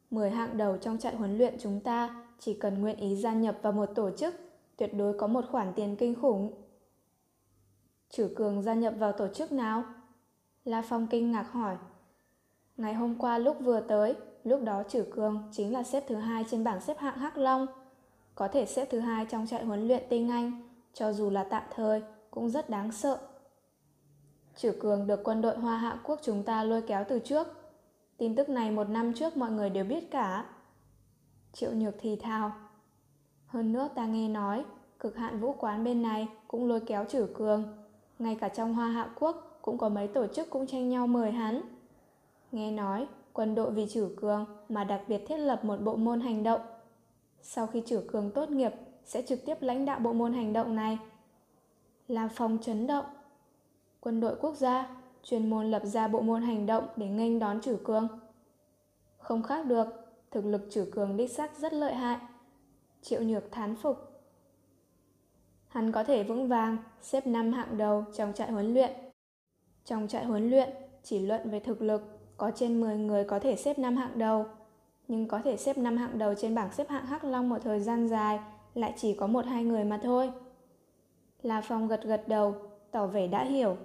Mười 0.09 0.29
hạng 0.29 0.57
đầu 0.57 0.77
trong 0.77 0.97
trại 0.97 1.15
huấn 1.15 1.37
luyện 1.37 1.55
chúng 1.59 1.79
ta 1.79 2.25
chỉ 2.39 2.53
cần 2.53 2.81
nguyện 2.81 2.97
ý 2.97 3.15
gia 3.15 3.33
nhập 3.33 3.57
vào 3.61 3.73
một 3.73 3.85
tổ 3.95 4.11
chức, 4.11 4.35
tuyệt 4.77 4.93
đối 4.93 5.17
có 5.17 5.27
một 5.27 5.45
khoản 5.51 5.73
tiền 5.75 5.95
kinh 5.95 6.15
khủng. 6.15 6.53
Chử 8.09 8.29
cường 8.35 8.61
gia 8.61 8.73
nhập 8.73 8.93
vào 8.97 9.11
tổ 9.11 9.27
chức 9.27 9.51
nào? 9.51 9.83
La 10.65 10.81
Phong 10.81 11.07
kinh 11.07 11.31
ngạc 11.31 11.51
hỏi. 11.51 11.75
Ngày 12.77 12.93
hôm 12.93 13.15
qua 13.15 13.37
lúc 13.37 13.57
vừa 13.59 13.79
tới, 13.79 14.15
lúc 14.43 14.63
đó 14.63 14.83
Chử 14.89 15.05
cường 15.11 15.43
chính 15.51 15.73
là 15.73 15.83
xếp 15.83 16.03
thứ 16.07 16.15
hai 16.15 16.45
trên 16.51 16.63
bảng 16.63 16.81
xếp 16.81 16.97
hạng 16.97 17.17
Hắc 17.17 17.37
Long. 17.37 17.67
Có 18.35 18.47
thể 18.47 18.65
xếp 18.65 18.87
thứ 18.91 18.99
hai 18.99 19.25
trong 19.25 19.47
trại 19.47 19.65
huấn 19.65 19.87
luyện 19.87 20.03
tinh 20.09 20.29
Anh, 20.29 20.69
cho 20.93 21.13
dù 21.13 21.29
là 21.29 21.43
tạm 21.43 21.63
thời, 21.75 22.01
cũng 22.31 22.49
rất 22.49 22.69
đáng 22.69 22.91
sợ. 22.91 23.19
Chử 24.55 24.71
cường 24.79 25.07
được 25.07 25.23
quân 25.23 25.41
đội 25.41 25.57
Hoa 25.57 25.77
Hạ 25.77 25.99
Quốc 26.03 26.19
chúng 26.23 26.43
ta 26.43 26.63
lôi 26.63 26.81
kéo 26.81 27.03
từ 27.07 27.19
trước. 27.19 27.47
Tin 28.17 28.35
tức 28.35 28.49
này 28.49 28.71
một 28.71 28.89
năm 28.89 29.13
trước 29.13 29.37
mọi 29.37 29.51
người 29.51 29.69
đều 29.69 29.83
biết 29.83 30.11
cả. 30.11 30.45
Triệu 31.53 31.71
Nhược 31.71 31.95
thì 31.99 32.15
thào. 32.15 32.51
Hơn 33.47 33.73
nữa 33.73 33.89
ta 33.95 34.05
nghe 34.05 34.27
nói, 34.29 34.65
cực 34.99 35.15
hạn 35.15 35.39
vũ 35.39 35.53
quán 35.53 35.83
bên 35.83 36.01
này 36.01 36.27
cũng 36.47 36.67
lôi 36.67 36.79
kéo 36.79 37.05
chử 37.09 37.27
cường. 37.33 37.63
Ngay 38.19 38.35
cả 38.35 38.49
trong 38.49 38.73
Hoa 38.73 38.87
Hạ 38.87 39.09
Quốc 39.19 39.59
cũng 39.61 39.77
có 39.77 39.89
mấy 39.89 40.07
tổ 40.07 40.27
chức 40.27 40.49
cũng 40.49 40.67
tranh 40.67 40.89
nhau 40.89 41.07
mời 41.07 41.31
hắn. 41.31 41.61
Nghe 42.51 42.71
nói, 42.71 43.07
quân 43.33 43.55
đội 43.55 43.71
vì 43.71 43.87
Chử 43.89 44.15
Cường 44.21 44.45
mà 44.69 44.83
đặc 44.83 45.01
biệt 45.07 45.21
thiết 45.27 45.37
lập 45.37 45.65
một 45.65 45.77
bộ 45.81 45.95
môn 45.95 46.21
hành 46.21 46.43
động. 46.43 46.61
Sau 47.41 47.67
khi 47.67 47.83
Chử 47.85 48.03
Cường 48.11 48.31
tốt 48.31 48.49
nghiệp, 48.49 48.71
sẽ 49.05 49.21
trực 49.21 49.45
tiếp 49.45 49.57
lãnh 49.61 49.85
đạo 49.85 49.99
bộ 49.99 50.13
môn 50.13 50.33
hành 50.33 50.53
động 50.53 50.75
này. 50.75 50.97
Là 52.07 52.27
phòng 52.27 52.57
chấn 52.61 52.87
động. 52.87 53.05
Quân 54.05 54.19
đội 54.19 54.35
quốc 54.41 54.55
gia 54.55 54.87
chuyên 55.23 55.49
môn 55.49 55.71
lập 55.71 55.81
ra 55.85 56.07
bộ 56.07 56.21
môn 56.21 56.41
hành 56.41 56.65
động 56.65 56.87
để 56.95 57.07
nghênh 57.07 57.39
đón 57.39 57.61
Chử 57.61 57.77
Cường. 57.83 58.07
Không 59.17 59.43
khác 59.43 59.65
được, 59.65 59.87
thực 60.31 60.45
lực 60.45 60.67
Chử 60.69 60.89
Cường 60.91 61.17
đích 61.17 61.31
xác 61.31 61.57
rất 61.57 61.73
lợi 61.73 61.93
hại. 61.93 62.19
Triệu 63.01 63.21
Nhược 63.21 63.51
thán 63.51 63.75
phục. 63.75 63.97
Hắn 65.67 65.91
có 65.91 66.03
thể 66.03 66.23
vững 66.23 66.47
vàng 66.47 66.77
xếp 67.01 67.27
năm 67.27 67.53
hạng 67.53 67.77
đầu 67.77 68.05
trong 68.15 68.33
trại 68.33 68.51
huấn 68.51 68.73
luyện. 68.73 68.91
Trong 69.85 70.07
trại 70.07 70.25
huấn 70.25 70.49
luyện, 70.49 70.69
chỉ 71.03 71.19
luận 71.19 71.49
về 71.49 71.59
thực 71.59 71.81
lực, 71.81 72.19
có 72.37 72.51
trên 72.55 72.81
10 72.81 72.97
người 72.97 73.23
có 73.23 73.39
thể 73.39 73.55
xếp 73.55 73.79
năm 73.79 73.95
hạng 73.95 74.19
đầu. 74.19 74.45
Nhưng 75.07 75.27
có 75.27 75.41
thể 75.43 75.57
xếp 75.57 75.77
năm 75.77 75.97
hạng 75.97 76.17
đầu 76.17 76.33
trên 76.35 76.55
bảng 76.55 76.73
xếp 76.73 76.89
hạng 76.89 77.05
Hắc 77.05 77.23
Long 77.23 77.49
một 77.49 77.57
thời 77.63 77.79
gian 77.79 78.07
dài 78.07 78.39
lại 78.73 78.93
chỉ 78.97 79.13
có 79.13 79.27
một 79.27 79.45
hai 79.45 79.63
người 79.63 79.83
mà 79.83 79.99
thôi. 80.03 80.31
La 81.43 81.61
Phong 81.61 81.87
gật 81.87 82.03
gật 82.03 82.27
đầu, 82.27 82.55
tỏ 82.91 83.07
vẻ 83.07 83.27
đã 83.27 83.43
hiểu. 83.43 83.77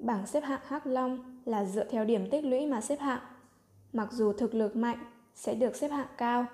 Bảng 0.00 0.26
xếp 0.26 0.40
hạng 0.40 0.60
Hắc 0.64 0.86
Long 0.86 1.40
là 1.44 1.64
dựa 1.64 1.84
theo 1.84 2.04
điểm 2.04 2.30
tích 2.30 2.44
lũy 2.44 2.66
mà 2.66 2.80
xếp 2.80 3.00
hạng. 3.00 3.20
Mặc 3.92 4.12
dù 4.12 4.32
thực 4.32 4.54
lực 4.54 4.76
mạnh 4.76 4.98
sẽ 5.34 5.54
được 5.54 5.76
xếp 5.76 5.88
hạng 5.88 6.06
cao, 6.16 6.46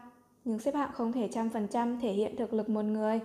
nhưng 0.44 0.58
xếp 0.58 0.74
hạng 0.74 0.92
không 0.92 1.12
thể 1.12 1.28
trăm 1.32 1.50
phần 1.50 1.68
trăm 1.68 2.00
thể 2.00 2.12
hiện 2.12 2.36
thực 2.36 2.52
lực 2.52 2.68
một 2.68 2.82
người. 2.84 3.20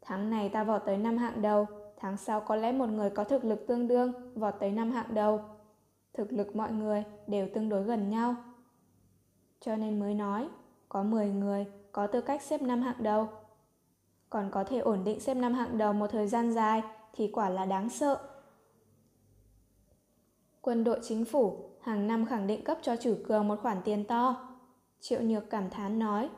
Tháng 0.00 0.30
này 0.30 0.48
ta 0.48 0.64
vọt 0.64 0.82
tới 0.86 0.96
năm 0.96 1.16
hạng 1.16 1.42
đầu, 1.42 1.66
tháng 1.96 2.16
sau 2.16 2.40
có 2.40 2.56
lẽ 2.56 2.72
một 2.72 2.88
người 2.88 3.10
có 3.10 3.24
thực 3.24 3.44
lực 3.44 3.66
tương 3.66 3.88
đương 3.88 4.12
vọt 4.34 4.54
tới 4.60 4.70
năm 4.70 4.90
hạng 4.90 5.14
đầu. 5.14 5.40
Thực 6.12 6.32
lực 6.32 6.56
mọi 6.56 6.72
người 6.72 7.04
đều 7.26 7.48
tương 7.54 7.68
đối 7.68 7.82
gần 7.82 8.10
nhau. 8.10 8.34
Cho 9.60 9.76
nên 9.76 10.00
mới 10.00 10.14
nói, 10.14 10.48
có 10.88 11.02
10 11.02 11.30
người 11.30 11.66
có 11.92 12.06
tư 12.06 12.20
cách 12.20 12.42
xếp 12.42 12.62
năm 12.62 12.82
hạng 12.82 13.02
đầu. 13.02 13.28
Còn 14.30 14.50
có 14.50 14.64
thể 14.64 14.78
ổn 14.78 15.04
định 15.04 15.20
xếp 15.20 15.34
năm 15.34 15.54
hạng 15.54 15.78
đầu 15.78 15.92
một 15.92 16.06
thời 16.06 16.28
gian 16.28 16.52
dài 16.52 16.82
thì 17.12 17.30
quả 17.32 17.48
là 17.48 17.64
đáng 17.64 17.88
sợ. 17.88 18.31
Quân 20.62 20.84
đội 20.84 20.98
chính 21.02 21.24
phủ 21.24 21.58
hàng 21.80 22.06
năm 22.06 22.26
khẳng 22.26 22.46
định 22.46 22.64
cấp 22.64 22.78
cho 22.82 22.96
chủ 22.96 23.16
cường 23.28 23.48
một 23.48 23.58
khoản 23.62 23.78
tiền 23.84 24.04
to. 24.04 24.48
Triệu 25.00 25.20
Nhược 25.20 25.50
cảm 25.50 25.70
thán 25.70 25.98
nói. 25.98 26.28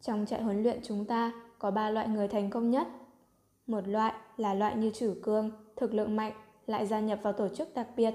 Trong 0.00 0.26
trại 0.26 0.42
huấn 0.42 0.62
luyện 0.62 0.80
chúng 0.82 1.04
ta 1.04 1.32
có 1.58 1.70
ba 1.70 1.90
loại 1.90 2.08
người 2.08 2.28
thành 2.28 2.50
công 2.50 2.70
nhất. 2.70 2.88
Một 3.66 3.88
loại 3.88 4.14
là 4.36 4.54
loại 4.54 4.76
như 4.76 4.90
chủ 4.94 5.14
cương, 5.22 5.50
thực 5.76 5.94
lượng 5.94 6.16
mạnh, 6.16 6.32
lại 6.66 6.86
gia 6.86 7.00
nhập 7.00 7.18
vào 7.22 7.32
tổ 7.32 7.48
chức 7.48 7.74
đặc 7.74 7.88
biệt. 7.96 8.14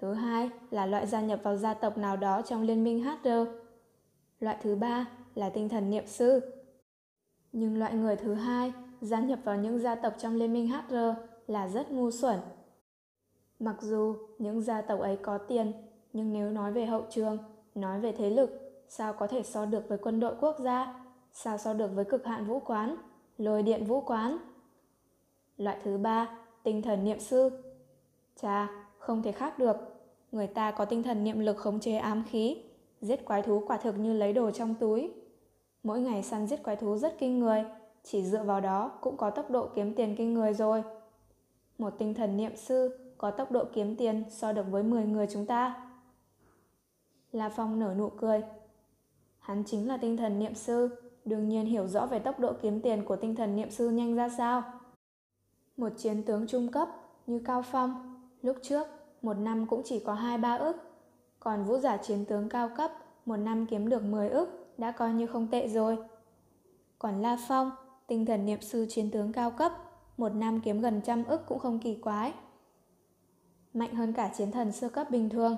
Thứ 0.00 0.12
hai 0.12 0.50
là 0.70 0.86
loại 0.86 1.06
gia 1.06 1.20
nhập 1.20 1.40
vào 1.42 1.56
gia 1.56 1.74
tộc 1.74 1.98
nào 1.98 2.16
đó 2.16 2.42
trong 2.42 2.62
liên 2.62 2.84
minh 2.84 3.04
HR. 3.04 3.28
Loại 4.40 4.56
thứ 4.62 4.76
ba 4.76 5.06
là 5.34 5.48
tinh 5.48 5.68
thần 5.68 5.90
niệm 5.90 6.06
sư. 6.06 6.40
Nhưng 7.52 7.78
loại 7.78 7.94
người 7.94 8.16
thứ 8.16 8.34
hai 8.34 8.72
gia 9.00 9.20
nhập 9.20 9.38
vào 9.44 9.56
những 9.56 9.78
gia 9.78 9.94
tộc 9.94 10.14
trong 10.18 10.34
liên 10.34 10.52
minh 10.52 10.68
HR 10.70 10.94
là 11.46 11.68
rất 11.68 11.90
ngu 11.90 12.10
xuẩn. 12.10 12.38
Mặc 13.58 13.76
dù 13.80 14.16
những 14.38 14.60
gia 14.60 14.82
tộc 14.82 15.00
ấy 15.00 15.16
có 15.16 15.38
tiền, 15.38 15.72
nhưng 16.12 16.32
nếu 16.32 16.50
nói 16.50 16.72
về 16.72 16.86
hậu 16.86 17.02
trường, 17.10 17.38
nói 17.74 18.00
về 18.00 18.12
thế 18.12 18.30
lực, 18.30 18.66
sao 18.88 19.12
có 19.12 19.26
thể 19.26 19.42
so 19.42 19.66
được 19.66 19.88
với 19.88 19.98
quân 19.98 20.20
đội 20.20 20.34
quốc 20.40 20.56
gia, 20.58 21.04
sao 21.32 21.58
so 21.58 21.74
được 21.74 21.90
với 21.94 22.04
cực 22.04 22.24
hạn 22.24 22.44
vũ 22.44 22.60
quán, 22.60 22.96
lôi 23.38 23.62
điện 23.62 23.84
vũ 23.84 24.00
quán. 24.00 24.38
Loại 25.56 25.78
thứ 25.84 25.98
ba, 25.98 26.38
tinh 26.62 26.82
thần 26.82 27.04
niệm 27.04 27.20
sư. 27.20 27.50
Chà, 28.40 28.68
không 28.98 29.22
thể 29.22 29.32
khác 29.32 29.58
được. 29.58 29.76
Người 30.32 30.46
ta 30.46 30.70
có 30.70 30.84
tinh 30.84 31.02
thần 31.02 31.24
niệm 31.24 31.40
lực 31.40 31.56
khống 31.56 31.80
chế 31.80 31.96
ám 31.96 32.24
khí, 32.30 32.62
giết 33.00 33.24
quái 33.24 33.42
thú 33.42 33.62
quả 33.66 33.76
thực 33.76 33.98
như 33.98 34.12
lấy 34.12 34.32
đồ 34.32 34.50
trong 34.50 34.74
túi. 34.74 35.12
Mỗi 35.82 36.00
ngày 36.00 36.22
săn 36.22 36.46
giết 36.46 36.62
quái 36.62 36.76
thú 36.76 36.96
rất 36.96 37.18
kinh 37.18 37.38
người, 37.38 37.64
chỉ 38.02 38.24
dựa 38.24 38.42
vào 38.42 38.60
đó 38.60 38.88
cũng 39.00 39.16
có 39.16 39.30
tốc 39.30 39.50
độ 39.50 39.68
kiếm 39.74 39.94
tiền 39.94 40.14
kinh 40.16 40.34
người 40.34 40.54
rồi. 40.54 40.82
Một 41.78 41.90
tinh 41.98 42.14
thần 42.14 42.36
niệm 42.36 42.56
sư 42.56 43.05
có 43.18 43.30
tốc 43.30 43.52
độ 43.52 43.64
kiếm 43.74 43.96
tiền 43.96 44.24
so 44.30 44.52
được 44.52 44.66
với 44.70 44.82
10 44.82 45.04
người 45.04 45.26
chúng 45.32 45.46
ta. 45.46 45.88
La 47.32 47.48
Phong 47.48 47.78
nở 47.78 47.94
nụ 47.98 48.08
cười. 48.08 48.42
Hắn 49.38 49.64
chính 49.66 49.88
là 49.88 49.96
tinh 49.96 50.16
thần 50.16 50.38
niệm 50.38 50.54
sư, 50.54 50.88
đương 51.24 51.48
nhiên 51.48 51.66
hiểu 51.66 51.86
rõ 51.86 52.06
về 52.06 52.18
tốc 52.18 52.40
độ 52.40 52.52
kiếm 52.62 52.80
tiền 52.80 53.04
của 53.04 53.16
tinh 53.16 53.34
thần 53.34 53.56
niệm 53.56 53.70
sư 53.70 53.90
nhanh 53.90 54.14
ra 54.14 54.28
sao. 54.28 54.62
Một 55.76 55.92
chiến 55.96 56.22
tướng 56.22 56.46
trung 56.46 56.72
cấp 56.72 56.88
như 57.26 57.42
Cao 57.44 57.62
Phong, 57.62 58.20
lúc 58.42 58.56
trước 58.62 58.86
một 59.22 59.34
năm 59.34 59.66
cũng 59.66 59.82
chỉ 59.84 60.00
có 60.00 60.14
2-3 60.14 60.58
ức, 60.58 60.76
còn 61.40 61.64
vũ 61.64 61.78
giả 61.78 61.96
chiến 61.96 62.24
tướng 62.24 62.48
cao 62.48 62.70
cấp 62.76 62.92
một 63.26 63.36
năm 63.36 63.66
kiếm 63.66 63.88
được 63.88 64.02
10 64.02 64.28
ức 64.28 64.66
đã 64.78 64.90
coi 64.90 65.12
như 65.12 65.26
không 65.26 65.46
tệ 65.50 65.68
rồi. 65.68 65.98
Còn 66.98 67.22
La 67.22 67.38
Phong, 67.48 67.70
tinh 68.06 68.26
thần 68.26 68.46
niệm 68.46 68.60
sư 68.60 68.86
chiến 68.88 69.10
tướng 69.10 69.32
cao 69.32 69.50
cấp, 69.50 69.72
một 70.16 70.28
năm 70.34 70.60
kiếm 70.60 70.80
gần 70.80 71.00
trăm 71.04 71.24
ức 71.24 71.46
cũng 71.46 71.58
không 71.58 71.78
kỳ 71.78 71.94
quái. 71.94 72.32
Mạnh 73.76 73.94
hơn 73.94 74.12
cả 74.12 74.30
chiến 74.36 74.50
thần 74.50 74.72
sơ 74.72 74.88
cấp 74.88 75.10
bình 75.10 75.28
thường. 75.28 75.56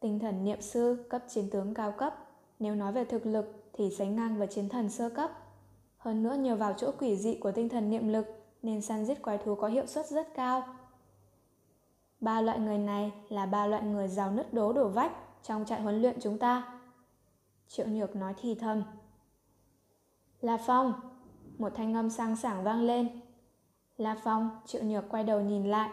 Tinh 0.00 0.18
thần 0.18 0.44
niệm 0.44 0.60
sư 0.60 1.06
cấp 1.10 1.22
chiến 1.28 1.50
tướng 1.50 1.74
cao 1.74 1.92
cấp, 1.92 2.14
nếu 2.58 2.74
nói 2.74 2.92
về 2.92 3.04
thực 3.04 3.26
lực 3.26 3.64
thì 3.72 3.90
sánh 3.90 4.16
ngang 4.16 4.38
với 4.38 4.46
chiến 4.46 4.68
thần 4.68 4.90
sơ 4.90 5.08
cấp. 5.08 5.30
Hơn 5.98 6.22
nữa 6.22 6.34
nhờ 6.34 6.56
vào 6.56 6.72
chỗ 6.72 6.90
quỷ 6.98 7.16
dị 7.16 7.34
của 7.34 7.52
tinh 7.52 7.68
thần 7.68 7.90
niệm 7.90 8.08
lực 8.08 8.26
nên 8.62 8.82
săn 8.82 9.04
giết 9.04 9.22
quái 9.22 9.38
thú 9.38 9.54
có 9.54 9.68
hiệu 9.68 9.86
suất 9.86 10.06
rất 10.06 10.34
cao. 10.34 10.64
Ba 12.20 12.40
loại 12.40 12.58
người 12.58 12.78
này 12.78 13.12
là 13.28 13.46
ba 13.46 13.66
loại 13.66 13.82
người 13.82 14.08
giàu 14.08 14.30
nứt 14.30 14.54
đố 14.54 14.72
đổ 14.72 14.88
vách 14.88 15.12
trong 15.42 15.64
trại 15.64 15.82
huấn 15.82 16.02
luyện 16.02 16.20
chúng 16.20 16.38
ta. 16.38 16.80
Triệu 17.68 17.86
Nhược 17.86 18.16
nói 18.16 18.34
thì 18.40 18.54
thầm. 18.54 18.82
La 20.40 20.56
Phong, 20.66 20.92
một 21.58 21.72
thanh 21.74 21.94
âm 21.94 22.10
sang 22.10 22.36
sảng 22.36 22.64
vang 22.64 22.82
lên. 22.82 23.20
La 23.96 24.16
Phong, 24.24 24.50
Triệu 24.66 24.82
Nhược 24.82 25.04
quay 25.08 25.24
đầu 25.24 25.40
nhìn 25.40 25.66
lại. 25.66 25.90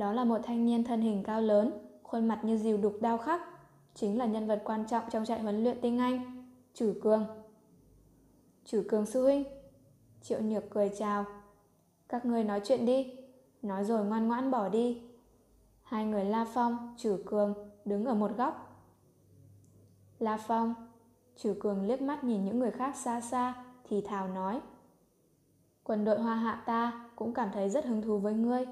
Đó 0.00 0.12
là 0.12 0.24
một 0.24 0.38
thanh 0.42 0.66
niên 0.66 0.84
thân 0.84 1.00
hình 1.00 1.22
cao 1.22 1.40
lớn, 1.40 1.72
khuôn 2.02 2.28
mặt 2.28 2.40
như 2.42 2.56
diều 2.56 2.76
đục 2.76 2.98
đao 3.00 3.18
khắc, 3.18 3.40
chính 3.94 4.18
là 4.18 4.26
nhân 4.26 4.46
vật 4.46 4.62
quan 4.64 4.84
trọng 4.86 5.04
trong 5.10 5.24
trại 5.24 5.40
huấn 5.40 5.64
luyện 5.64 5.80
tinh 5.80 5.98
Anh, 5.98 6.44
Chử 6.74 7.00
Cường. 7.02 7.26
Chử 8.64 8.84
Cường 8.88 9.06
sư 9.06 9.22
huynh. 9.22 9.44
Triệu 10.22 10.40
Nhược 10.40 10.70
cười 10.70 10.90
chào. 10.98 11.24
Các 12.08 12.26
người 12.26 12.44
nói 12.44 12.60
chuyện 12.64 12.86
đi. 12.86 13.12
Nói 13.62 13.84
rồi 13.84 14.04
ngoan 14.04 14.28
ngoãn 14.28 14.50
bỏ 14.50 14.68
đi. 14.68 15.02
Hai 15.82 16.04
người 16.04 16.24
La 16.24 16.46
Phong, 16.54 16.94
Chử 16.98 17.22
Cường 17.26 17.54
đứng 17.84 18.04
ở 18.04 18.14
một 18.14 18.36
góc. 18.36 18.84
La 20.18 20.36
Phong, 20.36 20.74
Chử 21.36 21.54
Cường 21.60 21.82
liếc 21.82 22.02
mắt 22.02 22.24
nhìn 22.24 22.44
những 22.44 22.58
người 22.58 22.70
khác 22.70 22.96
xa 22.96 23.20
xa, 23.20 23.64
thì 23.88 24.00
thào 24.00 24.28
nói. 24.28 24.60
Quân 25.84 26.04
đội 26.04 26.20
Hoa 26.20 26.34
Hạ 26.34 26.62
ta 26.66 27.08
cũng 27.16 27.34
cảm 27.34 27.48
thấy 27.52 27.70
rất 27.70 27.84
hứng 27.84 28.02
thú 28.02 28.18
với 28.18 28.34
ngươi. 28.34 28.66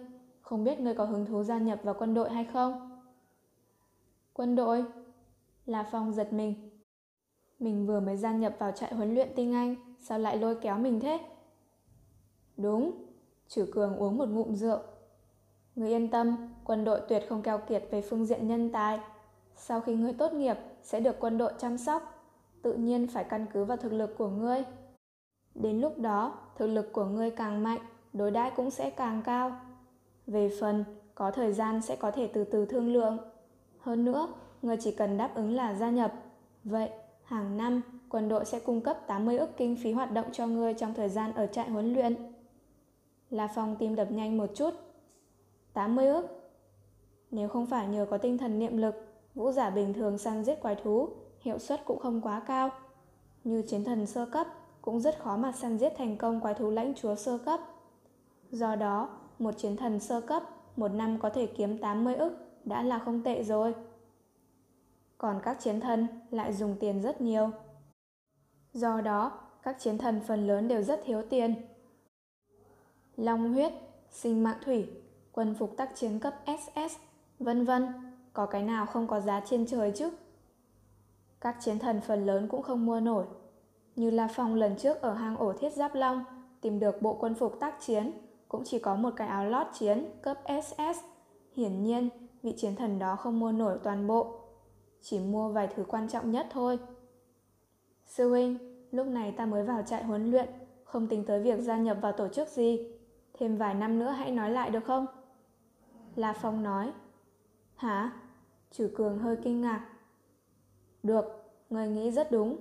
Không 0.49 0.65
biết 0.65 0.81
ngươi 0.81 0.95
có 0.95 1.05
hứng 1.05 1.27
thú 1.27 1.43
gia 1.43 1.59
nhập 1.59 1.81
vào 1.83 1.95
quân 1.99 2.15
đội 2.15 2.31
hay 2.31 2.45
không? 2.45 3.01
Quân 4.33 4.57
đội? 4.57 4.85
La 5.66 5.89
Phong 5.91 6.12
giật 6.12 6.33
mình. 6.33 6.70
Mình 7.59 7.87
vừa 7.87 8.01
mới 8.01 8.16
gia 8.16 8.33
nhập 8.33 8.57
vào 8.59 8.73
trại 8.73 8.95
huấn 8.95 9.15
luyện 9.15 9.29
tinh 9.37 9.55
Anh, 9.55 9.75
sao 9.99 10.19
lại 10.19 10.37
lôi 10.37 10.55
kéo 10.55 10.79
mình 10.79 11.01
thế? 11.01 11.20
Đúng, 12.57 13.05
Chử 13.49 13.66
Cường 13.73 13.97
uống 13.97 14.19
một 14.19 14.29
ngụm 14.29 14.55
rượu. 14.55 14.79
Người 15.77 15.89
yên 15.89 16.11
tâm, 16.11 16.55
quân 16.65 16.85
đội 16.85 17.01
tuyệt 17.09 17.23
không 17.29 17.43
keo 17.43 17.59
kiệt 17.59 17.85
về 17.91 18.01
phương 18.01 18.27
diện 18.27 18.49
nhân 18.49 18.73
tài. 18.73 19.01
Sau 19.57 19.81
khi 19.81 19.95
ngươi 19.95 20.12
tốt 20.12 20.33
nghiệp, 20.33 20.57
sẽ 20.83 21.01
được 21.01 21.16
quân 21.20 21.39
đội 21.39 21.53
chăm 21.59 21.79
sóc. 21.79 22.03
Tự 22.62 22.75
nhiên 22.75 23.07
phải 23.07 23.25
căn 23.25 23.47
cứ 23.53 23.65
vào 23.65 23.77
thực 23.77 23.93
lực 23.93 24.19
của 24.19 24.29
ngươi. 24.29 24.65
Đến 25.55 25.81
lúc 25.81 25.99
đó, 25.99 26.39
thực 26.57 26.66
lực 26.66 26.93
của 26.93 27.05
ngươi 27.05 27.31
càng 27.31 27.62
mạnh, 27.62 27.81
đối 28.12 28.31
đãi 28.31 28.51
cũng 28.57 28.70
sẽ 28.70 28.91
càng 28.91 29.23
cao. 29.25 29.61
Về 30.29 30.51
phần, 30.61 30.85
có 31.15 31.31
thời 31.31 31.53
gian 31.53 31.83
sẽ 31.83 31.97
có 31.97 32.11
thể 32.11 32.27
từ 32.27 32.45
từ 32.45 32.67
thương 32.67 32.93
lượng. 32.93 33.19
Hơn 33.79 34.05
nữa, 34.05 34.29
người 34.63 34.77
chỉ 34.81 34.93
cần 34.93 35.17
đáp 35.17 35.35
ứng 35.35 35.55
là 35.55 35.75
gia 35.75 35.91
nhập. 35.91 36.13
Vậy, 36.65 36.91
hàng 37.23 37.57
năm, 37.57 37.83
quân 38.09 38.29
đội 38.29 38.45
sẽ 38.45 38.61
cung 38.61 38.81
cấp 38.81 39.07
80 39.07 39.39
ức 39.39 39.51
kinh 39.57 39.77
phí 39.77 39.93
hoạt 39.93 40.13
động 40.13 40.27
cho 40.33 40.47
ngươi 40.47 40.75
trong 40.75 40.95
thời 40.95 41.09
gian 41.09 41.33
ở 41.33 41.47
trại 41.47 41.71
huấn 41.71 41.95
luyện. 41.95 42.17
La 43.31 43.49
Phong 43.55 43.77
tim 43.77 43.95
đập 43.95 44.11
nhanh 44.11 44.39
một 44.39 44.51
chút. 44.55 44.75
80 45.73 46.09
ức. 46.09 46.27
Nếu 47.31 47.49
không 47.49 47.67
phải 47.67 47.89
nhờ 47.89 48.07
có 48.11 48.19
tinh 48.19 48.39
thần 48.39 48.59
niệm 48.59 48.77
lực, 48.77 48.95
vũ 49.35 49.53
giả 49.53 49.71
bình 49.71 49.95
thường 49.95 50.19
săn 50.19 50.45
giết 50.45 50.63
quái 50.63 50.75
thú, 50.75 51.09
hiệu 51.41 51.59
suất 51.59 51.85
cũng 51.85 51.99
không 51.99 52.21
quá 52.21 52.43
cao. 52.47 52.71
Như 53.45 53.63
chiến 53.63 53.85
thần 53.85 54.07
sơ 54.07 54.27
cấp, 54.27 54.47
cũng 54.83 55.01
rất 55.01 55.19
khó 55.23 55.37
mà 55.37 55.53
săn 55.53 55.79
giết 55.79 55.93
thành 55.99 56.17
công 56.17 56.41
quái 56.41 56.55
thú 56.55 56.71
lãnh 56.71 56.95
chúa 56.95 57.15
sơ 57.15 57.39
cấp. 57.39 57.61
Do 58.51 58.77
đó, 58.77 59.09
một 59.39 59.52
chiến 59.59 59.77
thần 59.77 60.01
sơ 60.01 60.20
cấp 60.20 60.43
một 60.77 60.89
năm 60.89 61.19
có 61.19 61.31
thể 61.31 61.47
kiếm 61.47 61.78
80 61.78 62.15
ức 62.15 62.32
đã 62.65 62.82
là 62.82 62.98
không 62.98 63.23
tệ 63.23 63.43
rồi. 63.43 63.74
Còn 65.19 65.40
các 65.43 65.60
chiến 65.60 65.81
thần 65.81 66.06
lại 66.31 66.52
dùng 66.52 66.77
tiền 66.81 67.02
rất 67.02 67.20
nhiều. 67.20 67.51
Do 68.73 69.01
đó, 69.01 69.40
các 69.62 69.77
chiến 69.81 69.98
thần 69.98 70.20
phần 70.27 70.47
lớn 70.47 70.69
đều 70.69 70.82
rất 70.82 71.01
thiếu 71.05 71.23
tiền. 71.31 71.55
Long 73.16 73.52
huyết, 73.52 73.73
sinh 74.10 74.43
mạng 74.43 74.59
thủy, 74.65 74.89
quân 75.32 75.55
phục 75.59 75.77
tác 75.77 75.90
chiến 75.94 76.19
cấp 76.19 76.35
SS, 76.47 76.97
Vân 77.39 77.65
vân, 77.65 77.86
có 78.32 78.47
cái 78.47 78.62
nào 78.62 78.86
không 78.86 79.06
có 79.06 79.20
giá 79.20 79.40
trên 79.40 79.66
trời 79.66 79.93
chứ? 79.94 80.10
Các 81.40 81.56
chiến 81.60 81.78
thần 81.78 82.01
phần 82.01 82.27
lớn 82.27 82.48
cũng 82.48 82.62
không 82.62 82.86
mua 82.86 83.01
nổi. 83.01 83.24
Như 83.97 84.10
La 84.10 84.28
Phong 84.35 84.55
lần 84.55 84.77
trước 84.77 85.01
ở 85.01 85.15
hang 85.15 85.36
ổ 85.36 85.52
thiết 85.52 85.73
giáp 85.73 85.94
long, 85.94 86.24
tìm 86.60 86.81
được 86.81 87.02
bộ 87.02 87.16
quân 87.20 87.35
phục 87.35 87.60
tác 87.60 87.81
chiến, 87.81 88.12
cũng 88.49 88.62
chỉ 88.65 88.79
có 88.79 88.97
một 88.97 89.11
cái 89.16 89.29
áo 89.29 89.45
lót 89.45 89.66
chiến 89.73 90.05
cấp 90.23 90.39
SS. 90.65 91.05
Hiển 91.53 91.83
nhiên, 91.83 92.09
vị 92.43 92.55
chiến 92.57 92.77
thần 92.77 92.99
đó 92.99 93.16
không 93.16 93.41
mua 93.41 93.53
nổi 93.53 93.79
toàn 93.83 94.07
bộ, 94.07 94.41
chỉ 95.03 95.19
mua 95.19 95.49
vài 95.49 95.69
thứ 95.75 95.85
quan 95.89 96.09
trọng 96.09 96.31
nhất 96.31 96.47
thôi. 96.51 96.79
Sư 98.07 98.29
huynh, 98.29 98.59
lúc 98.91 99.07
này 99.07 99.33
ta 99.33 99.47
mới 99.47 99.65
vào 99.65 99.83
trại 99.83 100.05
huấn 100.05 100.31
luyện, 100.31 100.49
không 100.85 101.07
tính 101.07 101.25
tới 101.25 101.43
việc 101.43 101.61
gia 101.61 101.77
nhập 101.77 101.99
vào 102.01 102.12
tổ 102.12 102.29
chức 102.29 102.49
gì. 102.49 102.89
Thêm 103.35 103.57
vài 103.57 103.75
năm 103.75 103.99
nữa 103.99 104.11
hãy 104.11 104.31
nói 104.31 104.51
lại 104.51 104.70
được 104.70 104.85
không? 104.85 105.07
La 106.16 106.33
Phong 106.33 106.62
nói. 106.62 106.93
Hả? 107.77 108.12
Trừ 108.70 108.91
Cường 108.97 109.19
hơi 109.19 109.37
kinh 109.43 109.61
ngạc. 109.61 109.89
Được, 111.03 111.25
người 111.70 111.89
nghĩ 111.89 112.11
rất 112.11 112.33
đúng. 112.33 112.57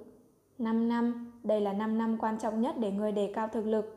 5 0.58 0.90
năm, 0.90 1.32
đây 1.44 1.62
là 1.62 1.74
5 1.74 1.98
năm 1.98 2.18
quan 2.20 2.40
trọng 2.40 2.62
nhất 2.62 2.76
để 2.80 2.92
người 2.92 3.12
đề 3.12 3.32
cao 3.36 3.48
thực 3.48 3.66
lực. 3.66 3.97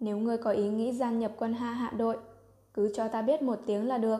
Nếu 0.00 0.18
ngươi 0.18 0.38
có 0.38 0.50
ý 0.50 0.68
nghĩ 0.68 0.92
gia 0.92 1.10
nhập 1.10 1.32
quân 1.38 1.52
ha 1.52 1.72
hạ 1.72 1.92
đội, 1.96 2.16
cứ 2.74 2.92
cho 2.94 3.08
ta 3.08 3.22
biết 3.22 3.42
một 3.42 3.58
tiếng 3.66 3.88
là 3.88 3.98
được. 3.98 4.18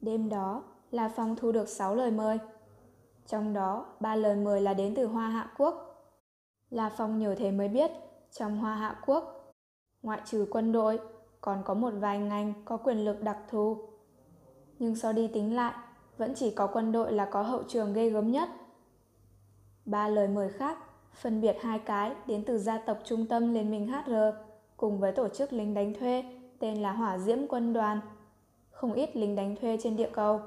Đêm 0.00 0.28
đó, 0.28 0.62
La 0.90 1.08
Phong 1.16 1.36
thu 1.36 1.52
được 1.52 1.68
6 1.68 1.94
lời 1.94 2.10
mời. 2.10 2.38
Trong 3.26 3.52
đó, 3.52 3.86
ba 4.00 4.16
lời 4.16 4.36
mời 4.36 4.60
là 4.60 4.74
đến 4.74 4.94
từ 4.96 5.06
Hoa 5.06 5.28
Hạ 5.28 5.50
Quốc. 5.58 5.86
La 6.70 6.90
Phong 6.96 7.18
nhờ 7.18 7.34
thế 7.38 7.50
mới 7.50 7.68
biết, 7.68 7.90
trong 8.32 8.58
Hoa 8.58 8.74
Hạ 8.74 9.00
Quốc, 9.06 9.52
ngoại 10.02 10.20
trừ 10.24 10.46
quân 10.50 10.72
đội, 10.72 11.00
còn 11.40 11.62
có 11.64 11.74
một 11.74 11.90
vài 11.90 12.18
ngành 12.18 12.52
có 12.64 12.76
quyền 12.76 13.04
lực 13.04 13.22
đặc 13.22 13.38
thù. 13.48 13.78
Nhưng 14.78 14.96
so 14.96 15.12
đi 15.12 15.28
tính 15.28 15.56
lại, 15.56 15.74
vẫn 16.16 16.34
chỉ 16.34 16.50
có 16.50 16.66
quân 16.66 16.92
đội 16.92 17.12
là 17.12 17.24
có 17.24 17.42
hậu 17.42 17.62
trường 17.68 17.92
ghê 17.92 18.10
gớm 18.10 18.30
nhất. 18.30 18.48
Ba 19.84 20.08
lời 20.08 20.28
mời 20.28 20.48
khác, 20.48 20.78
phân 21.14 21.40
biệt 21.40 21.56
hai 21.60 21.78
cái 21.78 22.12
đến 22.26 22.44
từ 22.46 22.58
gia 22.58 22.78
tộc 22.78 22.98
trung 23.04 23.26
tâm 23.26 23.54
Liên 23.54 23.70
minh 23.70 23.88
HR 23.88 24.14
cùng 24.76 25.00
với 25.00 25.12
tổ 25.12 25.28
chức 25.28 25.52
lính 25.52 25.74
đánh 25.74 25.94
thuê 25.94 26.24
tên 26.58 26.82
là 26.82 26.92
Hỏa 26.92 27.18
Diễm 27.18 27.38
Quân 27.48 27.72
đoàn. 27.72 28.00
Không 28.70 28.92
ít 28.92 29.16
lính 29.16 29.36
đánh 29.36 29.56
thuê 29.56 29.78
trên 29.82 29.96
địa 29.96 30.10
cầu. 30.12 30.40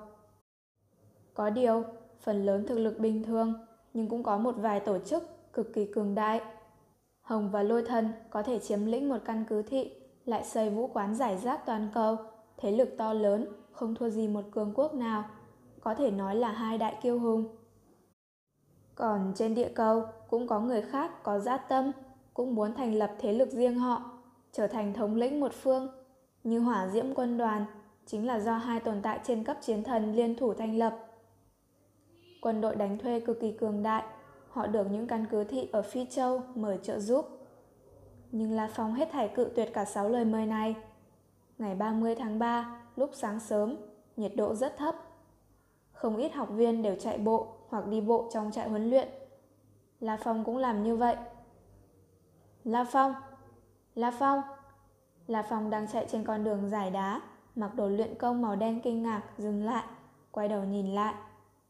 Có 1.34 1.50
điều, 1.50 1.84
phần 2.20 2.46
lớn 2.46 2.66
thực 2.68 2.78
lực 2.78 3.00
bình 3.00 3.24
thường, 3.24 3.54
nhưng 3.94 4.10
cũng 4.10 4.24
có 4.24 4.38
một 4.38 4.56
vài 4.58 4.80
tổ 4.80 5.00
chức 5.00 5.24
cực 5.54 5.74
kỳ 5.74 5.86
cường 5.86 6.16
đại. 6.16 6.42
Hồng 7.22 7.50
và 7.52 7.64
Lôi 7.64 7.84
Thần 7.84 8.10
có 8.30 8.44
thể 8.44 8.60
chiếm 8.60 8.86
lĩnh 8.86 9.10
một 9.10 9.18
căn 9.26 9.46
cứ 9.50 9.62
thị, 9.62 9.92
lại 10.26 10.44
xây 10.44 10.70
vũ 10.70 10.88
quán 10.88 11.16
giải 11.16 11.38
rác 11.38 11.66
toàn 11.66 11.90
cầu, 11.94 12.18
thế 12.58 12.72
lực 12.72 12.90
to 12.98 13.14
lớn, 13.14 13.46
không 13.72 13.96
thua 13.96 14.10
gì 14.10 14.28
một 14.28 14.44
cường 14.52 14.74
quốc 14.76 14.94
nào, 14.94 15.24
có 15.82 15.96
thể 15.96 16.12
nói 16.12 16.36
là 16.36 16.52
hai 16.52 16.78
đại 16.78 16.98
kiêu 17.02 17.20
hùng. 17.20 17.56
Còn 18.96 19.32
trên 19.36 19.56
địa 19.56 19.70
cầu 19.76 20.04
cũng 20.30 20.48
có 20.48 20.60
người 20.60 20.82
khác 20.82 21.24
có 21.24 21.40
dã 21.40 21.58
tâm, 21.58 21.92
cũng 22.34 22.56
muốn 22.56 22.74
thành 22.74 22.96
lập 22.96 23.12
thế 23.20 23.34
lực 23.34 23.52
riêng 23.52 23.80
họ, 23.80 24.12
trở 24.52 24.68
thành 24.68 24.94
thống 24.94 25.16
lĩnh 25.16 25.40
một 25.40 25.54
phương, 25.54 25.88
như 26.44 26.60
hỏa 26.60 26.88
diễm 26.88 27.14
quân 27.16 27.38
đoàn, 27.38 27.66
chính 28.06 28.28
là 28.28 28.40
do 28.40 28.58
hai 28.58 28.80
tồn 28.80 29.02
tại 29.02 29.20
trên 29.24 29.44
cấp 29.44 29.58
chiến 29.62 29.84
thần 29.84 30.16
liên 30.16 30.36
thủ 30.36 30.54
thành 30.54 30.78
lập. 30.78 31.00
Quân 32.42 32.62
đội 32.62 32.76
đánh 32.76 32.98
thuê 32.98 33.20
cực 33.20 33.40
kỳ 33.42 33.52
cường 33.52 33.84
đại, 33.84 34.04
họ 34.50 34.68
được 34.68 34.92
những 34.92 35.08
căn 35.08 35.26
cứ 35.32 35.44
thị 35.44 35.70
ở 35.72 35.82
Phi 35.82 36.06
Châu 36.06 36.42
mở 36.56 36.78
trợ 36.78 37.00
giúp. 37.00 37.26
Nhưng 38.32 38.52
La 38.52 38.70
Phong 38.74 38.94
hết 38.94 39.10
thảy 39.12 39.28
cự 39.28 39.52
tuyệt 39.56 39.70
cả 39.74 39.86
6 39.86 40.10
lời 40.10 40.26
mời 40.26 40.46
này. 40.46 40.76
Ngày 41.58 41.76
30 41.76 42.16
tháng 42.16 42.40
3, 42.40 42.82
lúc 42.96 43.10
sáng 43.14 43.40
sớm, 43.40 43.76
nhiệt 44.18 44.32
độ 44.36 44.56
rất 44.56 44.78
thấp. 44.78 44.96
Không 45.92 46.18
ít 46.18 46.34
học 46.34 46.50
viên 46.52 46.82
đều 46.82 46.96
chạy 46.96 47.18
bộ 47.18 47.48
hoặc 47.74 47.88
đi 47.88 48.02
bộ 48.02 48.30
trong 48.34 48.52
trại 48.52 48.70
huấn 48.70 48.90
luyện. 48.90 49.08
La 50.00 50.18
Phong 50.24 50.44
cũng 50.44 50.58
làm 50.58 50.84
như 50.84 50.96
vậy. 50.96 51.16
La 52.64 52.84
Phong! 52.84 53.14
La 53.96 54.12
Phong! 54.12 54.42
La 55.28 55.42
Phong 55.50 55.70
đang 55.70 55.88
chạy 55.88 56.08
trên 56.12 56.24
con 56.24 56.44
đường 56.44 56.70
dài 56.70 56.92
đá, 56.92 57.22
mặc 57.56 57.76
đồ 57.76 57.88
luyện 57.88 58.16
công 58.16 58.42
màu 58.42 58.56
đen 58.56 58.82
kinh 58.84 59.04
ngạc, 59.04 59.24
dừng 59.38 59.64
lại, 59.64 59.84
quay 60.32 60.48
đầu 60.48 60.64
nhìn 60.64 60.88
lại. 60.88 61.14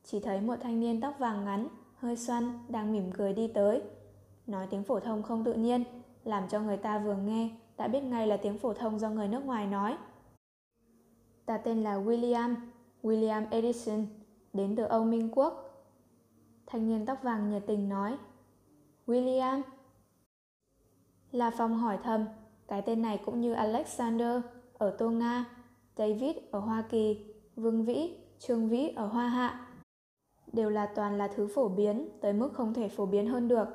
Chỉ 0.03 0.19
thấy 0.19 0.41
một 0.41 0.55
thanh 0.61 0.79
niên 0.79 1.01
tóc 1.01 1.19
vàng 1.19 1.45
ngắn, 1.45 1.67
hơi 1.97 2.17
xoăn, 2.17 2.59
đang 2.69 2.93
mỉm 2.93 3.11
cười 3.11 3.33
đi 3.33 3.47
tới. 3.47 3.81
Nói 4.47 4.67
tiếng 4.69 4.83
phổ 4.83 4.99
thông 4.99 5.23
không 5.23 5.43
tự 5.43 5.53
nhiên, 5.53 5.83
làm 6.23 6.47
cho 6.49 6.59
người 6.59 6.77
ta 6.77 6.99
vừa 6.99 7.15
nghe 7.15 7.49
đã 7.77 7.87
biết 7.87 8.01
ngay 8.03 8.27
là 8.27 8.37
tiếng 8.37 8.57
phổ 8.57 8.73
thông 8.73 8.99
do 8.99 9.09
người 9.09 9.27
nước 9.27 9.45
ngoài 9.45 9.67
nói. 9.67 9.97
Ta 11.45 11.57
tên 11.57 11.83
là 11.83 11.97
William, 11.97 12.55
William 13.03 13.45
Edison, 13.51 14.05
đến 14.53 14.75
từ 14.75 14.83
Âu 14.83 15.03
Minh 15.03 15.29
Quốc. 15.35 15.72
Thanh 16.73 16.87
niên 16.87 17.05
tóc 17.05 17.23
vàng 17.23 17.49
nhiệt 17.49 17.63
tình 17.67 17.89
nói. 17.89 18.17
William. 19.07 19.61
La 21.31 21.51
Phong 21.57 21.77
hỏi 21.77 21.97
thầm, 22.03 22.25
cái 22.67 22.81
tên 22.81 23.01
này 23.01 23.21
cũng 23.25 23.41
như 23.41 23.53
Alexander 23.53 24.41
ở 24.73 24.95
Tô 24.97 25.09
Nga, 25.09 25.45
David 25.97 26.35
ở 26.51 26.59
Hoa 26.59 26.83
Kỳ, 26.89 27.25
Vương 27.55 27.85
Vĩ, 27.85 28.17
Trương 28.39 28.69
Vĩ 28.69 28.87
ở 28.95 29.07
Hoa 29.07 29.27
Hạ. 29.27 29.67
Đều 30.51 30.69
là 30.69 30.85
toàn 30.95 31.17
là 31.17 31.27
thứ 31.27 31.47
phổ 31.55 31.69
biến 31.69 32.09
tới 32.21 32.33
mức 32.33 32.53
không 32.53 32.73
thể 32.73 32.89
phổ 32.89 33.05
biến 33.05 33.27
hơn 33.27 33.47
được. 33.47 33.67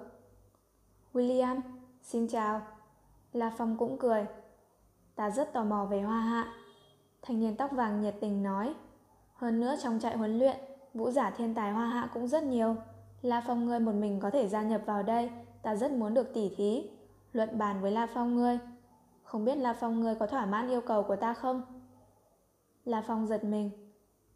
William, 1.13 1.61
xin 2.03 2.29
chào. 2.29 2.61
La 3.33 3.55
Phong 3.59 3.77
cũng 3.77 3.99
cười. 3.99 4.27
Ta 5.15 5.31
rất 5.31 5.53
tò 5.53 5.65
mò 5.65 5.87
về 5.91 6.03
Hoa 6.03 6.21
Hạ. 6.21 6.53
Thanh 7.23 7.41
niên 7.41 7.57
tóc 7.57 7.71
vàng 7.73 8.01
nhiệt 8.01 8.15
tình 8.21 8.43
nói. 8.43 8.75
Hơn 9.35 9.61
nữa 9.61 9.75
trong 9.83 10.01
trại 10.01 10.17
huấn 10.17 10.39
luyện, 10.39 10.57
vũ 10.99 11.11
giả 11.11 11.31
thiên 11.31 11.55
tài 11.55 11.73
Hoa 11.73 11.87
Hạ 11.87 12.11
cũng 12.15 12.29
rất 12.29 12.43
nhiều. 12.43 12.77
La 13.23 13.43
Phong 13.47 13.67
ngươi 13.67 13.81
một 13.81 13.95
mình 13.95 14.21
có 14.21 14.31
thể 14.31 14.49
gia 14.49 14.63
nhập 14.63 14.83
vào 14.87 15.03
đây, 15.03 15.31
ta 15.63 15.75
rất 15.75 15.93
muốn 15.93 16.15
được 16.15 16.35
tỉ 16.35 16.49
thí. 16.57 16.91
Luận 17.33 17.59
bàn 17.59 17.83
với 17.83 17.91
La 17.91 18.07
Phong 18.15 18.37
ngươi. 18.37 18.59
Không 19.23 19.45
biết 19.45 19.59
La 19.59 19.73
Phong 19.73 20.01
ngươi 20.01 20.15
có 20.15 20.27
thỏa 20.27 20.47
mãn 20.47 20.69
yêu 20.69 20.81
cầu 20.81 21.03
của 21.03 21.17
ta 21.17 21.35
không? 21.35 21.63
La 22.85 23.05
Phong 23.07 23.27
giật 23.27 23.45
mình. 23.45 23.71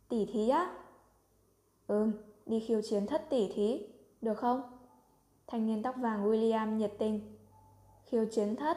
Tỉ 0.09 0.27
thí 0.27 0.49
á? 0.49 0.73
Ừm, 1.87 2.13
đi 2.47 2.61
khiêu 2.61 2.81
chiến 2.83 3.07
thất 3.07 3.31
tỉ 3.31 3.53
thí, 3.53 3.87
được 4.21 4.35
không? 4.35 4.63
Thanh 5.47 5.67
niên 5.67 5.83
tóc 5.83 5.97
vàng 5.97 6.31
William 6.31 6.77
nhiệt 6.77 6.93
tình. 6.99 7.37
Khiêu 8.05 8.25
chiến 8.31 8.57
thất. 8.57 8.77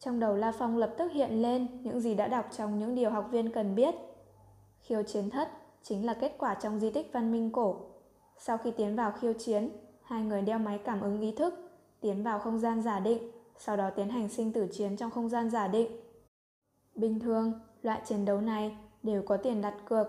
Trong 0.00 0.20
đầu 0.20 0.36
La 0.36 0.52
Phong 0.52 0.78
lập 0.78 0.94
tức 0.98 1.12
hiện 1.12 1.42
lên 1.42 1.82
những 1.82 2.00
gì 2.00 2.14
đã 2.14 2.28
đọc 2.28 2.48
trong 2.56 2.78
những 2.78 2.94
điều 2.94 3.10
học 3.10 3.28
viên 3.30 3.52
cần 3.52 3.74
biết. 3.74 3.94
Khiêu 4.80 5.02
chiến 5.02 5.30
thất 5.30 5.48
chính 5.88 6.06
là 6.06 6.14
kết 6.14 6.34
quả 6.38 6.54
trong 6.54 6.80
di 6.80 6.90
tích 6.90 7.10
văn 7.12 7.32
minh 7.32 7.50
cổ. 7.52 7.76
Sau 8.38 8.58
khi 8.58 8.70
tiến 8.70 8.96
vào 8.96 9.12
khiêu 9.12 9.32
chiến, 9.32 9.70
hai 10.02 10.22
người 10.22 10.42
đeo 10.42 10.58
máy 10.58 10.80
cảm 10.84 11.00
ứng 11.00 11.20
ý 11.20 11.32
thức, 11.32 11.54
tiến 12.00 12.22
vào 12.22 12.38
không 12.38 12.58
gian 12.58 12.82
giả 12.82 13.00
định, 13.00 13.30
sau 13.58 13.76
đó 13.76 13.90
tiến 13.90 14.08
hành 14.08 14.28
sinh 14.28 14.52
tử 14.52 14.68
chiến 14.72 14.96
trong 14.96 15.10
không 15.10 15.28
gian 15.28 15.50
giả 15.50 15.68
định. 15.68 16.00
Bình 16.94 17.20
thường, 17.20 17.52
loại 17.82 18.00
chiến 18.04 18.24
đấu 18.24 18.40
này 18.40 18.76
đều 19.02 19.22
có 19.22 19.36
tiền 19.36 19.62
đặt 19.62 19.74
cược. 19.84 20.06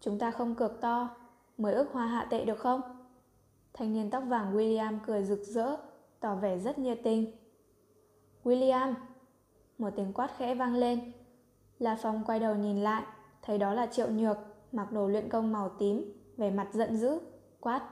Chúng 0.00 0.18
ta 0.18 0.30
không 0.30 0.54
cược 0.54 0.80
to, 0.80 1.08
mới 1.58 1.74
ước 1.74 1.92
hoa 1.92 2.06
hạ 2.06 2.26
tệ 2.30 2.44
được 2.44 2.58
không? 2.58 2.80
Thanh 3.72 3.92
niên 3.92 4.10
tóc 4.10 4.22
vàng 4.26 4.56
William 4.56 4.98
cười 5.06 5.24
rực 5.24 5.40
rỡ, 5.42 5.76
tỏ 6.20 6.34
vẻ 6.34 6.58
rất 6.58 6.78
nhiệt 6.78 7.00
tình. 7.04 7.32
William! 8.44 8.94
Một 9.78 9.90
tiếng 9.96 10.12
quát 10.12 10.30
khẽ 10.38 10.54
vang 10.54 10.74
lên. 10.74 11.12
La 11.78 11.98
Phong 12.02 12.22
quay 12.26 12.40
đầu 12.40 12.54
nhìn 12.54 12.78
lại, 12.80 13.02
thấy 13.48 13.58
đó 13.58 13.74
là 13.74 13.86
Triệu 13.86 14.10
Nhược, 14.10 14.36
mặc 14.72 14.92
đồ 14.92 15.08
luyện 15.08 15.28
công 15.28 15.52
màu 15.52 15.68
tím, 15.78 16.12
vẻ 16.36 16.50
mặt 16.50 16.68
giận 16.72 16.96
dữ, 16.96 17.18
quát. 17.60 17.90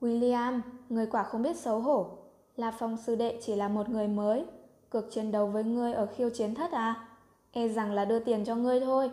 William, 0.00 0.60
người 0.88 1.06
quả 1.06 1.22
không 1.22 1.42
biết 1.42 1.56
xấu 1.56 1.80
hổ. 1.80 2.18
La 2.56 2.70
Phong 2.70 2.96
sư 2.96 3.14
đệ 3.14 3.38
chỉ 3.42 3.56
là 3.56 3.68
một 3.68 3.88
người 3.88 4.08
mới, 4.08 4.46
cược 4.90 5.10
chiến 5.10 5.30
đấu 5.30 5.46
với 5.46 5.64
ngươi 5.64 5.92
ở 5.92 6.06
khiêu 6.06 6.30
chiến 6.30 6.54
thất 6.54 6.70
à? 6.70 7.08
E 7.52 7.68
rằng 7.68 7.92
là 7.92 8.04
đưa 8.04 8.18
tiền 8.18 8.44
cho 8.44 8.56
ngươi 8.56 8.80
thôi. 8.80 9.10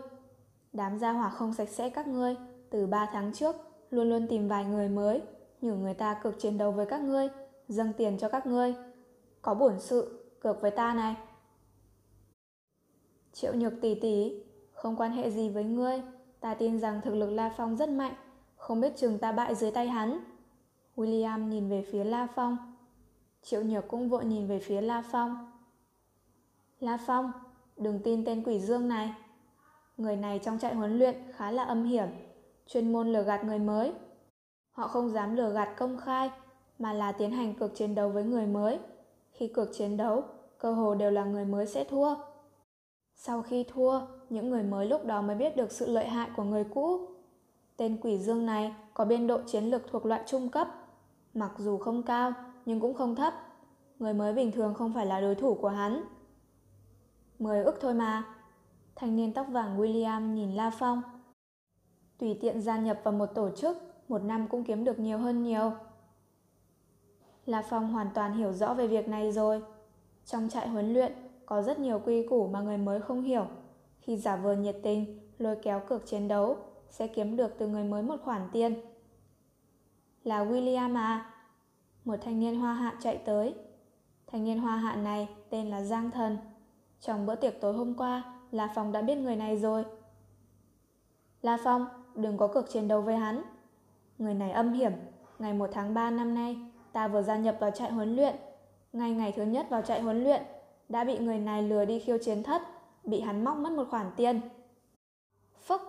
Đám 0.72 0.98
gia 0.98 1.12
hỏa 1.12 1.30
không 1.30 1.54
sạch 1.54 1.68
sẽ 1.68 1.90
các 1.90 2.08
ngươi, 2.08 2.36
từ 2.70 2.86
ba 2.86 3.10
tháng 3.12 3.32
trước, 3.32 3.56
luôn 3.90 4.08
luôn 4.08 4.26
tìm 4.28 4.48
vài 4.48 4.64
người 4.64 4.88
mới, 4.88 5.22
nhử 5.60 5.74
người 5.74 5.94
ta 5.94 6.20
cược 6.22 6.38
chiến 6.38 6.58
đấu 6.58 6.72
với 6.72 6.86
các 6.86 7.00
ngươi, 7.00 7.28
dâng 7.68 7.92
tiền 7.92 8.18
cho 8.18 8.28
các 8.28 8.46
ngươi. 8.46 8.74
Có 9.42 9.54
bổn 9.54 9.80
sự, 9.80 10.24
cược 10.40 10.60
với 10.60 10.70
ta 10.70 10.94
này. 10.94 11.16
Triệu 13.32 13.54
nhược 13.54 13.72
tỷ 13.80 13.94
tỷ, 13.94 14.42
không 14.80 14.96
quan 14.96 15.12
hệ 15.12 15.30
gì 15.30 15.48
với 15.48 15.64
ngươi, 15.64 16.02
ta 16.40 16.54
tin 16.54 16.80
rằng 16.80 17.00
thực 17.04 17.14
lực 17.14 17.30
La 17.30 17.54
Phong 17.56 17.76
rất 17.76 17.88
mạnh, 17.88 18.14
không 18.56 18.80
biết 18.80 18.96
chừng 18.96 19.18
ta 19.18 19.32
bại 19.32 19.54
dưới 19.54 19.70
tay 19.70 19.88
hắn. 19.88 20.20
William 20.96 21.48
nhìn 21.48 21.68
về 21.68 21.84
phía 21.92 22.04
La 22.04 22.28
Phong. 22.34 22.56
Triệu 23.42 23.62
nhược 23.62 23.88
cũng 23.88 24.08
vội 24.08 24.24
nhìn 24.24 24.46
về 24.46 24.58
phía 24.58 24.80
La 24.80 25.02
Phong. 25.12 25.50
La 26.78 26.98
Phong, 27.06 27.32
đừng 27.76 28.00
tin 28.04 28.24
tên 28.24 28.42
quỷ 28.44 28.60
dương 28.60 28.88
này. 28.88 29.14
Người 29.96 30.16
này 30.16 30.38
trong 30.38 30.58
trại 30.58 30.74
huấn 30.74 30.98
luyện 30.98 31.16
khá 31.32 31.50
là 31.50 31.64
âm 31.64 31.84
hiểm, 31.84 32.08
chuyên 32.66 32.92
môn 32.92 33.12
lừa 33.12 33.22
gạt 33.22 33.44
người 33.44 33.58
mới. 33.58 33.92
Họ 34.70 34.88
không 34.88 35.10
dám 35.10 35.36
lừa 35.36 35.50
gạt 35.52 35.74
công 35.76 35.96
khai, 35.96 36.30
mà 36.78 36.92
là 36.92 37.12
tiến 37.12 37.30
hành 37.30 37.54
cược 37.54 37.74
chiến 37.74 37.94
đấu 37.94 38.08
với 38.08 38.24
người 38.24 38.46
mới. 38.46 38.78
Khi 39.30 39.48
cược 39.48 39.68
chiến 39.72 39.96
đấu, 39.96 40.24
cơ 40.58 40.72
hồ 40.72 40.94
đều 40.94 41.10
là 41.10 41.24
người 41.24 41.44
mới 41.44 41.66
sẽ 41.66 41.84
thua. 41.84 42.14
Sau 43.14 43.42
khi 43.42 43.64
thua, 43.64 44.00
những 44.30 44.50
người 44.50 44.62
mới 44.62 44.86
lúc 44.86 45.06
đó 45.06 45.22
mới 45.22 45.36
biết 45.36 45.56
được 45.56 45.72
sự 45.72 45.86
lợi 45.86 46.08
hại 46.08 46.30
của 46.36 46.42
người 46.42 46.64
cũ. 46.74 47.00
Tên 47.76 47.98
quỷ 48.02 48.18
dương 48.18 48.46
này 48.46 48.74
có 48.94 49.04
biên 49.04 49.26
độ 49.26 49.40
chiến 49.46 49.64
lược 49.64 49.82
thuộc 49.90 50.06
loại 50.06 50.22
trung 50.26 50.48
cấp, 50.48 50.68
mặc 51.34 51.52
dù 51.58 51.78
không 51.78 52.02
cao 52.02 52.32
nhưng 52.66 52.80
cũng 52.80 52.94
không 52.94 53.14
thấp. 53.14 53.34
Người 53.98 54.14
mới 54.14 54.32
bình 54.32 54.52
thường 54.52 54.74
không 54.74 54.92
phải 54.92 55.06
là 55.06 55.20
đối 55.20 55.34
thủ 55.34 55.54
của 55.54 55.68
hắn. 55.68 56.04
Mười 57.38 57.64
ức 57.64 57.78
thôi 57.80 57.94
mà. 57.94 58.24
Thanh 58.96 59.16
niên 59.16 59.32
tóc 59.32 59.46
vàng 59.50 59.80
William 59.80 60.32
nhìn 60.32 60.54
La 60.54 60.70
Phong. 60.78 61.02
Tùy 62.18 62.38
tiện 62.40 62.60
gia 62.60 62.78
nhập 62.78 63.00
vào 63.04 63.12
một 63.12 63.26
tổ 63.26 63.50
chức, 63.56 63.76
một 64.08 64.22
năm 64.24 64.48
cũng 64.50 64.64
kiếm 64.64 64.84
được 64.84 64.98
nhiều 64.98 65.18
hơn 65.18 65.42
nhiều. 65.42 65.72
La 67.46 67.62
Phong 67.70 67.92
hoàn 67.92 68.10
toàn 68.14 68.32
hiểu 68.32 68.52
rõ 68.52 68.74
về 68.74 68.86
việc 68.86 69.08
này 69.08 69.32
rồi. 69.32 69.62
Trong 70.24 70.48
trại 70.48 70.68
huấn 70.68 70.92
luyện 70.92 71.12
có 71.46 71.62
rất 71.62 71.78
nhiều 71.78 72.00
quy 72.04 72.26
củ 72.26 72.46
mà 72.46 72.60
người 72.60 72.78
mới 72.78 73.00
không 73.00 73.22
hiểu. 73.22 73.46
Khi 74.00 74.16
giả 74.16 74.36
vờ 74.36 74.56
nhiệt 74.56 74.76
tình, 74.82 75.20
lôi 75.38 75.56
kéo 75.62 75.80
cược 75.88 76.06
chiến 76.06 76.28
đấu, 76.28 76.56
sẽ 76.90 77.06
kiếm 77.06 77.36
được 77.36 77.54
từ 77.58 77.68
người 77.68 77.84
mới 77.84 78.02
một 78.02 78.16
khoản 78.24 78.48
tiền. 78.52 78.80
Là 80.24 80.44
William 80.44 80.96
à? 80.96 81.34
Một 82.04 82.16
thanh 82.22 82.40
niên 82.40 82.60
hoa 82.60 82.74
hạ 82.74 82.96
chạy 83.00 83.16
tới. 83.16 83.54
Thanh 84.26 84.44
niên 84.44 84.58
hoa 84.58 84.76
hạ 84.76 84.96
này 84.96 85.28
tên 85.50 85.70
là 85.70 85.82
Giang 85.82 86.10
Thần. 86.10 86.38
Trong 87.00 87.26
bữa 87.26 87.34
tiệc 87.34 87.60
tối 87.60 87.72
hôm 87.72 87.94
qua, 87.94 88.22
La 88.50 88.72
Phong 88.74 88.92
đã 88.92 89.02
biết 89.02 89.14
người 89.14 89.36
này 89.36 89.56
rồi. 89.56 89.84
La 91.42 91.58
Phong, 91.64 91.86
đừng 92.14 92.36
có 92.36 92.46
cược 92.46 92.70
chiến 92.70 92.88
đấu 92.88 93.02
với 93.02 93.16
hắn. 93.16 93.42
Người 94.18 94.34
này 94.34 94.50
âm 94.50 94.72
hiểm. 94.72 94.92
Ngày 95.38 95.54
1 95.54 95.70
tháng 95.72 95.94
3 95.94 96.10
năm 96.10 96.34
nay, 96.34 96.56
ta 96.92 97.08
vừa 97.08 97.22
gia 97.22 97.36
nhập 97.36 97.56
vào 97.60 97.70
trại 97.70 97.92
huấn 97.92 98.16
luyện. 98.16 98.36
Ngay 98.92 99.10
ngày 99.10 99.32
thứ 99.36 99.42
nhất 99.42 99.66
vào 99.70 99.82
trại 99.82 100.00
huấn 100.00 100.24
luyện, 100.24 100.42
đã 100.88 101.04
bị 101.04 101.18
người 101.18 101.38
này 101.38 101.62
lừa 101.62 101.84
đi 101.84 101.98
khiêu 101.98 102.18
chiến 102.18 102.42
thất, 102.42 102.62
bị 103.04 103.20
hắn 103.20 103.44
móc 103.44 103.56
mất 103.56 103.72
một 103.72 103.84
khoản 103.90 104.10
tiền. 104.16 104.40
Phức! 105.66 105.80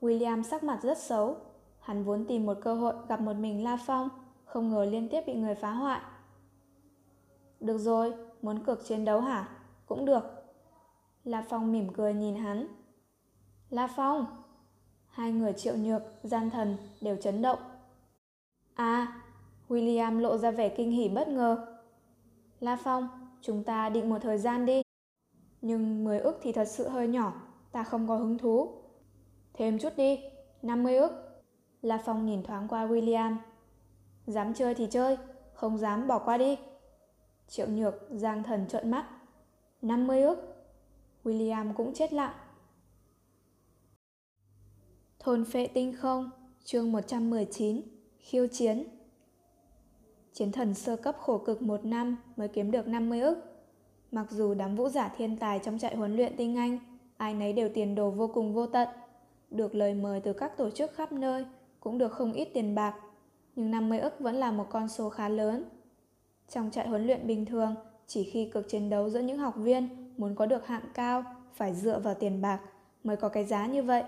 William 0.00 0.42
sắc 0.42 0.64
mặt 0.64 0.78
rất 0.82 0.98
xấu. 0.98 1.36
Hắn 1.80 2.04
vốn 2.04 2.24
tìm 2.28 2.46
một 2.46 2.58
cơ 2.62 2.74
hội 2.74 2.94
gặp 3.08 3.20
một 3.20 3.36
mình 3.36 3.64
La 3.64 3.78
Phong, 3.86 4.08
không 4.44 4.70
ngờ 4.70 4.84
liên 4.84 5.08
tiếp 5.08 5.22
bị 5.26 5.34
người 5.34 5.54
phá 5.54 5.70
hoại. 5.70 6.00
Được 7.60 7.78
rồi, 7.78 8.14
muốn 8.42 8.64
cược 8.64 8.86
chiến 8.86 9.04
đấu 9.04 9.20
hả? 9.20 9.48
Cũng 9.86 10.04
được. 10.04 10.22
La 11.24 11.44
Phong 11.48 11.72
mỉm 11.72 11.92
cười 11.92 12.14
nhìn 12.14 12.36
hắn. 12.36 12.66
La 13.70 13.86
Phong! 13.86 14.26
Hai 15.08 15.32
người 15.32 15.52
triệu 15.52 15.76
nhược, 15.76 16.02
gian 16.22 16.50
thần 16.50 16.76
đều 17.00 17.16
chấn 17.16 17.42
động. 17.42 17.58
À, 18.74 19.22
William 19.68 20.18
lộ 20.18 20.38
ra 20.38 20.50
vẻ 20.50 20.68
kinh 20.68 20.90
hỉ 20.90 21.08
bất 21.08 21.28
ngờ. 21.28 21.78
La 22.60 22.76
Phong, 22.76 23.08
chúng 23.42 23.64
ta 23.64 23.88
định 23.88 24.10
một 24.10 24.18
thời 24.22 24.38
gian 24.38 24.66
đi. 24.66 24.81
Nhưng 25.62 26.04
10 26.04 26.18
ức 26.18 26.38
thì 26.42 26.52
thật 26.52 26.68
sự 26.68 26.88
hơi 26.88 27.08
nhỏ, 27.08 27.42
ta 27.72 27.84
không 27.84 28.08
có 28.08 28.16
hứng 28.16 28.38
thú. 28.38 28.74
Thêm 29.52 29.78
chút 29.78 29.96
đi, 29.96 30.20
50 30.62 30.96
ức. 30.96 31.12
La 31.82 32.02
Phong 32.04 32.26
nhìn 32.26 32.42
thoáng 32.42 32.68
qua 32.68 32.86
William. 32.86 33.36
Dám 34.26 34.54
chơi 34.54 34.74
thì 34.74 34.86
chơi, 34.90 35.16
không 35.54 35.78
dám 35.78 36.08
bỏ 36.08 36.18
qua 36.18 36.38
đi. 36.38 36.58
Triệu 37.48 37.66
nhược, 37.68 37.94
giang 38.10 38.42
thần 38.42 38.68
trợn 38.68 38.90
mắt. 38.90 39.06
50 39.82 40.22
ức. 40.22 40.38
William 41.24 41.74
cũng 41.74 41.94
chết 41.94 42.12
lặng. 42.12 42.34
Thôn 45.18 45.44
phệ 45.44 45.66
tinh 45.66 45.96
không, 45.96 46.30
chương 46.64 46.92
119, 46.92 47.82
khiêu 48.18 48.46
chiến. 48.46 48.84
Chiến 50.32 50.52
thần 50.52 50.74
sơ 50.74 50.96
cấp 50.96 51.16
khổ 51.20 51.38
cực 51.38 51.62
một 51.62 51.84
năm 51.84 52.16
mới 52.36 52.48
kiếm 52.48 52.70
được 52.70 52.88
50 52.88 53.20
ức. 53.20 53.51
Mặc 54.12 54.30
dù 54.30 54.54
đám 54.54 54.74
vũ 54.76 54.88
giả 54.88 55.08
thiên 55.16 55.36
tài 55.36 55.58
trong 55.58 55.78
trại 55.78 55.96
huấn 55.96 56.16
luyện 56.16 56.36
tinh 56.36 56.56
anh, 56.56 56.78
ai 57.16 57.34
nấy 57.34 57.52
đều 57.52 57.68
tiền 57.68 57.94
đồ 57.94 58.10
vô 58.10 58.28
cùng 58.28 58.54
vô 58.54 58.66
tận. 58.66 58.88
Được 59.50 59.74
lời 59.74 59.94
mời 59.94 60.20
từ 60.20 60.32
các 60.32 60.56
tổ 60.56 60.70
chức 60.70 60.94
khắp 60.94 61.12
nơi, 61.12 61.44
cũng 61.80 61.98
được 61.98 62.12
không 62.12 62.32
ít 62.32 62.48
tiền 62.54 62.74
bạc. 62.74 62.94
Nhưng 63.56 63.70
50 63.70 63.98
ức 63.98 64.20
vẫn 64.20 64.34
là 64.34 64.52
một 64.52 64.66
con 64.70 64.88
số 64.88 65.08
khá 65.08 65.28
lớn. 65.28 65.64
Trong 66.48 66.70
trại 66.70 66.88
huấn 66.88 67.06
luyện 67.06 67.26
bình 67.26 67.46
thường, 67.46 67.74
chỉ 68.06 68.24
khi 68.24 68.50
cực 68.50 68.68
chiến 68.68 68.90
đấu 68.90 69.10
giữa 69.10 69.20
những 69.20 69.38
học 69.38 69.54
viên 69.56 69.88
muốn 70.16 70.34
có 70.34 70.46
được 70.46 70.66
hạng 70.66 70.84
cao, 70.94 71.24
phải 71.54 71.74
dựa 71.74 71.98
vào 71.98 72.14
tiền 72.14 72.42
bạc 72.42 72.60
mới 73.04 73.16
có 73.16 73.28
cái 73.28 73.44
giá 73.44 73.66
như 73.66 73.82
vậy. 73.82 74.04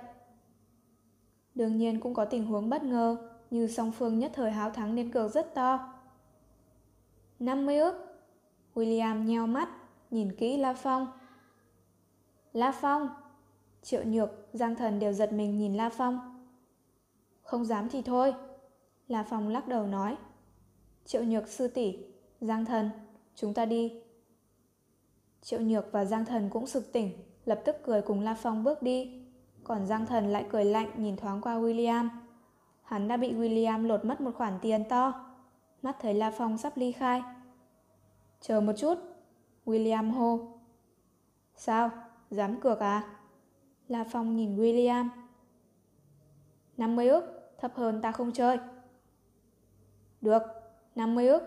Đương 1.54 1.76
nhiên 1.76 2.00
cũng 2.00 2.14
có 2.14 2.24
tình 2.24 2.46
huống 2.46 2.70
bất 2.70 2.82
ngờ, 2.82 3.16
như 3.50 3.66
song 3.66 3.92
phương 3.92 4.18
nhất 4.18 4.32
thời 4.34 4.50
háo 4.50 4.70
thắng 4.70 4.94
nên 4.94 5.10
cược 5.10 5.32
rất 5.32 5.54
to. 5.54 5.94
50 7.38 7.78
ức. 7.78 7.94
William 8.74 9.24
nheo 9.24 9.46
mắt, 9.46 9.68
nhìn 10.10 10.36
kỹ 10.36 10.56
La 10.56 10.74
Phong. 10.74 11.06
La 12.52 12.72
Phong! 12.72 13.08
Triệu 13.82 14.04
Nhược, 14.04 14.30
Giang 14.52 14.74
Thần 14.74 14.98
đều 14.98 15.12
giật 15.12 15.32
mình 15.32 15.58
nhìn 15.58 15.74
La 15.74 15.88
Phong. 15.88 16.44
Không 17.42 17.64
dám 17.64 17.88
thì 17.88 18.02
thôi. 18.02 18.34
La 19.08 19.22
Phong 19.22 19.48
lắc 19.48 19.68
đầu 19.68 19.86
nói. 19.86 20.16
Triệu 21.04 21.24
Nhược 21.24 21.48
sư 21.48 21.68
tỷ, 21.68 21.98
Giang 22.40 22.64
Thần, 22.64 22.90
chúng 23.34 23.54
ta 23.54 23.64
đi. 23.64 24.02
Triệu 25.42 25.60
Nhược 25.60 25.92
và 25.92 26.04
Giang 26.04 26.24
Thần 26.24 26.50
cũng 26.50 26.66
sực 26.66 26.92
tỉnh, 26.92 27.10
lập 27.44 27.62
tức 27.64 27.76
cười 27.84 28.02
cùng 28.02 28.20
La 28.20 28.34
Phong 28.34 28.64
bước 28.64 28.82
đi. 28.82 29.22
Còn 29.64 29.86
Giang 29.86 30.06
Thần 30.06 30.28
lại 30.28 30.46
cười 30.50 30.64
lạnh 30.64 30.90
nhìn 30.96 31.16
thoáng 31.16 31.40
qua 31.40 31.58
William. 31.58 32.08
Hắn 32.82 33.08
đã 33.08 33.16
bị 33.16 33.32
William 33.32 33.86
lột 33.86 34.04
mất 34.04 34.20
một 34.20 34.30
khoản 34.34 34.58
tiền 34.62 34.84
to. 34.88 35.26
Mắt 35.82 35.96
thấy 36.00 36.14
La 36.14 36.30
Phong 36.30 36.58
sắp 36.58 36.76
ly 36.76 36.92
khai. 36.92 37.22
Chờ 38.40 38.60
một 38.60 38.72
chút. 38.76 38.98
William 39.64 40.10
hô. 40.10 40.58
Sao? 41.54 41.90
Dám 42.30 42.60
cược 42.60 42.78
à? 42.78 43.18
La 43.88 44.04
Phong 44.04 44.36
nhìn 44.36 44.56
William. 44.56 45.08
50 46.76 47.08
ức, 47.08 47.52
thấp 47.58 47.72
hơn 47.74 48.00
ta 48.02 48.12
không 48.12 48.32
chơi. 48.32 48.58
Được, 50.20 50.42
50 50.94 51.28
ức, 51.28 51.42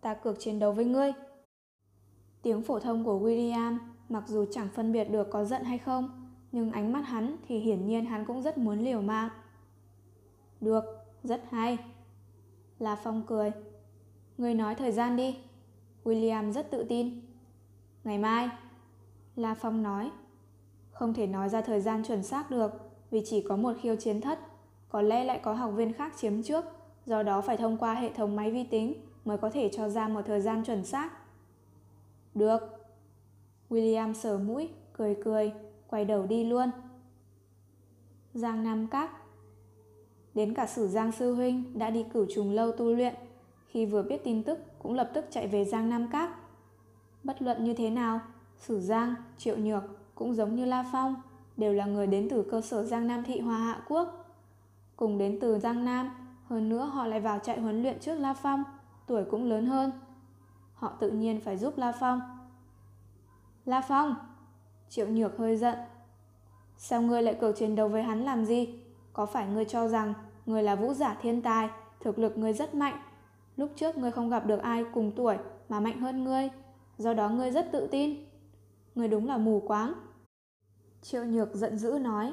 ta 0.00 0.14
cược 0.14 0.40
chiến 0.40 0.58
đấu 0.58 0.72
với 0.72 0.84
ngươi. 0.84 1.12
Tiếng 2.42 2.62
phổ 2.62 2.78
thông 2.78 3.04
của 3.04 3.20
William 3.20 3.78
mặc 4.08 4.24
dù 4.26 4.44
chẳng 4.50 4.68
phân 4.74 4.92
biệt 4.92 5.04
được 5.04 5.28
có 5.30 5.44
giận 5.44 5.64
hay 5.64 5.78
không, 5.78 6.28
nhưng 6.52 6.72
ánh 6.72 6.92
mắt 6.92 7.00
hắn 7.00 7.36
thì 7.48 7.58
hiển 7.58 7.86
nhiên 7.86 8.04
hắn 8.04 8.24
cũng 8.24 8.42
rất 8.42 8.58
muốn 8.58 8.78
liều 8.78 9.02
mạng. 9.02 9.28
Được, 10.60 10.84
rất 11.22 11.42
hay. 11.50 11.78
La 12.78 12.96
Phong 12.96 13.22
cười. 13.26 13.50
Ngươi 14.38 14.54
nói 14.54 14.74
thời 14.74 14.92
gian 14.92 15.16
đi. 15.16 15.38
William 16.04 16.52
rất 16.52 16.70
tự 16.70 16.84
tin. 16.88 17.20
Ngày 18.04 18.18
mai. 18.18 18.48
La 19.36 19.54
Phong 19.54 19.82
nói. 19.82 20.10
Không 20.90 21.14
thể 21.14 21.26
nói 21.26 21.48
ra 21.48 21.60
thời 21.60 21.80
gian 21.80 22.04
chuẩn 22.04 22.22
xác 22.22 22.50
được 22.50 22.72
vì 23.10 23.22
chỉ 23.24 23.40
có 23.48 23.56
một 23.56 23.72
khiêu 23.80 23.96
chiến 23.96 24.20
thất. 24.20 24.38
Có 24.88 25.02
lẽ 25.02 25.24
lại 25.24 25.40
có 25.42 25.52
học 25.52 25.72
viên 25.74 25.92
khác 25.92 26.12
chiếm 26.16 26.42
trước, 26.42 26.64
do 27.06 27.22
đó 27.22 27.40
phải 27.40 27.56
thông 27.56 27.78
qua 27.78 27.94
hệ 27.94 28.12
thống 28.12 28.36
máy 28.36 28.50
vi 28.50 28.64
tính 28.64 28.94
mới 29.24 29.38
có 29.38 29.50
thể 29.50 29.70
cho 29.72 29.88
ra 29.88 30.08
một 30.08 30.22
thời 30.26 30.40
gian 30.40 30.64
chuẩn 30.64 30.84
xác. 30.84 31.10
Được. 32.34 32.58
William 33.70 34.14
sờ 34.14 34.38
mũi, 34.38 34.68
cười 34.92 35.16
cười, 35.24 35.52
quay 35.88 36.04
đầu 36.04 36.26
đi 36.26 36.44
luôn. 36.44 36.70
Giang 38.34 38.64
Nam 38.64 38.86
Các 38.86 39.10
Đến 40.34 40.54
cả 40.54 40.66
sử 40.66 40.88
Giang 40.88 41.12
Sư 41.12 41.34
Huynh 41.34 41.78
đã 41.78 41.90
đi 41.90 42.04
cửu 42.12 42.26
trùng 42.34 42.50
lâu 42.50 42.72
tu 42.72 42.94
luyện. 42.94 43.14
Khi 43.66 43.86
vừa 43.86 44.02
biết 44.02 44.24
tin 44.24 44.42
tức 44.42 44.58
cũng 44.78 44.94
lập 44.94 45.10
tức 45.14 45.24
chạy 45.30 45.46
về 45.46 45.64
Giang 45.64 45.90
Nam 45.90 46.08
Các. 46.12 46.41
Bất 47.24 47.42
luận 47.42 47.64
như 47.64 47.74
thế 47.74 47.90
nào, 47.90 48.20
Sử 48.58 48.80
Giang, 48.80 49.14
Triệu 49.38 49.56
Nhược 49.56 49.82
cũng 50.14 50.34
giống 50.34 50.54
như 50.54 50.64
La 50.64 50.84
Phong, 50.92 51.14
đều 51.56 51.72
là 51.72 51.84
người 51.84 52.06
đến 52.06 52.28
từ 52.30 52.44
cơ 52.50 52.60
sở 52.60 52.84
Giang 52.84 53.06
Nam 53.06 53.24
Thị 53.24 53.40
hòa 53.40 53.58
Hạ 53.58 53.82
Quốc. 53.88 54.34
Cùng 54.96 55.18
đến 55.18 55.38
từ 55.40 55.58
Giang 55.58 55.84
Nam, 55.84 56.10
hơn 56.44 56.68
nữa 56.68 56.84
họ 56.84 57.06
lại 57.06 57.20
vào 57.20 57.38
chạy 57.38 57.60
huấn 57.60 57.82
luyện 57.82 57.98
trước 58.00 58.14
La 58.14 58.34
Phong, 58.34 58.64
tuổi 59.06 59.24
cũng 59.24 59.44
lớn 59.44 59.66
hơn. 59.66 59.92
Họ 60.74 60.92
tự 61.00 61.10
nhiên 61.10 61.40
phải 61.40 61.56
giúp 61.56 61.78
La 61.78 61.92
Phong. 62.00 62.20
La 63.64 63.80
Phong! 63.80 64.14
Triệu 64.88 65.08
Nhược 65.08 65.38
hơi 65.38 65.56
giận. 65.56 65.78
Sao 66.76 67.02
ngươi 67.02 67.22
lại 67.22 67.34
cược 67.34 67.56
chiến 67.56 67.74
đấu 67.74 67.88
với 67.88 68.02
hắn 68.02 68.24
làm 68.24 68.44
gì? 68.44 68.74
Có 69.12 69.26
phải 69.26 69.46
ngươi 69.46 69.64
cho 69.64 69.88
rằng 69.88 70.14
ngươi 70.46 70.62
là 70.62 70.74
vũ 70.74 70.94
giả 70.94 71.16
thiên 71.22 71.42
tài, 71.42 71.68
thực 72.00 72.18
lực 72.18 72.38
ngươi 72.38 72.52
rất 72.52 72.74
mạnh? 72.74 72.98
Lúc 73.56 73.70
trước 73.76 73.98
ngươi 73.98 74.10
không 74.10 74.30
gặp 74.30 74.46
được 74.46 74.62
ai 74.62 74.84
cùng 74.94 75.12
tuổi 75.16 75.36
mà 75.68 75.80
mạnh 75.80 76.00
hơn 76.00 76.24
ngươi, 76.24 76.50
do 77.02 77.14
đó 77.14 77.28
ngươi 77.28 77.50
rất 77.50 77.72
tự 77.72 77.86
tin. 77.86 78.24
Ngươi 78.94 79.08
đúng 79.08 79.28
là 79.28 79.36
mù 79.36 79.62
quáng. 79.66 79.94
Triệu 81.02 81.24
Nhược 81.24 81.54
giận 81.54 81.78
dữ 81.78 81.98
nói. 81.98 82.32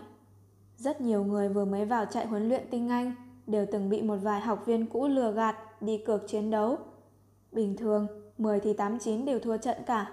Rất 0.76 1.02
nhiều 1.02 1.24
người 1.24 1.50
vừa 1.50 1.66
mới 1.66 1.86
vào 1.86 2.06
trại 2.06 2.28
huấn 2.28 2.50
luyện 2.50 2.68
tinh 2.72 2.90
anh 2.90 3.16
đều 3.48 3.66
từng 3.72 3.90
bị 3.90 4.02
một 4.02 4.18
vài 4.22 4.42
học 4.42 4.66
viên 4.66 4.86
cũ 4.86 5.08
lừa 5.08 5.32
gạt 5.32 5.82
đi 5.82 5.98
cược 5.98 6.28
chiến 6.28 6.50
đấu. 6.50 6.78
Bình 7.52 7.78
thường, 7.78 8.08
10 8.38 8.60
thì 8.60 8.74
89 8.74 9.26
đều 9.26 9.40
thua 9.40 9.58
trận 9.58 9.78
cả. 9.86 10.12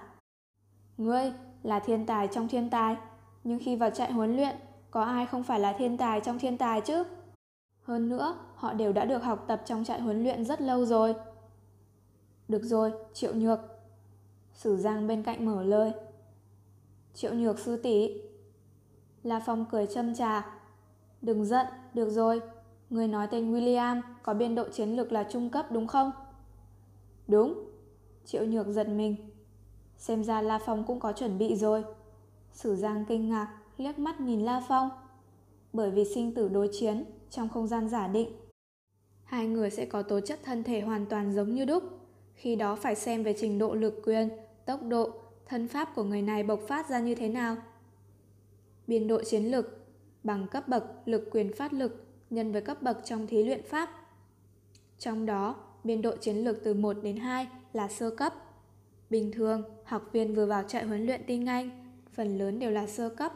Ngươi 0.97 1.33
là 1.63 1.81
thiên 1.81 2.07
tài 2.07 2.29
trong 2.29 2.49
thiên 2.49 2.71
tài, 2.71 2.97
nhưng 3.45 3.59
khi 3.59 3.77
vào 3.77 3.91
trại 3.91 4.13
huấn 4.13 4.37
luyện, 4.37 4.57
có 4.91 5.03
ai 5.03 5.27
không 5.27 5.43
phải 5.43 5.61
là 5.61 5.73
thiên 5.73 5.97
tài 5.97 6.21
trong 6.21 6.39
thiên 6.39 6.59
tài 6.59 6.81
chứ? 6.81 7.05
Hơn 7.83 8.09
nữa, 8.09 8.39
họ 8.55 8.73
đều 8.73 8.93
đã 8.93 9.05
được 9.05 9.23
học 9.23 9.45
tập 9.49 9.63
trong 9.65 9.85
trại 9.85 10.01
huấn 10.01 10.23
luyện 10.23 10.45
rất 10.45 10.61
lâu 10.61 10.85
rồi. 10.85 11.15
Được 12.49 12.63
rồi, 12.63 12.93
Triệu 13.13 13.35
Nhược. 13.35 13.76
Sử 14.57 14.77
Giang 14.77 15.07
bên 15.07 15.23
cạnh 15.23 15.47
mở 15.47 15.63
lời. 15.63 15.93
Triệu 17.15 17.35
Nhược 17.35 17.59
sư 17.59 17.77
tỷ. 17.83 18.21
La 19.23 19.43
Phong 19.47 19.65
cười 19.71 19.87
châm 19.87 20.15
trà. 20.15 20.47
Đừng 21.23 21.45
giận, 21.45 21.67
được 21.95 22.11
rồi. 22.11 22.41
Người 22.91 23.09
nói 23.09 23.29
tên 23.31 23.53
William 23.53 24.01
có 24.23 24.35
biên 24.35 24.55
độ 24.55 24.69
chiến 24.69 24.97
lược 24.97 25.13
là 25.13 25.27
trung 25.31 25.51
cấp 25.51 25.67
đúng 25.73 25.87
không? 25.87 26.11
Đúng. 27.29 27.71
Triệu 28.25 28.47
Nhược 28.47 28.67
giật 28.67 28.89
mình. 28.89 29.17
Xem 29.97 30.25
ra 30.25 30.43
La 30.43 30.59
Phong 30.67 30.85
cũng 30.87 31.01
có 31.01 31.13
chuẩn 31.13 31.39
bị 31.39 31.57
rồi. 31.57 31.85
Sử 32.53 32.77
Giang 32.77 33.05
kinh 33.09 33.29
ngạc, 33.29 33.59
liếc 33.77 33.99
mắt 33.99 34.21
nhìn 34.21 34.41
La 34.41 34.63
Phong. 34.69 34.89
Bởi 35.73 35.91
vì 35.91 36.05
sinh 36.05 36.35
tử 36.35 36.49
đối 36.49 36.69
chiến 36.73 37.05
trong 37.31 37.49
không 37.49 37.67
gian 37.67 37.89
giả 37.89 38.09
định. 38.09 38.29
Hai 39.25 39.47
người 39.47 39.71
sẽ 39.71 39.87
có 39.87 40.03
tố 40.03 40.21
chất 40.21 40.41
thân 40.45 40.65
thể 40.65 40.81
hoàn 40.81 41.07
toàn 41.07 41.33
giống 41.33 41.55
như 41.55 41.65
đúc. 41.65 41.83
Khi 42.35 42.57
đó 42.57 42.77
phải 42.77 42.95
xem 42.95 43.23
về 43.23 43.35
trình 43.39 43.59
độ 43.59 43.75
lực 43.75 44.03
quyền, 44.05 44.29
tốc 44.67 44.81
độ, 44.89 45.11
thân 45.47 45.69
pháp 45.69 45.95
của 45.95 46.05
người 46.05 46.23
này 46.23 46.43
bộc 46.43 46.61
phát 46.69 46.91
ra 46.91 47.01
như 47.01 47.15
thế 47.15 47.29
nào. 47.29 47.57
Biên 48.87 49.09
độ 49.09 49.23
chiến 49.23 49.51
lực 49.51 49.87
bằng 50.25 50.47
cấp 50.51 50.69
bậc 50.69 50.85
lực 51.05 51.29
quyền 51.31 51.53
phát 51.53 51.73
lực 51.73 52.05
nhân 52.31 52.53
với 52.53 52.63
cấp 52.63 52.83
bậc 52.83 52.99
trong 53.05 53.27
thí 53.27 53.45
luyện 53.45 53.63
pháp. 53.63 53.91
Trong 54.99 55.27
đó, 55.27 55.57
biên 55.85 56.03
độ 56.03 56.17
chiến 56.17 56.37
lược 56.37 56.65
từ 56.65 56.75
1 56.75 56.97
đến 57.03 57.17
2 57.17 57.49
là 57.73 57.89
sơ 57.89 58.11
cấp. 58.11 58.35
Bình 59.11 59.33
thường, 59.33 59.63
học 59.85 60.03
viên 60.13 60.35
vừa 60.35 60.47
vào 60.47 60.63
trại 60.63 60.85
huấn 60.85 61.07
luyện 61.07 61.21
tinh 61.27 61.47
Anh, 61.47 61.71
phần 62.13 62.39
lớn 62.39 62.59
đều 62.59 62.71
là 62.71 62.87
sơ 62.87 63.09
cấp. 63.09 63.33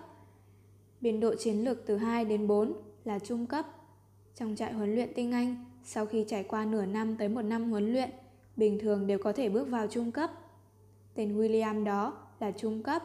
Biên 1.01 1.21
độ 1.21 1.35
chiến 1.35 1.65
lược 1.65 1.87
từ 1.87 1.97
2 1.97 2.25
đến 2.25 2.47
4 2.47 2.73
là 3.05 3.19
trung 3.19 3.47
cấp. 3.47 3.67
Trong 4.35 4.57
trại 4.57 4.73
huấn 4.73 4.95
luyện 4.95 5.15
tinh 5.15 5.33
Anh, 5.33 5.65
sau 5.85 6.07
khi 6.07 6.25
trải 6.29 6.45
qua 6.45 6.65
nửa 6.65 6.87
năm 6.87 7.17
tới 7.17 7.29
một 7.29 7.43
năm 7.43 7.71
huấn 7.71 7.93
luyện, 7.93 8.11
bình 8.57 8.79
thường 8.79 9.07
đều 9.07 9.19
có 9.19 9.33
thể 9.33 9.49
bước 9.49 9.69
vào 9.69 9.87
trung 9.87 10.13
cấp. 10.13 10.31
Tên 11.15 11.39
William 11.39 11.85
đó 11.85 12.13
là 12.41 12.51
trung 12.51 12.83
cấp. 12.83 13.03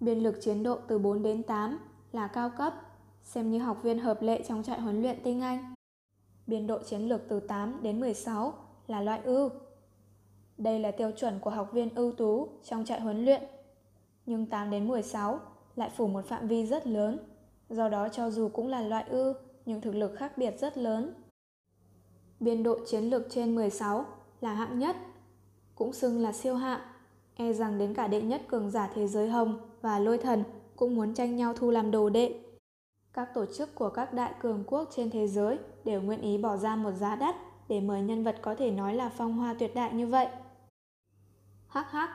Biên 0.00 0.18
lực 0.18 0.34
chiến 0.40 0.62
độ 0.62 0.78
từ 0.88 0.98
4 0.98 1.22
đến 1.22 1.42
8 1.42 1.78
là 2.12 2.26
cao 2.26 2.50
cấp, 2.58 2.74
xem 3.22 3.50
như 3.50 3.58
học 3.58 3.82
viên 3.82 3.98
hợp 3.98 4.22
lệ 4.22 4.42
trong 4.48 4.62
trại 4.62 4.80
huấn 4.80 5.02
luyện 5.02 5.22
tinh 5.22 5.40
Anh. 5.40 5.74
Biên 6.46 6.66
độ 6.66 6.78
chiến 6.82 7.08
lược 7.08 7.20
từ 7.28 7.40
8 7.40 7.82
đến 7.82 8.00
16 8.00 8.54
là 8.86 9.00
loại 9.00 9.20
ưu. 9.24 9.50
Đây 10.58 10.80
là 10.80 10.90
tiêu 10.90 11.10
chuẩn 11.10 11.38
của 11.40 11.50
học 11.50 11.72
viên 11.72 11.94
ưu 11.94 12.12
tú 12.12 12.48
trong 12.64 12.84
trại 12.84 13.00
huấn 13.00 13.24
luyện. 13.24 13.42
Nhưng 14.26 14.46
8 14.46 14.70
đến 14.70 14.88
16 14.88 15.40
lại 15.76 15.90
phủ 15.96 16.06
một 16.06 16.24
phạm 16.24 16.48
vi 16.48 16.66
rất 16.66 16.86
lớn, 16.86 17.18
do 17.70 17.88
đó 17.88 18.08
cho 18.08 18.30
dù 18.30 18.48
cũng 18.48 18.68
là 18.68 18.80
loại 18.80 19.04
ưu 19.08 19.34
nhưng 19.66 19.80
thực 19.80 19.94
lực 19.94 20.14
khác 20.16 20.38
biệt 20.38 20.54
rất 20.60 20.78
lớn. 20.78 21.14
Biên 22.40 22.62
độ 22.62 22.78
chiến 22.86 23.04
lược 23.04 23.22
trên 23.30 23.54
16 23.54 24.04
là 24.40 24.54
hạng 24.54 24.78
nhất, 24.78 24.96
cũng 25.78 25.92
xưng 25.92 26.20
là 26.20 26.32
siêu 26.32 26.54
hạng, 26.54 26.80
e 27.36 27.52
rằng 27.52 27.78
đến 27.78 27.94
cả 27.94 28.08
đệ 28.08 28.22
nhất 28.22 28.42
cường 28.48 28.70
giả 28.70 28.90
thế 28.94 29.06
giới 29.06 29.28
hồng 29.28 29.58
và 29.82 29.98
lôi 29.98 30.18
thần 30.18 30.44
cũng 30.76 30.94
muốn 30.94 31.14
tranh 31.14 31.36
nhau 31.36 31.54
thu 31.56 31.70
làm 31.70 31.90
đồ 31.90 32.08
đệ. 32.08 32.40
Các 33.12 33.34
tổ 33.34 33.46
chức 33.46 33.74
của 33.74 33.90
các 33.90 34.14
đại 34.14 34.34
cường 34.40 34.64
quốc 34.66 34.88
trên 34.96 35.10
thế 35.10 35.28
giới 35.28 35.58
đều 35.84 36.02
nguyện 36.02 36.20
ý 36.20 36.38
bỏ 36.38 36.56
ra 36.56 36.76
một 36.76 36.92
giá 36.92 37.16
đắt 37.16 37.36
để 37.68 37.80
mời 37.80 38.02
nhân 38.02 38.24
vật 38.24 38.36
có 38.42 38.54
thể 38.54 38.70
nói 38.70 38.94
là 38.94 39.08
phong 39.08 39.32
hoa 39.32 39.54
tuyệt 39.58 39.74
đại 39.74 39.92
như 39.92 40.06
vậy. 40.06 40.28
Hắc 41.68 41.90
hắc, 41.90 42.10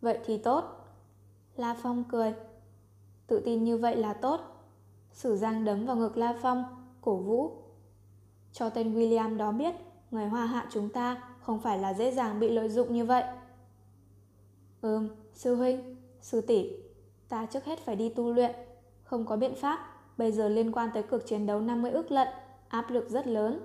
vậy 0.00 0.18
thì 0.26 0.38
tốt. 0.38 0.64
La 1.56 1.76
Phong 1.82 2.04
cười. 2.04 2.34
Tự 3.26 3.42
tin 3.44 3.64
như 3.64 3.76
vậy 3.76 3.96
là 3.96 4.12
tốt. 4.12 4.40
Sử 5.12 5.36
Giang 5.36 5.64
đấm 5.64 5.86
vào 5.86 5.96
ngực 5.96 6.16
La 6.16 6.34
Phong, 6.42 6.64
cổ 7.00 7.16
vũ. 7.16 7.50
Cho 8.52 8.70
tên 8.70 8.94
William 8.94 9.36
đó 9.36 9.52
biết, 9.52 9.74
người 10.10 10.26
hoa 10.26 10.46
hạ 10.46 10.66
chúng 10.70 10.88
ta 10.88 11.31
không 11.42 11.60
phải 11.60 11.78
là 11.78 11.94
dễ 11.94 12.10
dàng 12.10 12.40
bị 12.40 12.48
lợi 12.48 12.68
dụng 12.68 12.94
như 12.94 13.04
vậy. 13.04 13.24
Ừm, 14.80 15.08
sư 15.34 15.54
huynh, 15.54 15.96
sư 16.20 16.40
tỷ, 16.40 16.70
ta 17.28 17.46
trước 17.46 17.64
hết 17.64 17.78
phải 17.78 17.96
đi 17.96 18.08
tu 18.08 18.32
luyện, 18.32 18.54
không 19.02 19.26
có 19.26 19.36
biện 19.36 19.54
pháp, 19.54 19.78
bây 20.16 20.32
giờ 20.32 20.48
liên 20.48 20.72
quan 20.72 20.90
tới 20.94 21.02
cuộc 21.02 21.18
chiến 21.26 21.46
đấu 21.46 21.60
50 21.60 21.90
ước 21.90 22.10
lận, 22.10 22.28
áp 22.68 22.90
lực 22.90 23.10
rất 23.10 23.26
lớn. 23.26 23.60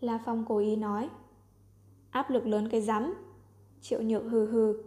La 0.00 0.18
Phong 0.24 0.44
cố 0.48 0.58
ý 0.58 0.76
nói. 0.76 1.08
Áp 2.10 2.30
lực 2.30 2.46
lớn 2.46 2.68
cái 2.68 2.80
rắm. 2.80 3.14
Triệu 3.80 4.02
nhược 4.02 4.22
hừ 4.22 4.46
hừ. 4.46 4.82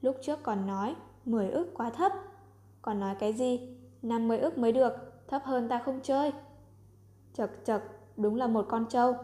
Lúc 0.00 0.16
trước 0.22 0.42
còn 0.42 0.66
nói 0.66 0.96
10 1.24 1.50
ước 1.50 1.66
quá 1.74 1.90
thấp. 1.90 2.12
Còn 2.82 3.00
nói 3.00 3.14
cái 3.18 3.32
gì? 3.32 3.76
50 4.02 4.38
ước 4.38 4.58
mới 4.58 4.72
được, 4.72 4.92
thấp 5.28 5.42
hơn 5.44 5.68
ta 5.68 5.82
không 5.84 6.00
chơi. 6.02 6.32
Chật 7.34 7.50
chật, 7.64 7.82
đúng 8.16 8.36
là 8.36 8.46
một 8.46 8.66
con 8.68 8.86
trâu. 8.88 9.14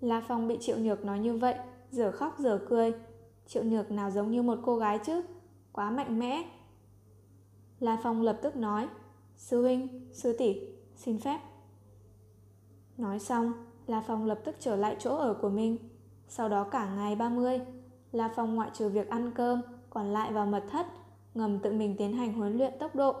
La 0.00 0.22
Phong 0.28 0.48
bị 0.48 0.58
Triệu 0.60 0.78
Nhược 0.78 1.04
nói 1.04 1.18
như 1.18 1.36
vậy, 1.36 1.54
giờ 1.90 2.12
khóc 2.12 2.34
giờ 2.38 2.60
cười. 2.68 2.92
Triệu 3.46 3.64
Nhược 3.64 3.90
nào 3.90 4.10
giống 4.10 4.30
như 4.30 4.42
một 4.42 4.58
cô 4.64 4.76
gái 4.76 4.98
chứ, 4.98 5.22
quá 5.72 5.90
mạnh 5.90 6.18
mẽ. 6.18 6.44
La 7.80 7.98
Phong 8.02 8.22
lập 8.22 8.38
tức 8.42 8.56
nói, 8.56 8.88
sư 9.36 9.62
huynh, 9.62 10.08
sư 10.12 10.36
tỷ, 10.38 10.60
xin 10.96 11.18
phép. 11.18 11.40
Nói 12.96 13.18
xong, 13.18 13.52
La 13.86 14.02
Phong 14.06 14.26
lập 14.26 14.40
tức 14.44 14.56
trở 14.60 14.76
lại 14.76 14.96
chỗ 14.98 15.16
ở 15.16 15.34
của 15.34 15.48
mình. 15.48 15.78
Sau 16.28 16.48
đó 16.48 16.64
cả 16.64 16.94
ngày 16.96 17.16
30, 17.16 17.60
La 18.12 18.32
Phong 18.36 18.54
ngoại 18.54 18.70
trừ 18.72 18.88
việc 18.88 19.08
ăn 19.08 19.30
cơm, 19.34 19.60
còn 19.90 20.06
lại 20.06 20.32
vào 20.32 20.46
mật 20.46 20.64
thất, 20.70 20.86
ngầm 21.34 21.58
tự 21.58 21.72
mình 21.72 21.96
tiến 21.98 22.12
hành 22.12 22.32
huấn 22.32 22.58
luyện 22.58 22.72
tốc 22.78 22.94
độ. 22.94 23.14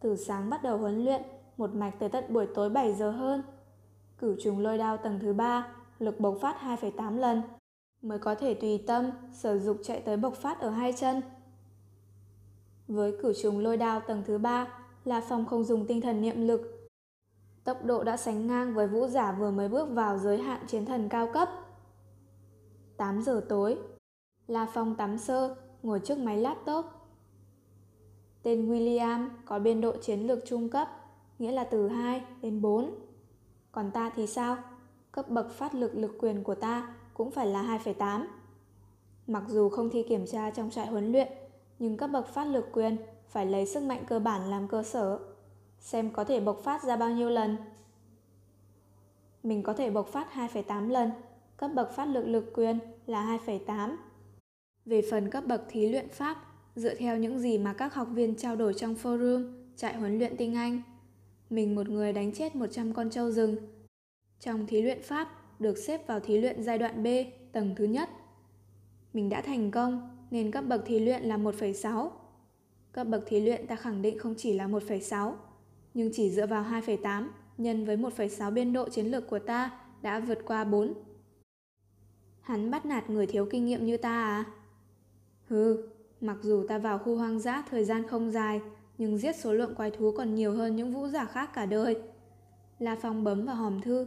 Từ 0.00 0.16
sáng 0.16 0.50
bắt 0.50 0.62
đầu 0.62 0.78
huấn 0.78 1.04
luyện, 1.04 1.22
một 1.56 1.74
mạch 1.74 1.98
tới 1.98 2.08
tận 2.08 2.24
buổi 2.28 2.46
tối 2.54 2.70
7 2.70 2.94
giờ 2.94 3.10
hơn. 3.10 3.42
Cửu 4.18 4.36
trùng 4.42 4.58
lôi 4.58 4.78
đao 4.78 4.96
tầng 4.96 5.18
thứ 5.22 5.32
3, 5.32 5.74
lực 6.04 6.20
bộc 6.20 6.38
phát 6.40 6.56
2,8 6.60 7.18
lần, 7.18 7.42
mới 8.02 8.18
có 8.18 8.34
thể 8.34 8.54
tùy 8.54 8.78
tâm 8.86 9.10
sử 9.32 9.58
dụng 9.58 9.76
chạy 9.82 10.00
tới 10.00 10.16
bộc 10.16 10.34
phát 10.34 10.60
ở 10.60 10.70
hai 10.70 10.92
chân. 10.92 11.22
Với 12.88 13.16
cửu 13.22 13.32
trùng 13.42 13.58
lôi 13.58 13.76
đao 13.76 14.00
tầng 14.00 14.22
thứ 14.26 14.38
3, 14.38 14.68
là 15.04 15.20
Phong 15.28 15.46
không 15.46 15.64
dùng 15.64 15.86
tinh 15.86 16.00
thần 16.00 16.20
niệm 16.20 16.46
lực. 16.46 16.90
Tốc 17.64 17.84
độ 17.84 18.04
đã 18.04 18.16
sánh 18.16 18.46
ngang 18.46 18.74
với 18.74 18.88
vũ 18.88 19.06
giả 19.06 19.32
vừa 19.32 19.50
mới 19.50 19.68
bước 19.68 19.88
vào 19.90 20.18
giới 20.18 20.38
hạn 20.38 20.60
chiến 20.66 20.86
thần 20.86 21.08
cao 21.08 21.28
cấp. 21.32 21.48
8 22.96 23.22
giờ 23.22 23.46
tối, 23.48 23.78
La 24.46 24.66
Phong 24.74 24.94
tắm 24.96 25.18
sơ, 25.18 25.56
ngồi 25.82 26.00
trước 26.00 26.18
máy 26.18 26.38
laptop. 26.38 26.86
Tên 28.42 28.70
William 28.70 29.28
có 29.44 29.58
biên 29.58 29.80
độ 29.80 29.96
chiến 29.96 30.26
lược 30.26 30.38
trung 30.46 30.68
cấp, 30.68 30.88
nghĩa 31.38 31.52
là 31.52 31.64
từ 31.64 31.88
2 31.88 32.24
đến 32.42 32.60
4. 32.62 32.94
Còn 33.72 33.90
ta 33.90 34.10
thì 34.16 34.26
sao? 34.26 34.56
Cấp 35.14 35.28
bậc 35.28 35.50
phát 35.50 35.74
lực 35.74 35.94
lực 35.94 36.16
quyền 36.18 36.42
của 36.42 36.54
ta 36.54 36.94
cũng 37.14 37.30
phải 37.30 37.46
là 37.46 37.78
2,8. 37.84 38.26
Mặc 39.26 39.42
dù 39.48 39.68
không 39.68 39.90
thi 39.90 40.02
kiểm 40.08 40.26
tra 40.26 40.50
trong 40.50 40.70
trại 40.70 40.86
huấn 40.86 41.12
luyện, 41.12 41.28
nhưng 41.78 41.96
cấp 41.96 42.10
bậc 42.12 42.28
phát 42.28 42.44
lực 42.44 42.68
quyền 42.72 42.96
phải 43.28 43.46
lấy 43.46 43.66
sức 43.66 43.82
mạnh 43.82 44.04
cơ 44.08 44.18
bản 44.18 44.50
làm 44.50 44.68
cơ 44.68 44.82
sở. 44.82 45.18
Xem 45.80 46.10
có 46.10 46.24
thể 46.24 46.40
bộc 46.40 46.60
phát 46.64 46.84
ra 46.84 46.96
bao 46.96 47.10
nhiêu 47.10 47.30
lần. 47.30 47.56
Mình 49.42 49.62
có 49.62 49.72
thể 49.72 49.90
bộc 49.90 50.08
phát 50.08 50.28
2,8 50.34 50.88
lần, 50.88 51.10
cấp 51.56 51.70
bậc 51.74 51.92
phát 51.92 52.04
lực 52.04 52.26
lực 52.26 52.52
quyền 52.54 52.78
là 53.06 53.38
2,8. 53.46 53.96
Về 54.84 55.02
phần 55.10 55.30
cấp 55.30 55.44
bậc 55.46 55.64
thí 55.68 55.88
luyện 55.88 56.08
pháp, 56.08 56.36
dựa 56.76 56.94
theo 56.94 57.18
những 57.18 57.38
gì 57.38 57.58
mà 57.58 57.72
các 57.72 57.94
học 57.94 58.08
viên 58.12 58.36
trao 58.36 58.56
đổi 58.56 58.74
trong 58.74 58.94
forum, 59.02 59.52
trại 59.76 59.96
huấn 59.96 60.18
luyện 60.18 60.36
tinh 60.36 60.54
Anh, 60.54 60.82
mình 61.50 61.74
một 61.74 61.88
người 61.88 62.12
đánh 62.12 62.32
chết 62.32 62.56
100 62.56 62.92
con 62.92 63.10
trâu 63.10 63.30
rừng. 63.30 63.56
Trong 64.44 64.66
thí 64.66 64.82
luyện 64.82 65.02
pháp, 65.02 65.28
được 65.58 65.78
xếp 65.78 66.06
vào 66.06 66.20
thí 66.20 66.38
luyện 66.38 66.62
giai 66.62 66.78
đoạn 66.78 67.02
B, 67.02 67.06
tầng 67.52 67.74
thứ 67.76 67.84
nhất. 67.84 68.08
Mình 69.12 69.28
đã 69.28 69.40
thành 69.40 69.70
công, 69.70 70.16
nên 70.30 70.50
cấp 70.50 70.64
bậc 70.68 70.86
thí 70.86 70.98
luyện 70.98 71.22
là 71.22 71.36
1,6. 71.36 72.10
Cấp 72.92 73.06
bậc 73.06 73.26
thí 73.26 73.40
luyện 73.40 73.66
ta 73.66 73.76
khẳng 73.76 74.02
định 74.02 74.18
không 74.18 74.34
chỉ 74.38 74.52
là 74.52 74.66
1,6, 74.66 75.32
nhưng 75.94 76.10
chỉ 76.12 76.30
dựa 76.30 76.46
vào 76.46 76.64
2,8 76.64 77.28
nhân 77.58 77.84
với 77.84 77.96
1,6 77.96 78.50
biên 78.50 78.72
độ 78.72 78.88
chiến 78.88 79.06
lược 79.06 79.28
của 79.28 79.38
ta 79.38 79.70
đã 80.02 80.20
vượt 80.20 80.38
qua 80.46 80.64
4. 80.64 80.94
Hắn 82.40 82.70
bắt 82.70 82.86
nạt 82.86 83.10
người 83.10 83.26
thiếu 83.26 83.46
kinh 83.50 83.64
nghiệm 83.64 83.86
như 83.86 83.96
ta 83.96 84.24
à? 84.24 84.44
Hừ, 85.48 85.88
mặc 86.20 86.36
dù 86.42 86.66
ta 86.68 86.78
vào 86.78 86.98
khu 86.98 87.16
hoang 87.16 87.40
dã 87.40 87.62
thời 87.70 87.84
gian 87.84 88.06
không 88.08 88.30
dài, 88.30 88.60
nhưng 88.98 89.18
giết 89.18 89.36
số 89.36 89.52
lượng 89.52 89.74
quái 89.74 89.90
thú 89.90 90.12
còn 90.16 90.34
nhiều 90.34 90.52
hơn 90.52 90.76
những 90.76 90.92
vũ 90.92 91.08
giả 91.08 91.24
khác 91.24 91.50
cả 91.54 91.66
đời. 91.66 91.96
La 92.78 92.96
Phong 93.02 93.24
bấm 93.24 93.46
vào 93.46 93.56
hòm 93.56 93.80
thư. 93.80 94.06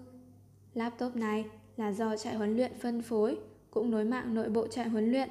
Laptop 0.78 1.16
này 1.16 1.46
là 1.78 1.92
do 1.92 2.18
trại 2.18 2.36
huấn 2.36 2.58
luyện 2.58 2.72
phân 2.80 3.02
phối, 3.02 3.38
cũng 3.72 3.92
nối 3.92 4.06
mạng 4.06 4.34
nội 4.34 4.50
bộ 4.50 4.68
trại 4.68 4.90
huấn 4.90 5.12
luyện. 5.12 5.30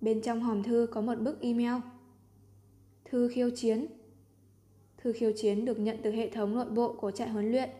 Bên 0.00 0.22
trong 0.22 0.40
hòm 0.40 0.62
thư 0.62 0.86
có 0.92 1.00
một 1.00 1.14
bức 1.20 1.40
email. 1.40 1.74
Thư 3.04 3.28
khiêu 3.28 3.50
chiến. 3.56 3.86
Thư 4.98 5.12
khiêu 5.12 5.32
chiến 5.36 5.64
được 5.64 5.78
nhận 5.78 5.98
từ 6.02 6.10
hệ 6.10 6.30
thống 6.30 6.54
nội 6.54 6.70
bộ 6.70 6.92
của 6.92 7.10
trại 7.10 7.28
huấn 7.28 7.50
luyện. 7.50 7.70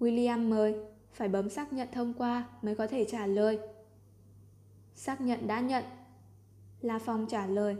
William 0.00 0.48
mời, 0.48 0.74
phải 1.12 1.28
bấm 1.28 1.50
xác 1.50 1.72
nhận 1.72 1.88
thông 1.92 2.14
qua 2.14 2.48
mới 2.62 2.74
có 2.74 2.86
thể 2.86 3.04
trả 3.04 3.26
lời. 3.26 3.58
Xác 4.94 5.20
nhận 5.20 5.46
đã 5.46 5.60
nhận. 5.60 5.84
La 6.80 6.98
Phong 6.98 7.26
trả 7.28 7.46
lời. 7.46 7.76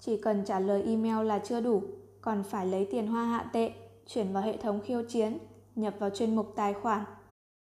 Chỉ 0.00 0.16
cần 0.16 0.44
trả 0.44 0.60
lời 0.60 0.82
email 0.82 1.26
là 1.26 1.38
chưa 1.38 1.60
đủ, 1.60 1.82
còn 2.20 2.42
phải 2.42 2.66
lấy 2.66 2.88
tiền 2.90 3.06
hoa 3.06 3.24
hạ 3.24 3.50
tệ, 3.52 3.72
chuyển 4.06 4.32
vào 4.32 4.42
hệ 4.42 4.56
thống 4.56 4.80
khiêu 4.84 5.02
chiến, 5.08 5.38
nhập 5.76 5.94
vào 5.98 6.10
chuyên 6.10 6.36
mục 6.36 6.52
tài 6.56 6.74
khoản. 6.74 7.04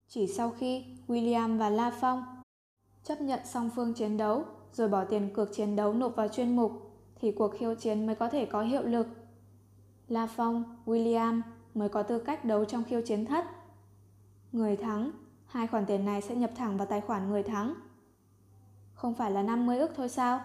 Chỉ 0.09 0.27
sau 0.27 0.51
khi 0.51 0.85
William 1.09 1.59
và 1.59 1.71
La 1.71 1.93
Phong 2.01 2.25
chấp 3.05 3.21
nhận 3.21 3.41
song 3.45 3.71
phương 3.77 3.95
chiến 3.95 4.17
đấu 4.17 4.45
rồi 4.73 4.89
bỏ 4.89 5.05
tiền 5.05 5.31
cược 5.35 5.55
chiến 5.55 5.77
đấu 5.77 5.95
nộp 5.95 6.17
vào 6.17 6.29
chuyên 6.29 6.57
mục 6.57 6.73
thì 7.21 7.33
cuộc 7.33 7.49
khiêu 7.49 7.75
chiến 7.75 8.07
mới 8.07 8.15
có 8.15 8.29
thể 8.29 8.47
có 8.47 8.63
hiệu 8.63 8.83
lực. 8.83 9.07
La 10.09 10.27
Phong, 10.27 10.65
William 10.87 11.41
mới 11.75 11.89
có 11.89 12.03
tư 12.03 12.19
cách 12.19 12.45
đấu 12.45 12.65
trong 12.65 12.85
khiêu 12.85 13.03
chiến 13.03 13.27
thất. 13.27 13.45
Người 14.53 14.77
thắng, 14.77 15.11
hai 15.47 15.67
khoản 15.67 15.87
tiền 15.87 16.05
này 16.05 16.23
sẽ 16.23 16.35
nhập 16.35 16.51
thẳng 16.57 16.77
vào 16.77 16.87
tài 16.87 17.01
khoản 17.01 17.31
người 17.31 17.43
thắng. 17.43 17.75
Không 18.95 19.15
phải 19.15 19.31
là 19.31 19.43
50 19.43 19.79
ức 19.79 19.91
thôi 19.97 20.09
sao? 20.09 20.41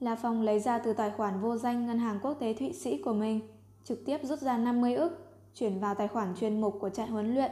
La 0.00 0.16
Phong 0.16 0.42
lấy 0.42 0.60
ra 0.60 0.78
từ 0.78 0.92
tài 0.92 1.10
khoản 1.10 1.40
vô 1.40 1.56
danh 1.56 1.86
ngân 1.86 1.98
hàng 1.98 2.18
quốc 2.22 2.34
tế 2.34 2.54
Thụy 2.54 2.72
Sĩ 2.72 3.02
của 3.02 3.12
mình, 3.12 3.40
trực 3.84 4.04
tiếp 4.06 4.20
rút 4.22 4.38
ra 4.38 4.58
50 4.58 4.94
ức, 4.94 5.29
chuyển 5.54 5.80
vào 5.80 5.94
tài 5.94 6.08
khoản 6.08 6.34
chuyên 6.40 6.60
mục 6.60 6.78
của 6.80 6.90
trại 6.90 7.06
huấn 7.06 7.34
luyện. 7.34 7.50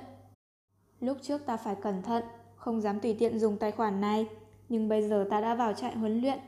Lúc 1.00 1.16
trước 1.22 1.46
ta 1.46 1.56
phải 1.56 1.74
cẩn 1.74 2.02
thận, 2.02 2.24
không 2.56 2.80
dám 2.80 3.00
tùy 3.00 3.16
tiện 3.18 3.38
dùng 3.38 3.56
tài 3.56 3.72
khoản 3.72 4.00
này, 4.00 4.26
nhưng 4.68 4.88
bây 4.88 5.08
giờ 5.08 5.26
ta 5.30 5.40
đã 5.40 5.54
vào 5.54 5.72
trại 5.72 5.96
huấn 5.96 6.20
luyện. 6.20 6.38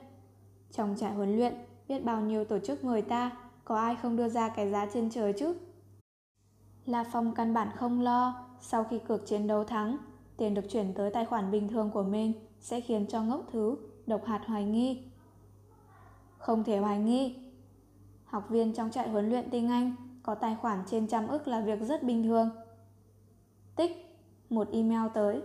Trong 0.72 0.96
trại 0.98 1.12
huấn 1.12 1.36
luyện, 1.36 1.54
biết 1.88 2.04
bao 2.04 2.20
nhiêu 2.20 2.44
tổ 2.44 2.58
chức 2.58 2.84
mời 2.84 3.02
ta, 3.02 3.30
có 3.64 3.76
ai 3.76 3.96
không 4.02 4.16
đưa 4.16 4.28
ra 4.28 4.48
cái 4.48 4.70
giá 4.70 4.86
trên 4.94 5.10
trời 5.10 5.32
chứ? 5.32 5.54
La 6.86 7.04
Phong 7.12 7.34
căn 7.34 7.54
bản 7.54 7.68
không 7.76 8.00
lo, 8.00 8.46
sau 8.60 8.84
khi 8.84 8.98
cược 8.98 9.26
chiến 9.26 9.46
đấu 9.46 9.64
thắng, 9.64 9.96
tiền 10.36 10.54
được 10.54 10.64
chuyển 10.70 10.94
tới 10.94 11.10
tài 11.10 11.26
khoản 11.26 11.50
bình 11.50 11.68
thường 11.68 11.90
của 11.94 12.02
mình 12.02 12.32
sẽ 12.60 12.80
khiến 12.80 13.06
cho 13.06 13.22
ngốc 13.22 13.44
thứ, 13.52 13.76
độc 14.06 14.24
hạt 14.24 14.40
hoài 14.46 14.64
nghi. 14.64 15.02
Không 16.38 16.64
thể 16.64 16.78
hoài 16.78 16.98
nghi. 16.98 17.36
Học 18.24 18.46
viên 18.48 18.74
trong 18.74 18.90
trại 18.90 19.08
huấn 19.08 19.30
luyện 19.30 19.50
tiếng 19.50 19.68
Anh 19.68 19.94
có 20.30 20.34
tài 20.34 20.56
khoản 20.62 20.82
trên 20.86 21.06
trăm 21.06 21.28
ức 21.28 21.48
là 21.48 21.60
việc 21.60 21.80
rất 21.80 22.02
bình 22.02 22.22
thường. 22.22 22.50
Tích, 23.76 24.16
một 24.50 24.68
email 24.72 25.10
tới. 25.14 25.42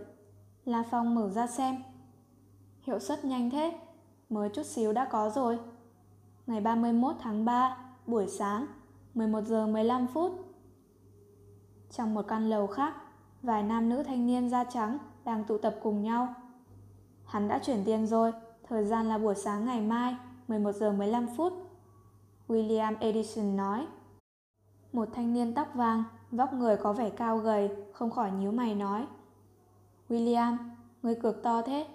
La 0.64 0.82
Phong 0.90 1.14
mở 1.14 1.30
ra 1.30 1.46
xem. 1.46 1.82
Hiệu 2.82 2.98
suất 2.98 3.24
nhanh 3.24 3.50
thế, 3.50 3.78
mới 4.28 4.48
chút 4.48 4.66
xíu 4.66 4.92
đã 4.92 5.04
có 5.04 5.30
rồi. 5.30 5.58
Ngày 6.46 6.60
31 6.60 7.16
tháng 7.20 7.44
3, 7.44 7.76
buổi 8.06 8.28
sáng, 8.28 8.66
11 9.14 9.40
giờ 9.44 9.66
15 9.66 10.06
phút. 10.06 10.32
Trong 11.90 12.14
một 12.14 12.28
căn 12.28 12.50
lầu 12.50 12.66
khác, 12.66 12.94
vài 13.42 13.62
nam 13.62 13.88
nữ 13.88 14.02
thanh 14.02 14.26
niên 14.26 14.50
da 14.50 14.64
trắng 14.64 14.98
đang 15.24 15.44
tụ 15.44 15.58
tập 15.58 15.76
cùng 15.82 16.02
nhau. 16.02 16.34
Hắn 17.24 17.48
đã 17.48 17.58
chuyển 17.58 17.84
tiền 17.84 18.06
rồi, 18.06 18.32
thời 18.68 18.84
gian 18.84 19.08
là 19.08 19.18
buổi 19.18 19.34
sáng 19.34 19.64
ngày 19.64 19.80
mai, 19.80 20.16
11 20.48 20.72
giờ 20.72 20.92
15 20.92 21.26
phút. 21.36 21.52
William 22.48 22.94
Edison 23.00 23.56
nói. 23.56 23.86
Một 24.96 25.08
thanh 25.12 25.32
niên 25.32 25.54
tóc 25.54 25.68
vàng, 25.74 26.04
vóc 26.30 26.52
người 26.52 26.76
có 26.76 26.92
vẻ 26.92 27.10
cao 27.10 27.38
gầy, 27.38 27.70
không 27.92 28.10
khỏi 28.10 28.30
nhíu 28.30 28.52
mày 28.52 28.74
nói. 28.74 29.06
William, 30.08 30.56
người 31.02 31.14
cược 31.14 31.42
to 31.42 31.62
thế, 31.62 31.86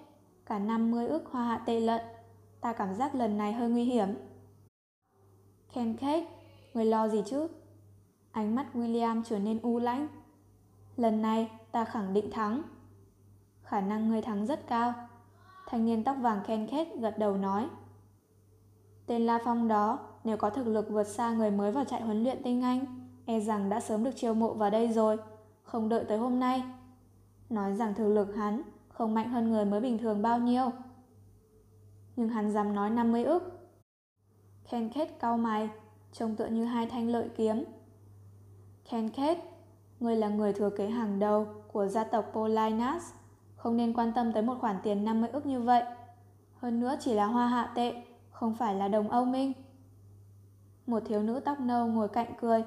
cả 0.46 0.58
50 0.58 1.06
ước 1.06 1.30
hoa 1.30 1.44
hạ 1.44 1.62
tệ 1.66 1.80
lận. 1.80 2.00
Ta 2.60 2.72
cảm 2.72 2.94
giác 2.94 3.14
lần 3.14 3.38
này 3.38 3.52
hơi 3.52 3.68
nguy 3.68 3.84
hiểm. 3.84 4.08
Ken 5.72 5.96
Cake, 5.96 6.26
người 6.74 6.84
lo 6.84 7.08
gì 7.08 7.22
chứ? 7.26 7.48
Ánh 8.32 8.54
mắt 8.54 8.66
William 8.74 9.22
trở 9.24 9.38
nên 9.38 9.60
u 9.62 9.78
lãnh. 9.78 10.08
Lần 10.96 11.22
này 11.22 11.50
ta 11.72 11.84
khẳng 11.84 12.14
định 12.14 12.30
thắng. 12.30 12.62
Khả 13.62 13.80
năng 13.80 14.08
người 14.08 14.22
thắng 14.22 14.46
rất 14.46 14.66
cao. 14.68 14.94
Thanh 15.66 15.84
niên 15.84 16.04
tóc 16.04 16.16
vàng 16.20 16.40
Ken 16.46 16.66
Cake 16.66 16.96
gật 16.96 17.18
đầu 17.18 17.36
nói. 17.36 17.68
Tên 19.06 19.26
La 19.26 19.38
Phong 19.44 19.68
đó, 19.68 19.98
nếu 20.24 20.36
có 20.36 20.50
thực 20.50 20.66
lực 20.66 20.90
vượt 20.90 21.04
xa 21.04 21.30
người 21.30 21.50
mới 21.50 21.72
vào 21.72 21.84
trại 21.84 22.02
huấn 22.02 22.22
luyện 22.22 22.42
tinh 22.42 22.62
Anh, 22.62 22.84
e 23.26 23.40
rằng 23.40 23.68
đã 23.68 23.80
sớm 23.80 24.04
được 24.04 24.16
chiêu 24.16 24.34
mộ 24.34 24.54
vào 24.54 24.70
đây 24.70 24.92
rồi, 24.92 25.16
không 25.62 25.88
đợi 25.88 26.04
tới 26.04 26.18
hôm 26.18 26.40
nay. 26.40 26.62
Nói 27.50 27.74
rằng 27.74 27.94
thực 27.94 28.08
lực 28.08 28.36
hắn 28.36 28.62
không 28.88 29.14
mạnh 29.14 29.28
hơn 29.28 29.50
người 29.50 29.64
mới 29.64 29.80
bình 29.80 29.98
thường 29.98 30.22
bao 30.22 30.38
nhiêu. 30.38 30.70
Nhưng 32.16 32.28
hắn 32.28 32.50
dám 32.50 32.74
nói 32.74 32.90
50 32.90 33.24
ức. 33.24 33.68
Ken 34.70 34.88
Kết 34.88 35.16
cau 35.20 35.38
mày, 35.38 35.68
trông 36.12 36.36
tựa 36.36 36.46
như 36.46 36.64
hai 36.64 36.86
thanh 36.86 37.08
lợi 37.08 37.28
kiếm. 37.36 37.64
Ken 38.90 39.08
Kết 39.08 39.38
người 40.00 40.16
là 40.16 40.28
người 40.28 40.52
thừa 40.52 40.70
kế 40.70 40.88
hàng 40.88 41.18
đầu 41.18 41.46
của 41.72 41.86
gia 41.86 42.04
tộc 42.04 42.30
Polinas, 42.32 43.12
không 43.56 43.76
nên 43.76 43.92
quan 43.92 44.12
tâm 44.14 44.32
tới 44.32 44.42
một 44.42 44.56
khoản 44.60 44.76
tiền 44.82 45.04
50 45.04 45.30
ức 45.30 45.46
như 45.46 45.60
vậy. 45.60 45.82
Hơn 46.56 46.80
nữa 46.80 46.96
chỉ 47.00 47.14
là 47.14 47.26
hoa 47.26 47.46
hạ 47.46 47.72
tệ, 47.74 48.02
không 48.30 48.54
phải 48.54 48.74
là 48.74 48.88
đồng 48.88 49.08
Âu 49.08 49.24
Minh. 49.24 49.52
Một 50.92 51.02
thiếu 51.06 51.22
nữ 51.22 51.40
tóc 51.40 51.60
nâu 51.60 51.86
ngồi 51.86 52.08
cạnh 52.08 52.34
cười. 52.40 52.64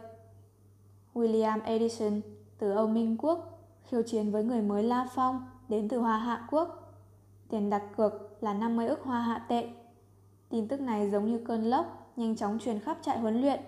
William 1.14 1.60
Edison 1.64 2.22
từ 2.58 2.72
Âu 2.72 2.88
Minh 2.88 3.18
Quốc 3.18 3.60
khiêu 3.84 4.04
chiến 4.04 4.32
với 4.32 4.44
người 4.44 4.62
mới 4.62 4.84
La 4.84 5.08
Phong 5.16 5.46
đến 5.70 5.90
từ 5.90 6.00
Hoa 6.00 6.18
Hạ 6.18 6.48
Quốc. 6.52 6.96
Tiền 7.50 7.70
đặt 7.70 7.84
cược 7.98 8.44
là 8.44 8.54
50 8.54 8.88
ức 8.88 9.00
hoa 9.04 9.22
hạ 9.22 9.46
tệ. 9.50 9.70
Tin 10.50 10.68
tức 10.68 10.82
này 10.82 11.10
giống 11.10 11.26
như 11.26 11.42
cơn 11.46 11.64
lốc, 11.64 12.14
nhanh 12.16 12.36
chóng 12.36 12.60
truyền 12.60 12.80
khắp 12.80 12.98
trại 13.02 13.20
huấn 13.20 13.42
luyện. 13.42 13.60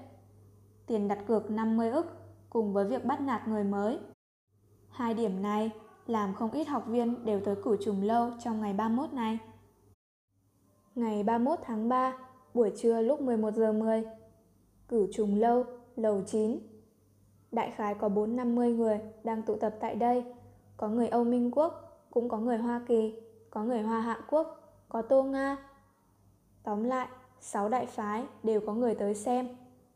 Tiền 0.86 1.08
đặt 1.08 1.20
cược 1.28 1.52
50 1.52 1.90
ức 1.90 2.18
cùng 2.50 2.74
với 2.74 2.86
việc 2.86 3.06
bắt 3.06 3.22
nạt 3.22 3.48
người 3.48 3.64
mới. 3.64 4.00
Hai 4.90 5.14
điểm 5.14 5.42
này 5.42 5.72
làm 6.08 6.34
không 6.34 6.52
ít 6.52 6.68
học 6.68 6.84
viên 6.88 7.26
đều 7.26 7.40
tới 7.40 7.56
cử 7.64 7.78
trùng 7.86 8.04
lâu 8.04 8.32
trong 8.44 8.62
ngày 8.62 8.74
31 8.74 9.14
này. 9.14 9.40
Ngày 10.96 11.24
31 11.24 11.60
tháng 11.64 11.90
3, 11.90 12.14
buổi 12.54 12.72
trưa 12.78 13.02
lúc 13.02 13.22
11 13.22 13.54
giờ 13.54 13.72
10. 13.72 14.17
Cửu 14.88 15.08
trùng 15.12 15.40
lâu, 15.40 15.64
lầu 15.96 16.22
9. 16.26 16.60
Đại 17.52 17.72
khái 17.76 17.96
có 17.96 18.10
4-50 18.10 18.76
người 18.76 19.00
đang 19.24 19.42
tụ 19.42 19.56
tập 19.56 19.76
tại 19.80 19.96
đây. 19.96 20.24
Có 20.78 20.90
người 20.90 21.08
Âu 21.08 21.24
Minh 21.24 21.52
Quốc, 21.52 22.04
cũng 22.12 22.30
có 22.30 22.38
người 22.38 22.58
Hoa 22.58 22.82
Kỳ, 22.88 23.16
có 23.50 23.64
người 23.64 23.82
Hoa 23.82 24.02
Hạ 24.02 24.22
Quốc, 24.30 24.74
có 24.90 25.02
Tô 25.02 25.24
Nga. 25.24 25.58
Tóm 26.64 26.84
lại, 26.84 27.08
6 27.40 27.70
đại 27.70 27.86
phái 27.86 28.24
đều 28.44 28.62
có 28.66 28.74
người 28.74 28.96
tới 28.96 29.16
xem. 29.16 29.48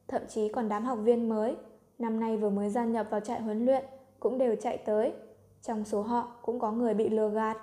Thậm 0.08 0.22
chí 0.30 0.50
còn 0.50 0.70
đám 0.70 0.86
học 0.86 1.00
viên 1.04 1.30
mới, 1.30 1.56
năm 2.00 2.20
nay 2.20 2.38
vừa 2.38 2.50
mới 2.50 2.70
gia 2.70 2.86
nhập 2.86 3.08
vào 3.10 3.20
trại 3.20 3.42
huấn 3.42 3.66
luyện, 3.66 3.86
cũng 4.20 4.38
đều 4.38 4.56
chạy 4.56 4.78
tới. 4.78 5.14
Trong 5.62 5.86
số 5.86 6.02
họ 6.02 6.32
cũng 6.42 6.60
có 6.60 6.72
người 6.72 6.94
bị 6.94 7.10
lừa 7.10 7.30
gạt. 7.30 7.58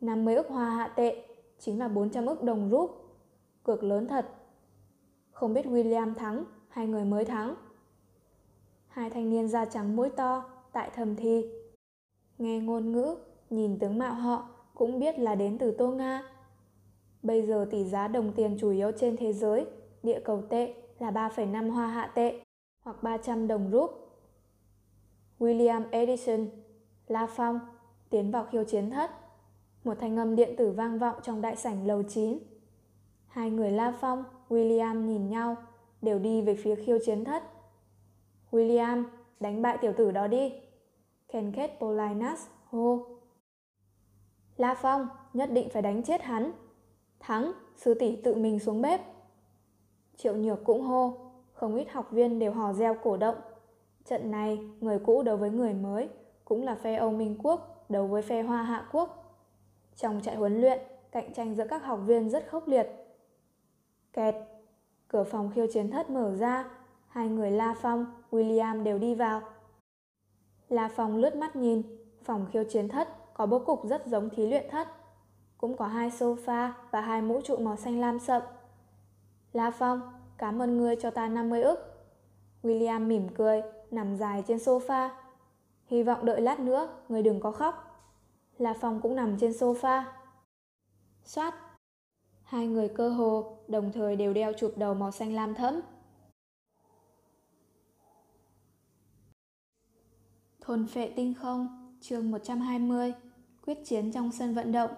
50 0.00 0.34
ức 0.34 0.48
hoa 0.48 0.70
hạ 0.70 0.88
tệ 0.88 1.26
chính 1.58 1.78
là 1.78 1.88
400 1.88 2.26
ức 2.26 2.42
đồng 2.42 2.70
rúp. 2.70 2.90
Cược 3.62 3.84
lớn 3.84 4.08
thật. 4.08 4.26
Không 5.34 5.54
biết 5.54 5.66
William 5.66 6.14
thắng 6.14 6.44
hay 6.68 6.86
người 6.86 7.04
mới 7.04 7.24
thắng. 7.24 7.54
Hai 8.88 9.10
thanh 9.10 9.30
niên 9.30 9.48
da 9.48 9.64
trắng 9.64 9.96
mũi 9.96 10.10
to 10.10 10.44
tại 10.72 10.90
thầm 10.94 11.16
thi. 11.16 11.46
Nghe 12.38 12.60
ngôn 12.60 12.92
ngữ, 12.92 13.16
nhìn 13.50 13.78
tướng 13.78 13.98
mạo 13.98 14.14
họ 14.14 14.48
cũng 14.74 14.98
biết 14.98 15.18
là 15.18 15.34
đến 15.34 15.58
từ 15.58 15.70
Tô 15.70 15.90
Nga. 15.90 16.22
Bây 17.22 17.42
giờ 17.42 17.66
tỷ 17.70 17.84
giá 17.84 18.08
đồng 18.08 18.32
tiền 18.32 18.56
chủ 18.60 18.70
yếu 18.70 18.92
trên 18.92 19.16
thế 19.16 19.32
giới, 19.32 19.66
địa 20.02 20.20
cầu 20.24 20.42
tệ 20.48 20.74
là 20.98 21.10
3,5 21.10 21.70
hoa 21.70 21.86
hạ 21.86 22.12
tệ 22.14 22.42
hoặc 22.80 23.02
300 23.02 23.46
đồng 23.48 23.70
rúp. 23.72 23.90
William 25.38 25.82
Edison, 25.90 26.46
La 27.06 27.26
Phong 27.26 27.60
tiến 28.10 28.30
vào 28.30 28.44
khiêu 28.44 28.64
chiến 28.64 28.90
thất. 28.90 29.10
Một 29.84 29.94
thanh 30.00 30.16
âm 30.16 30.36
điện 30.36 30.54
tử 30.56 30.70
vang 30.70 30.98
vọng 30.98 31.16
trong 31.22 31.40
đại 31.40 31.56
sảnh 31.56 31.86
lầu 31.86 32.02
9. 32.02 32.38
Hai 33.26 33.50
người 33.50 33.70
La 33.70 33.92
Phong, 34.00 34.24
William 34.54 35.04
nhìn 35.04 35.28
nhau, 35.28 35.56
đều 36.02 36.18
đi 36.18 36.42
về 36.42 36.54
phía 36.54 36.74
khiêu 36.74 36.98
chiến 37.04 37.24
thất. 37.24 37.42
William, 38.50 39.04
đánh 39.40 39.62
bại 39.62 39.78
tiểu 39.80 39.92
tử 39.96 40.10
đó 40.10 40.26
đi. 40.26 40.52
Kenket 41.28 41.70
Polinas 41.80 42.46
hô. 42.70 43.06
La 44.56 44.74
Phong, 44.74 45.08
nhất 45.32 45.50
định 45.52 45.68
phải 45.68 45.82
đánh 45.82 46.02
chết 46.02 46.22
hắn. 46.22 46.52
Thắng, 47.20 47.52
sư 47.76 47.94
tỷ 47.94 48.16
tự 48.16 48.34
mình 48.34 48.58
xuống 48.58 48.82
bếp. 48.82 49.00
Triệu 50.16 50.36
Nhược 50.36 50.64
cũng 50.64 50.82
hô, 50.82 51.12
không 51.52 51.76
ít 51.76 51.90
học 51.90 52.10
viên 52.10 52.38
đều 52.38 52.52
hò 52.52 52.72
reo 52.72 52.96
cổ 53.02 53.16
động. 53.16 53.36
Trận 54.04 54.30
này, 54.30 54.58
người 54.80 54.98
cũ 54.98 55.22
đấu 55.22 55.36
với 55.36 55.50
người 55.50 55.74
mới, 55.74 56.08
cũng 56.44 56.62
là 56.62 56.74
phe 56.74 56.94
Âu 56.94 57.10
Minh 57.12 57.36
Quốc 57.42 57.84
đấu 57.88 58.06
với 58.06 58.22
phe 58.22 58.42
Hoa 58.42 58.62
Hạ 58.62 58.88
Quốc. 58.92 59.40
Trong 59.96 60.20
trại 60.22 60.36
huấn 60.36 60.60
luyện, 60.60 60.78
cạnh 61.12 61.32
tranh 61.32 61.54
giữa 61.54 61.66
các 61.70 61.84
học 61.84 62.00
viên 62.06 62.30
rất 62.30 62.48
khốc 62.48 62.68
liệt. 62.68 63.03
Kẹt, 64.14 64.34
cửa 65.08 65.24
phòng 65.24 65.50
khiêu 65.54 65.66
chiến 65.72 65.90
thất 65.90 66.10
mở 66.10 66.34
ra, 66.34 66.64
hai 67.08 67.28
người 67.28 67.50
La 67.50 67.74
Phong, 67.82 68.06
William 68.30 68.82
đều 68.82 68.98
đi 68.98 69.14
vào. 69.14 69.42
La 70.68 70.90
Phong 70.96 71.16
lướt 71.16 71.36
mắt 71.36 71.56
nhìn, 71.56 71.82
phòng 72.22 72.46
khiêu 72.52 72.64
chiến 72.64 72.88
thất 72.88 73.34
có 73.34 73.46
bố 73.46 73.58
cục 73.58 73.84
rất 73.84 74.06
giống 74.06 74.30
thí 74.30 74.46
luyện 74.46 74.70
thất. 74.70 74.88
Cũng 75.58 75.76
có 75.76 75.86
hai 75.86 76.10
sofa 76.10 76.70
và 76.90 77.00
hai 77.00 77.22
mũ 77.22 77.40
trụ 77.44 77.56
màu 77.56 77.76
xanh 77.76 78.00
lam 78.00 78.18
sậm. 78.18 78.42
La 79.52 79.70
Phong, 79.70 80.00
cảm 80.38 80.62
ơn 80.62 80.78
ngươi 80.78 80.96
cho 80.96 81.10
ta 81.10 81.28
50 81.28 81.62
ức. 81.62 81.78
William 82.62 83.00
mỉm 83.00 83.28
cười, 83.28 83.62
nằm 83.90 84.16
dài 84.16 84.44
trên 84.46 84.58
sofa. 84.58 85.08
Hy 85.86 86.02
vọng 86.02 86.24
đợi 86.24 86.40
lát 86.40 86.60
nữa, 86.60 86.88
người 87.08 87.22
đừng 87.22 87.40
có 87.40 87.50
khóc. 87.50 87.74
La 88.58 88.74
Phong 88.80 89.00
cũng 89.00 89.16
nằm 89.16 89.38
trên 89.38 89.50
sofa. 89.50 90.02
Xoát. 91.24 91.54
Hai 92.44 92.66
người 92.66 92.88
cơ 92.88 93.08
hồ 93.08 93.56
đồng 93.68 93.92
thời 93.92 94.16
đều 94.16 94.32
đeo 94.32 94.52
chụp 94.52 94.72
đầu 94.76 94.94
màu 94.94 95.10
xanh 95.10 95.34
lam 95.34 95.54
thẫm. 95.54 95.80
Thôn 100.60 100.86
phệ 100.86 101.12
tinh 101.16 101.34
không, 101.34 101.90
chương 102.00 102.30
120, 102.30 103.12
quyết 103.66 103.78
chiến 103.84 104.12
trong 104.12 104.32
sân 104.32 104.54
vận 104.54 104.72
động. 104.72 104.90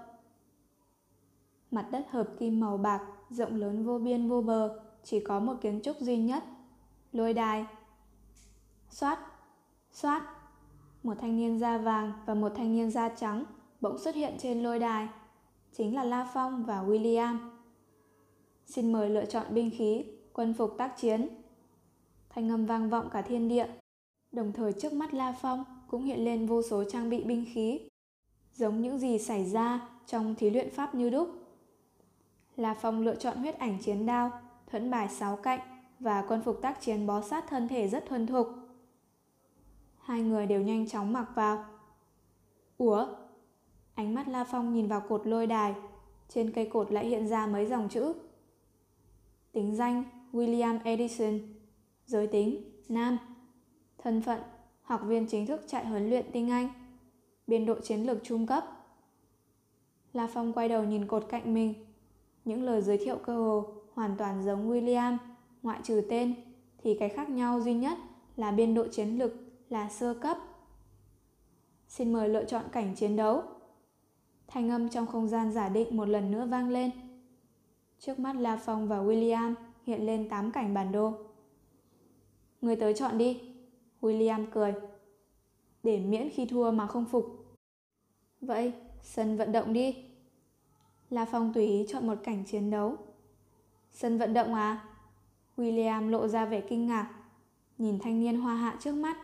Mặt 1.70 1.89
đất 1.90 2.06
hợp 2.10 2.28
kim 2.39 2.60
màu 2.60 2.77
bạc 2.77 3.01
rộng 3.31 3.55
lớn 3.55 3.85
vô 3.85 3.98
biên 3.98 4.28
vô 4.28 4.43
bờ, 4.43 4.81
chỉ 5.05 5.20
có 5.20 5.40
một 5.40 5.55
kiến 5.60 5.81
trúc 5.82 6.01
duy 6.01 6.16
nhất. 6.16 6.44
Lôi 7.12 7.35
đài. 7.35 7.66
Xoát, 8.90 9.18
xoát. 9.93 10.23
Một 11.02 11.14
thanh 11.20 11.36
niên 11.36 11.59
da 11.59 11.78
vàng 11.78 12.12
và 12.27 12.35
một 12.35 12.52
thanh 12.56 12.73
niên 12.73 12.90
da 12.90 13.09
trắng 13.09 13.44
bỗng 13.81 13.98
xuất 13.98 14.14
hiện 14.14 14.35
trên 14.39 14.62
lôi 14.62 14.78
đài. 14.78 15.09
Chính 15.77 15.94
là 15.94 16.05
La 16.05 16.31
Phong 16.35 16.65
và 16.65 16.82
William. 16.82 17.36
Xin 18.66 18.93
mời 18.93 19.11
lựa 19.11 19.24
chọn 19.24 19.47
binh 19.51 19.70
khí, 19.78 20.05
quân 20.32 20.55
phục 20.55 20.74
tác 20.78 20.97
chiến. 20.97 21.28
Thanh 22.28 22.51
âm 22.51 22.66
vang 22.66 22.90
vọng 22.90 23.09
cả 23.12 23.23
thiên 23.23 23.48
địa. 23.48 23.66
Đồng 24.32 24.53
thời 24.53 24.73
trước 24.73 24.93
mắt 24.93 25.15
La 25.15 25.35
Phong 25.40 25.65
cũng 25.89 26.05
hiện 26.05 26.24
lên 26.24 26.47
vô 26.47 26.62
số 26.62 26.85
trang 26.85 27.11
bị 27.11 27.24
binh 27.24 27.44
khí. 27.55 27.81
Giống 28.55 28.82
những 28.82 28.98
gì 28.98 29.19
xảy 29.19 29.44
ra 29.44 29.89
trong 30.07 30.35
thí 30.35 30.51
luyện 30.51 30.70
pháp 30.70 30.94
như 30.94 31.11
đúc. 31.11 31.28
La 32.57 32.74
Phong 32.74 33.01
lựa 33.01 33.15
chọn 33.15 33.36
huyết 33.36 33.59
ảnh 33.59 33.78
chiến 33.82 34.07
đao, 34.07 34.31
thuẫn 34.70 34.90
bài 34.90 35.09
sáu 35.09 35.36
cạnh 35.36 35.61
và 36.01 36.24
quân 36.28 36.43
phục 36.43 36.59
tác 36.62 36.81
chiến 36.81 37.07
bó 37.07 37.20
sát 37.20 37.44
thân 37.48 37.69
thể 37.69 37.89
rất 37.89 38.07
thuần 38.07 38.27
thục. 38.27 38.48
Hai 39.98 40.23
người 40.23 40.47
đều 40.47 40.61
nhanh 40.61 40.89
chóng 40.89 41.12
mặc 41.12 41.27
vào. 41.35 41.65
Ủa? 42.78 43.07
Ánh 43.97 44.14
mắt 44.14 44.28
La 44.28 44.44
Phong 44.44 44.74
nhìn 44.74 44.89
vào 44.89 45.01
cột 45.01 45.27
lôi 45.27 45.47
đài, 45.47 45.74
trên 46.28 46.52
cây 46.52 46.70
cột 46.73 46.93
lại 46.93 47.06
hiện 47.06 47.28
ra 47.28 47.47
mấy 47.47 47.66
dòng 47.66 47.89
chữ. 47.89 48.12
Tính 49.52 49.77
danh 49.77 50.05
William 50.32 50.78
Edison. 50.85 51.39
Giới 52.06 52.27
tính 52.27 52.70
Nam. 52.89 53.18
Thân 53.98 54.23
phận 54.23 54.40
Học 54.82 55.01
viên 55.05 55.27
chính 55.27 55.47
thức 55.47 55.60
trại 55.66 55.86
huấn 55.86 56.10
luyện 56.10 56.27
tinh 56.32 56.51
Anh. 56.51 56.68
Biên 57.47 57.66
độ 57.66 57.74
chiến 57.81 58.06
lược 58.06 58.18
trung 58.24 58.47
cấp. 58.47 58.64
La 60.12 60.27
Phong 60.35 60.52
quay 60.52 60.68
đầu 60.68 60.85
nhìn 60.85 61.06
cột 61.06 61.27
cạnh 61.28 61.55
mình. 61.55 61.74
Những 62.44 62.62
lời 62.62 62.82
giới 62.82 62.98
thiệu 62.98 63.18
cơ 63.24 63.36
hồ 63.36 63.64
hoàn 63.94 64.16
toàn 64.16 64.44
giống 64.44 64.70
William 64.70 65.16
Ngoại 65.62 65.81
trừ 65.82 66.06
tên. 66.10 66.35
Thì 66.82 66.97
cái 67.01 67.09
khác 67.09 67.31
nhau 67.31 67.60
duy 67.60 67.74
nhất 67.74 67.98
là 68.36 68.51
biên 68.51 68.74
độ 68.74 68.86
chiến 68.89 69.18
lược 69.18 69.32
là 69.70 69.89
sơ 69.89 70.14
cấp. 70.14 70.39
Xin 71.89 72.12
mời 72.12 72.28
lựa 72.28 72.44
chọn 72.44 72.64
cảnh 72.73 72.94
chiến 72.94 73.16
đấu. 73.16 73.43
Thanh 74.48 74.70
âm 74.70 74.89
trong 74.89 75.06
không 75.06 75.28
gian 75.28 75.52
giả 75.52 75.68
định 75.68 75.97
một 75.97 76.09
lần 76.09 76.31
nữa 76.31 76.47
vang 76.51 76.68
lên 76.68 76.90
Trước 77.98 78.18
mắt 78.18 78.36
La 78.36 78.56
Phong 78.56 78.89
và 78.89 78.98
William 78.98 79.55
hiện 79.82 80.06
lên 80.06 80.28
tám 80.28 80.52
cảnh 80.52 80.74
bản 80.74 80.93
đồ. 80.93 81.12
Người 82.60 82.77
tới 82.77 82.94
chọn 82.94 83.18
đi. 83.18 83.40
William 84.01 84.47
cười. 84.52 84.74
Để 85.82 85.98
miễn 85.98 86.31
khi 86.31 86.47
thua 86.47 86.70
mà 86.70 86.86
không 86.86 87.05
phục. 87.05 87.56
Vậy, 88.40 88.73
sân 89.02 89.36
vận 89.36 89.52
động 89.52 89.73
đi. 89.73 89.97
La 91.10 91.24
Phong 91.24 91.52
tùy 91.52 91.66
ý 91.66 91.86
chọn 91.89 92.06
một 92.06 92.18
cảnh 92.24 92.44
chiến 92.47 92.70
đấu. 92.70 92.97
Sân 93.93 94.18
vận 94.18 94.35
động 94.35 94.55
à? 94.55 94.85
William 95.56 96.09
lộ 96.09 96.28
ra 96.28 96.44
vẻ 96.44 96.60
kinh 96.60 96.86
ngạc. 96.86 97.10
Nhìn 97.78 97.98
thanh 97.98 98.20
niên 98.20 98.40
hoa 98.40 98.55
hạ 98.55 98.77
trước 98.81 98.93
mắt. 98.93 99.16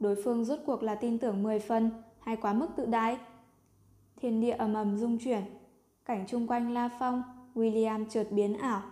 Đối 0.00 0.22
phương 0.24 0.44
rốt 0.44 0.58
cuộc 0.66 0.82
là 0.82 0.94
tin 0.94 1.18
tưởng 1.18 1.42
10 1.42 1.58
phần 1.58 1.90
hay 2.20 2.36
quá 2.36 2.52
mức 2.52 2.68
tự 2.76 2.86
đái. 2.86 3.18
Thiên 4.20 4.40
địa 4.40 4.50
ầm 4.50 4.74
ầm 4.74 4.98
rung 4.98 5.18
chuyển. 5.18 5.42
Cảnh 6.04 6.24
chung 6.28 6.46
quanh 6.46 6.74
La 6.74 6.90
Phong 6.98 7.22
William 7.54 8.04
chợt 8.08 8.26
biến 8.30 8.58
ảo. 8.58 8.82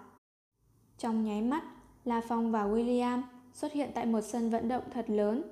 Trong 0.98 1.24
nháy 1.24 1.42
mắt, 1.42 1.64
La 2.04 2.20
Phong 2.28 2.52
và 2.52 2.64
William 2.64 3.22
xuất 3.52 3.72
hiện 3.72 3.90
tại 3.94 4.06
một 4.06 4.20
sân 4.20 4.50
vận 4.50 4.68
động 4.68 4.82
thật 4.90 5.10
lớn. 5.10 5.42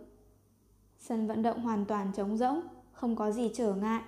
Sân 0.99 1.27
vận 1.27 1.43
động 1.43 1.61
hoàn 1.61 1.85
toàn 1.85 2.13
trống 2.13 2.37
rỗng, 2.37 2.61
không 2.93 3.17
có 3.17 3.31
gì 3.31 3.51
trở 3.55 3.75
ngại. 3.75 4.03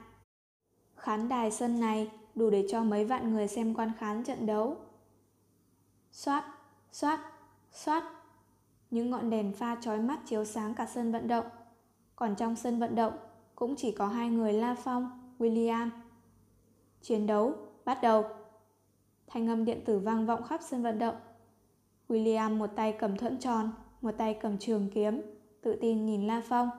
Khán 0.97 1.29
đài 1.29 1.51
sân 1.51 1.81
này 1.81 2.11
đủ 2.35 2.51
để 2.51 2.67
cho 2.71 2.83
mấy 2.83 3.05
vạn 3.05 3.35
người 3.35 3.49
xem 3.49 3.75
quan 3.75 3.93
khán 3.99 4.25
trận 4.25 4.47
đấu. 4.47 4.77
Xoát, 6.13 6.45
xoát, 6.93 7.21
xoát. 7.73 8.05
Những 8.91 9.11
ngọn 9.11 9.31
đèn 9.31 9.53
pha 9.53 9.77
chói 9.81 9.99
mắt 9.99 10.21
chiếu 10.27 10.45
sáng 10.45 10.75
cả 10.75 10.87
sân 10.87 11.13
vận 11.13 11.29
động. 11.29 11.47
Còn 12.17 12.35
trong 12.37 12.57
sân 12.57 12.79
vận 12.79 12.95
động 12.95 13.13
cũng 13.55 13.77
chỉ 13.77 13.93
có 13.93 14.07
hai 14.07 14.31
người 14.31 14.53
La 14.53 14.75
Phong, 14.75 15.28
William. 15.39 15.91
Chiến 17.03 17.27
đấu 17.27 17.55
bắt 17.85 17.99
đầu. 18.03 18.25
Thanh 19.27 19.49
âm 19.49 19.65
điện 19.65 19.85
tử 19.85 19.99
vang 19.99 20.27
vọng 20.27 20.43
khắp 20.43 20.61
sân 20.63 20.83
vận 20.83 20.99
động. 20.99 21.17
William 22.09 22.57
một 22.57 22.71
tay 22.77 22.93
cầm 22.93 23.17
thuẫn 23.17 23.39
tròn, 23.39 23.71
một 24.01 24.13
tay 24.19 24.39
cầm 24.41 24.59
trường 24.59 24.89
kiếm, 24.95 25.23
tự 25.61 25.79
tin 25.81 26.07
nhìn 26.07 26.27
La 26.27 26.43
Phong. 26.49 26.71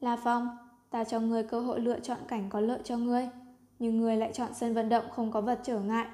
La 0.00 0.16
Phong, 0.16 0.48
ta 0.90 1.04
cho 1.04 1.20
ngươi 1.20 1.42
cơ 1.42 1.60
hội 1.60 1.80
lựa 1.80 2.00
chọn 2.00 2.18
cảnh 2.28 2.46
có 2.50 2.60
lợi 2.60 2.80
cho 2.84 2.96
ngươi, 2.96 3.28
nhưng 3.78 4.00
ngươi 4.00 4.16
lại 4.16 4.30
chọn 4.32 4.54
sân 4.54 4.74
vận 4.74 4.88
động 4.88 5.04
không 5.10 5.32
có 5.32 5.40
vật 5.40 5.60
trở 5.62 5.80
ngại. 5.80 6.06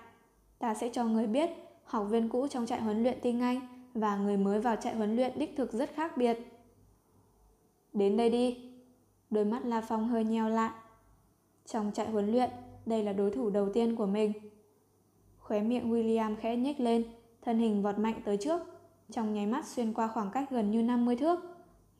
Ta 0.59 0.74
sẽ 0.74 0.88
cho 0.93 1.05
ngươi 1.05 1.26
biết, 1.26 1.51
học 1.84 2.06
viên 2.10 2.28
cũ 2.28 2.48
trong 2.48 2.66
trại 2.66 2.80
huấn 2.80 3.02
luyện 3.02 3.18
tinh 3.22 3.40
Anh 3.40 3.60
và 3.94 4.16
người 4.16 4.36
mới 4.36 4.60
vào 4.60 4.76
trại 4.76 4.94
huấn 4.94 5.16
luyện 5.16 5.38
đích 5.38 5.56
thực 5.56 5.72
rất 5.72 5.90
khác 5.94 6.16
biệt. 6.16 6.38
Đến 7.93 8.16
đây 8.16 8.30
đi. 8.30 8.72
Đôi 9.30 9.44
mắt 9.44 9.64
La 9.64 9.80
Phong 9.80 10.09
hơi 10.09 10.24
nheo 10.24 10.48
lại. 10.48 10.70
Trong 11.66 11.93
trại 11.94 12.10
huấn 12.10 12.32
luyện, 12.32 12.51
đây 12.86 13.02
là 13.02 13.12
đối 13.12 13.30
thủ 13.30 13.51
đầu 13.51 13.72
tiên 13.72 13.97
của 13.97 14.06
mình. 14.06 14.32
Khóe 15.38 15.60
miệng 15.60 15.90
William 15.93 16.36
khẽ 16.36 16.56
nhếch 16.56 16.80
lên, 16.80 17.05
thân 17.43 17.59
hình 17.59 17.82
vọt 17.82 17.98
mạnh 17.98 18.20
tới 18.24 18.36
trước, 18.36 18.60
trong 19.10 19.34
nháy 19.34 19.47
mắt 19.47 19.66
xuyên 19.66 19.93
qua 19.93 20.09
khoảng 20.09 20.30
cách 20.30 20.51
gần 20.51 20.70
như 20.70 20.82
50 20.82 21.16
thước. 21.16 21.40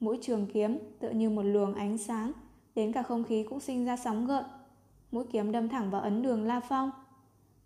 Mũi 0.01 0.19
trường 0.23 0.47
kiếm 0.47 0.79
tựa 0.99 1.11
như 1.11 1.31
một 1.31 1.43
luồng 1.43 1.75
ánh 1.75 1.99
sáng, 1.99 2.33
đến 2.75 2.93
cả 2.93 3.03
không 3.03 3.25
khí 3.25 3.47
cũng 3.51 3.61
sinh 3.61 3.85
ra 3.85 3.97
sóng 3.97 4.27
gợn. 4.27 4.45
Mũi 5.13 5.25
kiếm 5.33 5.53
đâm 5.53 5.69
thẳng 5.69 5.91
vào 5.91 6.01
ấn 6.01 6.23
đường 6.23 6.43
La 6.43 6.61
Phong. 6.61 6.91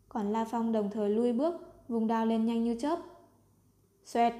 Còn 0.08 0.32
La 0.32 0.44
Phong 0.44 0.72
đồng 0.72 0.90
thời 0.90 1.10
lui 1.10 1.32
bước, 1.32 1.54
vùng 1.88 2.06
đao 2.06 2.26
lên 2.26 2.46
nhanh 2.46 2.64
như 2.64 2.76
chớp. 2.80 2.98
Xoẹt! 4.04 4.34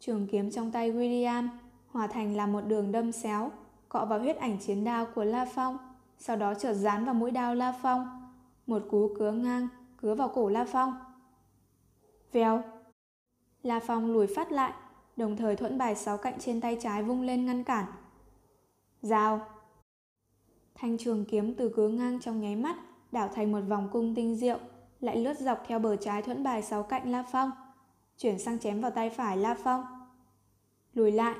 Trường 0.00 0.26
kiếm 0.26 0.50
trong 0.50 0.72
tay 0.72 0.92
William 0.92 1.48
hòa 1.88 2.06
thành 2.06 2.36
là 2.36 2.46
một 2.46 2.60
đường 2.60 2.92
đâm 2.92 3.12
xéo, 3.12 3.50
cọ 3.88 4.04
vào 4.04 4.18
huyết 4.18 4.36
ảnh 4.36 4.58
chiến 4.58 4.84
đao 4.84 5.06
của 5.14 5.24
La 5.24 5.44
Phong, 5.44 5.78
sau 6.18 6.36
đó 6.36 6.54
chợt 6.54 6.74
dán 6.74 7.04
vào 7.04 7.14
mũi 7.14 7.30
đao 7.30 7.54
La 7.54 7.72
Phong. 7.82 8.32
Một 8.66 8.82
cú 8.90 9.14
cứa 9.18 9.32
ngang 9.32 9.68
cứa 10.00 10.14
vào 10.14 10.28
cổ 10.28 10.48
La 10.48 10.64
Phong. 10.64 10.94
Vèo. 12.32 12.62
La 13.62 13.80
Phong 13.80 14.12
lùi 14.12 14.26
phát 14.26 14.52
lại, 14.52 14.72
đồng 15.16 15.36
thời 15.36 15.56
thuẫn 15.56 15.78
bài 15.78 15.96
sáu 15.96 16.18
cạnh 16.18 16.34
trên 16.38 16.60
tay 16.60 16.78
trái 16.80 17.02
vung 17.02 17.22
lên 17.22 17.46
ngăn 17.46 17.64
cản. 17.64 17.86
Dao. 19.02 19.46
Thanh 20.74 20.98
trường 20.98 21.24
kiếm 21.24 21.54
từ 21.54 21.68
cứa 21.76 21.88
ngang 21.88 22.20
trong 22.20 22.40
nháy 22.40 22.56
mắt, 22.56 22.76
đảo 23.12 23.28
thành 23.34 23.52
một 23.52 23.60
vòng 23.68 23.88
cung 23.92 24.14
tinh 24.14 24.36
diệu, 24.36 24.58
lại 25.00 25.16
lướt 25.16 25.38
dọc 25.38 25.62
theo 25.66 25.78
bờ 25.78 25.96
trái 25.96 26.22
thuẫn 26.22 26.44
bài 26.44 26.62
sáu 26.62 26.82
cạnh 26.82 27.10
La 27.10 27.24
Phong, 27.32 27.50
chuyển 28.18 28.38
sang 28.38 28.58
chém 28.58 28.80
vào 28.80 28.90
tay 28.90 29.10
phải 29.10 29.36
La 29.36 29.56
Phong. 29.64 29.84
Lùi 30.94 31.12
lại. 31.12 31.36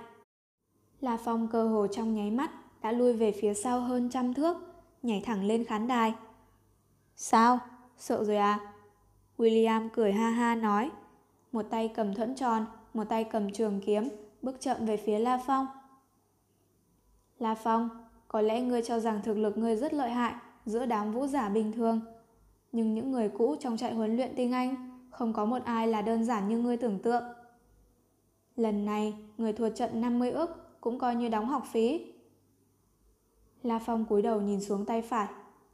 La 1.01 1.17
Phong 1.25 1.49
cơ 1.49 1.69
hồ 1.69 1.87
trong 1.87 2.15
nháy 2.15 2.31
mắt 2.31 2.51
đã 2.87 2.93
lui 2.93 3.13
về 3.13 3.33
phía 3.33 3.55
sau 3.55 3.81
hơn 3.81 4.09
trăm 4.11 4.35
thước, 4.35 4.57
nhảy 5.03 5.23
thẳng 5.27 5.45
lên 5.45 5.65
khán 5.65 5.89
đài. 5.89 6.15
Sao? 7.17 7.59
Sợ 7.97 8.25
rồi 8.25 8.37
à? 8.37 8.61
William 9.39 9.89
cười 9.93 10.13
ha 10.13 10.31
ha 10.31 10.55
nói. 10.55 10.91
Một 11.53 11.63
tay 11.71 11.89
cầm 11.89 12.15
thuẫn 12.15 12.35
tròn, 12.35 12.67
một 12.95 13.05
tay 13.05 13.25
cầm 13.25 13.53
trường 13.53 13.81
kiếm, 13.81 14.09
bước 14.43 14.61
chậm 14.61 14.87
về 14.87 14.97
phía 14.97 15.19
La 15.19 15.41
Phong. 15.47 15.67
La 17.39 17.55
Phong, 17.55 17.89
có 18.29 18.41
lẽ 18.41 18.61
ngươi 18.61 18.83
cho 18.83 19.01
rằng 19.01 19.21
thực 19.25 19.35
lực 19.39 19.59
ngươi 19.59 19.77
rất 19.77 19.95
lợi 19.95 20.11
hại 20.11 20.35
giữa 20.67 20.87
đám 20.87 21.13
vũ 21.13 21.27
giả 21.27 21.49
bình 21.49 21.73
thường. 21.73 22.01
Nhưng 22.73 22.95
những 22.95 23.13
người 23.13 23.29
cũ 23.29 23.57
trong 23.61 23.77
trại 23.77 23.95
huấn 23.95 24.17
luyện 24.17 24.35
tinh 24.37 24.53
Anh 24.53 25.01
không 25.11 25.33
có 25.33 25.45
một 25.45 25.65
ai 25.65 25.89
là 25.89 26.03
đơn 26.03 26.25
giản 26.25 26.49
như 26.49 26.59
ngươi 26.59 26.77
tưởng 26.77 26.99
tượng. 26.99 27.23
Lần 28.57 28.85
này, 28.85 29.15
người 29.39 29.53
thua 29.53 29.69
trận 29.69 30.01
50 30.01 30.31
ước 30.31 30.81
cũng 30.81 30.99
coi 30.99 31.15
như 31.15 31.29
đóng 31.29 31.47
học 31.47 31.63
phí. 31.73 32.13
La 33.67 33.79
Phong 33.79 34.05
cúi 34.05 34.23
đầu 34.23 34.41
nhìn 34.41 34.61
xuống 34.61 34.85
tay 34.85 35.03
phải, 35.03 35.29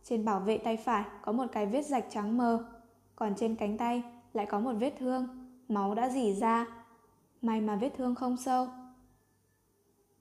trên 0.04 0.24
bảo 0.24 0.40
vệ 0.40 0.58
tay 0.58 0.76
phải 0.76 1.04
có 1.22 1.32
một 1.32 1.46
cái 1.52 1.66
vết 1.66 1.86
rạch 1.86 2.06
trắng 2.10 2.36
mờ, 2.36 2.64
còn 3.16 3.34
trên 3.36 3.56
cánh 3.56 3.78
tay 3.78 4.02
lại 4.32 4.46
có 4.46 4.60
một 4.60 4.72
vết 4.72 4.94
thương, 4.98 5.28
máu 5.68 5.94
đã 5.94 6.08
dỉ 6.08 6.32
ra. 6.32 6.66
May 7.42 7.60
mà 7.60 7.76
vết 7.76 7.90
thương 7.96 8.14
không 8.14 8.36
sâu. 8.36 8.66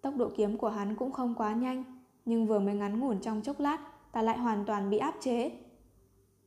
Tốc 0.02 0.14
độ 0.18 0.30
kiếm 0.38 0.58
của 0.58 0.70
hắn 0.70 0.96
cũng 0.96 1.12
không 1.12 1.36
quá 1.36 1.54
nhanh, 1.54 1.84
nhưng 2.26 2.48
vừa 2.48 2.60
mới 2.60 2.76
ngắn 2.76 3.00
ngủn 3.00 3.20
trong 3.20 3.42
chốc 3.42 3.60
lát, 3.60 3.78
ta 4.12 4.22
lại 4.22 4.38
hoàn 4.38 4.66
toàn 4.66 4.90
bị 4.90 4.98
áp 4.98 5.16
chế. 5.22 5.52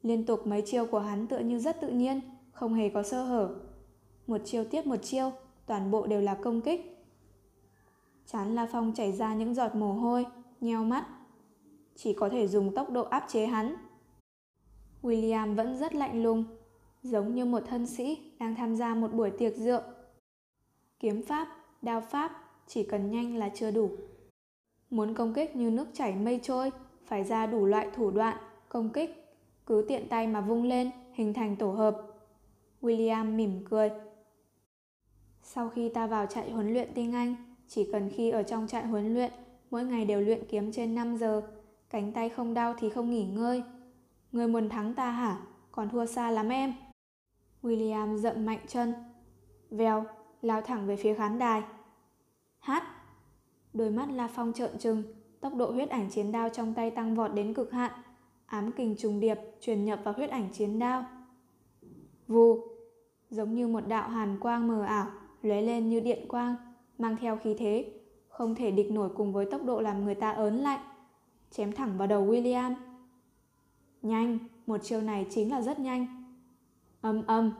Liên 0.03 0.27
tục 0.27 0.47
mấy 0.47 0.63
chiêu 0.67 0.87
của 0.87 1.01
hắn 1.01 1.27
tựa 1.27 1.39
như 1.39 1.59
rất 1.59 1.81
tự 1.81 1.89
nhiên, 1.89 2.21
không 2.53 2.75
hề 2.75 2.89
có 2.89 3.03
sơ 3.03 3.25
hở. 3.25 3.55
Một 4.27 4.39
chiêu 4.45 4.65
tiếp 4.65 4.87
một 4.87 5.03
chiêu, 5.03 5.33
toàn 5.67 5.91
bộ 5.91 6.07
đều 6.07 6.21
là 6.21 6.35
công 6.35 6.61
kích. 6.61 7.07
Chán 8.27 8.55
La 8.55 8.67
Phong 8.73 8.93
chảy 8.93 9.13
ra 9.13 9.35
những 9.35 9.55
giọt 9.55 9.75
mồ 9.75 9.93
hôi, 9.93 10.27
nheo 10.65 10.85
mắt 10.85 11.07
chỉ 11.95 12.13
có 12.13 12.29
thể 12.29 12.49
dùng 12.49 12.75
tốc 12.75 12.91
độ 12.91 13.03
áp 13.03 13.25
chế 13.29 13.47
hắn. 13.47 13.77
William 15.03 15.55
vẫn 15.55 15.79
rất 15.79 15.95
lạnh 15.95 16.23
lùng, 16.23 16.45
giống 17.03 17.35
như 17.35 17.45
một 17.45 17.63
thân 17.67 17.87
sĩ 17.87 18.33
đang 18.39 18.55
tham 18.55 18.77
gia 18.77 18.95
một 18.95 19.13
buổi 19.13 19.31
tiệc 19.31 19.57
rượu. 19.57 19.81
Kiếm 21.01 21.23
pháp, 21.23 21.49
đao 21.83 22.01
pháp 22.01 22.33
chỉ 22.67 22.83
cần 22.83 23.11
nhanh 23.11 23.37
là 23.37 23.49
chưa 23.55 23.71
đủ. 23.71 23.91
Muốn 24.91 25.15
công 25.15 25.35
kích 25.35 25.57
như 25.57 25.71
nước 25.71 25.89
chảy 25.93 26.15
mây 26.15 26.41
trôi, 26.43 26.71
phải 27.07 27.25
ra 27.25 27.47
đủ 27.47 27.67
loại 27.67 27.91
thủ 27.95 28.11
đoạn, 28.11 28.37
công 28.69 28.91
kích. 28.91 29.11
Cứ 29.67 29.85
tiện 29.89 30.09
tay 30.09 30.27
mà 30.27 30.41
vung 30.41 30.65
lên 30.65 30.91
hình 31.13 31.35
thành 31.35 31.57
tổ 31.57 31.71
hợp. 31.71 32.03
William 32.83 33.37
mỉm 33.37 33.65
cười. 33.71 33.91
Sau 35.43 35.69
khi 35.69 35.89
ta 35.89 36.07
vào 36.07 36.27
trại 36.27 36.51
huấn 36.51 36.73
luyện 36.73 36.95
tinh 36.95 37.13
Anh, 37.13 37.37
chỉ 37.69 37.89
cần 37.93 38.11
khi 38.11 38.31
ở 38.31 38.43
trong 38.43 38.67
trại 38.67 38.87
huấn 38.87 39.15
luyện, 39.15 39.33
mỗi 39.75 39.85
ngày 39.85 40.05
đều 40.05 40.21
luyện 40.21 40.45
kiếm 40.49 40.73
trên 40.73 40.95
5 40.95 41.17
giờ, 41.17 41.43
cánh 41.91 42.13
tay 42.13 42.29
không 42.29 42.55
đau 42.55 42.75
thì 42.79 42.91
không 42.91 43.11
nghỉ 43.11 43.25
ngơi. 43.25 43.63
Người 44.33 44.49
muốn 44.49 44.69
thắng 44.69 44.95
ta 44.95 45.11
hả? 45.11 45.41
Còn 45.73 45.89
thua 45.89 46.07
xa 46.07 46.31
lắm 46.31 46.49
em. 46.49 46.75
William 47.63 48.17
dậm 48.17 48.47
mạnh 48.47 48.59
chân. 48.67 48.95
Vèo, 49.71 50.05
lao 50.43 50.61
thẳng 50.61 50.87
về 50.87 50.97
phía 50.97 51.15
khán 51.15 51.39
đài. 51.39 51.63
Hát. 52.59 52.83
Đôi 53.73 53.91
mắt 53.91 54.09
La 54.11 54.29
Phong 54.29 54.53
trợn 54.53 54.79
trừng, 54.79 55.03
tốc 55.41 55.55
độ 55.55 55.71
huyết 55.71 55.91
ảnh 55.91 56.11
chiến 56.11 56.33
đao 56.33 56.49
trong 56.49 56.75
tay 56.75 56.91
tăng 56.91 57.15
vọt 57.15 57.35
đến 57.35 57.55
cực 57.55 57.73
hạn. 57.73 57.93
Ám 58.47 58.73
kình 58.73 58.97
trùng 58.97 59.21
điệp 59.21 59.39
truyền 59.61 59.85
nhập 59.85 60.01
vào 60.05 60.15
huyết 60.15 60.31
ảnh 60.31 60.49
chiến 60.53 60.79
đao. 60.79 61.05
Vù, 62.29 62.61
giống 63.31 63.55
như 63.55 63.69
một 63.69 63.89
đạo 63.89 64.09
hàn 64.09 64.41
quang 64.41 64.69
mờ 64.69 64.83
ảo, 64.83 65.07
lóe 65.43 65.63
lên 65.63 65.89
như 65.89 66.01
điện 66.01 66.29
quang, 66.29 66.57
mang 66.99 67.17
theo 67.21 67.37
khí 67.37 67.55
thế, 67.59 68.01
không 68.35 68.55
thể 68.55 68.71
địch 68.71 68.91
nổi 68.91 69.09
cùng 69.17 69.33
với 69.33 69.47
tốc 69.47 69.65
độ 69.65 69.81
làm 69.81 70.05
người 70.05 70.15
ta 70.15 70.31
ớn 70.31 70.57
lạnh. 70.57 70.81
Chém 71.51 71.73
thẳng 71.73 71.99
vào 71.99 72.09
đầu 72.09 72.27
William. 72.27 72.75
Nhanh, 74.03 74.39
một 74.67 74.79
chiêu 74.83 75.01
này 75.01 75.27
chính 75.31 75.51
là 75.51 75.63
rất 75.63 75.79
nhanh. 75.79 76.07
Âm 77.01 77.27
âm, 77.27 77.53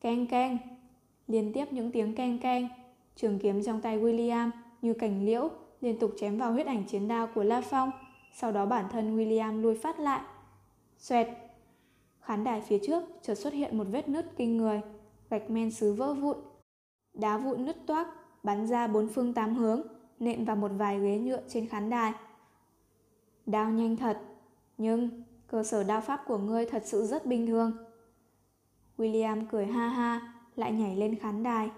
keng 0.00 0.26
keng, 0.26 0.58
liên 1.28 1.52
tiếp 1.52 1.72
những 1.72 1.92
tiếng 1.92 2.14
keng 2.14 2.38
keng, 2.38 2.68
trường 3.16 3.38
kiếm 3.38 3.62
trong 3.62 3.80
tay 3.80 3.98
William 3.98 4.50
như 4.82 4.94
cành 4.94 5.24
liễu 5.24 5.50
liên 5.80 5.98
tục 5.98 6.12
chém 6.18 6.38
vào 6.38 6.52
huyết 6.52 6.66
ảnh 6.66 6.84
chiến 6.84 7.08
đao 7.08 7.28
của 7.34 7.42
La 7.42 7.60
Phong, 7.60 7.90
sau 8.32 8.52
đó 8.52 8.66
bản 8.66 8.84
thân 8.90 9.16
William 9.16 9.60
lui 9.60 9.74
phát 9.74 10.00
lại. 10.00 10.20
Xoẹt, 10.98 11.28
khán 12.20 12.44
đài 12.44 12.60
phía 12.60 12.78
trước 12.86 13.04
chợt 13.22 13.34
xuất 13.34 13.52
hiện 13.52 13.78
một 13.78 13.86
vết 13.90 14.08
nứt 14.08 14.32
kinh 14.36 14.56
người, 14.56 14.80
gạch 15.30 15.50
men 15.50 15.70
sứ 15.70 15.92
vỡ 15.92 16.14
vụn. 16.14 16.36
Đá 17.14 17.38
vụn 17.38 17.64
nứt 17.64 17.76
toác, 17.86 18.08
bắn 18.46 18.66
ra 18.66 18.86
bốn 18.86 19.08
phương 19.08 19.34
tám 19.34 19.54
hướng, 19.54 19.82
nện 20.18 20.44
vào 20.44 20.56
một 20.56 20.70
vài 20.78 21.00
ghế 21.00 21.18
nhựa 21.18 21.40
trên 21.48 21.68
khán 21.68 21.90
đài. 21.90 22.12
Đao 23.46 23.70
nhanh 23.70 23.96
thật, 23.96 24.20
nhưng 24.78 25.22
cơ 25.46 25.64
sở 25.64 25.84
đao 25.84 26.00
pháp 26.00 26.22
của 26.26 26.38
ngươi 26.38 26.66
thật 26.66 26.82
sự 26.86 27.06
rất 27.06 27.26
bình 27.26 27.46
thường. 27.46 27.72
William 28.98 29.44
cười 29.50 29.66
ha 29.66 29.88
ha, 29.88 30.34
lại 30.56 30.72
nhảy 30.72 30.96
lên 30.96 31.18
khán 31.18 31.42
đài. 31.42 31.70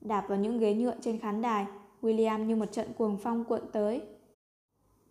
Đạp 0.00 0.24
vào 0.28 0.38
những 0.38 0.58
ghế 0.58 0.74
nhựa 0.74 0.94
trên 1.00 1.18
khán 1.18 1.42
đài, 1.42 1.66
William 2.02 2.44
như 2.44 2.56
một 2.56 2.72
trận 2.72 2.92
cuồng 2.98 3.18
phong 3.22 3.44
cuộn 3.44 3.60
tới. 3.72 4.02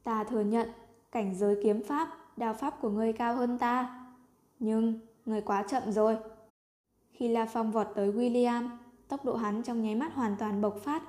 Ta 0.04 0.24
thừa 0.24 0.42
nhận, 0.42 0.70
cảnh 1.12 1.36
giới 1.36 1.60
kiếm 1.64 1.84
pháp, 1.84 2.10
đao 2.38 2.54
pháp 2.54 2.82
của 2.82 2.90
ngươi 2.90 3.14
cao 3.14 3.36
hơn 3.36 3.58
ta. 3.58 4.06
Nhưng, 4.60 5.00
ngươi 5.26 5.42
quá 5.42 5.64
chậm 5.64 5.92
rồi. 5.92 6.18
Khi 7.12 7.28
La 7.28 7.46
Phong 7.46 7.72
vọt 7.72 7.88
tới 7.96 8.12
William, 8.12 8.70
tốc 9.08 9.26
độ 9.26 9.36
hắn 9.36 9.64
trong 9.64 9.82
nháy 9.82 9.96
mắt 9.96 10.14
hoàn 10.14 10.36
toàn 10.40 10.62
bộc 10.62 10.78
phát. 10.84 11.04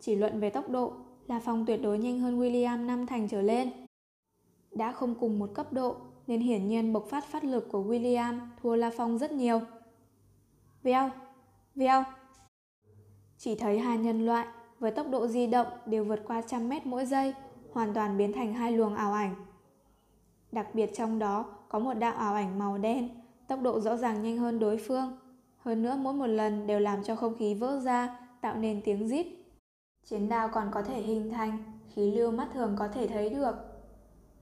Chỉ 0.00 0.14
luận 0.14 0.40
về 0.40 0.50
tốc 0.50 0.68
độ, 0.68 0.92
là 1.26 1.40
Phong 1.44 1.66
tuyệt 1.66 1.82
đối 1.82 1.98
nhanh 1.98 2.20
hơn 2.20 2.40
William 2.40 2.86
năm 2.86 3.06
thành 3.06 3.28
trở 3.28 3.42
lên. 3.42 3.70
Đã 4.70 4.92
không 4.92 5.14
cùng 5.14 5.38
một 5.38 5.50
cấp 5.54 5.72
độ, 5.72 5.96
nên 6.26 6.40
hiển 6.40 6.68
nhiên 6.68 6.92
bộc 6.92 7.06
phát 7.10 7.24
phát 7.24 7.44
lực 7.44 7.68
của 7.72 7.82
William 7.84 8.38
thua 8.62 8.76
La 8.76 8.90
Phong 8.96 9.18
rất 9.18 9.32
nhiều. 9.32 9.60
Veo, 10.82 11.10
veo. 11.74 12.04
Chỉ 13.38 13.54
thấy 13.54 13.78
hai 13.78 13.98
nhân 13.98 14.26
loại 14.26 14.46
với 14.78 14.90
tốc 14.90 15.06
độ 15.10 15.26
di 15.26 15.46
động 15.46 15.66
đều 15.86 16.04
vượt 16.04 16.20
qua 16.26 16.42
trăm 16.42 16.68
mét 16.68 16.86
mỗi 16.86 17.06
giây, 17.06 17.34
hoàn 17.72 17.94
toàn 17.94 18.18
biến 18.18 18.32
thành 18.32 18.54
hai 18.54 18.72
luồng 18.72 18.94
ảo 18.94 19.12
ảnh. 19.12 19.34
Đặc 20.52 20.74
biệt 20.74 20.90
trong 20.94 21.18
đó 21.18 21.44
có 21.68 21.78
một 21.78 21.94
đạo 21.94 22.14
ảo 22.14 22.34
ảnh 22.34 22.58
màu 22.58 22.78
đen, 22.78 23.08
tốc 23.48 23.60
độ 23.62 23.80
rõ 23.80 23.96
ràng 23.96 24.22
nhanh 24.22 24.38
hơn 24.38 24.58
đối 24.58 24.78
phương. 24.78 25.18
Hơn 25.64 25.82
nữa 25.82 25.96
mỗi 25.98 26.14
một 26.14 26.26
lần 26.26 26.66
đều 26.66 26.80
làm 26.80 27.02
cho 27.02 27.16
không 27.16 27.34
khí 27.38 27.54
vỡ 27.54 27.80
ra, 27.80 28.18
tạo 28.40 28.56
nên 28.56 28.80
tiếng 28.84 29.08
rít. 29.08 29.26
Chiến 30.04 30.28
đao 30.28 30.48
còn 30.48 30.70
có 30.70 30.82
thể 30.82 31.00
hình 31.00 31.30
thành, 31.30 31.58
khí 31.94 32.10
lưu 32.16 32.30
mắt 32.30 32.48
thường 32.54 32.76
có 32.78 32.88
thể 32.88 33.06
thấy 33.06 33.30
được. 33.30 33.54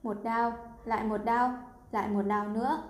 Một 0.03 0.17
đao, 0.23 0.53
lại 0.85 1.03
một 1.03 1.25
đao, 1.25 1.57
lại 1.91 2.09
một 2.09 2.21
đao 2.21 2.47
nữa. 2.47 2.83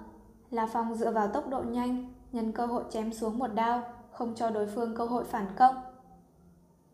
La 0.52 0.68
Phong 0.74 0.96
dựa 0.96 1.12
vào 1.12 1.28
tốc 1.28 1.50
độ 1.50 1.62
nhanh, 1.62 2.14
nhân 2.32 2.52
cơ 2.52 2.66
hội 2.66 2.84
chém 2.90 3.14
xuống 3.14 3.40
một 3.40 3.48
đao, 3.56 3.84
không 4.12 4.36
cho 4.36 4.50
đối 4.50 4.68
phương 4.68 4.96
cơ 4.96 5.06
hội 5.06 5.24
phản 5.24 5.46
công. 5.58 5.76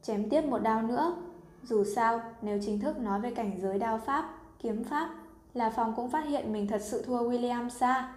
Chém 0.02 0.30
tiếp 0.30 0.41
một 0.41 0.60
đao 0.60 0.82
nữa. 0.82 1.16
Dù 1.64 1.84
sao, 1.95 2.22
nếu 2.41 2.60
chính 2.66 2.80
thức 2.80 2.98
nói 2.98 3.22
về 3.22 3.32
cảnh 3.32 3.52
giới 3.61 3.80
đao 3.80 3.98
pháp, 3.98 4.30
kiếm 4.60 4.84
pháp, 4.84 5.10
La 5.53 5.70
Phong 5.70 5.94
cũng 5.95 6.10
phát 6.10 6.26
hiện 6.26 6.53
mình 6.53 6.68
thật 6.68 6.82
sự 6.82 7.03
thua 7.06 7.32
William 7.32 7.70
xa. 7.70 8.14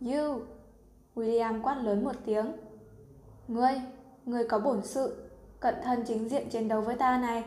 You! 0.00 0.40
William 1.20 1.62
quát 1.62 1.74
lớn 1.74 2.04
một 2.04 2.16
tiếng. 2.24 2.52
Ngươi, 3.48 3.80
ngươi 4.26 4.44
có 4.44 4.58
bổn 4.58 4.82
sự, 4.82 5.30
cận 5.60 5.74
thân 5.82 6.04
chính 6.06 6.28
diện 6.28 6.48
chiến 6.50 6.68
đấu 6.68 6.80
với 6.80 6.96
ta 6.96 7.18
này. 7.18 7.44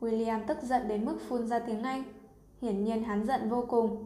William 0.00 0.40
tức 0.46 0.58
giận 0.62 0.88
đến 0.88 1.04
mức 1.04 1.18
phun 1.28 1.46
ra 1.46 1.58
tiếng 1.58 1.82
Anh. 1.82 2.02
Hiển 2.60 2.84
nhiên 2.84 3.04
hắn 3.04 3.26
giận 3.26 3.48
vô 3.48 3.64
cùng. 3.68 4.04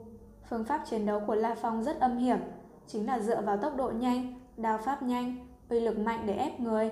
Phương 0.51 0.65
pháp 0.65 0.85
chiến 0.91 1.07
đấu 1.07 1.21
của 1.27 1.35
La 1.35 1.55
Phong 1.55 1.85
rất 1.85 2.01
âm 2.01 2.19
hiểm, 2.19 2.39
chính 2.87 3.07
là 3.07 3.19
dựa 3.21 3.41
vào 3.41 3.57
tốc 3.57 3.77
độ 3.77 3.91
nhanh, 3.91 4.41
đao 4.57 4.79
pháp 4.79 5.03
nhanh, 5.03 5.47
uy 5.69 5.81
lực 5.81 5.99
mạnh 5.99 6.25
để 6.27 6.35
ép 6.35 6.61
người. 6.61 6.91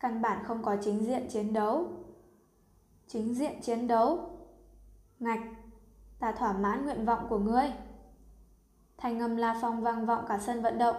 Căn 0.00 0.22
bản 0.22 0.44
không 0.44 0.62
có 0.62 0.76
chính 0.80 1.04
diện 1.04 1.28
chiến 1.28 1.52
đấu. 1.52 1.86
Chính 3.06 3.34
diện 3.34 3.60
chiến 3.62 3.86
đấu? 3.86 4.30
Ngạch, 5.18 5.40
ta 6.20 6.32
thỏa 6.32 6.52
mãn 6.52 6.84
nguyện 6.84 7.04
vọng 7.04 7.26
của 7.28 7.38
ngươi. 7.38 7.72
Thanh 8.98 9.20
âm 9.20 9.36
La 9.36 9.58
Phong 9.60 9.82
vang 9.82 10.06
vọng 10.06 10.24
cả 10.28 10.38
sân 10.38 10.62
vận 10.62 10.78
động. 10.78 10.96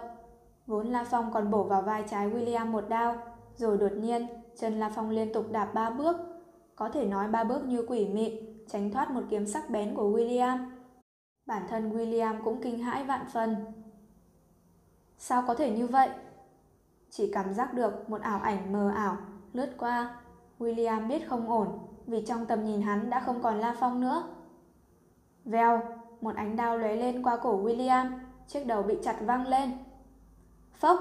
Vốn 0.66 0.86
La 0.86 1.04
Phong 1.04 1.32
còn 1.32 1.50
bổ 1.50 1.64
vào 1.64 1.82
vai 1.82 2.04
trái 2.10 2.30
William 2.30 2.66
một 2.66 2.84
đao, 2.88 3.16
rồi 3.56 3.78
đột 3.78 3.92
nhiên 3.92 4.26
chân 4.58 4.80
La 4.80 4.90
Phong 4.94 5.10
liên 5.10 5.32
tục 5.32 5.46
đạp 5.50 5.74
ba 5.74 5.90
bước. 5.90 6.16
Có 6.76 6.88
thể 6.88 7.06
nói 7.06 7.28
ba 7.28 7.44
bước 7.44 7.64
như 7.64 7.84
quỷ 7.88 8.08
mị, 8.08 8.40
tránh 8.68 8.90
thoát 8.90 9.10
một 9.10 9.22
kiếm 9.30 9.46
sắc 9.46 9.70
bén 9.70 9.94
của 9.94 10.10
William. 10.10 10.70
Bản 11.46 11.62
thân 11.68 11.92
William 11.92 12.44
cũng 12.44 12.62
kinh 12.62 12.78
hãi 12.78 13.04
vạn 13.04 13.26
phần. 13.32 13.56
Sao 15.18 15.44
có 15.46 15.54
thể 15.54 15.70
như 15.70 15.86
vậy? 15.86 16.08
Chỉ 17.10 17.30
cảm 17.32 17.54
giác 17.54 17.74
được 17.74 18.10
một 18.10 18.20
ảo 18.20 18.40
ảnh 18.40 18.72
mờ 18.72 18.90
ảo 18.96 19.16
lướt 19.52 19.70
qua. 19.78 20.20
William 20.58 21.08
biết 21.08 21.28
không 21.28 21.50
ổn 21.50 21.78
vì 22.06 22.24
trong 22.26 22.46
tầm 22.46 22.64
nhìn 22.64 22.82
hắn 22.82 23.10
đã 23.10 23.20
không 23.20 23.42
còn 23.42 23.58
La 23.58 23.76
Phong 23.80 24.00
nữa. 24.00 24.22
Vèo, 25.44 25.99
một 26.20 26.36
ánh 26.36 26.56
đao 26.56 26.78
lóe 26.78 26.96
lên 26.96 27.22
qua 27.22 27.36
cổ 27.36 27.62
William, 27.64 28.10
chiếc 28.46 28.66
đầu 28.66 28.82
bị 28.82 28.94
chặt 29.02 29.16
văng 29.20 29.46
lên. 29.46 29.70
Phốc! 30.72 31.00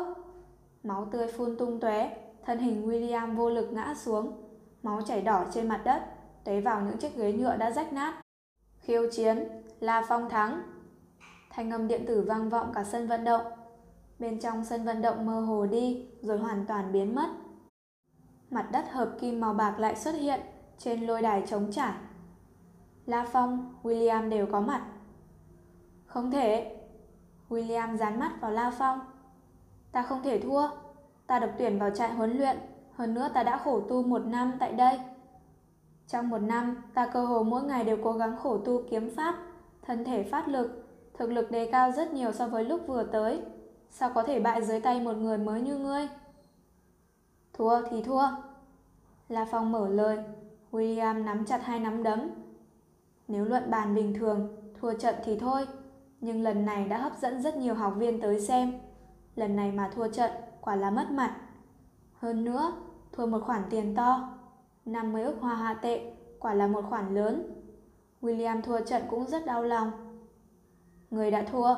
Máu 0.84 1.08
tươi 1.12 1.28
phun 1.28 1.56
tung 1.58 1.80
tóe, 1.80 2.18
thân 2.46 2.60
hình 2.60 2.88
William 2.88 3.36
vô 3.36 3.50
lực 3.50 3.74
ngã 3.74 3.94
xuống, 3.98 4.44
máu 4.84 5.02
chảy 5.02 5.22
đỏ 5.22 5.46
trên 5.54 5.68
mặt 5.68 5.82
đất, 5.84 6.04
tế 6.44 6.62
vào 6.62 6.82
những 6.82 6.98
chiếc 6.98 7.16
ghế 7.16 7.34
nhựa 7.34 7.58
đã 7.58 7.72
rách 7.72 7.94
nát. 7.94 8.22
Khiêu 8.80 9.12
chiến, 9.12 9.48
La 9.80 10.06
Phong 10.08 10.30
thắng. 10.30 10.62
Thanh 11.50 11.72
âm 11.72 11.88
điện 11.88 12.06
tử 12.08 12.22
vang 12.22 12.50
vọng 12.50 12.72
cả 12.74 12.84
sân 12.84 13.08
vận 13.08 13.24
động. 13.24 13.46
Bên 14.20 14.40
trong 14.40 14.66
sân 14.66 14.86
vận 14.86 15.02
động 15.02 15.26
mơ 15.26 15.42
hồ 15.42 15.66
đi, 15.66 16.08
rồi 16.22 16.38
hoàn 16.38 16.66
toàn 16.66 16.92
biến 16.92 17.16
mất. 17.16 17.28
Mặt 18.52 18.72
đất 18.72 18.92
hợp 18.92 19.18
kim 19.20 19.40
màu 19.40 19.54
bạc 19.54 19.80
lại 19.80 19.96
xuất 19.96 20.16
hiện 20.16 20.40
trên 20.78 21.02
lôi 21.02 21.22
đài 21.22 21.44
trống 21.48 21.72
trải. 21.72 21.94
La 23.06 23.26
Phong, 23.32 23.74
William 23.84 24.30
đều 24.30 24.46
có 24.46 24.62
mặt. 24.62 24.86
Không 26.10 26.32
thể. 26.32 26.76
William 27.50 27.98
dán 27.98 28.20
mắt 28.20 28.32
vào 28.42 28.52
La 28.52 28.72
Phong. 28.78 29.00
Ta 29.92 30.02
không 30.02 30.24
thể 30.24 30.40
thua. 30.40 30.68
Ta 31.28 31.40
được 31.40 31.52
tuyển 31.58 31.80
vào 31.80 31.90
trại 31.90 32.14
huấn 32.14 32.38
luyện. 32.38 32.58
Hơn 32.96 33.14
nữa 33.14 33.30
ta 33.34 33.44
đã 33.44 33.58
khổ 33.58 33.80
tu 33.80 34.04
một 34.04 34.26
năm 34.26 34.54
tại 34.60 34.74
đây. 34.74 35.00
Trong 36.08 36.30
một 36.30 36.38
năm, 36.38 36.84
ta 36.94 37.06
cơ 37.06 37.26
hồ 37.26 37.44
mỗi 37.44 37.64
ngày 37.64 37.84
đều 37.84 37.98
cố 38.04 38.12
gắng 38.12 38.38
khổ 38.38 38.58
tu 38.58 38.82
kiếm 38.90 39.16
pháp, 39.16 39.36
thân 39.82 40.06
thể 40.06 40.24
phát 40.24 40.48
lực, 40.48 40.88
thực 41.14 41.32
lực 41.32 41.52
đề 41.52 41.70
cao 41.72 41.92
rất 41.92 42.14
nhiều 42.14 42.32
so 42.32 42.48
với 42.48 42.64
lúc 42.64 42.82
vừa 42.88 43.04
tới. 43.04 43.42
Sao 43.90 44.12
có 44.16 44.24
thể 44.24 44.40
bại 44.40 44.66
dưới 44.66 44.80
tay 44.80 45.02
một 45.02 45.18
người 45.18 45.38
mới 45.38 45.62
như 45.62 45.78
ngươi? 45.78 46.08
Thua 47.54 47.82
thì 47.90 48.04
thua. 48.04 48.24
La 49.30 49.46
Phong 49.52 49.72
mở 49.72 49.88
lời, 49.88 50.18
William 50.72 51.24
nắm 51.24 51.46
chặt 51.46 51.64
hai 51.64 51.80
nắm 51.80 52.04
đấm. 52.04 52.30
Nếu 53.28 53.46
luận 53.46 53.72
bàn 53.72 53.96
bình 53.96 54.14
thường, 54.20 54.58
thua 54.82 54.94
trận 54.94 55.16
thì 55.24 55.40
thôi, 55.40 55.68
nhưng 56.22 56.42
lần 56.42 56.66
này 56.66 56.86
đã 56.86 56.98
hấp 56.98 57.18
dẫn 57.18 57.42
rất 57.42 57.58
nhiều 57.58 57.74
học 57.74 57.94
viên 57.98 58.22
tới 58.22 58.40
xem. 58.42 58.80
Lần 59.36 59.56
này 59.56 59.72
mà 59.72 59.92
thua 59.96 60.08
trận, 60.08 60.32
quả 60.62 60.76
là 60.76 60.90
mất 60.90 61.12
mặt. 61.12 61.36
Hơn 62.14 62.46
nữa, 62.46 62.74
thua 63.12 63.26
một 63.26 63.40
khoản 63.46 63.62
tiền 63.70 63.96
to. 63.96 64.38
50 64.86 65.24
ức 65.24 65.36
hoa 65.42 65.56
hạ 65.56 65.74
tệ, 65.74 66.14
quả 66.40 66.54
là 66.54 66.68
một 66.68 66.86
khoản 66.90 67.16
lớn. 67.16 67.54
William 68.22 68.62
thua 68.62 68.80
trận 68.80 69.04
cũng 69.10 69.26
rất 69.26 69.46
đau 69.46 69.64
lòng. 69.64 69.92
Người 71.10 71.32
đã 71.32 71.44
thua. 71.52 71.76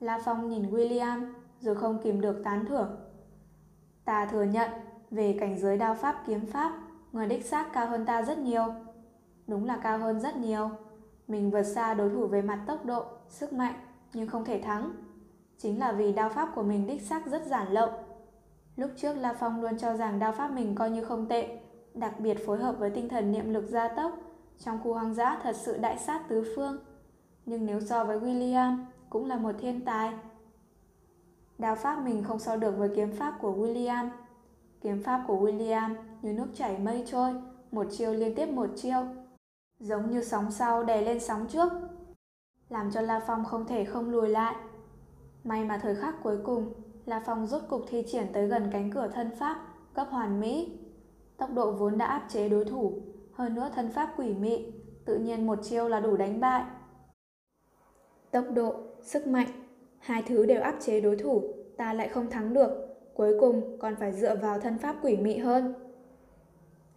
La 0.00 0.20
Phong 0.24 0.48
nhìn 0.48 0.70
William 0.70 1.32
rồi 1.60 1.74
không 1.74 1.98
kìm 2.02 2.20
được 2.20 2.40
tán 2.44 2.66
thưởng. 2.66 2.96
Ta 4.04 4.26
thừa 4.26 4.42
nhận, 4.42 4.70
về 5.10 5.36
cảnh 5.40 5.58
giới 5.58 5.78
đao 5.78 5.94
pháp 5.94 6.22
kiếm 6.26 6.46
pháp, 6.46 6.72
người 7.12 7.26
đích 7.26 7.46
xác 7.46 7.72
cao 7.72 7.86
hơn 7.86 8.06
ta 8.06 8.22
rất 8.22 8.38
nhiều. 8.38 8.64
Đúng 9.46 9.64
là 9.64 9.76
cao 9.76 9.98
hơn 9.98 10.20
rất 10.20 10.36
nhiều. 10.36 10.70
Mình 11.28 11.50
vượt 11.50 11.62
xa 11.62 11.94
đối 11.94 12.10
thủ 12.10 12.26
về 12.26 12.42
mặt 12.42 12.64
tốc 12.66 12.84
độ, 12.84 13.04
sức 13.28 13.52
mạnh, 13.52 13.74
nhưng 14.12 14.28
không 14.28 14.44
thể 14.44 14.60
thắng. 14.62 14.92
Chính 15.58 15.78
là 15.78 15.92
vì 15.92 16.12
đao 16.12 16.28
pháp 16.28 16.48
của 16.54 16.62
mình 16.62 16.86
đích 16.86 17.02
xác 17.02 17.26
rất 17.26 17.46
giản 17.46 17.72
lậu. 17.72 17.90
Lúc 18.76 18.90
trước 18.96 19.12
La 19.12 19.34
Phong 19.40 19.62
luôn 19.62 19.78
cho 19.78 19.96
rằng 19.96 20.18
đao 20.18 20.32
pháp 20.32 20.50
mình 20.52 20.74
coi 20.74 20.90
như 20.90 21.04
không 21.04 21.28
tệ, 21.28 21.58
đặc 21.94 22.20
biệt 22.20 22.46
phối 22.46 22.58
hợp 22.58 22.78
với 22.78 22.90
tinh 22.90 23.08
thần 23.08 23.32
niệm 23.32 23.54
lực 23.54 23.64
gia 23.68 23.88
tốc, 23.88 24.12
trong 24.58 24.78
khu 24.82 24.94
hoang 24.94 25.14
dã 25.14 25.40
thật 25.42 25.56
sự 25.56 25.78
đại 25.78 25.98
sát 25.98 26.28
tứ 26.28 26.44
phương. 26.56 26.78
Nhưng 27.46 27.66
nếu 27.66 27.80
so 27.80 28.04
với 28.04 28.20
William, 28.20 28.76
cũng 29.10 29.26
là 29.26 29.36
một 29.36 29.52
thiên 29.60 29.84
tài. 29.84 30.12
Đao 31.58 31.76
pháp 31.76 32.04
mình 32.04 32.24
không 32.24 32.38
so 32.38 32.56
được 32.56 32.74
với 32.78 32.90
kiếm 32.96 33.12
pháp 33.12 33.34
của 33.40 33.52
William. 33.52 34.08
Kiếm 34.80 35.02
pháp 35.02 35.24
của 35.26 35.36
William 35.36 35.94
như 36.22 36.32
nước 36.32 36.46
chảy 36.54 36.78
mây 36.78 37.04
trôi, 37.06 37.34
một 37.70 37.86
chiêu 37.90 38.14
liên 38.14 38.34
tiếp 38.34 38.46
một 38.46 38.70
chiêu, 38.76 39.06
giống 39.84 40.10
như 40.10 40.22
sóng 40.22 40.50
sau 40.50 40.84
đè 40.84 41.02
lên 41.02 41.20
sóng 41.20 41.46
trước, 41.48 41.72
làm 42.68 42.90
cho 42.90 43.00
La 43.00 43.20
Phong 43.26 43.44
không 43.44 43.66
thể 43.66 43.84
không 43.84 44.10
lùi 44.10 44.28
lại. 44.28 44.54
May 45.44 45.64
mà 45.64 45.78
thời 45.78 45.94
khắc 45.94 46.14
cuối 46.22 46.38
cùng, 46.44 46.72
La 47.06 47.22
Phong 47.26 47.46
rốt 47.46 47.62
cục 47.68 47.84
thi 47.88 48.04
triển 48.06 48.26
tới 48.32 48.48
gần 48.48 48.68
cánh 48.72 48.90
cửa 48.90 49.08
thân 49.14 49.30
pháp, 49.38 49.56
cấp 49.94 50.06
hoàn 50.10 50.40
mỹ. 50.40 50.78
Tốc 51.36 51.50
độ 51.54 51.72
vốn 51.72 51.98
đã 51.98 52.06
áp 52.06 52.26
chế 52.28 52.48
đối 52.48 52.64
thủ, 52.64 53.02
hơn 53.32 53.54
nữa 53.54 53.70
thân 53.74 53.90
pháp 53.90 54.14
quỷ 54.16 54.34
mị, 54.34 54.72
tự 55.04 55.18
nhiên 55.18 55.46
một 55.46 55.58
chiêu 55.62 55.88
là 55.88 56.00
đủ 56.00 56.16
đánh 56.16 56.40
bại. 56.40 56.64
Tốc 58.30 58.44
độ, 58.54 58.74
sức 59.02 59.26
mạnh, 59.26 59.48
hai 59.98 60.22
thứ 60.22 60.46
đều 60.46 60.62
áp 60.62 60.74
chế 60.80 61.00
đối 61.00 61.16
thủ, 61.16 61.42
ta 61.76 61.92
lại 61.92 62.08
không 62.08 62.30
thắng 62.30 62.54
được, 62.54 62.70
cuối 63.14 63.36
cùng 63.40 63.78
còn 63.78 63.96
phải 63.96 64.12
dựa 64.12 64.36
vào 64.36 64.60
thân 64.60 64.78
pháp 64.78 64.96
quỷ 65.02 65.16
mị 65.16 65.36
hơn. 65.36 65.74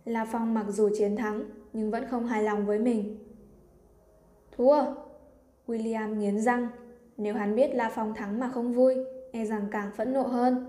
La 0.06 0.26
Phong 0.32 0.54
mặc 0.54 0.66
dù 0.70 0.90
chiến 0.98 1.16
thắng, 1.16 1.57
nhưng 1.74 1.92
vẫn 1.92 2.08
không 2.10 2.26
hài 2.26 2.44
lòng 2.44 2.66
với 2.66 2.80
mình. 2.80 3.18
Thua! 4.52 4.84
William 5.68 6.16
nghiến 6.16 6.42
răng, 6.42 6.68
nếu 7.18 7.34
hắn 7.34 7.56
biết 7.56 7.76
La 7.76 7.92
Phong 7.96 8.14
thắng 8.14 8.40
mà 8.40 8.50
không 8.54 8.74
vui, 8.74 8.96
e 9.32 9.46
rằng 9.46 9.68
càng 9.72 9.92
phẫn 9.98 10.14
nộ 10.14 10.22
hơn. 10.22 10.66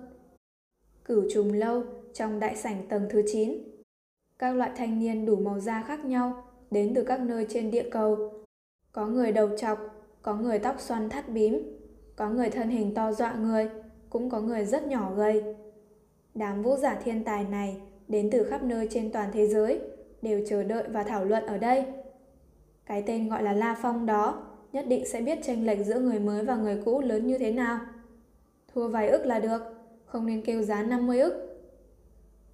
Cửu 1.05 1.25
trùng 1.31 1.53
lâu, 1.53 1.83
trong 2.15 2.41
đại 2.41 2.57
sảnh 2.57 2.89
tầng 2.89 3.07
thứ 3.11 3.23
9. 3.27 3.53
Các 4.39 4.57
loại 4.57 4.71
thanh 4.77 4.99
niên 4.99 5.27
đủ 5.27 5.37
màu 5.37 5.61
da 5.61 5.83
khác 5.83 6.05
nhau, 6.05 6.45
đến 6.71 6.93
từ 6.95 7.05
các 7.05 7.21
nơi 7.21 7.47
trên 7.49 7.71
địa 7.71 7.89
cầu. 7.91 8.33
Có 8.93 9.07
người 9.07 9.33
đầu 9.33 9.57
chọc, 9.57 9.79
có 10.23 10.35
người 10.37 10.59
tóc 10.59 10.81
xoăn 10.81 11.09
thắt 11.09 11.29
bím, 11.29 11.63
có 12.17 12.31
người 12.31 12.51
thân 12.51 12.69
hình 12.69 12.95
to 12.95 13.13
dọa 13.13 13.35
người, 13.35 13.71
cũng 14.11 14.31
có 14.31 14.41
người 14.41 14.65
rất 14.65 14.87
nhỏ 14.87 15.13
gầy. 15.17 15.43
Đám 16.35 16.63
vũ 16.63 16.77
giả 16.77 17.01
thiên 17.05 17.25
tài 17.25 17.45
này 17.45 17.81
đến 18.09 18.29
từ 18.33 18.45
khắp 18.45 18.63
nơi 18.63 18.89
trên 18.91 19.13
toàn 19.13 19.31
thế 19.33 19.47
giới, 19.47 19.81
đều 20.23 20.41
chờ 20.49 20.63
đợi 20.63 20.85
và 20.89 21.03
thảo 21.03 21.25
luận 21.25 21.47
ở 21.47 21.59
đây. 21.59 21.85
Cái 22.87 23.03
tên 23.07 23.29
gọi 23.29 23.43
là 23.43 23.53
La 23.53 23.77
Phong 23.83 24.07
đó 24.07 24.43
nhất 24.73 24.85
định 24.89 25.07
sẽ 25.07 25.21
biết 25.21 25.39
tranh 25.43 25.67
lệch 25.67 25.87
giữa 25.87 26.01
người 26.01 26.19
mới 26.19 26.45
và 26.45 26.57
người 26.57 26.83
cũ 26.85 27.01
lớn 27.01 27.27
như 27.27 27.39
thế 27.39 27.53
nào. 27.53 27.81
Thua 28.75 28.89
vài 28.89 29.09
ức 29.09 29.27
là 29.27 29.39
được, 29.39 29.63
không 30.05 30.27
nên 30.27 30.43
kêu 30.43 30.63
giá 30.63 30.83
50 30.83 31.21
ức. 31.21 31.61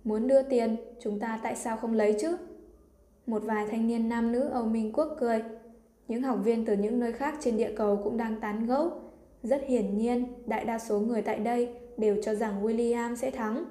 Muốn 0.04 0.28
đưa 0.28 0.42
tiền, 0.42 0.76
chúng 1.00 1.20
ta 1.20 1.40
tại 1.42 1.56
sao 1.56 1.76
không 1.76 1.94
lấy 1.94 2.16
chứ? 2.20 2.36
Một 3.26 3.42
vài 3.44 3.66
thanh 3.70 3.86
niên 3.86 4.08
nam 4.08 4.32
nữ 4.32 4.40
Âu 4.40 4.64
Minh 4.64 4.92
Quốc 4.92 5.16
cười. 5.20 5.42
Những 6.08 6.22
học 6.22 6.38
viên 6.44 6.64
từ 6.64 6.76
những 6.76 7.00
nơi 7.00 7.12
khác 7.12 7.34
trên 7.40 7.56
địa 7.56 7.72
cầu 7.76 8.00
cũng 8.04 8.16
đang 8.16 8.40
tán 8.40 8.66
gẫu. 8.66 8.90
Rất 9.42 9.62
hiển 9.66 9.98
nhiên, 9.98 10.26
đại 10.46 10.64
đa 10.64 10.78
số 10.78 11.00
người 11.00 11.22
tại 11.22 11.38
đây 11.38 11.74
đều 11.96 12.16
cho 12.22 12.34
rằng 12.34 12.64
William 12.66 13.14
sẽ 13.14 13.30
thắng. 13.30 13.64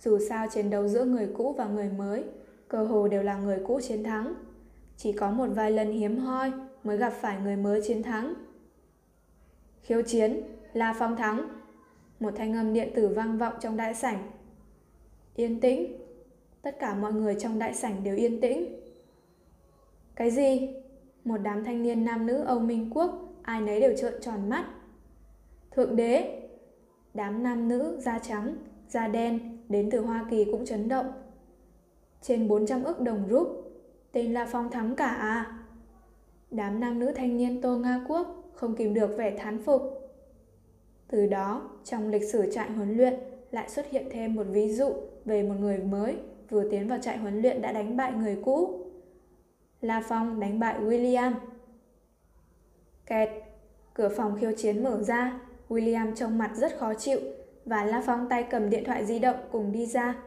Dù 0.00 0.18
sao 0.28 0.46
chiến 0.48 0.70
đấu 0.70 0.88
giữa 0.88 1.04
người 1.04 1.28
cũ 1.36 1.54
và 1.58 1.66
người 1.66 1.90
mới, 1.98 2.24
cơ 2.68 2.84
hồ 2.84 3.08
đều 3.08 3.22
là 3.22 3.38
người 3.38 3.58
cũ 3.66 3.80
chiến 3.88 4.04
thắng. 4.04 4.34
Chỉ 4.96 5.12
có 5.12 5.30
một 5.30 5.46
vài 5.54 5.70
lần 5.70 5.92
hiếm 5.92 6.18
hoi 6.18 6.52
mới 6.84 6.96
gặp 6.96 7.10
phải 7.10 7.38
người 7.40 7.56
mới 7.56 7.80
chiến 7.86 8.02
thắng. 8.02 8.34
Khiêu 9.82 10.02
chiến, 10.02 10.40
La 10.72 10.94
Phong 10.98 11.16
thắng. 11.16 11.48
Một 12.20 12.30
thanh 12.36 12.54
âm 12.54 12.72
điện 12.72 12.92
tử 12.94 13.08
vang 13.08 13.38
vọng 13.38 13.54
trong 13.60 13.76
đại 13.76 13.94
sảnh. 13.94 14.30
Yên 15.34 15.60
tĩnh. 15.60 15.96
Tất 16.62 16.76
cả 16.80 16.94
mọi 16.94 17.12
người 17.12 17.36
trong 17.38 17.58
đại 17.58 17.74
sảnh 17.74 18.04
đều 18.04 18.16
yên 18.16 18.40
tĩnh. 18.40 18.80
Cái 20.14 20.30
gì? 20.30 20.74
Một 21.24 21.36
đám 21.36 21.64
thanh 21.64 21.82
niên 21.82 22.04
nam 22.04 22.26
nữ 22.26 22.42
Âu 22.42 22.60
Minh 22.60 22.90
Quốc, 22.94 23.34
ai 23.42 23.60
nấy 23.60 23.80
đều 23.80 23.96
trợn 23.96 24.14
tròn 24.20 24.48
mắt. 24.48 24.66
Thượng 25.70 25.96
đế! 25.96 26.42
Đám 27.14 27.42
nam 27.42 27.68
nữ 27.68 28.00
da 28.00 28.18
trắng, 28.18 28.56
da 28.88 29.08
đen 29.08 29.58
đến 29.68 29.88
từ 29.90 30.00
Hoa 30.00 30.26
Kỳ 30.30 30.44
cũng 30.44 30.64
chấn 30.64 30.88
động. 30.88 31.06
Trên 32.26 32.48
400 32.48 32.84
ức 32.84 33.00
đồng 33.00 33.24
rúp, 33.30 33.72
tên 34.12 34.34
là 34.34 34.46
Phong 34.52 34.70
thắng 34.70 34.96
cả 34.96 35.06
à? 35.06 35.58
Đám 36.50 36.80
nam 36.80 36.98
nữ 36.98 37.12
thanh 37.16 37.36
niên 37.36 37.60
Tô 37.62 37.76
Nga 37.76 38.04
Quốc 38.08 38.50
không 38.54 38.76
kìm 38.76 38.94
được 38.94 39.16
vẻ 39.16 39.36
thán 39.38 39.62
phục. 39.62 39.82
Từ 41.08 41.26
đó, 41.26 41.70
trong 41.84 42.08
lịch 42.08 42.24
sử 42.24 42.50
trại 42.52 42.70
huấn 42.70 42.96
luyện 42.96 43.14
lại 43.50 43.68
xuất 43.68 43.90
hiện 43.90 44.06
thêm 44.10 44.34
một 44.34 44.46
ví 44.50 44.72
dụ 44.72 44.94
về 45.24 45.42
một 45.42 45.54
người 45.60 45.78
mới 45.78 46.16
vừa 46.50 46.70
tiến 46.70 46.88
vào 46.88 46.98
trại 47.02 47.18
huấn 47.18 47.42
luyện 47.42 47.62
đã 47.62 47.72
đánh 47.72 47.96
bại 47.96 48.12
người 48.12 48.38
cũ. 48.44 48.86
La 49.80 50.02
Phong 50.08 50.40
đánh 50.40 50.58
bại 50.58 50.80
William. 50.80 51.32
Kẹt, 53.06 53.28
cửa 53.94 54.08
phòng 54.08 54.36
khiêu 54.40 54.52
chiến 54.56 54.84
mở 54.84 55.02
ra, 55.02 55.40
William 55.68 56.14
trông 56.14 56.38
mặt 56.38 56.50
rất 56.54 56.78
khó 56.78 56.94
chịu 56.94 57.20
và 57.64 57.84
La 57.84 58.02
Phong 58.06 58.28
tay 58.28 58.42
cầm 58.50 58.70
điện 58.70 58.84
thoại 58.84 59.06
di 59.06 59.18
động 59.18 59.36
cùng 59.52 59.72
đi 59.72 59.86
ra. 59.86 60.25